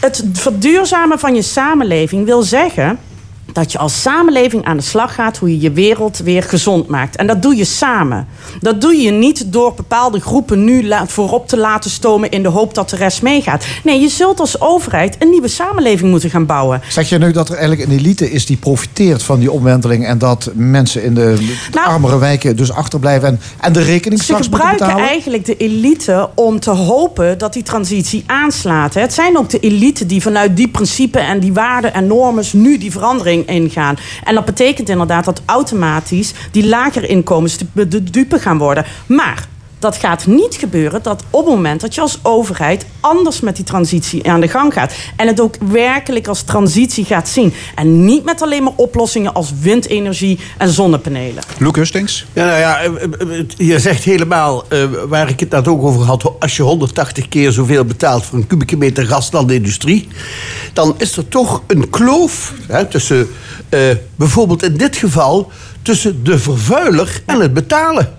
Het 0.00 0.24
verduurzamen 0.32 1.18
van 1.18 1.34
je 1.34 1.42
samenleving 1.42 2.24
wil 2.26 2.42
zeggen 2.42 2.98
dat 3.52 3.72
je 3.72 3.78
als 3.78 4.02
samenleving 4.02 4.64
aan 4.64 4.76
de 4.76 4.82
slag 4.82 5.14
gaat 5.14 5.36
hoe 5.36 5.50
je 5.50 5.60
je 5.60 5.72
wereld 5.72 6.18
weer 6.18 6.42
gezond 6.42 6.88
maakt. 6.88 7.16
En 7.16 7.26
dat 7.26 7.42
doe 7.42 7.56
je 7.56 7.64
samen. 7.64 8.26
Dat 8.60 8.80
doe 8.80 8.96
je 8.96 9.10
niet 9.10 9.52
door 9.52 9.74
bepaalde 9.74 10.20
groepen 10.20 10.64
nu 10.64 10.88
voorop 11.06 11.48
te 11.48 11.56
laten 11.56 11.90
stomen 11.90 12.30
in 12.30 12.42
de 12.42 12.48
hoop 12.48 12.74
dat 12.74 12.90
de 12.90 12.96
rest 12.96 13.22
meegaat. 13.22 13.64
Nee, 13.84 14.00
je 14.00 14.08
zult 14.08 14.40
als 14.40 14.60
overheid 14.60 15.16
een 15.18 15.30
nieuwe 15.30 15.48
samenleving 15.48 16.10
moeten 16.10 16.30
gaan 16.30 16.46
bouwen. 16.46 16.82
Zeg 16.88 17.08
je 17.08 17.18
nu 17.18 17.32
dat 17.32 17.48
er 17.48 17.56
eigenlijk 17.56 17.90
een 17.90 17.98
elite 17.98 18.30
is 18.30 18.46
die 18.46 18.56
profiteert 18.56 19.22
van 19.22 19.38
die 19.38 19.50
omwenteling 19.50 20.06
en 20.06 20.18
dat 20.18 20.50
mensen 20.54 21.02
in 21.02 21.14
de 21.14 21.38
armere 21.72 22.18
wijken 22.18 22.56
dus 22.56 22.72
achterblijven 22.72 23.28
en, 23.28 23.40
en 23.60 23.72
de 23.72 23.82
rekening 23.82 24.20
Ze 24.20 24.26
straks 24.26 24.48
moeten 24.48 24.68
gebruiken 24.68 25.08
eigenlijk 25.08 25.44
de 25.44 25.56
elite 25.56 26.28
om 26.34 26.60
te 26.60 26.70
hopen 26.70 27.38
dat 27.38 27.52
die 27.52 27.62
transitie 27.62 28.24
aanslaat. 28.26 28.94
Het 28.94 29.12
zijn 29.12 29.38
ook 29.38 29.50
de 29.50 29.60
elite 29.60 30.06
die 30.06 30.22
vanuit 30.22 30.56
die 30.56 30.68
principes 30.68 31.22
en 31.22 31.40
die 31.40 31.52
waarden 31.52 31.94
en 31.94 32.06
normen 32.06 32.44
nu 32.52 32.78
die 32.78 32.90
verandering 32.90 33.39
ingaan. 33.46 33.96
En 34.24 34.34
dat 34.34 34.44
betekent 34.44 34.88
inderdaad 34.88 35.24
dat 35.24 35.42
automatisch 35.44 36.32
die 36.50 36.66
lagere 36.66 37.06
inkomens 37.06 37.58
de, 37.72 37.88
de 37.88 38.02
dupe 38.02 38.38
gaan 38.38 38.58
worden. 38.58 38.84
Maar 39.06 39.48
dat 39.80 39.96
gaat 39.96 40.26
niet 40.26 40.54
gebeuren 40.54 41.02
dat 41.02 41.24
op 41.30 41.44
het 41.44 41.54
moment 41.54 41.80
dat 41.80 41.94
je 41.94 42.00
als 42.00 42.18
overheid 42.22 42.86
anders 43.00 43.40
met 43.40 43.56
die 43.56 43.64
transitie 43.64 44.30
aan 44.30 44.40
de 44.40 44.48
gang 44.48 44.72
gaat. 44.72 44.94
En 45.16 45.26
het 45.26 45.40
ook 45.40 45.54
werkelijk 45.70 46.26
als 46.26 46.42
transitie 46.42 47.04
gaat 47.04 47.28
zien. 47.28 47.54
En 47.74 48.04
niet 48.04 48.24
met 48.24 48.42
alleen 48.42 48.62
maar 48.62 48.72
oplossingen 48.76 49.34
als 49.34 49.52
windenergie 49.60 50.38
en 50.58 50.68
zonnepanelen. 50.68 51.42
Loek 51.58 51.76
Hustings? 51.76 52.26
Ja, 52.32 52.44
nou 52.44 52.58
ja, 52.58 52.78
eh, 52.78 52.84
eh, 52.86 53.38
eh, 53.38 53.44
je 53.56 53.78
zegt 53.78 54.04
helemaal 54.04 54.64
eh, 54.68 54.84
waar 55.08 55.28
ik 55.28 55.40
het 55.40 55.50
net 55.50 55.68
ook 55.68 55.82
over 55.82 56.02
had. 56.02 56.32
Als 56.38 56.56
je 56.56 56.62
180 56.62 57.28
keer 57.28 57.52
zoveel 57.52 57.84
betaalt 57.84 58.24
voor 58.24 58.38
een 58.38 58.46
kubieke 58.46 58.76
meter 58.76 59.06
gas 59.06 59.30
dan 59.30 59.46
de 59.46 59.54
industrie, 59.54 60.08
dan 60.72 60.94
is 60.98 61.16
er 61.16 61.28
toch 61.28 61.62
een 61.66 61.90
kloof 61.90 62.54
hè, 62.66 62.86
tussen, 62.86 63.28
eh, 63.68 63.80
bijvoorbeeld 64.16 64.62
in 64.62 64.76
dit 64.76 64.96
geval, 64.96 65.50
tussen 65.82 66.24
de 66.24 66.38
vervuiler 66.38 67.22
en 67.26 67.40
het 67.40 67.54
betalen. 67.54 68.18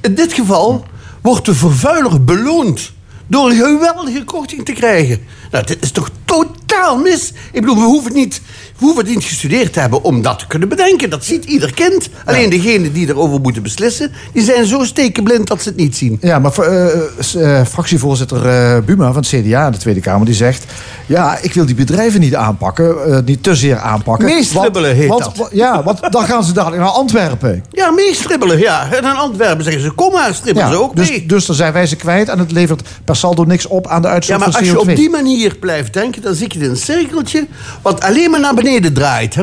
In 0.00 0.14
dit 0.14 0.32
geval 0.32 0.84
wordt 1.22 1.44
de 1.44 1.54
vervuiler 1.54 2.24
beloond 2.24 2.92
door 3.26 3.50
een 3.50 3.56
geweldige 3.56 4.24
korting 4.24 4.64
te 4.64 4.72
krijgen. 4.72 5.20
Nou, 5.50 5.66
dit 5.66 5.82
is 5.82 5.90
toch 5.90 6.10
totaal 6.24 6.98
mis? 6.98 7.32
Ik 7.52 7.60
bedoel, 7.60 7.76
we 7.76 7.82
hoeven, 7.82 8.12
niet, 8.12 8.40
hoeven 8.78 9.04
het 9.04 9.14
niet 9.14 9.24
gestudeerd 9.24 9.72
te 9.72 9.80
hebben 9.80 10.02
om 10.02 10.22
dat 10.22 10.38
te 10.38 10.46
kunnen 10.46 10.68
bedenken. 10.68 11.10
Dat 11.10 11.24
ziet 11.24 11.44
ieder 11.44 11.74
kind. 11.74 12.08
Alleen 12.24 12.50
degenen 12.50 12.92
die 12.92 13.08
erover 13.08 13.40
moeten 13.40 13.62
beslissen, 13.62 14.12
die 14.32 14.42
zijn 14.42 14.66
zo 14.66 14.84
stekenblind 14.84 15.46
dat 15.48 15.62
ze 15.62 15.68
het 15.68 15.78
niet 15.78 15.96
zien. 15.96 16.18
Ja, 16.20 16.38
maar 16.38 16.58
eh, 16.58 17.58
eh, 17.58 17.66
fractievoorzitter 17.66 18.46
eh, 18.46 18.84
Buma 18.84 19.12
van 19.12 19.22
het 19.22 19.26
CDA 19.28 19.66
in 19.66 19.72
de 19.72 19.78
Tweede 19.78 20.00
Kamer 20.00 20.26
die 20.26 20.34
zegt... 20.34 20.64
ja, 21.06 21.38
ik 21.42 21.54
wil 21.54 21.66
die 21.66 21.74
bedrijven 21.74 22.20
niet 22.20 22.34
aanpakken, 22.34 23.12
eh, 23.12 23.18
niet 23.24 23.42
te 23.42 23.54
zeer 23.54 23.78
aanpakken. 23.78 24.26
Meestribbelen 24.26 24.94
heet 24.94 25.08
want, 25.08 25.36
dat. 25.36 25.48
Ja, 25.52 25.82
want 25.82 26.12
dan 26.12 26.24
gaan 26.24 26.44
ze 26.44 26.52
dadelijk 26.52 26.82
naar 26.82 26.90
Antwerpen. 26.90 27.64
Ja, 27.70 27.90
meestribbelen, 27.90 28.58
ja. 28.58 28.92
En 28.92 28.98
in 28.98 29.16
Antwerpen 29.16 29.64
zeggen 29.64 29.82
ze, 29.82 29.90
kom 29.90 30.12
maar, 30.12 30.34
stribbelen 30.34 30.70
ze 30.70 30.82
ook 30.82 30.96
dus, 30.96 31.10
mee. 31.10 31.26
dus 31.26 31.46
dan 31.46 31.56
zijn 31.56 31.72
wij 31.72 31.86
ze 31.86 31.96
kwijt 31.96 32.28
en 32.28 32.38
het 32.38 32.52
levert 32.52 32.88
per 33.04 33.16
saldo 33.16 33.44
niks 33.44 33.66
op 33.66 33.86
aan 33.86 34.02
de 34.02 34.08
Ja, 34.08 34.14
uitstoot 34.14 34.38
maar 34.38 34.50
van 34.50 34.60
als 34.60 34.68
CO2. 34.68 34.72
je 34.72 34.80
op 34.80 34.96
die 34.96 35.10
manier 35.10 35.56
blijft 35.60 35.92
denken, 35.92 36.22
dan 36.22 36.34
zit 36.34 36.52
je 36.52 36.58
in 36.58 36.70
een 36.70 36.76
cirkeltje 36.76 37.46
wat 37.82 38.00
alleen 38.00 38.30
maar 38.30 38.40
naar 38.40 38.54
beneden 38.54 38.66
draait. 38.92 39.36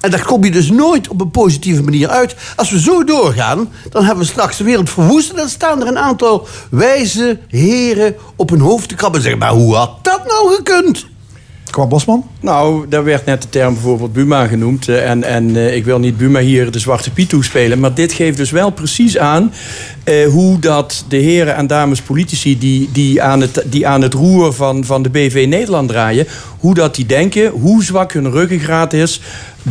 En 0.00 0.10
daar 0.10 0.24
kom 0.24 0.44
je 0.44 0.50
dus 0.50 0.70
nooit 0.70 1.08
op 1.08 1.20
een 1.20 1.30
positieve 1.30 1.82
manier 1.82 2.08
uit. 2.08 2.36
Als 2.56 2.70
we 2.70 2.80
zo 2.80 3.04
doorgaan, 3.04 3.68
dan 3.90 4.04
hebben 4.04 4.24
we 4.24 4.30
straks 4.30 4.56
de 4.56 4.64
wereld 4.64 4.90
verwoest. 4.90 5.30
En 5.30 5.36
dan 5.36 5.48
staan 5.48 5.80
er 5.80 5.86
een 5.86 5.98
aantal 5.98 6.46
wijze 6.70 7.38
heren 7.48 8.16
op 8.36 8.50
hun 8.50 8.60
hoofd 8.60 8.88
te 8.88 8.94
krabben 8.94 9.18
en 9.20 9.22
zeggen: 9.22 9.40
Maar 9.40 9.52
hoe 9.52 9.74
had 9.74 10.04
dat 10.04 10.26
nou 10.26 10.54
gekund? 10.54 11.06
Kwam 11.76 11.88
Bosman? 11.88 12.24
Nou, 12.40 12.88
daar 12.88 13.04
werd 13.04 13.24
net 13.24 13.42
de 13.42 13.48
term 13.48 13.72
bijvoorbeeld 13.72 14.12
Buma 14.12 14.46
genoemd. 14.46 14.88
eh, 14.88 15.10
En, 15.10 15.22
en 15.22 15.56
eh, 15.56 15.76
ik 15.76 15.84
wil 15.84 15.98
niet 15.98 16.16
Buma 16.16 16.40
hier 16.40 16.70
de 16.70 16.78
zwarte 16.78 17.10
piet 17.10 17.28
toespelen. 17.28 17.80
Maar 17.80 17.94
dit 17.94 18.12
geeft 18.12 18.36
dus 18.36 18.50
wel 18.50 18.70
precies 18.70 19.18
aan 19.18 19.52
eh, 20.04 20.26
hoe 20.26 20.58
dat 20.58 21.04
de 21.08 21.16
heren 21.16 21.56
en 21.56 21.66
dames 21.66 22.00
politici... 22.00 22.58
die, 22.58 22.88
die, 22.92 23.22
aan, 23.22 23.40
het, 23.40 23.62
die 23.66 23.86
aan 23.86 24.02
het 24.02 24.14
roer 24.14 24.52
van, 24.52 24.84
van 24.84 25.02
de 25.02 25.10
BV 25.10 25.46
Nederland 25.48 25.88
draaien... 25.88 26.26
hoe 26.58 26.74
dat 26.74 26.94
die 26.94 27.06
denken, 27.06 27.50
hoe 27.50 27.84
zwak 27.84 28.12
hun 28.12 28.30
ruggengraat 28.30 28.92
is... 28.92 29.20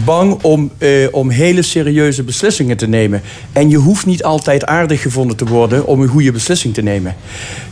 bang 0.03 0.37
om, 0.41 0.71
eh, 0.77 0.89
om 1.11 1.29
hele 1.29 1.61
serieuze 1.61 2.23
beslissingen 2.23 2.77
te 2.77 2.87
nemen. 2.87 3.21
En 3.51 3.69
je 3.69 3.77
hoeft 3.77 4.05
niet 4.05 4.23
altijd 4.23 4.65
aardig 4.65 5.01
gevonden 5.01 5.37
te 5.37 5.45
worden... 5.45 5.85
om 5.85 6.01
een 6.01 6.07
goede 6.07 6.31
beslissing 6.31 6.73
te 6.73 6.81
nemen. 6.81 7.15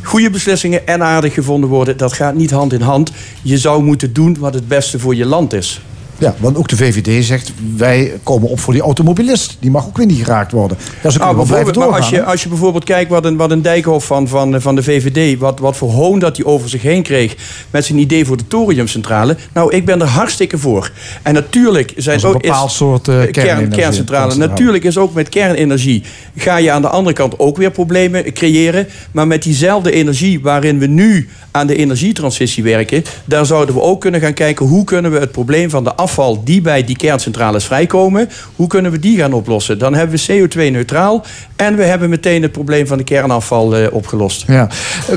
Goede 0.01 0.29
beslissingen 0.29 0.87
en 0.87 1.03
aardig 1.03 1.33
gevonden 1.33 1.69
worden... 1.69 1.97
dat 1.97 2.13
gaat 2.13 2.35
niet 2.35 2.51
hand 2.51 2.73
in 2.73 2.81
hand. 2.81 3.11
Je 3.41 3.57
zou 3.57 3.83
moeten 3.83 4.13
doen 4.13 4.37
wat 4.39 4.53
het 4.53 4.67
beste 4.67 4.99
voor 4.99 5.15
je 5.15 5.25
land 5.25 5.53
is. 5.53 5.81
Ja, 6.23 6.35
want 6.39 6.57
ook 6.57 6.67
de 6.67 6.75
VVD 6.75 7.25
zegt, 7.25 7.53
wij 7.75 8.13
komen 8.23 8.49
op 8.49 8.59
voor 8.59 8.73
die 8.73 8.81
automobilist. 8.81 9.57
Die 9.59 9.71
mag 9.71 9.85
ook 9.85 9.97
weer 9.97 10.05
niet 10.05 10.17
geraakt 10.17 10.51
worden. 10.51 10.77
Ja, 11.03 11.09
ze 11.09 11.17
Nou, 11.17 11.35
bijvoorbeeld, 11.35 11.75
maar 11.75 11.87
als 11.87 12.09
je, 12.09 12.23
als 12.23 12.43
je 12.43 12.49
bijvoorbeeld 12.49 12.83
kijkt 12.83 13.09
wat 13.09 13.25
een, 13.25 13.37
wat 13.37 13.51
een 13.51 13.61
Dijkhoff 13.61 14.05
van, 14.05 14.27
van, 14.27 14.61
van 14.61 14.75
de 14.75 14.83
VVD... 14.83 15.39
Wat, 15.39 15.59
wat 15.59 15.77
voor 15.77 15.91
hoon 15.91 16.19
dat 16.19 16.37
hij 16.37 16.45
over 16.45 16.69
zich 16.69 16.81
heen 16.81 17.03
kreeg... 17.03 17.35
met 17.69 17.85
zijn 17.85 17.97
idee 17.97 18.25
voor 18.25 18.37
de 18.37 18.47
thoriumcentrale. 18.47 19.37
Nou, 19.53 19.75
ik 19.75 19.85
ben 19.85 20.01
er 20.01 20.07
hartstikke 20.07 20.57
voor. 20.57 20.91
En 21.21 21.33
natuurlijk 21.33 21.93
zijn 21.95 22.19
Dat 22.19 22.25
is 22.25 22.29
een 22.29 22.35
ook... 22.35 22.41
bepaald 22.41 22.71
soort, 22.71 23.07
eh, 23.07 23.13
kern, 23.15 23.31
kerncentrale. 23.31 23.75
kerncentrale. 23.75 24.35
Natuurlijk 24.35 24.83
is 24.83 24.97
ook 24.97 25.13
met 25.13 25.29
kernenergie... 25.29 26.03
ga 26.35 26.57
je 26.57 26.71
aan 26.71 26.81
de 26.81 26.89
andere 26.89 27.15
kant 27.15 27.39
ook 27.39 27.57
weer 27.57 27.71
problemen 27.71 28.33
creëren. 28.33 28.87
Maar 29.11 29.27
met 29.27 29.43
diezelfde 29.43 29.91
energie 29.91 30.41
waarin 30.41 30.79
we 30.79 30.87
nu 30.87 31.29
aan 31.51 31.67
de 31.67 31.75
energietransitie 31.75 32.63
werken... 32.63 33.03
daar 33.25 33.45
zouden 33.45 33.75
we 33.75 33.81
ook 33.81 34.01
kunnen 34.01 34.21
gaan 34.21 34.33
kijken... 34.33 34.65
hoe 34.65 34.83
kunnen 34.83 35.11
we 35.11 35.19
het 35.19 35.31
probleem 35.31 35.69
van 35.69 35.83
de 35.83 35.95
afval 35.95 36.11
afval 36.13 36.41
die 36.43 36.61
bij 36.61 36.83
die 36.83 36.95
kerncentrales 36.95 37.65
vrijkomen, 37.65 38.29
hoe 38.55 38.67
kunnen 38.67 38.91
we 38.91 38.99
die 38.99 39.17
gaan 39.17 39.33
oplossen? 39.33 39.79
Dan 39.79 39.93
hebben 39.93 40.19
we 40.25 40.47
CO2-neutraal 40.47 41.23
en 41.55 41.75
we 41.75 41.83
hebben 41.83 42.09
meteen 42.09 42.41
het 42.41 42.51
probleem 42.51 42.87
van 42.87 42.97
de 42.97 43.03
kernafval 43.03 43.75
eh, 43.75 43.93
opgelost. 43.93 44.43
Ja. 44.47 44.67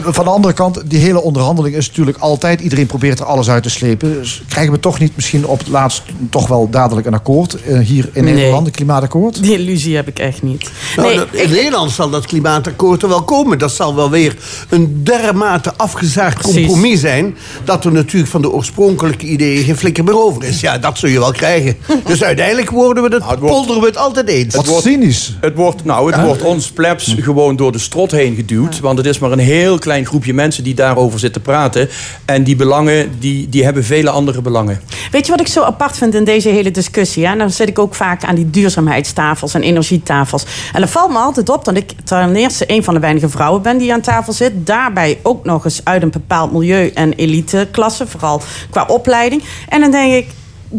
Van 0.04 0.24
de 0.24 0.30
andere 0.30 0.54
kant, 0.54 0.82
die 0.90 0.98
hele 0.98 1.20
onderhandeling 1.22 1.76
is 1.76 1.88
natuurlijk 1.88 2.18
altijd... 2.18 2.60
iedereen 2.60 2.86
probeert 2.86 3.18
er 3.18 3.24
alles 3.24 3.48
uit 3.48 3.62
te 3.62 3.70
slepen. 3.70 4.12
Dus 4.12 4.42
krijgen 4.48 4.72
we 4.72 4.80
toch 4.80 4.98
niet 4.98 5.12
misschien 5.14 5.46
op 5.46 5.58
het 5.58 5.68
laatst... 5.68 6.02
toch 6.30 6.48
wel 6.48 6.70
dadelijk 6.70 7.06
een 7.06 7.14
akkoord 7.14 7.54
eh, 7.62 7.78
hier 7.78 8.08
in 8.12 8.24
Nee. 8.24 8.34
Nederland, 8.34 8.66
een 8.66 8.72
klimaatakkoord? 8.72 9.42
Die 9.42 9.52
illusie 9.58 9.96
heb 9.96 10.08
ik 10.08 10.18
echt 10.18 10.42
niet. 10.42 10.70
Nou, 10.96 11.08
Nee, 11.08 11.16
dat- 11.16 11.32
in 11.32 11.50
Nederland 11.50 11.90
zal 11.90 12.10
dat 12.10 12.26
klimaatakkoord 12.26 13.02
er 13.02 13.08
wel 13.08 13.22
komen. 13.22 13.58
Dat 13.58 13.72
zal 13.72 13.94
wel 13.94 14.10
weer 14.10 14.36
een 14.68 15.00
dermate 15.04 15.72
afgezaagd 15.76 16.42
compromis 16.42 17.00
zijn... 17.00 17.36
dat 17.64 17.84
er 17.84 17.92
natuurlijk 17.92 18.30
van 18.30 18.42
de 18.42 18.50
oorspronkelijke 18.50 19.26
ideeën 19.26 19.64
geen 19.64 19.76
flikker 19.76 20.04
meer 20.04 20.18
over 20.18 20.44
is. 20.44 20.60
Ja, 20.60 20.75
dat 20.80 20.98
zul 20.98 21.08
je 21.08 21.18
wel 21.18 21.32
krijgen. 21.32 21.76
Dus 22.04 22.22
uiteindelijk 22.22 22.70
worden 22.70 23.02
we 23.02 23.14
het, 23.14 23.40
polderen 23.40 23.80
we 23.80 23.86
het 23.86 23.96
altijd 23.96 24.28
eens. 24.28 24.54
Wat 24.54 24.82
cynisch. 24.82 25.36
Het 25.40 25.54
wordt, 25.54 25.84
nou, 25.84 26.12
het 26.12 26.22
wordt 26.22 26.42
ons 26.42 26.70
plebs 26.70 27.14
gewoon 27.18 27.56
door 27.56 27.72
de 27.72 27.78
strot 27.78 28.10
heen 28.10 28.34
geduwd. 28.34 28.80
Want 28.80 28.98
het 28.98 29.06
is 29.06 29.18
maar 29.18 29.32
een 29.32 29.38
heel 29.38 29.78
klein 29.78 30.06
groepje 30.06 30.34
mensen 30.34 30.64
die 30.64 30.74
daarover 30.74 31.18
zitten 31.18 31.42
praten. 31.42 31.88
En 32.24 32.42
die 32.42 32.56
belangen, 32.56 33.10
die, 33.18 33.48
die 33.48 33.64
hebben 33.64 33.84
vele 33.84 34.10
andere 34.10 34.42
belangen. 34.42 34.80
Weet 35.10 35.26
je 35.26 35.32
wat 35.32 35.40
ik 35.40 35.46
zo 35.46 35.62
apart 35.62 35.96
vind 35.96 36.14
in 36.14 36.24
deze 36.24 36.48
hele 36.48 36.70
discussie? 36.70 37.22
Ja? 37.22 37.34
Dan 37.34 37.50
zit 37.50 37.68
ik 37.68 37.78
ook 37.78 37.94
vaak 37.94 38.24
aan 38.24 38.34
die 38.34 38.50
duurzaamheidstafels 38.50 39.54
en 39.54 39.62
energietafels. 39.62 40.44
En 40.72 40.80
dan 40.80 40.88
valt 40.88 41.10
me 41.10 41.18
altijd 41.18 41.48
op 41.48 41.64
dat 41.64 41.76
ik 41.76 41.92
ten 42.04 42.36
eerste 42.36 42.64
een 42.66 42.84
van 42.84 42.94
de 42.94 43.00
weinige 43.00 43.28
vrouwen 43.28 43.62
ben 43.62 43.78
die 43.78 43.92
aan 43.92 44.00
tafel 44.00 44.32
zit. 44.32 44.52
Daarbij 44.66 45.18
ook 45.22 45.44
nog 45.44 45.64
eens 45.64 45.80
uit 45.84 46.02
een 46.02 46.10
bepaald 46.10 46.52
milieu- 46.52 46.90
en 46.94 47.12
eliteklasse, 47.12 48.06
vooral 48.06 48.42
qua 48.70 48.84
opleiding. 48.86 49.42
En 49.68 49.80
dan 49.80 49.90
denk 49.90 50.12
ik, 50.12 50.26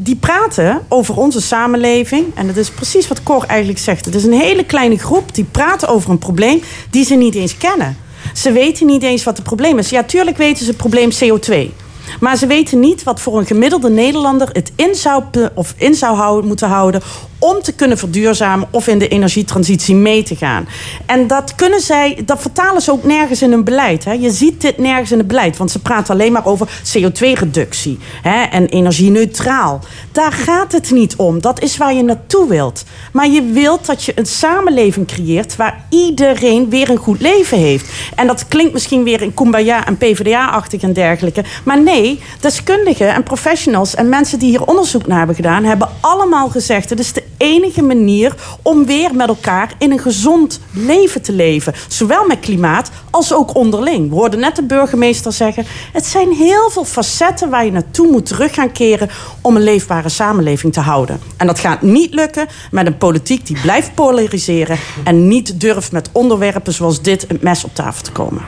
die 0.04 0.16
praten 0.16 0.82
over 0.88 1.18
onze 1.18 1.42
samenleving. 1.42 2.26
En 2.36 2.48
dat 2.48 2.56
is 2.56 2.70
precies 2.70 3.08
wat 3.08 3.24
Cor 3.24 3.44
eigenlijk 3.44 3.80
zegt. 3.80 4.06
Het 4.06 4.16
is 4.16 4.24
een 4.24 4.34
hele 4.34 4.66
kleine 4.66 4.98
groep 4.98 5.36
die 5.36 5.44
praten 5.44 5.88
over 5.88 6.10
een 6.10 6.18
probleem 6.18 6.62
die 6.90 7.06
ze 7.06 7.16
niet 7.16 7.36
eens 7.36 7.58
kennen. 7.58 7.98
Ze 8.34 8.52
weten 8.52 8.86
niet 8.86 9.04
eens 9.04 9.24
wat 9.24 9.38
het 9.38 9.46
probleem 9.46 9.78
is. 9.78 9.90
Ja, 9.90 10.04
tuurlijk 10.04 10.38
weten 10.38 10.66
ze 10.66 10.70
het 10.72 10.78
probleem 10.78 11.10
CO2. 11.12 11.72
Maar 12.20 12.38
ze 12.38 12.48
weten 12.48 12.80
niet 12.80 13.04
wat 13.04 13.22
voor 13.22 13.38
een 13.38 13.46
gemiddelde 13.46 13.90
Nederlander 13.90 14.50
het 14.52 14.72
in 14.76 14.96
zou, 14.96 15.24
of 15.54 15.74
in 15.78 15.96
zou 15.96 16.16
houden, 16.16 16.48
moeten 16.48 16.68
houden 16.68 17.02
om 17.40 17.62
te 17.62 17.74
kunnen 17.74 17.98
verduurzamen 17.98 18.68
of 18.72 18.88
in 18.88 19.00
de 19.00 19.08
energietransitie 19.08 19.96
mee 19.96 20.24
te 20.24 20.36
gaan. 20.36 20.68
En 21.06 21.28
dat 21.28 21.56
kunnen 21.56 21.80
zij, 21.80 22.22
dat 22.26 22.42
vertalen 22.42 22.82
ze 22.82 22.92
ook 22.92 23.04
nergens 23.04 23.42
in 23.42 23.52
hun 23.52 23.64
beleid. 23.64 24.06
Hè. 24.06 24.12
Je 24.12 24.32
ziet 24.32 24.62
dit 24.62 24.78
nergens 24.78 25.12
in 25.12 25.18
het 25.18 25.28
beleid, 25.28 25.58
want 25.58 25.72
ze 25.72 25.80
praten 25.80 26.14
alleen 26.14 26.32
maar 26.32 26.46
over 26.46 26.68
CO2-reductie 26.68 28.00
hè, 28.22 28.44
en 28.44 28.68
energie-neutraal. 28.68 29.80
Daar 30.12 30.32
gaat 30.32 30.72
het 30.72 30.92
niet 30.92 31.16
om. 31.16 31.42
Dat 31.42 31.62
is 31.62 31.78
waar 31.78 31.94
je 31.94 32.04
naartoe 32.04 32.48
wilt. 32.48 32.84
Maar 33.12 33.28
je 33.28 33.44
wilt 33.44 33.86
dat 33.86 34.04
je 34.04 34.12
een 34.16 34.26
samenleving 34.26 35.08
creëert 35.08 35.56
waar 35.56 35.86
iedereen 35.90 36.70
weer 36.70 36.90
een 36.90 36.98
goed 36.98 37.22
leven 37.22 37.58
heeft. 37.58 37.90
En 38.16 38.28
dat 38.28 38.48
klinkt 38.48 38.74
misschien 38.74 39.04
weer 39.04 39.22
in 39.22 39.34
Kumbaya 39.34 39.86
en 39.86 39.98
PvdA-achtig 39.98 40.82
en 40.82 40.94
dergelijke. 40.94 41.44
Maar 41.64 41.82
nee, 41.82 42.20
deskundigen 42.40 43.14
en 43.14 43.24
professionals 43.24 43.96
en 43.96 44.10
mensen 44.10 44.40
die 44.40 44.50
hier 44.50 44.66
onderzoek 44.66 45.08
naar 45.08 45.18
hebben 45.18 45.36
gedaan, 45.36 45.64
hebben 45.64 45.90
allemaal 46.02 46.50
gezegd: 46.50 46.90
het 46.90 46.98
de 47.14 47.24
enige 47.38 47.82
manier 47.82 48.36
om 48.62 48.86
weer 48.86 49.16
met 49.16 49.28
elkaar 49.28 49.76
in 49.78 49.92
een 49.92 50.00
gezond 50.00 50.60
leven 50.72 51.22
te 51.22 51.32
leven. 51.32 51.74
Zowel 51.88 52.26
met 52.26 52.40
klimaat 52.40 52.92
als 53.10 53.34
ook 53.34 53.56
onderling. 53.56 54.10
We 54.10 54.16
hoorden 54.16 54.40
net 54.40 54.56
de 54.56 54.64
burgemeester 54.64 55.32
zeggen: 55.32 55.66
het 55.94 56.06
zijn 56.06 56.32
heel 56.32 56.70
veel 56.70 56.86
facetten 56.86 57.50
waar 57.50 57.66
je 57.66 57.72
naartoe 57.72 58.12
moet 58.12 58.26
terug 58.26 58.54
gaan 58.54 58.72
keren 58.72 59.10
om 59.42 59.56
een 59.56 59.64
leefbare 59.64 60.10
samenleving 60.10 60.74
te 60.74 60.80
houden. 60.80 61.20
En 61.38 61.48
dat 61.48 61.60
gaat 61.60 61.82
niet 61.82 62.14
lukken 62.14 62.48
met 62.72 62.86
een 62.88 62.98
politiek 62.98 63.46
die 63.46 63.62
blijft 63.62 63.96
polariseren 63.96 64.78
en 65.04 65.28
niet 65.28 65.60
durft 65.60 65.92
met 65.92 66.10
onderwerpen 66.12 66.74
zoals 66.74 67.02
dit 67.02 67.26
het 67.28 67.42
mes 67.42 67.64
op 67.64 67.76
tafel 67.76 68.04
te 68.04 68.12
komen. 68.12 68.42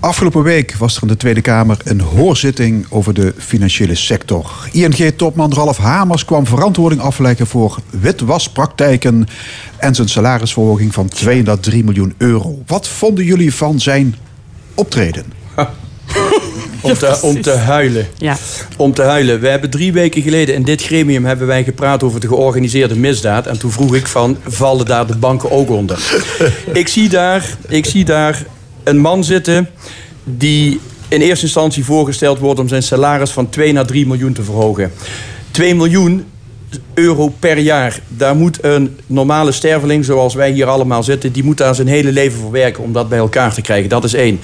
Afgelopen 0.00 0.42
week 0.42 0.74
was 0.74 0.96
er 0.96 1.02
in 1.02 1.08
de 1.08 1.16
Tweede 1.16 1.40
Kamer 1.40 1.76
een 1.84 2.00
hoorzitting 2.00 2.86
over 2.88 3.14
de 3.14 3.34
financiële 3.36 3.94
sector. 3.94 4.68
ING-topman 4.72 5.52
Ralf 5.54 5.76
Hamers 5.76 6.24
kwam 6.24 6.46
verantwoording 6.46 7.00
afleggen 7.00 7.46
voor 7.46 7.78
witwaspraktijken 7.90 9.26
en 9.76 9.94
zijn 9.94 10.08
salarisverhoging 10.08 10.94
van 10.94 11.08
203 11.08 11.84
miljoen 11.84 12.14
euro. 12.18 12.62
Wat 12.66 12.88
vonden 12.88 13.24
jullie 13.24 13.54
van 13.54 13.80
zijn 13.80 14.16
optreden? 14.74 15.24
Om 16.80 16.94
te, 16.94 17.18
om 17.22 17.42
te 17.42 17.50
huilen. 17.50 18.06
Ja. 18.16 18.36
Om 18.76 18.94
te 18.94 19.02
huilen. 19.02 19.40
We 19.40 19.48
hebben 19.48 19.70
drie 19.70 19.92
weken 19.92 20.22
geleden 20.22 20.54
in 20.54 20.62
dit 20.62 20.82
gremium 20.82 21.24
hebben 21.24 21.46
wij 21.46 21.64
gepraat 21.64 22.02
over 22.02 22.20
de 22.20 22.28
georganiseerde 22.28 22.96
misdaad. 22.96 23.46
En 23.46 23.58
toen 23.58 23.70
vroeg 23.70 23.94
ik 23.94 24.06
van, 24.06 24.36
vallen 24.46 24.86
daar 24.86 25.06
de 25.06 25.16
banken 25.16 25.50
ook 25.50 25.70
onder? 25.70 25.98
ik, 26.72 26.88
zie 26.88 27.08
daar, 27.08 27.56
ik 27.68 27.86
zie 27.86 28.04
daar 28.04 28.46
een 28.84 28.98
man 28.98 29.24
zitten 29.24 29.68
die 30.24 30.80
in 31.08 31.20
eerste 31.20 31.44
instantie 31.44 31.84
voorgesteld 31.84 32.38
wordt 32.38 32.60
om 32.60 32.68
zijn 32.68 32.82
salaris 32.82 33.30
van 33.30 33.48
2 33.48 33.72
naar 33.72 33.86
3 33.86 34.06
miljoen 34.06 34.32
te 34.32 34.42
verhogen. 34.42 34.92
2 35.50 35.74
miljoen 35.74 36.24
euro 36.94 37.28
per 37.38 37.58
jaar. 37.58 38.00
Daar 38.08 38.36
moet 38.36 38.64
een 38.64 38.96
normale 39.06 39.52
sterveling, 39.52 40.04
zoals 40.04 40.34
wij 40.34 40.50
hier 40.50 40.66
allemaal 40.66 41.02
zitten, 41.02 41.32
die 41.32 41.44
moet 41.44 41.58
daar 41.58 41.74
zijn 41.74 41.88
hele 41.88 42.12
leven 42.12 42.40
voor 42.40 42.50
werken 42.50 42.82
om 42.82 42.92
dat 42.92 43.08
bij 43.08 43.18
elkaar 43.18 43.54
te 43.54 43.60
krijgen. 43.60 43.88
Dat 43.88 44.04
is 44.04 44.14
één. 44.14 44.40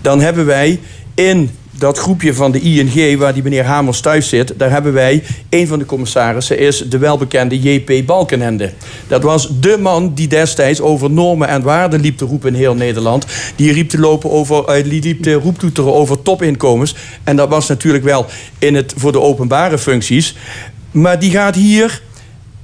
Dan 0.00 0.20
hebben 0.20 0.46
wij 0.46 0.80
in 1.14 1.50
dat 1.78 1.98
groepje 1.98 2.34
van 2.34 2.52
de 2.52 2.60
ING, 2.60 3.18
waar 3.18 3.34
die 3.34 3.42
meneer 3.42 3.64
Hamers 3.64 4.00
thuis 4.00 4.28
zit, 4.28 4.54
daar 4.56 4.70
hebben 4.70 4.92
wij 4.92 5.22
een 5.50 5.66
van 5.66 5.78
de 5.78 5.84
commissarissen, 5.84 6.58
is 6.58 6.78
de 6.78 6.98
welbekende 6.98 7.60
JP 7.60 8.06
Balkenende. 8.06 8.72
Dat 9.06 9.22
was 9.22 9.48
de 9.60 9.76
man 9.80 10.14
die 10.14 10.28
destijds 10.28 10.80
over 10.80 11.10
normen 11.10 11.48
en 11.48 11.62
waarden 11.62 12.00
liep 12.00 12.18
te 12.18 12.24
roepen 12.24 12.48
in 12.48 12.58
heel 12.58 12.74
Nederland. 12.74 13.26
Die 13.56 13.72
riep 13.72 13.88
te 13.88 13.98
lopen 13.98 14.30
over, 14.30 14.64
eh, 14.64 14.84
die 14.84 15.02
liep 15.02 15.22
te 15.22 15.32
roeptoeteren 15.32 15.94
over 15.94 16.22
topinkomens. 16.22 16.94
En 17.24 17.36
dat 17.36 17.48
was 17.48 17.68
natuurlijk 17.68 18.04
wel 18.04 18.26
in 18.58 18.74
het, 18.74 18.94
voor 18.96 19.12
de 19.12 19.20
openbare 19.20 19.78
functies. 19.78 20.34
Maar 20.90 21.18
die 21.18 21.30
gaat 21.30 21.54
hier 21.54 22.02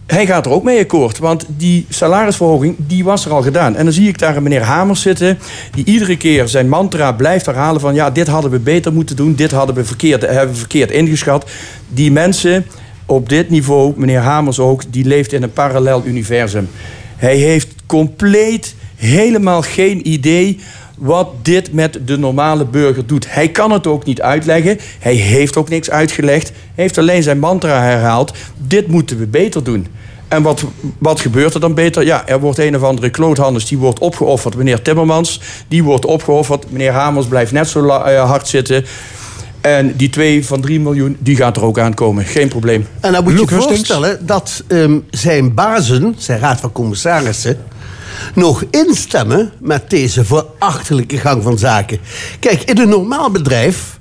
hij 0.07 0.27
gaat 0.27 0.47
er 0.47 0.53
ook 0.53 0.65
mee 0.65 0.81
akkoord. 0.81 1.19
Want 1.19 1.45
die 1.49 1.87
salarisverhoging, 1.89 2.77
die 2.79 3.05
was 3.05 3.25
er 3.25 3.33
al 3.33 3.43
gedaan. 3.43 3.77
En 3.77 3.85
dan 3.85 3.93
zie 3.93 4.09
ik 4.09 4.19
daar 4.19 4.37
een 4.37 4.43
meneer 4.43 4.63
Hamers 4.63 5.01
zitten... 5.01 5.39
die 5.75 5.85
iedere 5.85 6.17
keer 6.17 6.49
zijn 6.49 6.69
mantra 6.69 7.13
blijft 7.13 7.47
herhalen 7.47 7.81
van... 7.81 7.95
ja, 7.95 8.11
dit 8.11 8.27
hadden 8.27 8.51
we 8.51 8.59
beter 8.59 8.93
moeten 8.93 9.17
doen, 9.17 9.35
dit 9.35 9.51
hadden 9.51 9.75
we 9.75 9.85
verkeerd, 9.85 10.23
hebben 10.23 10.55
we 10.55 10.59
verkeerd 10.59 10.91
ingeschat. 10.91 11.51
Die 11.89 12.13
mensen 12.13 12.67
op 13.07 13.29
dit 13.29 13.51
niveau, 13.51 13.93
meneer 13.97 14.21
Hamers 14.21 14.59
ook... 14.59 14.83
die 14.91 15.05
leeft 15.05 15.33
in 15.33 15.43
een 15.43 15.53
parallel 15.53 16.03
universum. 16.05 16.69
Hij 17.17 17.37
heeft 17.37 17.69
compleet 17.87 18.75
helemaal 18.97 19.63
geen 19.63 20.09
idee 20.09 20.61
wat 20.97 21.29
dit 21.43 21.73
met 21.73 21.99
de 22.05 22.19
normale 22.19 22.65
burger 22.65 23.07
doet. 23.07 23.33
Hij 23.33 23.49
kan 23.49 23.71
het 23.71 23.87
ook 23.87 24.05
niet 24.05 24.21
uitleggen. 24.21 24.79
Hij 24.99 25.15
heeft 25.15 25.57
ook 25.57 25.69
niks 25.69 25.91
uitgelegd. 25.91 26.49
Hij 26.49 26.85
heeft 26.85 26.99
alleen 26.99 27.23
zijn 27.23 27.39
mantra 27.39 27.83
herhaald. 27.83 28.33
Dit 28.57 28.87
moeten 28.87 29.19
we 29.19 29.27
beter 29.27 29.65
doen. 29.65 29.87
En 30.29 30.43
wat, 30.43 30.65
wat 30.99 31.21
gebeurt 31.21 31.55
er 31.55 31.61
dan 31.61 31.75
beter? 31.75 32.05
Ja, 32.05 32.27
er 32.27 32.41
wordt 32.41 32.59
een 32.59 32.77
of 32.77 32.83
andere 32.83 33.11
kloothandels, 33.11 33.67
die 33.69 33.79
wordt 33.79 33.99
opgeofferd. 33.99 34.57
Meneer 34.57 34.83
Timmermans, 34.83 35.41
die 35.69 35.85
wordt 35.85 36.05
opgeofferd. 36.05 36.71
Meneer 36.71 36.93
Hamers 36.93 37.27
blijft 37.27 37.53
net 37.53 37.69
zo 37.69 37.87
eh, 37.89 38.29
hard 38.29 38.49
zitten. 38.49 38.85
En 39.61 39.97
die 39.97 40.11
2 40.11 40.47
van 40.47 40.61
3 40.61 40.81
miljoen, 40.81 41.17
die 41.21 41.37
gaat 41.37 41.57
er 41.57 41.65
ook 41.65 41.79
aankomen. 41.79 42.25
Geen 42.25 42.49
probleem. 42.49 42.87
En 43.01 43.13
dan 43.13 43.25
moet 43.25 43.33
je 43.33 43.39
je 43.39 43.47
Hustings? 43.47 43.67
voorstellen 43.67 44.27
dat 44.27 44.63
ehm, 44.67 44.99
zijn 45.11 45.55
bazen, 45.55 46.15
zijn 46.19 46.41
raad 46.41 46.61
van 46.61 46.73
commissarissen... 46.73 47.59
nog 48.35 48.65
instemmen 48.71 49.53
met 49.61 49.91
deze 49.91 50.25
verachtelijke 50.25 51.19
gang 51.19 51.43
van 51.43 51.59
zaken. 51.59 51.99
Kijk, 52.41 52.63
in 52.63 52.79
een 52.79 52.89
normaal 52.89 53.31
bedrijf... 53.31 53.99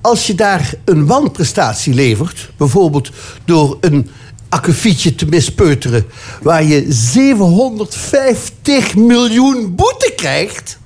als 0.00 0.26
je 0.26 0.34
daar 0.34 0.74
een 0.84 1.06
wanprestatie 1.06 1.94
levert... 1.94 2.50
bijvoorbeeld 2.56 3.10
door 3.44 3.76
een 3.80 4.10
akkefietje 4.48 5.14
te 5.14 5.26
mispeuteren... 5.26 6.06
waar 6.42 6.64
je 6.64 6.86
750 6.88 8.94
miljoen 8.94 9.74
boete 9.74 10.12
krijgt... 10.16 10.78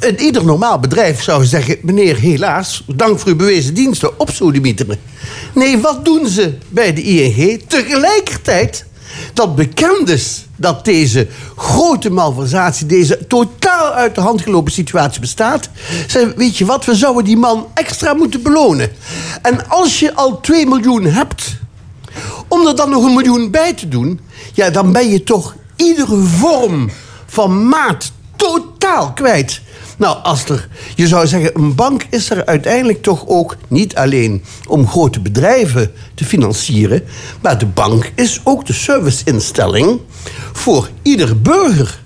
In 0.00 0.20
ieder 0.20 0.44
normaal 0.44 0.78
bedrijf 0.78 1.22
zou 1.22 1.44
zeggen... 1.44 1.78
meneer, 1.82 2.16
helaas, 2.16 2.84
dank 2.86 3.18
voor 3.18 3.28
uw 3.28 3.36
bewezen 3.36 3.74
diensten, 3.74 4.20
op. 4.20 4.30
Nee, 5.54 5.78
wat 5.78 6.04
doen 6.04 6.26
ze 6.26 6.54
bij 6.68 6.94
de 6.94 7.02
ING? 7.02 7.62
Tegelijkertijd 7.68 8.86
dat 9.32 9.54
bekend 9.54 10.08
is 10.08 10.46
dat 10.56 10.84
deze 10.84 11.28
grote 11.56 12.10
malversatie... 12.10 12.86
deze 12.86 13.26
totaal 13.26 13.92
uit 13.92 14.14
de 14.14 14.20
hand 14.20 14.42
gelopen 14.42 14.72
situatie 14.72 15.20
bestaat... 15.20 15.68
Zei, 16.06 16.32
weet 16.36 16.58
je 16.58 16.64
wat, 16.64 16.84
we 16.84 16.94
zouden 16.94 17.24
die 17.24 17.36
man 17.36 17.66
extra 17.74 18.14
moeten 18.14 18.42
belonen. 18.42 18.92
En 19.42 19.68
als 19.68 19.98
je 19.98 20.14
al 20.14 20.40
2 20.40 20.66
miljoen 20.66 21.04
hebt... 21.04 21.56
om 22.48 22.66
er 22.66 22.76
dan 22.76 22.90
nog 22.90 23.04
een 23.04 23.14
miljoen 23.14 23.50
bij 23.50 23.72
te 23.72 23.88
doen... 23.88 24.20
ja, 24.52 24.70
dan 24.70 24.92
ben 24.92 25.08
je 25.08 25.22
toch 25.22 25.54
iedere 25.76 26.16
vorm 26.16 26.90
van 27.26 27.68
maat 27.68 28.12
totaal 28.36 29.12
kwijt. 29.12 29.60
Nou, 29.96 30.16
als 30.22 30.44
er, 30.44 30.68
je 30.94 31.06
zou 31.06 31.26
zeggen, 31.26 31.50
een 31.54 31.74
bank 31.74 32.06
is 32.10 32.30
er 32.30 32.46
uiteindelijk 32.46 33.02
toch 33.02 33.24
ook 33.26 33.56
niet 33.68 33.94
alleen 33.94 34.44
om 34.68 34.88
grote 34.88 35.20
bedrijven 35.20 35.92
te 36.14 36.24
financieren, 36.24 37.04
maar 37.40 37.58
de 37.58 37.66
bank 37.66 38.12
is 38.14 38.40
ook 38.44 38.66
de 38.66 38.72
serviceinstelling 38.72 40.00
voor 40.52 40.88
ieder 41.02 41.40
burger. 41.40 42.02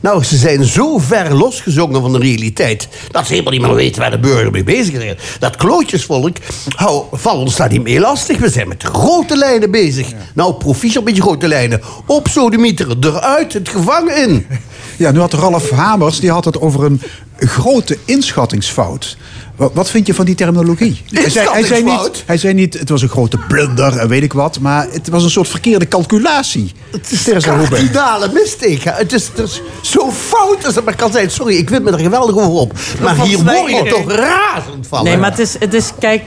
Nou, 0.00 0.24
ze 0.24 0.36
zijn 0.36 0.64
zo 0.64 0.98
ver 0.98 1.34
losgezongen 1.34 2.00
van 2.00 2.12
de 2.12 2.18
realiteit... 2.18 2.88
dat 3.10 3.26
ze 3.26 3.32
helemaal 3.32 3.52
niet 3.52 3.62
meer 3.62 3.74
weten 3.74 4.00
waar 4.00 4.10
de 4.10 4.18
burger 4.18 4.50
mee 4.50 4.64
bezig 4.64 4.94
is. 4.94 5.14
Dat 5.38 5.56
klootjesvolk, 5.56 6.36
hou, 6.76 7.04
val 7.12 7.38
ons 7.38 7.56
daar 7.56 7.70
niet 7.70 7.82
mee 7.82 8.00
lastig. 8.00 8.38
We 8.38 8.48
zijn 8.48 8.68
met 8.68 8.82
grote 8.82 9.36
lijnen 9.36 9.70
bezig. 9.70 10.06
Nou, 10.34 10.54
proficiat 10.54 11.04
met 11.04 11.16
je 11.16 11.22
grote 11.22 11.48
lijnen. 11.48 11.80
Op 12.06 12.28
sodemieter, 12.28 12.96
eruit, 13.00 13.52
het 13.52 13.68
gevangen 13.68 14.28
in. 14.28 14.46
Ja, 14.96 15.10
nu 15.10 15.18
had 15.18 15.32
Ralf 15.32 15.70
Hamers 15.70 16.20
die 16.20 16.30
had 16.30 16.44
het 16.44 16.60
over 16.60 16.84
een 16.84 17.00
grote 17.38 17.98
inschattingsfout. 18.04 19.16
Wat, 19.56 19.70
wat 19.74 19.90
vind 19.90 20.06
je 20.06 20.14
van 20.14 20.24
die 20.24 20.34
terminologie? 20.34 21.02
Hij 21.10 21.30
zei, 21.30 21.48
hij, 21.48 21.62
zei 21.62 21.82
niet, 21.82 21.90
Inschattingsfout? 21.90 22.22
hij 22.26 22.36
zei 22.38 22.54
niet, 22.54 22.78
het 22.78 22.88
was 22.88 23.02
een 23.02 23.08
grote 23.08 23.38
blunder 23.48 23.96
en 23.98 24.08
weet 24.08 24.22
ik 24.22 24.32
wat, 24.32 24.60
maar 24.60 24.86
het 24.90 25.08
was 25.08 25.24
een 25.24 25.30
soort 25.30 25.48
verkeerde 25.48 25.88
calculatie. 25.88 26.72
Het 26.90 27.10
is 27.12 27.26
een 27.26 27.40
kardinale 27.40 28.30
mistake. 28.32 28.80
hè. 28.90 28.90
Het 28.90 29.12
is, 29.12 29.28
het 29.28 29.38
is 29.38 29.62
zo 29.82 30.10
fout 30.10 30.66
als 30.66 30.74
het 30.74 30.84
maar 30.84 30.96
kan 30.96 31.12
zijn. 31.12 31.30
Sorry, 31.30 31.56
ik 31.56 31.68
vind 31.68 31.82
me 31.84 31.90
er 31.90 31.98
geweldig 31.98 32.36
over 32.36 32.50
op. 32.60 32.72
Maar 33.02 33.20
hier 33.20 33.44
word 33.44 33.70
je 33.70 33.84
toch 33.90 34.12
razend 34.12 34.86
van. 34.86 35.04
Nee, 35.04 35.16
maar 35.16 35.30
het 35.30 35.38
is, 35.38 35.56
het 35.58 35.74
is 35.74 35.90
kijk, 35.98 36.22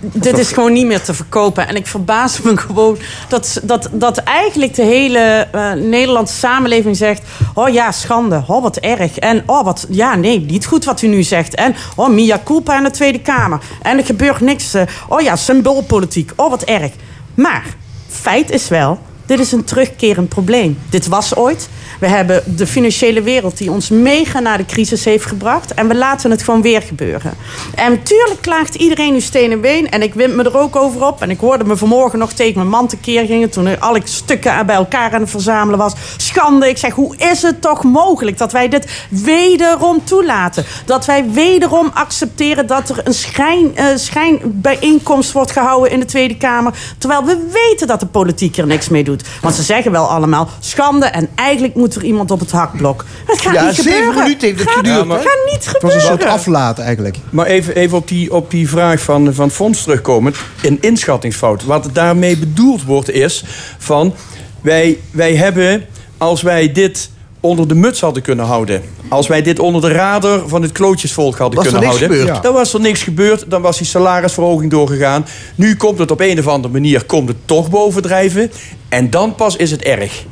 dit 0.00 0.38
is 0.38 0.52
gewoon 0.52 0.72
niet 0.72 0.86
meer 0.86 1.02
te 1.02 1.14
verkopen. 1.14 1.68
En 1.68 1.76
ik 1.76 1.86
verbaas 1.86 2.40
me 2.40 2.56
gewoon 2.66 2.98
dat, 3.28 3.60
dat, 3.62 3.88
dat 3.92 4.18
eigenlijk 4.18 4.74
de 4.74 4.82
hele 4.82 5.46
eh, 5.52 5.72
Nederlandse 5.72 6.36
samenleving 6.36 6.96
zegt... 6.96 7.22
oh 7.54 7.68
ja, 7.68 7.92
schande, 7.92 8.42
oh 8.46 8.62
wat 8.62 8.76
erg. 8.76 9.18
En 9.18 9.42
oh 9.46 9.64
wat, 9.64 9.86
ja 9.90 10.14
nee, 10.14 10.40
niet 10.40 10.66
goed 10.66 10.84
wat 10.84 11.02
u 11.02 11.06
nu 11.06 11.22
zegt. 11.22 11.54
En 11.54 11.74
oh, 11.96 12.08
Mia 12.08 12.40
culpa 12.44 12.76
in 12.76 12.82
de 12.82 12.90
Tweede 12.90 13.20
Kamer. 13.20 13.60
En 13.82 13.98
er 13.98 14.04
gebeurt 14.04 14.40
niks. 14.40 14.74
eh, 14.74 14.82
oh 15.08 15.20
ja, 15.20 15.36
symboolpolitiek, 15.36 16.32
oh 16.36 16.50
wat 16.50 16.62
erg. 16.62 16.92
Maar, 17.34 17.64
feit 18.08 18.50
is 18.50 18.68
wel... 18.68 18.98
Dit 19.28 19.40
is 19.40 19.52
een 19.52 19.64
terugkerend 19.64 20.28
probleem. 20.28 20.78
Dit 20.90 21.06
was 21.06 21.36
ooit. 21.36 21.68
We 22.00 22.06
hebben 22.06 22.42
de 22.56 22.66
financiële 22.66 23.22
wereld 23.22 23.58
die 23.58 23.70
ons 23.70 23.88
mega 23.88 24.38
naar 24.38 24.58
de 24.58 24.66
crisis 24.66 25.04
heeft 25.04 25.26
gebracht. 25.26 25.74
En 25.74 25.88
we 25.88 25.94
laten 25.94 26.30
het 26.30 26.42
gewoon 26.42 26.62
weer 26.62 26.82
gebeuren. 26.82 27.34
En 27.74 28.02
tuurlijk 28.02 28.40
klaagt 28.40 28.74
iedereen 28.74 29.12
nu 29.12 29.20
steen 29.20 29.52
en 29.52 29.60
been. 29.60 29.90
En 29.90 30.02
ik 30.02 30.14
wind 30.14 30.34
me 30.34 30.42
er 30.42 30.58
ook 30.58 30.76
over 30.76 31.06
op. 31.06 31.22
En 31.22 31.30
ik 31.30 31.40
hoorde 31.40 31.64
me 31.64 31.76
vanmorgen 31.76 32.18
nog 32.18 32.32
tegen 32.32 32.54
mijn 32.54 32.68
man 32.68 32.86
tekeer 32.86 33.26
gingen. 33.26 33.50
Toen 33.50 33.66
er 33.66 33.78
alle 33.78 34.00
stukken 34.04 34.66
bij 34.66 34.76
elkaar 34.76 35.12
aan 35.12 35.20
het 35.20 35.30
verzamelen 35.30 35.78
was. 35.78 35.92
Schande. 36.16 36.68
Ik 36.68 36.78
zeg, 36.78 36.92
hoe 36.92 37.16
is 37.16 37.42
het 37.42 37.60
toch 37.60 37.84
mogelijk 37.84 38.38
dat 38.38 38.52
wij 38.52 38.68
dit 38.68 39.06
wederom 39.08 40.04
toelaten? 40.04 40.64
Dat 40.84 41.06
wij 41.06 41.30
wederom 41.30 41.90
accepteren 41.94 42.66
dat 42.66 42.88
er 42.88 43.00
een 43.04 43.14
schijn, 43.14 43.76
eh, 43.76 43.86
schijnbijeenkomst 43.94 45.32
wordt 45.32 45.50
gehouden 45.50 45.90
in 45.90 46.00
de 46.00 46.06
Tweede 46.06 46.36
Kamer. 46.36 46.72
Terwijl 46.98 47.24
we 47.24 47.48
weten 47.52 47.86
dat 47.86 48.00
de 48.00 48.06
politiek 48.06 48.56
er 48.56 48.66
niks 48.66 48.88
mee 48.88 49.04
doet. 49.04 49.17
Want 49.42 49.54
ze 49.54 49.62
zeggen 49.62 49.92
wel 49.92 50.08
allemaal 50.10 50.48
schande. 50.60 51.06
En 51.06 51.28
eigenlijk 51.34 51.74
moet 51.74 51.94
er 51.94 52.04
iemand 52.04 52.30
op 52.30 52.40
het 52.40 52.50
hakblok. 52.50 53.04
Het 53.26 53.40
gaat 53.40 53.54
Ja, 53.54 53.64
niet 53.66 53.74
zeven 53.74 53.92
gebeuren. 53.92 54.22
minuten 54.22 54.48
heeft 54.48 54.60
het 54.60 54.68
Gaat- 54.68 54.76
geduurd, 54.86 55.08
Het 55.08 55.16
gaat 55.28 55.44
niet 55.52 55.54
Het 55.54 55.64
was 55.64 55.94
een 55.94 56.00
gebeuren. 56.00 56.00
soort 56.02 56.24
aflaten 56.24 56.84
eigenlijk. 56.84 57.16
Maar 57.30 57.46
even, 57.46 57.74
even 57.76 57.96
op, 57.96 58.08
die, 58.08 58.34
op 58.34 58.50
die 58.50 58.68
vraag 58.68 59.00
van, 59.00 59.34
van 59.34 59.50
Fons 59.50 59.82
terugkomen. 59.82 60.34
Een 60.62 60.78
inschattingsfout. 60.80 61.64
Wat 61.64 61.88
daarmee 61.92 62.38
bedoeld 62.38 62.84
wordt 62.84 63.10
is 63.10 63.44
van... 63.78 64.14
Wij, 64.60 64.98
wij 65.10 65.34
hebben, 65.36 65.84
als 66.18 66.42
wij 66.42 66.72
dit 66.72 67.10
onder 67.40 67.68
de 67.68 67.74
muts 67.74 68.00
hadden 68.00 68.22
kunnen 68.22 68.44
houden... 68.44 68.82
als 69.08 69.26
wij 69.26 69.42
dit 69.42 69.58
onder 69.58 69.80
de 69.80 69.88
radar 69.88 70.48
van 70.48 70.62
het 70.62 70.72
klootjesvolk 70.72 71.36
hadden 71.36 71.56
Was 71.56 71.66
er 71.66 71.72
kunnen 71.72 71.88
niks 71.88 72.00
houden... 72.00 72.18
gebeurd? 72.18 72.42
dan 72.42 72.52
was 72.52 72.74
er 72.74 72.80
niks 72.80 73.02
gebeurd. 73.02 73.44
Dan 73.50 73.62
was 73.62 73.78
die 73.78 73.86
salarisverhoging 73.86 74.70
doorgegaan. 74.70 75.26
Nu 75.54 75.76
komt 75.76 75.98
het 75.98 76.10
op 76.10 76.20
een 76.20 76.38
of 76.38 76.46
andere 76.46 76.72
manier 76.72 77.04
komt 77.04 77.28
het 77.28 77.36
toch 77.44 77.70
bovendrijven. 77.70 78.50
En 78.88 79.10
dan 79.10 79.34
pas 79.34 79.56
is 79.56 79.70
het 79.70 79.82
erg. 79.82 80.24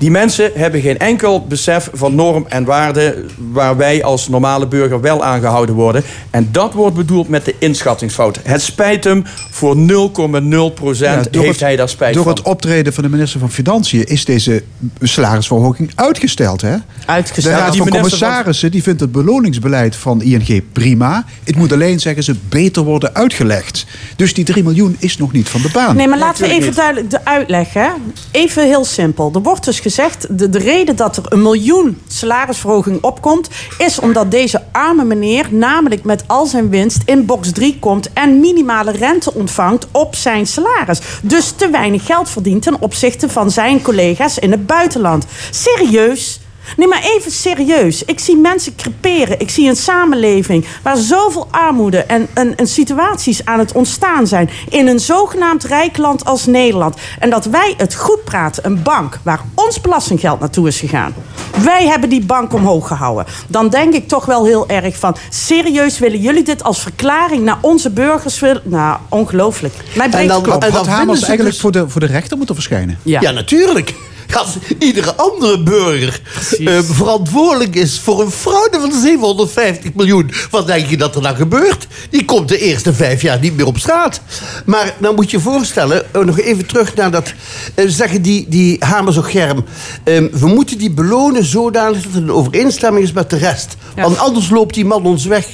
Die 0.00 0.10
mensen 0.10 0.50
hebben 0.54 0.80
geen 0.80 0.98
enkel 0.98 1.46
besef 1.46 1.90
van 1.92 2.14
norm 2.14 2.46
en 2.48 2.64
waarde... 2.64 3.24
waar 3.52 3.76
wij 3.76 4.04
als 4.04 4.28
normale 4.28 4.66
burger 4.66 5.00
wel 5.00 5.24
aangehouden 5.24 5.74
worden. 5.74 6.02
En 6.30 6.48
dat 6.52 6.72
wordt 6.72 6.96
bedoeld 6.96 7.28
met 7.28 7.44
de 7.44 7.54
inschattingsfout. 7.58 8.40
Het 8.42 8.62
spijt 8.62 9.04
hem 9.04 9.22
voor 9.50 9.76
0,0 9.76 9.82
Ja, 9.82 11.22
door 11.30 11.42
heeft 11.42 11.48
het- 11.48 11.60
hij 11.60 11.76
daar 11.76 11.88
spijt 11.88 12.14
Door 12.14 12.22
van. 12.24 12.32
het 12.32 12.42
optreden 12.42 12.92
van 12.92 13.02
de 13.04 13.08
minister 13.10 13.40
van 13.40 13.50
Financiën 13.50 14.04
is 14.04 14.24
deze 14.24 14.62
salarisverhoging 15.00 15.90
uitgesteld. 15.94 16.60
Hè? 16.60 16.76
Uitgesteld. 17.06 17.54
De 17.54 17.60
Raad 17.60 17.72
die 17.72 17.82
van 17.82 17.90
Commissarissen 17.90 18.70
die 18.70 18.82
vindt 18.82 19.00
het 19.00 19.12
beloningsbeleid 19.12 19.96
van 19.96 20.22
ING 20.22 20.62
prima. 20.72 21.24
Het 21.44 21.56
moet 21.56 21.72
alleen, 21.72 22.00
zeggen 22.00 22.22
ze, 22.22 22.34
beter 22.48 22.82
worden 22.82 23.14
uitgelegd. 23.14 23.86
Dus 24.16 24.34
die 24.34 24.44
3 24.44 24.62
miljoen 24.62 24.96
is 24.98 25.16
nog 25.16 25.32
niet 25.32 25.48
van 25.48 25.62
de 25.62 25.70
baan. 25.72 25.96
Nee, 25.96 26.08
maar 26.08 26.18
laten 26.18 26.44
we 26.48 26.52
even 26.54 26.74
duidelijk 26.74 27.10
de 27.10 27.24
uitleg. 27.24 27.72
Hè? 27.72 27.88
Even 28.30 28.64
heel 28.66 28.84
simpel. 28.84 29.30
Er 29.34 29.42
wordt 29.42 29.64
dus 29.64 29.74
gezegd, 29.74 29.88
de, 30.28 30.48
de 30.48 30.58
reden 30.58 30.96
dat 30.96 31.16
er 31.16 31.22
een 31.28 31.42
miljoen 31.42 32.00
salarisverhoging 32.08 33.02
opkomt... 33.02 33.48
is 33.78 33.98
omdat 33.98 34.30
deze 34.30 34.62
arme 34.72 35.04
meneer 35.04 35.46
namelijk 35.50 36.04
met 36.04 36.24
al 36.26 36.46
zijn 36.46 36.68
winst 36.68 37.02
in 37.04 37.26
box 37.26 37.52
3 37.52 37.78
komt... 37.78 38.12
en 38.12 38.40
minimale 38.40 38.90
rente 38.90 39.34
ontvangt 39.34 39.86
op 39.90 40.14
zijn 40.14 40.46
salaris. 40.46 41.00
Dus 41.22 41.50
te 41.50 41.70
weinig 41.70 42.06
geld 42.06 42.30
verdient 42.30 42.62
ten 42.62 42.80
opzichte 42.80 43.28
van 43.28 43.50
zijn 43.50 43.82
collega's 43.82 44.38
in 44.38 44.50
het 44.50 44.66
buitenland. 44.66 45.24
Serieus? 45.50 46.40
Nee, 46.76 46.86
maar 46.88 47.02
even 47.02 47.30
serieus. 47.30 48.04
Ik 48.04 48.18
zie 48.20 48.36
mensen 48.36 48.74
creperen. 48.76 49.40
Ik 49.40 49.50
zie 49.50 49.68
een 49.68 49.76
samenleving 49.76 50.64
waar 50.82 50.96
zoveel 50.96 51.48
armoede 51.50 51.98
en, 51.98 52.28
en, 52.34 52.56
en 52.56 52.66
situaties 52.66 53.44
aan 53.44 53.58
het 53.58 53.72
ontstaan 53.72 54.26
zijn. 54.26 54.50
In 54.68 54.86
een 54.86 55.00
zogenaamd 55.00 55.64
rijk 55.64 55.96
land 55.96 56.24
als 56.24 56.46
Nederland. 56.46 56.96
En 57.18 57.30
dat 57.30 57.44
wij 57.44 57.74
het 57.76 57.94
goed 57.94 58.24
praten, 58.24 58.66
een 58.66 58.82
bank 58.82 59.18
waar 59.22 59.40
ons 59.54 59.80
belastinggeld 59.80 60.40
naartoe 60.40 60.68
is 60.68 60.78
gegaan. 60.80 61.14
Wij 61.62 61.86
hebben 61.86 62.08
die 62.08 62.24
bank 62.24 62.52
omhoog 62.52 62.86
gehouden. 62.86 63.26
Dan 63.48 63.68
denk 63.68 63.94
ik 63.94 64.08
toch 64.08 64.24
wel 64.24 64.44
heel 64.44 64.68
erg 64.68 64.96
van... 64.96 65.16
serieus 65.30 65.98
willen 65.98 66.20
jullie 66.20 66.42
dit 66.42 66.62
als 66.62 66.80
verklaring 66.80 67.44
naar 67.44 67.58
onze 67.60 67.90
burgers 67.90 68.40
willen? 68.40 68.62
Nou, 68.64 68.98
ongelooflijk. 69.08 69.74
Mij 69.94 70.08
breekt 70.08 70.28
dan- 70.28 70.36
het 70.36 70.48
klop. 70.48 70.62
en 70.62 70.70
Had 70.72 70.80
vinden 70.80 70.98
Hamers 70.98 71.22
eigenlijk 71.22 71.50
dus- 71.50 71.60
voor, 71.60 71.72
de, 71.72 71.88
voor 71.88 72.00
de 72.00 72.06
rechter 72.06 72.36
moeten 72.36 72.54
verschijnen? 72.54 72.98
Ja, 73.02 73.30
natuurlijk. 73.30 73.94
Als 74.32 74.56
iedere 74.78 75.14
andere 75.14 75.62
burger 75.62 76.20
eh, 76.64 76.78
verantwoordelijk 76.82 77.76
is 77.76 78.00
voor 78.00 78.20
een 78.20 78.30
fraude 78.30 78.80
van 78.80 78.92
750 78.92 79.94
miljoen. 79.94 80.30
Wat 80.50 80.66
denk 80.66 80.86
je 80.86 80.96
dat 80.96 81.14
er 81.14 81.22
dan 81.22 81.36
gebeurt? 81.36 81.86
Die 82.10 82.24
komt 82.24 82.48
de 82.48 82.58
eerste 82.58 82.94
vijf 82.94 83.22
jaar 83.22 83.40
niet 83.40 83.56
meer 83.56 83.66
op 83.66 83.78
straat. 83.78 84.20
Maar 84.64 84.94
dan 84.98 85.14
moet 85.14 85.30
je 85.30 85.36
je 85.36 85.42
voorstellen, 85.42 86.14
eh, 86.14 86.22
nog 86.22 86.40
even 86.40 86.66
terug 86.66 86.94
naar 86.94 87.10
dat... 87.10 87.32
eh, 87.74 87.84
zeggen 87.88 88.22
die, 88.22 88.46
die 88.48 88.76
Hamers 88.78 89.16
of 89.16 89.30
Germ... 89.30 89.64
eh, 90.04 90.22
we 90.32 90.46
moeten 90.46 90.78
die 90.78 90.90
belonen 90.90 91.44
zodanig 91.44 92.02
dat 92.02 92.12
het 92.12 92.22
een 92.22 92.32
overeenstemming 92.32 93.04
is 93.04 93.12
met 93.12 93.30
de 93.30 93.36
rest. 93.36 93.76
Want 93.96 94.18
anders 94.18 94.50
loopt 94.50 94.74
die 94.74 94.84
man 94.84 95.04
ons 95.04 95.24
weg. 95.24 95.46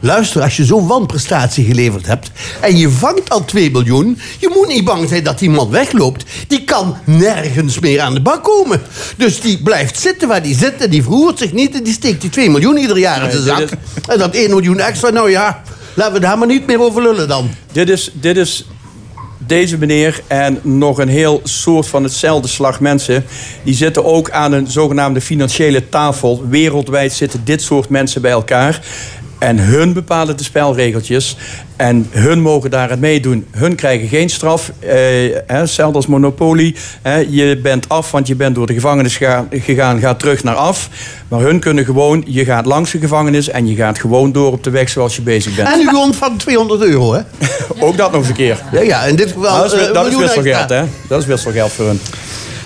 Luister, 0.00 0.42
als 0.42 0.56
je 0.56 0.64
zo'n 0.64 0.86
wanprestatie 0.86 1.64
geleverd 1.64 2.06
hebt... 2.06 2.30
en 2.60 2.76
je 2.76 2.90
vangt 2.90 3.30
al 3.30 3.44
2 3.44 3.70
miljoen... 3.70 4.18
je 4.38 4.50
moet 4.54 4.68
niet 4.68 4.84
bang 4.84 5.08
zijn 5.08 5.24
dat 5.24 5.38
die 5.38 5.50
man 5.50 5.70
wegloopt. 5.70 6.24
Die 6.48 6.64
kan 6.64 6.96
nergens 7.04 7.78
meer 7.78 8.00
aan 8.00 8.14
de 8.14 8.21
bak 8.22 8.44
komen. 8.44 8.80
Dus 9.16 9.40
die 9.40 9.62
blijft 9.62 10.00
zitten 10.00 10.28
waar 10.28 10.42
die 10.42 10.56
zit... 10.56 10.80
en 10.80 10.90
die 10.90 11.02
verroert 11.02 11.38
zich 11.38 11.52
niet 11.52 11.74
en 11.74 11.82
die 11.82 11.92
steekt 11.92 12.20
die 12.20 12.30
2 12.30 12.50
miljoen 12.50 12.76
ieder 12.76 12.98
jaar 12.98 13.24
in 13.24 13.30
zijn 13.30 13.42
zak. 13.42 13.68
En 14.08 14.18
dat 14.18 14.34
1 14.34 14.50
miljoen 14.50 14.78
extra, 14.78 15.10
nou 15.10 15.30
ja... 15.30 15.62
laten 15.94 16.12
we 16.14 16.20
daar 16.20 16.38
maar 16.38 16.46
niet 16.46 16.66
meer 16.66 16.80
over 16.80 17.02
lullen 17.02 17.28
dan. 17.28 17.50
Dit 17.72 17.88
is, 17.88 18.10
dit 18.12 18.36
is 18.36 18.64
deze 19.46 19.78
meneer 19.78 20.20
en 20.26 20.58
nog 20.62 20.98
een 20.98 21.08
heel 21.08 21.40
soort 21.44 21.86
van 21.86 22.02
hetzelfde 22.02 22.48
slag 22.48 22.80
mensen. 22.80 23.24
Die 23.64 23.74
zitten 23.74 24.04
ook 24.04 24.30
aan 24.30 24.52
een 24.52 24.66
zogenaamde 24.66 25.20
financiële 25.20 25.88
tafel. 25.88 26.44
Wereldwijd 26.48 27.12
zitten 27.12 27.40
dit 27.44 27.62
soort 27.62 27.88
mensen 27.88 28.22
bij 28.22 28.30
elkaar. 28.30 28.80
En 29.42 29.58
hun 29.58 29.92
bepalen 29.92 30.36
de 30.36 30.42
spelregeltjes. 30.44 31.36
En 31.76 32.06
hun 32.10 32.40
mogen 32.40 32.70
daar 32.70 32.90
aan 32.90 32.98
meedoen. 32.98 33.46
Hun 33.50 33.74
krijgen 33.74 34.08
geen 34.08 34.28
straf. 34.30 34.72
Eh, 34.78 34.90
hè, 35.46 35.56
hetzelfde 35.56 35.96
als 35.96 36.06
Monopoly. 36.06 36.74
Hè, 37.02 37.16
je 37.16 37.58
bent 37.62 37.88
af, 37.88 38.10
want 38.10 38.26
je 38.26 38.34
bent 38.34 38.54
door 38.54 38.66
de 38.66 38.74
gevangenis 38.74 39.16
ga- 39.16 39.46
gegaan. 39.50 40.00
Ga 40.00 40.14
terug 40.14 40.42
naar 40.42 40.54
af. 40.54 40.88
Maar 41.28 41.40
hun 41.40 41.60
kunnen 41.60 41.84
gewoon... 41.84 42.24
Je 42.26 42.44
gaat 42.44 42.66
langs 42.66 42.90
de 42.90 42.98
gevangenis 42.98 43.48
en 43.48 43.66
je 43.66 43.74
gaat 43.74 43.98
gewoon 43.98 44.32
door 44.32 44.52
op 44.52 44.64
de 44.64 44.70
weg 44.70 44.88
zoals 44.88 45.16
je 45.16 45.22
bezig 45.22 45.54
bent. 45.54 45.68
En 45.68 45.80
u 45.80 45.96
ontvangt 45.96 46.38
200 46.38 46.82
euro, 46.82 47.12
hè? 47.14 47.20
Ook 47.86 47.96
dat 47.96 48.10
nog 48.12 48.20
eens 48.20 48.28
een 48.28 48.34
keer. 48.34 48.62
Ja, 48.72 48.80
ja 48.80 49.04
in 49.04 49.16
dit 49.16 49.32
geval... 49.32 49.42
Nou, 49.42 49.62
dat 49.62 49.72
is, 49.80 49.86
eh, 49.86 49.94
dat 49.94 50.06
is 50.06 50.16
wisselgeld, 50.16 50.68
hè? 50.68 50.82
Dat 51.08 51.20
is 51.20 51.26
wisselgeld 51.26 51.72
voor 51.72 51.86
hun. 51.86 52.00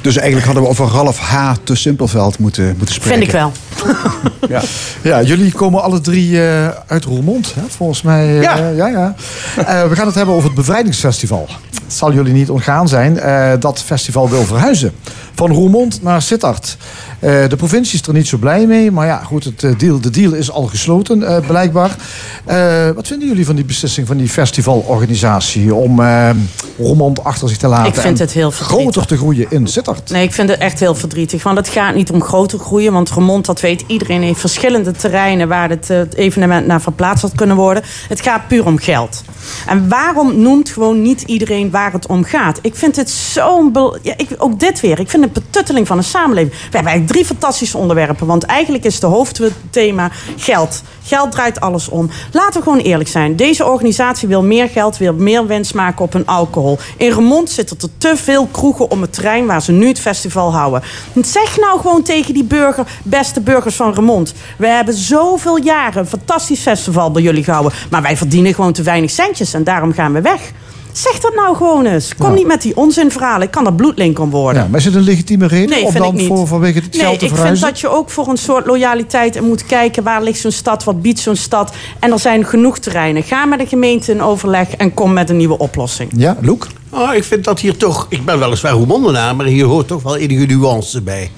Dus 0.01 0.17
eigenlijk 0.17 0.47
hadden 0.47 0.63
we 0.65 0.69
over 0.69 0.87
Ralf 0.87 1.19
H. 1.19 1.53
te 1.65 1.75
Simpelveld 1.75 2.39
moeten, 2.39 2.75
moeten 2.77 2.95
spreken. 2.95 3.19
Vind 3.19 3.33
ik 3.33 3.35
wel. 3.39 3.53
ja. 4.49 4.63
ja, 5.03 5.23
jullie 5.23 5.53
komen 5.53 5.83
alle 5.83 6.01
drie 6.01 6.43
eh, 6.47 6.69
uit 6.87 7.05
Roermond, 7.05 7.55
hè, 7.55 7.63
volgens 7.69 8.03
mij. 8.03 8.37
eh, 8.37 8.43
Ja. 8.43 8.57
ja, 8.69 8.87
ja. 8.87 9.15
Eh, 9.57 9.89
we 9.89 9.97
gaan 9.97 10.07
het 10.07 10.15
hebben 10.15 10.35
over 10.35 10.47
het 10.49 10.57
Bevrijdingsfestival. 10.59 11.49
Het 11.85 11.95
zal 11.95 12.13
jullie 12.13 12.33
niet 12.33 12.51
ontgaan 12.51 12.89
zijn. 12.89 13.19
eh, 13.19 13.53
dat 13.61 13.83
festival 13.83 14.29
wil 14.31 14.45
verhuizen. 14.45 14.93
Van 15.35 15.51
Roermond 15.53 16.03
naar 16.03 16.23
Sittard. 16.23 16.77
Eh, 17.19 17.31
de 17.49 17.57
provincie 17.57 18.01
is 18.01 18.07
er 18.07 18.13
niet 18.15 18.27
zo 18.29 18.37
blij 18.37 18.67
mee. 18.67 18.91
Maar 18.91 19.07
ja, 19.07 19.17
goed, 19.25 19.45
het, 19.45 19.79
deal, 19.81 20.01
de 20.01 20.11
deal 20.11 20.33
is 20.33 20.51
al 20.51 20.63
gesloten, 20.67 21.23
eh, 21.23 21.47
blijkbaar. 21.47 21.97
Eh, 22.45 22.91
wat 22.95 23.07
vinden 23.07 23.29
jullie 23.29 23.47
van 23.47 23.55
die 23.57 23.65
beslissing 23.65 24.07
van 24.07 24.17
die 24.17 24.29
festivalorganisatie... 24.29 25.75
om 25.75 26.01
eh 26.01 26.31
Roermond 26.79 27.25
achter 27.25 27.49
zich 27.49 27.57
te 27.59 27.67
laten 27.69 27.87
Ik 27.87 27.95
vind 27.95 28.19
en 28.21 28.25
het 28.25 28.33
heel 28.35 28.51
verdrietig. 28.51 28.83
groter 28.93 29.07
te 29.07 29.17
groeien 29.17 29.47
in 29.51 29.67
Sittard? 29.67 30.11
Nee, 30.11 30.23
ik 30.23 30.33
vind 30.33 30.49
het 30.49 30.59
echt 30.61 30.81
heel 30.81 30.95
verdrietig. 30.95 31.43
Want 31.43 31.57
het 31.59 31.69
gaat 31.69 31.95
niet 31.95 32.11
om 32.11 32.23
groter 32.23 32.59
groeien. 32.59 32.93
Want 32.93 33.11
Remond, 33.11 33.47
dat 33.47 33.61
weet 33.67 33.85
iedereen, 33.87 34.23
heeft 34.23 34.41
verschillende 34.41 34.93
terreinen 34.93 35.49
waar 35.49 35.69
het, 35.69 35.91
eh, 35.91 35.97
het 35.97 36.15
evenement 36.15 36.67
naar 36.67 36.81
verplaatst 36.81 37.23
had 37.23 37.35
kunnen 37.35 37.57
worden. 37.57 37.83
Het 38.09 38.21
gaat 38.21 38.49
puur 38.49 38.67
om 38.67 38.79
geld. 38.79 39.23
En 39.67 39.89
waarom 39.89 40.41
noemt 40.41 40.71
gewoon 40.71 41.03
niet 41.03 41.23
iedereen 41.23 41.71
waar 41.71 41.93
het 41.93 42.07
om 42.07 42.25
gaat? 42.25 42.59
Ik 42.63 42.75
vind 42.75 42.97
het 42.97 43.11
zo'n. 43.11 43.75
Ja, 44.03 44.15
ik, 44.17 44.29
ook 44.39 44.61
dit 44.61 44.81
weer. 44.81 45.01
Ik 45.01 45.11
vind 45.11 45.25
het 45.25 45.33
betutteling 45.33 45.87
van 45.87 45.97
een 45.97 46.05
samenleving. 46.05 46.53
We 46.53 46.61
hebben 46.63 46.91
eigenlijk 46.93 47.13
drie 47.13 47.25
fantastische 47.25 47.79
onderwerpen. 47.79 48.27
Want 48.27 48.45
eigenlijk 48.45 48.85
is 48.85 49.01
de 49.01 49.07
hoofdthema 49.07 50.11
geld. 50.37 50.83
Geld 51.07 51.33
draait 51.33 51.61
alles 51.61 51.89
om. 51.89 52.11
Laten 52.33 52.61
we 52.61 52.63
gewoon 52.63 52.79
eerlijk 52.79 53.09
zijn. 53.09 53.37
Deze 53.37 53.65
organisatie 53.65 54.29
wil 54.29 54.43
meer 54.43 54.69
geld, 54.69 54.97
wil 54.97 55.15
meer 55.15 55.47
winst 55.47 55.75
maken 55.75 56.05
op 56.05 56.13
hun 56.13 56.27
alcohol. 56.27 56.79
In 56.97 57.13
Remond 57.13 57.51
zitten 57.51 57.77
er 57.81 57.89
te 57.99 58.17
veel 58.17 58.47
kroegen 58.47 58.91
om 58.91 59.01
het 59.01 59.13
terrein 59.13 59.47
waar 59.47 59.63
ze 59.63 59.73
nu 59.73 59.87
het 59.87 60.01
festival 60.01 60.53
houden. 60.53 60.83
Zeg 61.23 61.57
nou 61.57 61.81
gewoon 61.81 62.03
tegen 62.03 62.35
die 62.35 62.45
burger, 62.45 62.87
beste 63.03 63.41
burgers 63.41 63.77
van 63.77 63.95
Remond. 63.95 64.35
We 64.59 64.67
hebben 64.67 64.95
zoveel 64.95 65.57
jaren 65.57 66.01
een 66.01 66.07
fantastisch 66.07 66.61
festival 66.61 67.11
bij 67.11 67.23
jullie 67.23 67.45
gehouden. 67.45 67.73
Maar 67.91 68.03
wij 68.03 68.17
verdienen 68.17 68.55
gewoon 68.55 68.73
te 68.73 68.83
weinig 68.83 69.11
centjes 69.11 69.55
en 69.55 69.65
daarom 69.65 69.93
gaan 69.93 70.13
we 70.13 70.21
weg. 70.21 70.53
Zeg 70.97 71.19
dat 71.19 71.35
nou 71.35 71.57
gewoon 71.57 71.87
eens. 71.87 72.15
Kom 72.15 72.35
niet 72.35 72.47
met 72.47 72.63
die 72.63 72.77
onzinverhalen. 72.77 73.47
Ik 73.47 73.51
kan 73.51 73.67
er 73.67 73.73
bloedlink 73.73 74.19
om 74.19 74.31
worden. 74.31 74.63
Ja, 74.63 74.69
maar 74.69 74.79
is 74.79 74.85
het 74.85 74.95
een 74.95 75.03
legitieme 75.03 75.47
reden 75.47 75.69
Nee, 75.69 75.85
om 75.85 75.91
vind 75.91 76.05
dan 76.05 76.15
ik 76.15 76.21
niet. 76.21 76.29
Voor, 76.29 76.47
vanwege 76.47 76.79
het 76.79 76.93
Nee, 76.93 77.03
geld 77.03 77.19
te 77.19 77.25
ik 77.25 77.35
vind 77.35 77.61
dat 77.61 77.81
je 77.81 77.89
ook 77.89 78.11
voor 78.11 78.29
een 78.29 78.37
soort 78.37 78.67
loyaliteit 78.67 79.41
moet 79.41 79.67
kijken... 79.67 80.03
waar 80.03 80.23
ligt 80.23 80.41
zo'n 80.41 80.51
stad, 80.51 80.85
wat 80.85 81.03
biedt 81.03 81.19
zo'n 81.19 81.37
stad. 81.37 81.73
En 81.99 82.13
er 82.13 82.19
zijn 82.19 82.45
genoeg 82.45 82.79
terreinen. 82.79 83.23
Ga 83.23 83.45
met 83.45 83.59
de 83.59 83.67
gemeente 83.67 84.13
in 84.13 84.23
overleg 84.23 84.71
en 84.71 84.95
kom 84.95 85.13
met 85.13 85.31
een 85.31 85.37
nieuwe 85.37 85.59
oplossing. 85.59 86.11
Ja, 86.17 86.37
Loek? 86.41 86.67
Oh, 86.91 87.15
ik 87.15 87.25
vind 87.25 87.45
dat 87.45 87.61
hier 87.61 87.77
toch... 87.77 88.07
Ik 88.09 88.25
ben 88.25 88.39
weliswaar 88.39 88.73
Roemondenaar, 88.73 89.37
maar 89.37 89.47
hier 89.47 89.65
hoort 89.65 89.87
toch 89.87 90.03
wel 90.03 90.17
enige 90.17 90.47
nuance 90.47 91.03
bij. 91.03 91.31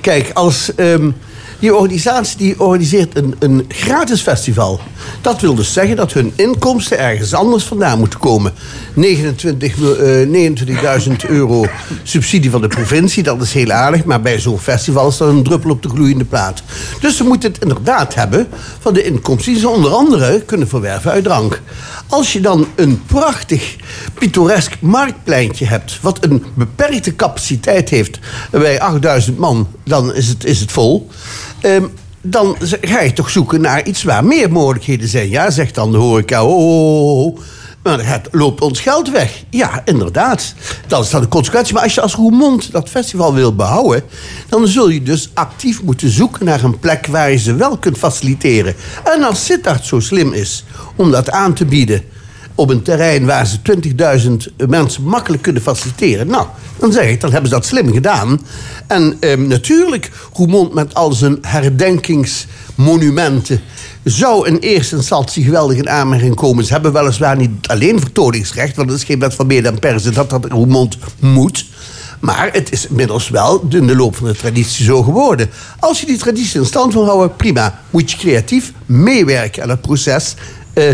Kijk, 0.00 0.30
als... 0.34 0.74
ehm, 0.74 1.10
die 1.58 1.74
organisatie 1.74 2.36
die 2.38 2.60
organiseert 2.60 3.16
een, 3.16 3.34
een 3.38 3.64
gratis 3.68 4.20
festival. 4.22 4.80
Dat 5.20 5.40
wil 5.40 5.54
dus 5.54 5.72
zeggen 5.72 5.96
dat 5.96 6.12
hun 6.12 6.32
inkomsten 6.36 6.98
ergens 6.98 7.34
anders 7.34 7.64
vandaan 7.64 7.98
moeten 7.98 8.18
komen. 8.18 8.52
29, 8.94 9.76
mil- 9.76 9.96
eh, 9.96 10.26
29.000 10.26 11.24
euro 11.24 11.66
subsidie 12.02 12.50
van 12.50 12.60
de 12.60 12.68
provincie, 12.68 13.22
dat 13.22 13.42
is 13.42 13.52
heel 13.52 13.70
aardig. 13.70 14.04
Maar 14.04 14.20
bij 14.20 14.40
zo'n 14.40 14.58
festival 14.58 15.08
is 15.08 15.16
dat 15.16 15.28
een 15.28 15.42
druppel 15.42 15.70
op 15.70 15.82
de 15.82 15.88
gloeiende 15.88 16.24
plaat. 16.24 16.62
Dus 17.00 17.16
ze 17.16 17.24
moeten 17.24 17.52
het 17.52 17.62
inderdaad 17.62 18.14
hebben 18.14 18.48
van 18.80 18.94
de 18.94 19.02
inkomsten 19.02 19.52
die 19.52 19.60
ze 19.60 19.68
onder 19.68 19.90
andere 19.90 20.42
kunnen 20.46 20.68
verwerven 20.68 21.10
uit 21.10 21.24
drank. 21.24 21.60
Als 22.08 22.32
je 22.32 22.40
dan 22.40 22.66
een 22.74 23.02
prachtig, 23.06 23.76
pittoresk 24.14 24.76
marktpleintje 24.80 25.66
hebt... 25.66 25.98
wat 26.00 26.24
een 26.24 26.44
beperkte 26.54 27.16
capaciteit 27.16 27.88
heeft 27.88 28.18
bij 28.50 28.80
8000 28.80 29.38
man, 29.38 29.68
dan 29.84 30.14
is 30.14 30.28
het, 30.28 30.44
is 30.44 30.60
het 30.60 30.72
vol... 30.72 31.08
Ehm, 31.60 31.84
dan 32.30 32.56
ga 32.80 33.00
je 33.00 33.12
toch 33.12 33.30
zoeken 33.30 33.60
naar 33.60 33.86
iets 33.86 34.02
waar 34.02 34.24
meer 34.24 34.52
mogelijkheden 34.52 35.08
zijn. 35.08 35.28
Ja, 35.28 35.50
zegt 35.50 35.74
dan 35.74 35.90
de 35.90 35.96
horeca, 35.96 36.44
oh, 36.44 36.56
oh, 36.56 37.18
oh, 37.18 37.26
oh. 37.26 37.38
maar 37.82 37.98
gaat- 37.98 38.28
loopt 38.30 38.60
ons 38.60 38.80
geld 38.80 39.10
weg. 39.10 39.44
Ja, 39.50 39.82
inderdaad. 39.84 40.54
Dat 40.86 41.04
is 41.04 41.10
dan 41.10 41.20
de 41.20 41.28
consequentie. 41.28 41.74
Maar 41.74 41.82
als 41.82 41.94
je 41.94 42.00
als 42.00 42.14
Roermond 42.14 42.72
dat 42.72 42.88
festival 42.88 43.34
wil 43.34 43.54
behouden... 43.54 44.02
dan 44.48 44.68
zul 44.68 44.88
je 44.88 45.02
dus 45.02 45.30
actief 45.34 45.82
moeten 45.82 46.10
zoeken 46.10 46.44
naar 46.44 46.64
een 46.64 46.78
plek... 46.78 47.06
waar 47.06 47.30
je 47.30 47.38
ze 47.38 47.54
wel 47.54 47.76
kunt 47.76 47.98
faciliteren. 47.98 48.74
En 49.04 49.22
als 49.22 49.44
Sittard 49.44 49.84
zo 49.84 50.00
slim 50.00 50.32
is 50.32 50.64
om 50.96 51.10
dat 51.10 51.30
aan 51.30 51.54
te 51.54 51.64
bieden 51.64 52.02
op 52.56 52.70
een 52.70 52.82
terrein 52.82 53.26
waar 53.26 53.46
ze 53.46 53.56
20.000 54.56 54.66
mensen 54.68 55.02
makkelijk 55.02 55.42
kunnen 55.42 55.62
faciliteren. 55.62 56.26
Nou, 56.26 56.46
dan 56.78 56.92
zeg 56.92 57.08
ik, 57.08 57.20
dan 57.20 57.32
hebben 57.32 57.48
ze 57.48 57.54
dat 57.54 57.66
slim 57.66 57.92
gedaan. 57.92 58.40
En 58.86 59.16
ehm, 59.20 59.46
natuurlijk, 59.46 60.10
Roermond 60.32 60.74
met 60.74 60.94
al 60.94 61.12
zijn 61.12 61.38
herdenkingsmonumenten... 61.40 63.60
zou 64.04 64.48
in 64.48 64.56
eerste 64.56 64.96
instantie 64.96 65.44
geweldig 65.44 65.76
in 65.76 65.88
aanmerking 65.88 66.34
komen. 66.34 66.64
Ze 66.64 66.72
hebben 66.72 66.92
weliswaar 66.92 67.36
niet 67.36 67.66
alleen 67.66 68.00
vertoningsrecht... 68.00 68.76
want 68.76 68.90
het 68.90 68.98
is 68.98 69.04
geen 69.04 69.18
wet 69.18 69.34
van 69.34 69.46
mede 69.46 69.68
en 69.68 69.78
persen 69.78 70.14
dat 70.14 70.30
dat 70.30 70.44
Roermond 70.44 70.98
moet... 71.20 71.66
Maar 72.20 72.48
het 72.52 72.72
is 72.72 72.86
inmiddels 72.86 73.28
wel 73.28 73.66
in 73.68 73.86
de 73.86 73.96
loop 73.96 74.16
van 74.16 74.26
de 74.26 74.36
traditie 74.36 74.84
zo 74.84 75.02
geworden. 75.02 75.50
Als 75.78 76.00
je 76.00 76.06
die 76.06 76.16
traditie 76.16 76.60
in 76.60 76.66
stand 76.66 76.92
wil 76.92 77.04
houden, 77.04 77.36
prima. 77.36 77.80
Moet 77.90 78.10
je 78.10 78.16
creatief 78.16 78.72
meewerken 78.86 79.62
aan 79.62 79.68
het 79.68 79.80
proces. 79.80 80.34
eh, 80.72 80.84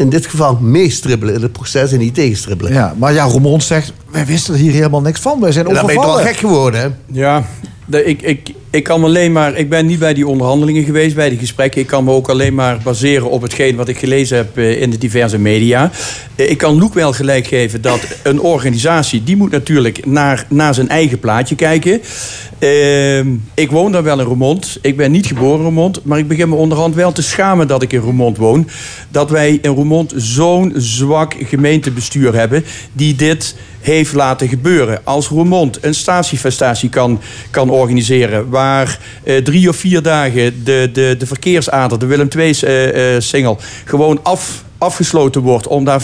in 0.00 0.08
dit 0.08 0.26
geval 0.26 0.58
meestribbelen 0.60 1.34
in 1.34 1.42
het 1.42 1.52
proces 1.52 1.92
en 1.92 1.98
niet 1.98 2.14
tegenstribbelen. 2.14 2.72
Ja, 2.72 2.94
maar 2.98 3.12
ja, 3.12 3.24
Roermond 3.24 3.62
zegt, 3.64 3.92
wij 4.10 4.26
wisten 4.26 4.54
hier 4.54 4.72
helemaal 4.72 5.00
niks 5.00 5.20
van. 5.20 5.40
Wij 5.40 5.52
zijn 5.52 5.66
En 5.66 5.74
dan 5.74 5.86
ben 5.86 5.92
je 5.94 5.98
overvallen. 6.00 6.24
wel 6.24 6.32
gek 6.34 6.42
geworden, 6.42 6.80
hè? 6.80 6.88
Ja, 7.20 7.44
ik, 7.90 8.22
ik, 8.22 8.50
ik 8.70 8.82
kan 8.82 9.04
alleen 9.04 9.32
maar. 9.32 9.56
Ik 9.56 9.68
ben 9.68 9.86
niet 9.86 9.98
bij 9.98 10.14
die 10.14 10.26
onderhandelingen 10.26 10.84
geweest, 10.84 11.14
bij 11.14 11.28
die 11.28 11.38
gesprekken. 11.38 11.80
Ik 11.80 11.86
kan 11.86 12.04
me 12.04 12.12
ook 12.12 12.28
alleen 12.28 12.54
maar 12.54 12.78
baseren 12.82 13.30
op 13.30 13.42
hetgeen 13.42 13.76
wat 13.76 13.88
ik 13.88 13.98
gelezen 13.98 14.36
heb 14.36 14.56
eh, 14.58 14.80
in 14.80 14.90
de 14.90 14.98
diverse 14.98 15.38
media. 15.38 15.90
Eh, 16.34 16.50
Ik 16.50 16.58
kan 16.58 16.78
Loek 16.78 16.94
wel 16.94 17.12
gelijk 17.12 17.46
geven 17.46 17.80
dat 17.82 18.00
een 18.22 18.40
organisatie. 18.40 19.24
die 19.24 19.36
moet 19.36 19.50
natuurlijk 19.50 20.06
naar, 20.06 20.46
naar 20.48 20.74
zijn 20.74 20.88
eigen 20.88 21.18
plaatje 21.18 21.54
kijken. 21.54 22.00
Ehm, 22.58 23.28
ik 23.54 23.70
woon 23.70 23.92
daar 23.92 24.02
wel 24.02 24.18
in 24.20 24.26
Roermond. 24.26 24.78
Ik 24.82 24.96
ben 24.96 25.10
niet 25.10 25.26
geboren 25.26 25.56
in 25.58 25.62
Roermond. 25.62 26.04
Maar 26.04 26.18
ik 26.18 26.28
begin 26.28 26.48
me 26.48 26.54
onderhand 26.54 26.94
wel 26.94 27.12
te 27.12 27.22
schamen 27.22 27.68
dat 27.68 27.82
ik 27.82 27.92
in 27.92 28.00
Roermond 28.00 28.36
woon. 28.36 28.68
Dat 29.08 29.30
wij 29.30 29.58
in 29.62 29.70
Roermond 29.70 30.12
zo'n 30.16 30.72
zwak 30.76 31.34
gemeentebestuur 31.44 32.34
hebben. 32.34 32.64
die 32.92 33.14
dit 33.14 33.54
heeft 33.80 34.12
laten 34.12 34.48
gebeuren. 34.48 35.00
Als 35.04 35.28
Roermond 35.28 35.84
een 35.84 35.94
statiefestatie 35.94 36.88
kan, 36.88 37.20
kan 37.50 37.70
organiseren... 37.70 38.48
waar 38.48 38.98
eh, 39.24 39.36
drie 39.36 39.68
of 39.68 39.76
vier 39.76 40.02
dagen 40.02 40.64
de, 40.64 40.90
de, 40.92 41.14
de 41.18 41.26
verkeersader, 41.26 41.98
de 41.98 42.06
Willem 42.06 42.28
II-singel... 42.36 43.58
gewoon 43.84 44.20
af, 44.22 44.64
afgesloten 44.80 45.40
wordt 45.40 45.66
om 45.66 45.84
daar 45.84 46.02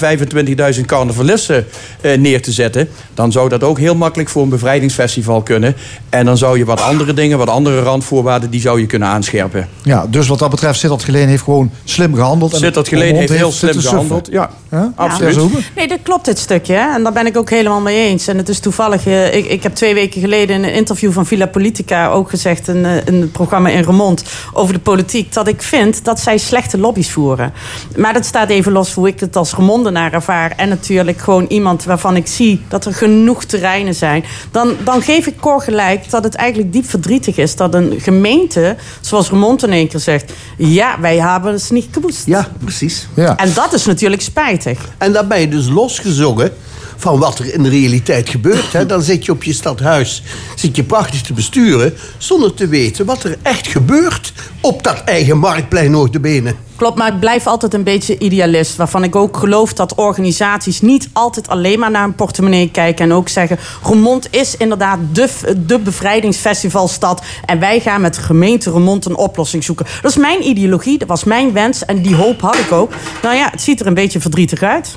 25.000 0.75 0.81
carnavalisten 0.87 1.67
eh, 2.01 2.19
neer 2.19 2.43
te 2.43 2.53
zetten... 2.53 2.89
dan 3.15 3.33
zou 3.33 3.49
dat 3.49 3.63
ook 3.63 3.79
heel 3.79 3.95
makkelijk 3.95 4.29
voor 4.29 4.43
een 4.43 4.49
bevrijdingsfestival 4.49 5.43
kunnen. 5.43 5.77
En 6.09 6.25
dan 6.25 6.37
zou 6.37 6.59
je 6.59 6.65
wat 6.65 6.81
andere 6.81 7.15
dingen, 7.15 7.39
wat 7.39 7.49
andere 7.49 7.81
randvoorwaarden... 7.83 8.51
die 8.51 8.61
zou 8.61 8.81
je 8.81 8.87
kunnen 8.87 9.09
aanscherpen. 9.09 9.69
Ja, 9.83 10.07
dus 10.11 10.29
wat 10.29 10.39
dat 10.39 10.51
betreft, 10.51 10.79
Sittard 10.79 11.05
Geleen 11.05 11.29
heeft 11.29 11.43
gewoon 11.43 11.71
slim 11.85 12.15
gehandeld. 12.15 12.53
en 12.53 12.59
Sittard 12.59 12.89
Geleen 12.89 13.09
Roermond 13.09 13.29
heeft 13.29 13.41
heel 13.41 13.53
slim 13.53 13.81
gehandeld. 13.81 14.29
Ja, 14.31 14.51
Ja? 14.71 14.93
absoluut. 14.97 15.51
Nee, 15.77 15.89
dat 15.89 15.99
klopt 16.03 16.25
dit 16.25 16.39
stukje. 16.39 16.73
Hè? 16.75 16.95
En 16.95 17.03
daar 17.03 17.13
ben 17.13 17.27
ik 17.27 17.37
ook 17.37 17.51
helemaal 17.51 17.81
mee 17.81 18.09
eens. 18.09 18.27
En 18.29 18.37
het 18.37 18.49
is 18.49 18.59
toevallig... 18.59 19.07
eh, 19.07 19.35
ik, 19.35 19.47
ik 19.47 19.63
heb 19.63 19.75
twee 19.75 19.95
weken 19.95 20.21
geleden 20.21 20.57
in 20.57 20.65
een 20.65 20.73
interview 20.75 21.13
van 21.13 21.27
Villa 21.27 21.47
Politica... 21.47 22.09
ook 22.09 22.31
gezegd, 22.31 22.69
een, 22.69 22.85
eh, 22.85 22.93
een 23.05 23.31
programma 23.31 23.69
in 23.69 23.83
Remond... 23.83 24.25
over 24.53 24.75
de 24.75 24.81
politiek... 24.81 25.33
dat 25.33 25.49
ik 25.49 25.63
vind 25.63 26.05
dat 26.05 26.21
zij 26.21 26.39
slechte 26.39 26.79
lobby's 26.79 27.11
voeren. 27.11 27.53
Maar 27.97 28.13
dat 28.13 28.25
staat 28.25 28.49
even 28.51 28.66
los 28.73 28.95
hoe 28.95 29.09
ik 29.09 29.21
het 29.21 29.37
als 29.37 29.55
Remondenaar 29.55 30.13
ervaar. 30.13 30.53
En 30.57 30.69
natuurlijk 30.69 31.19
gewoon 31.19 31.47
iemand 31.49 31.85
waarvan 31.85 32.17
ik 32.17 32.27
zie... 32.27 32.65
dat 32.69 32.85
er 32.85 32.95
genoeg 32.95 33.45
terreinen 33.45 33.95
zijn. 33.95 34.25
Dan, 34.51 34.77
dan 34.85 35.03
geef 35.03 35.27
ik 35.27 35.41
Cor 35.41 35.61
gelijk 35.61 36.11
dat 36.11 36.25
het 36.25 36.35
eigenlijk 36.35 36.73
diep 36.73 36.89
verdrietig 36.89 37.37
is... 37.37 37.57
dat 37.57 37.75
een 37.75 38.01
gemeente, 38.01 38.77
zoals 39.01 39.31
Remond 39.31 39.63
in 39.63 39.73
één 39.73 39.89
keer 39.89 40.01
zegt... 40.01 40.33
ja, 40.57 41.01
wij 41.01 41.21
hebben 41.21 41.53
het 41.53 41.71
niet 41.71 41.89
geboest. 41.91 42.27
Ja, 42.27 42.49
precies. 42.59 43.09
Ja. 43.15 43.37
En 43.37 43.53
dat 43.55 43.73
is 43.73 43.87
natuurlijk 43.87 44.23
spijtig. 44.23 44.79
En 44.99 45.13
dan 45.13 45.29
ben 45.29 45.41
je 45.41 45.49
dus 45.49 45.69
losgezongen 45.69 46.53
van 46.97 47.19
wat 47.19 47.39
er 47.39 47.55
in 47.55 47.63
de 47.63 47.69
realiteit 47.69 48.29
gebeurt. 48.29 48.73
Hè. 48.73 48.87
Dan 48.87 49.03
zit 49.03 49.25
je 49.25 49.33
op 49.33 49.43
je 49.43 49.53
stadhuis, 49.53 50.23
zit 50.55 50.77
je 50.77 50.85
prachtig 50.85 51.23
te 51.23 51.33
besturen... 51.33 51.95
zonder 52.19 52.55
te 52.55 52.67
weten 52.67 53.07
wat 53.07 53.25
er 53.25 53.37
echt 53.43 53.67
gebeurt 53.67 54.33
op 54.61 54.83
dat 54.83 55.03
eigen 55.05 55.39
marktplein 55.39 55.91
notabene. 55.91 56.55
Klopt, 56.77 56.99
maar 56.99 57.13
ik 57.13 57.21
blijf 57.21 57.47
altijd 57.47 57.75
een 57.75 57.83
beetje 57.83 58.19
idealist. 58.19 58.77
Waarvan 58.77 59.05
ik 59.05 59.17
ook 59.17 59.37
geloof 59.37 59.73
dat 59.73 59.95
organisaties 59.95 60.81
niet 60.81 61.09
altijd 61.13 61.49
alleen 61.49 61.79
maar 61.79 61.91
naar 61.91 62.03
hun 62.03 62.15
portemonnee 62.15 62.71
kijken. 62.71 63.05
En 63.05 63.13
ook 63.13 63.29
zeggen: 63.29 63.59
Roermond 63.83 64.29
is 64.31 64.57
inderdaad 64.57 64.99
de, 65.13 65.29
de 65.67 65.79
bevrijdingsfestivalstad. 65.79 67.23
En 67.45 67.61
wij 67.61 67.81
gaan 67.81 68.01
met 68.01 68.15
de 68.15 68.21
gemeente 68.21 68.71
Roermond 68.71 69.05
een 69.05 69.17
oplossing 69.17 69.65
zoeken. 69.65 69.87
Dat 70.03 70.11
is 70.11 70.17
mijn 70.17 70.47
ideologie, 70.47 70.99
dat 70.99 71.09
was 71.09 71.25
mijn 71.25 71.53
wens. 71.53 71.85
En 71.85 72.03
die 72.03 72.15
hoop 72.15 72.41
had 72.41 72.59
ik 72.59 72.73
ook. 72.73 72.93
Nou 73.23 73.37
ja, 73.37 73.49
het 73.51 73.63
ziet 73.63 73.81
er 73.81 73.87
een 73.87 73.95
beetje 73.95 74.21
verdrietig 74.21 74.63
uit. 74.63 74.97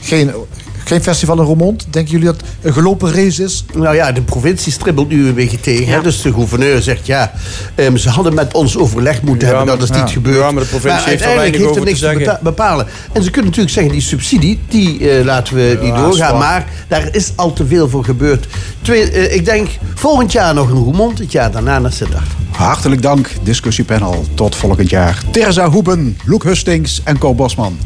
Geen, 0.00 0.32
Geen 0.90 1.02
festival 1.02 1.38
in 1.38 1.44
Roermond? 1.44 1.86
Denken 1.90 2.10
jullie 2.12 2.26
dat 2.26 2.36
het 2.36 2.44
een 2.60 2.72
gelopen 2.72 3.12
race 3.12 3.44
is? 3.44 3.64
Nou 3.74 3.94
ja, 3.94 4.12
de 4.12 4.22
provincie 4.22 4.72
stribbelt 4.72 5.08
nu 5.08 5.26
een 5.28 5.34
beetje 5.34 5.60
tegen. 5.60 5.86
Hè? 5.92 6.02
Dus 6.02 6.22
de 6.22 6.32
gouverneur 6.32 6.82
zegt 6.82 7.06
ja, 7.06 7.32
ehm, 7.74 7.96
ze 7.96 8.08
hadden 8.08 8.34
met 8.34 8.54
ons 8.54 8.76
overleg 8.76 9.22
moeten 9.22 9.48
Ja, 9.48 9.56
hebben. 9.56 9.78
Dat 9.78 9.90
is 9.90 9.96
niet 9.96 10.10
gebeurd. 10.10 10.36
Ja, 10.38 10.50
maar 10.50 10.62
de 10.62 10.68
provincie 10.68 11.08
heeft 11.08 11.22
er 11.22 11.34
weinig 11.34 11.56
heeft 11.56 11.64
over 11.70 11.80
er 11.80 11.86
niks 11.86 11.98
te 12.00 12.38
bepalen. 12.42 12.86
En 13.12 13.22
ze 13.22 13.30
kunnen 13.30 13.50
natuurlijk 13.50 13.74
zeggen, 13.74 13.92
die 13.92 14.02
subsidie, 14.02 14.58
die 14.68 15.10
eh, 15.10 15.24
laten 15.24 15.54
we 15.54 15.76
die 15.80 15.88
Ja, 15.88 15.96
doorgaan. 15.96 16.14
zwaar. 16.14 16.34
Maar 16.38 16.66
daar 16.88 17.08
is 17.14 17.32
al 17.36 17.52
te 17.52 17.66
veel 17.66 17.88
voor 17.88 18.04
gebeurd. 18.04 18.46
Twee, 18.82 19.10
eh, 19.10 19.34
ik 19.34 19.44
denk 19.44 19.68
volgend 19.94 20.32
jaar 20.32 20.54
nog 20.54 20.70
een 20.70 20.76
Roermond, 20.84 21.18
het 21.18 21.32
jaar 21.32 21.50
daarna 21.50 21.78
naar 21.78 21.92
Sittard. 21.92 22.26
Hartelijk 22.50 23.02
dank, 23.02 23.30
discussiepanel. 23.42 24.24
Tot 24.34 24.56
volgend 24.56 24.90
jaar. 24.90 25.22
Terza 25.30 25.68
Hoeben, 25.70 26.18
Loek 26.24 26.42
Hustings 26.44 27.00
en 27.04 27.18
Co 27.18 27.34
Bosman. 27.34 27.78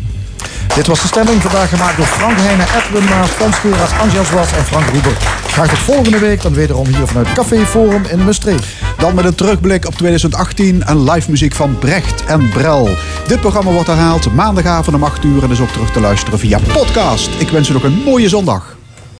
Dit 0.74 0.86
was 0.86 1.00
de 1.00 1.06
stemming 1.06 1.42
vandaag 1.42 1.68
gemaakt 1.68 1.96
door 1.96 2.06
Frank 2.06 2.38
Heijnen, 2.38 2.66
Edwin 2.66 3.08
Maas, 3.08 3.28
Frans 3.28 3.60
Keras, 3.60 3.90
Angel 4.00 4.38
en 4.38 4.64
Frank 4.64 4.88
Roeber. 4.92 5.16
Graag 5.46 5.68
tot 5.68 5.78
volgende 5.78 6.18
week, 6.18 6.42
dan 6.42 6.54
wederom 6.54 6.86
hier 6.86 7.06
vanuit 7.06 7.32
Café 7.32 7.66
Forum 7.66 8.04
in 8.04 8.24
Maastricht. 8.24 8.66
Dan 8.98 9.14
met 9.14 9.24
een 9.24 9.34
terugblik 9.34 9.86
op 9.86 9.94
2018 9.94 10.82
en 10.82 11.10
live 11.10 11.30
muziek 11.30 11.54
van 11.54 11.78
Brecht 11.78 12.24
en 12.24 12.48
Brel. 12.48 12.88
Dit 13.26 13.40
programma 13.40 13.70
wordt 13.70 13.88
herhaald 13.88 14.34
maandagavond 14.34 14.96
om 14.96 15.04
8 15.04 15.24
uur 15.24 15.42
en 15.42 15.50
is 15.50 15.60
ook 15.60 15.68
terug 15.72 15.90
te 15.90 16.00
luisteren 16.00 16.38
via 16.38 16.58
podcast. 16.72 17.30
Ik 17.38 17.48
wens 17.48 17.68
u 17.68 17.72
nog 17.72 17.82
een 17.82 18.02
mooie 18.04 18.28
zondag. 18.28 18.73